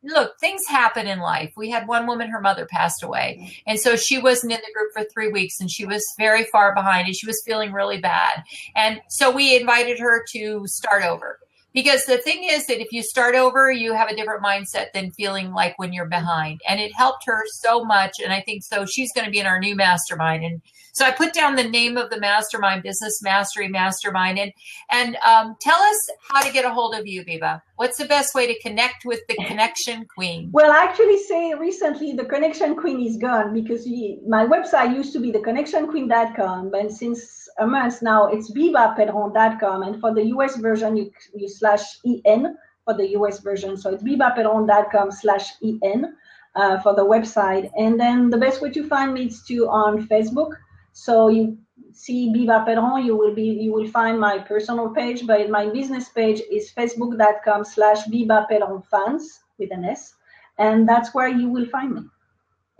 look 0.03 0.33
things 0.39 0.63
happen 0.67 1.05
in 1.05 1.19
life. 1.19 1.53
We 1.55 1.69
had 1.69 1.87
one 1.87 2.07
woman 2.07 2.29
her 2.29 2.41
mother 2.41 2.65
passed 2.65 3.03
away. 3.03 3.37
Mm-hmm. 3.39 3.51
And 3.67 3.79
so 3.79 3.95
she 3.95 4.17
wasn't 4.17 4.53
in 4.53 4.59
the 4.59 4.73
group 4.73 4.91
for 4.91 5.03
three 5.13 5.31
weeks 5.31 5.59
and 5.59 5.69
she 5.69 5.85
was 5.85 6.03
very 6.17 6.45
far 6.45 6.73
behind 6.73 7.05
and 7.05 7.15
she 7.15 7.27
was 7.27 7.41
feeling 7.45 7.71
really 7.73 7.99
bad. 7.99 8.43
And 8.75 9.01
so 9.09 9.29
we 9.29 9.55
invited 9.55 9.99
her 9.99 10.25
to 10.33 10.63
start 10.65 11.03
over. 11.03 11.37
Because 11.73 12.05
the 12.05 12.17
thing 12.17 12.45
is 12.45 12.65
that 12.65 12.81
if 12.81 12.91
you 12.91 13.03
start 13.03 13.35
over 13.35 13.71
you 13.71 13.93
have 13.93 14.09
a 14.09 14.15
different 14.15 14.43
mindset 14.43 14.93
than 14.93 15.11
feeling 15.11 15.51
like 15.51 15.77
when 15.77 15.93
you're 15.93 16.07
behind. 16.07 16.59
And 16.67 16.79
it 16.79 16.91
helped 16.95 17.23
her 17.27 17.43
so 17.61 17.83
much 17.83 18.13
and 18.23 18.33
i 18.33 18.41
think 18.41 18.63
so 18.63 18.85
she's 18.85 19.13
going 19.13 19.25
to 19.25 19.31
be 19.31 19.39
in 19.39 19.45
our 19.45 19.59
new 19.59 19.75
mastermind 19.75 20.43
and 20.43 20.61
so 20.97 21.05
I 21.05 21.11
put 21.11 21.31
down 21.31 21.55
the 21.55 21.63
name 21.63 21.95
of 21.95 22.09
the 22.09 22.19
mastermind, 22.19 22.81
Business 22.81 23.21
Mastery 23.21 23.67
Mastermind, 23.67 24.39
and 24.39 24.51
and 24.89 25.15
um, 25.17 25.55
tell 25.61 25.79
us 25.79 26.09
how 26.27 26.41
to 26.41 26.51
get 26.51 26.65
a 26.65 26.71
hold 26.71 26.95
of 26.95 27.05
you, 27.05 27.23
Biba. 27.23 27.61
What's 27.75 27.99
the 27.99 28.05
best 28.05 28.33
way 28.33 28.47
to 28.51 28.59
connect 28.61 29.05
with 29.05 29.19
the 29.29 29.35
Connection 29.45 30.07
Queen? 30.15 30.49
Well, 30.51 30.71
I 30.71 30.83
actually 30.85 31.19
say 31.19 31.53
recently 31.53 32.13
the 32.13 32.25
Connection 32.25 32.75
Queen 32.75 32.99
is 32.99 33.17
gone 33.17 33.53
because 33.53 33.85
my 34.27 34.43
website 34.47 34.95
used 34.95 35.13
to 35.13 35.19
be 35.19 35.29
the 35.29 35.37
connectionqueen.com, 35.37 36.71
but 36.71 36.89
since 36.89 37.47
a 37.59 37.67
month 37.67 38.01
now 38.01 38.29
it's 38.29 38.51
bibapedron.com, 38.51 39.83
and 39.83 40.01
for 40.01 40.15
the 40.15 40.25
US 40.37 40.55
version 40.55 40.97
you 40.97 41.11
you 41.35 41.47
slash 41.47 41.83
en 42.25 42.57
for 42.85 42.95
the 42.95 43.09
US 43.09 43.39
version, 43.41 43.77
so 43.77 43.93
it's 43.93 44.01
bibapedron.com 44.01 45.11
slash 45.11 45.45
en. 45.61 46.15
Uh, 46.55 46.81
for 46.81 46.95
the 46.95 47.05
website. 47.05 47.69
And 47.77 47.99
then 47.99 48.31
the 48.31 48.37
best 48.37 48.63
way 48.63 48.71
to 48.71 48.87
find 48.87 49.13
me 49.13 49.27
is 49.27 49.43
to 49.43 49.69
on 49.69 50.07
Facebook. 50.07 50.53
So 50.97 51.27
you 51.27 51.59
see 51.93 52.33
Biba 52.33 52.65
Pedron, 52.65 53.05
you 53.05 53.15
will 53.15 53.33
be 53.33 53.43
you 53.43 53.71
will 53.71 53.87
find 53.87 54.19
my 54.19 54.39
personal 54.39 54.89
page, 54.89 55.27
but 55.27 55.47
my 55.47 55.69
business 55.69 56.09
page 56.09 56.41
is 56.51 56.71
facebook.com 56.75 57.65
slash 57.65 58.05
Biba 58.05 58.49
Pedron 58.49 58.83
fans 58.87 59.39
with 59.59 59.71
an 59.71 59.85
S. 59.85 60.15
And 60.57 60.89
that's 60.89 61.13
where 61.13 61.27
you 61.27 61.49
will 61.49 61.67
find 61.67 61.93
me. 61.93 62.01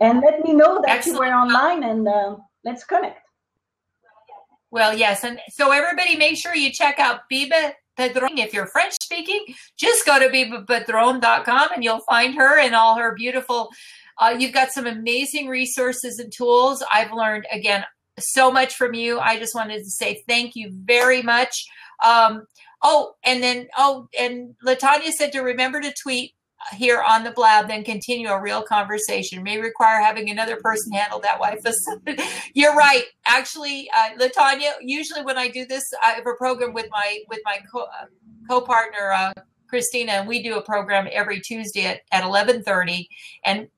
And 0.00 0.20
let 0.20 0.40
me 0.40 0.52
know 0.52 0.80
that 0.82 0.90
Excellent. 0.90 1.14
you 1.14 1.20
were 1.20 1.32
online 1.32 1.84
and 1.84 2.08
uh, 2.08 2.36
let's 2.64 2.82
connect. 2.82 3.20
Well, 4.72 4.98
yes. 4.98 5.22
And 5.22 5.38
so 5.50 5.70
everybody 5.70 6.16
make 6.16 6.36
sure 6.36 6.56
you 6.56 6.72
check 6.72 6.98
out 6.98 7.20
Biba 7.32 7.74
Pedron. 7.96 8.38
If 8.38 8.52
you're 8.52 8.66
French 8.66 8.94
speaking, 9.00 9.44
just 9.76 10.04
go 10.04 10.18
to 10.18 10.28
bibapedron.com 10.28 11.68
and 11.72 11.84
you'll 11.84 12.00
find 12.10 12.34
her 12.34 12.58
and 12.58 12.74
all 12.74 12.96
her 12.96 13.14
beautiful. 13.14 13.70
Uh, 14.18 14.34
you've 14.36 14.52
got 14.52 14.72
some 14.72 14.88
amazing 14.88 15.46
resources 15.46 16.18
and 16.18 16.32
tools. 16.32 16.82
I've 16.92 17.12
learned 17.12 17.46
again 17.52 17.84
so 18.20 18.50
much 18.50 18.74
from 18.74 18.94
you. 18.94 19.18
I 19.18 19.38
just 19.38 19.54
wanted 19.54 19.78
to 19.78 19.90
say 19.90 20.22
thank 20.28 20.54
you 20.54 20.70
very 20.72 21.22
much. 21.22 21.66
Um, 22.04 22.44
oh, 22.82 23.14
and 23.24 23.42
then 23.42 23.68
oh, 23.76 24.08
and 24.18 24.54
Latanya 24.64 25.10
said 25.10 25.32
to 25.32 25.40
remember 25.40 25.80
to 25.80 25.92
tweet 26.02 26.34
here 26.72 27.02
on 27.02 27.24
the 27.24 27.30
blab, 27.30 27.68
then 27.68 27.84
continue 27.84 28.28
a 28.28 28.40
real 28.40 28.62
conversation. 28.62 29.42
May 29.42 29.58
require 29.60 30.00
having 30.00 30.28
another 30.28 30.56
person 30.56 30.92
handle 30.92 31.20
that 31.20 31.38
wife. 31.38 31.60
You're 32.54 32.74
right. 32.74 33.04
Actually, 33.26 33.88
uh, 33.96 34.10
Latanya, 34.18 34.72
usually 34.80 35.22
when 35.22 35.38
I 35.38 35.48
do 35.48 35.66
this, 35.66 35.84
I 36.02 36.10
have 36.10 36.26
a 36.26 36.34
program 36.34 36.72
with 36.72 36.86
my 36.90 37.18
with 37.28 37.40
my 37.44 37.58
co 37.70 37.82
uh, 37.82 38.06
co-partner 38.48 39.12
uh, 39.12 39.32
Christina, 39.68 40.12
and 40.12 40.28
we 40.28 40.42
do 40.42 40.56
a 40.56 40.62
program 40.62 41.08
every 41.12 41.40
Tuesday 41.40 41.84
at, 41.84 42.00
at 42.10 42.24
11:30. 42.24 43.06
And 43.44 43.68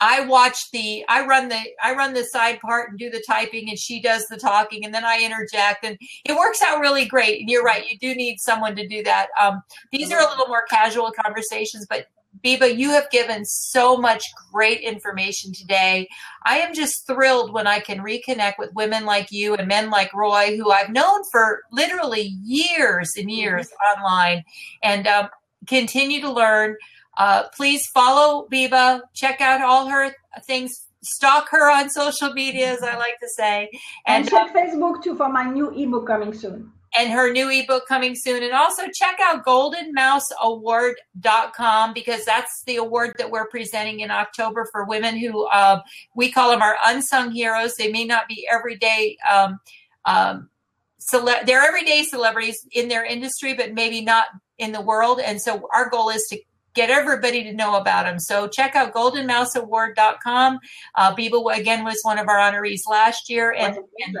I 0.00 0.26
watch 0.26 0.70
the 0.72 1.04
I 1.08 1.26
run 1.26 1.48
the 1.48 1.60
I 1.82 1.94
run 1.94 2.14
the 2.14 2.24
side 2.24 2.60
part 2.60 2.90
and 2.90 2.98
do 2.98 3.10
the 3.10 3.22
typing 3.26 3.68
and 3.68 3.78
she 3.78 4.00
does 4.00 4.24
the 4.30 4.36
talking 4.36 4.84
and 4.84 4.94
then 4.94 5.04
I 5.04 5.20
interject 5.22 5.84
and 5.84 5.98
it 6.24 6.36
works 6.36 6.62
out 6.62 6.80
really 6.80 7.04
great. 7.04 7.40
And 7.40 7.50
you're 7.50 7.64
right, 7.64 7.88
you 7.88 7.98
do 7.98 8.14
need 8.14 8.36
someone 8.38 8.76
to 8.76 8.86
do 8.86 9.02
that. 9.02 9.28
Um, 9.40 9.62
these 9.92 10.12
are 10.12 10.20
a 10.20 10.28
little 10.30 10.46
more 10.46 10.64
casual 10.70 11.12
conversations, 11.24 11.86
but 11.88 12.06
Biba, 12.44 12.76
you 12.76 12.90
have 12.90 13.10
given 13.10 13.44
so 13.44 13.96
much 13.96 14.22
great 14.52 14.80
information 14.80 15.52
today. 15.52 16.08
I 16.44 16.58
am 16.58 16.74
just 16.74 17.06
thrilled 17.06 17.52
when 17.52 17.66
I 17.66 17.80
can 17.80 17.98
reconnect 17.98 18.54
with 18.58 18.72
women 18.74 19.04
like 19.04 19.32
you 19.32 19.54
and 19.54 19.66
men 19.66 19.90
like 19.90 20.12
Roy, 20.14 20.56
who 20.56 20.70
I've 20.70 20.90
known 20.90 21.22
for 21.32 21.62
literally 21.72 22.36
years 22.44 23.10
and 23.16 23.30
years 23.30 23.66
mm-hmm. 23.66 24.00
online, 24.00 24.44
and 24.82 25.06
um, 25.06 25.28
continue 25.66 26.20
to 26.20 26.30
learn. 26.30 26.76
Uh, 27.18 27.44
please 27.54 27.86
follow 27.88 28.46
Biba, 28.50 29.02
check 29.12 29.40
out 29.40 29.60
all 29.60 29.88
her 29.88 30.14
things, 30.44 30.86
stalk 31.02 31.48
her 31.50 31.70
on 31.70 31.90
social 31.90 32.32
media, 32.32 32.72
as 32.72 32.82
I 32.82 32.96
like 32.96 33.18
to 33.20 33.28
say, 33.28 33.68
and, 34.06 34.22
and 34.22 34.30
check 34.30 34.50
uh, 34.50 34.54
Facebook 34.54 35.02
too 35.02 35.16
for 35.16 35.28
my 35.28 35.44
new 35.44 35.70
ebook 35.70 36.06
coming 36.06 36.32
soon 36.32 36.72
and 36.96 37.10
her 37.10 37.30
new 37.32 37.50
ebook 37.50 37.86
coming 37.86 38.14
soon. 38.14 38.42
And 38.42 38.52
also 38.52 38.84
check 38.94 39.18
out 39.22 39.44
goldenmouseaward.com 39.44 41.92
because 41.92 42.24
that's 42.24 42.62
the 42.66 42.76
award 42.76 43.16
that 43.18 43.30
we're 43.30 43.48
presenting 43.48 44.00
in 44.00 44.10
October 44.10 44.66
for 44.72 44.84
women 44.84 45.18
who 45.18 45.46
uh, 45.48 45.82
we 46.14 46.32
call 46.32 46.50
them 46.50 46.62
our 46.62 46.78
unsung 46.84 47.30
heroes. 47.30 47.74
They 47.74 47.92
may 47.92 48.04
not 48.04 48.26
be 48.28 48.48
everyday. 48.50 49.18
Um, 49.30 49.60
um, 50.04 50.50
cele- 50.98 51.44
they're 51.44 51.62
everyday 51.62 52.04
celebrities 52.04 52.66
in 52.72 52.88
their 52.88 53.04
industry, 53.04 53.52
but 53.54 53.74
maybe 53.74 54.00
not 54.00 54.28
in 54.58 54.72
the 54.72 54.80
world. 54.80 55.20
And 55.20 55.40
so 55.40 55.68
our 55.72 55.88
goal 55.90 56.08
is 56.08 56.26
to 56.30 56.40
get 56.78 56.90
everybody 56.90 57.42
to 57.44 57.52
know 57.52 57.76
about 57.76 58.04
them. 58.04 58.18
So 58.18 58.46
check 58.46 58.76
out 58.76 58.94
goldenmouseaward.com. 58.94 60.58
Uh, 60.94 61.14
Biba, 61.16 61.58
again, 61.58 61.84
was 61.84 61.98
one 62.02 62.18
of 62.18 62.28
our 62.28 62.38
honorees 62.38 62.82
last 62.88 63.28
year. 63.28 63.52
And, 63.52 63.78
and 64.06 64.16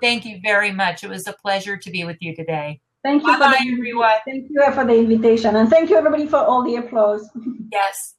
Thank 0.00 0.24
you 0.24 0.40
very 0.42 0.72
much. 0.72 1.04
It 1.04 1.10
was 1.10 1.26
a 1.26 1.32
pleasure 1.32 1.76
to 1.76 1.90
be 1.90 2.04
with 2.04 2.16
you 2.20 2.34
today. 2.34 2.80
Thank 3.02 3.22
you, 3.22 3.38
Bye, 3.38 3.56
the, 3.62 3.72
everyone. 3.72 4.12
Thank 4.26 4.48
you 4.50 4.72
for 4.72 4.84
the 4.84 4.94
invitation, 4.94 5.56
and 5.56 5.70
thank 5.70 5.88
you 5.88 5.96
everybody 5.96 6.26
for 6.26 6.36
all 6.36 6.64
the 6.64 6.76
applause. 6.76 7.28
yes, 7.72 8.14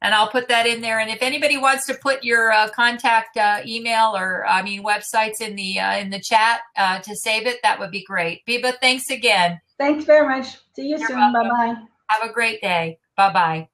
and 0.00 0.14
I'll 0.14 0.30
put 0.30 0.48
that 0.48 0.66
in 0.66 0.80
there. 0.80 1.00
And 1.00 1.10
if 1.10 1.22
anybody 1.22 1.58
wants 1.58 1.86
to 1.86 1.94
put 1.94 2.24
your 2.24 2.50
uh, 2.50 2.68
contact 2.70 3.36
uh, 3.36 3.60
email 3.66 4.16
or 4.16 4.46
I 4.46 4.62
mean 4.62 4.82
websites 4.82 5.40
in 5.40 5.54
the 5.54 5.80
uh, 5.80 5.98
in 5.98 6.10
the 6.10 6.20
chat 6.20 6.60
uh, 6.78 7.00
to 7.00 7.14
save 7.14 7.46
it, 7.46 7.58
that 7.62 7.78
would 7.78 7.90
be 7.90 8.04
great. 8.04 8.40
Biba, 8.46 8.74
thanks 8.80 9.10
again. 9.10 9.60
Thanks 9.78 10.04
very 10.04 10.26
much. 10.26 10.56
See 10.74 10.88
you 10.88 10.98
You're 10.98 11.08
soon. 11.08 11.32
Bye 11.32 11.48
bye. 11.48 11.74
Have 12.08 12.30
a 12.30 12.32
great 12.32 12.62
day. 12.62 12.98
Bye 13.16 13.32
bye. 13.32 13.68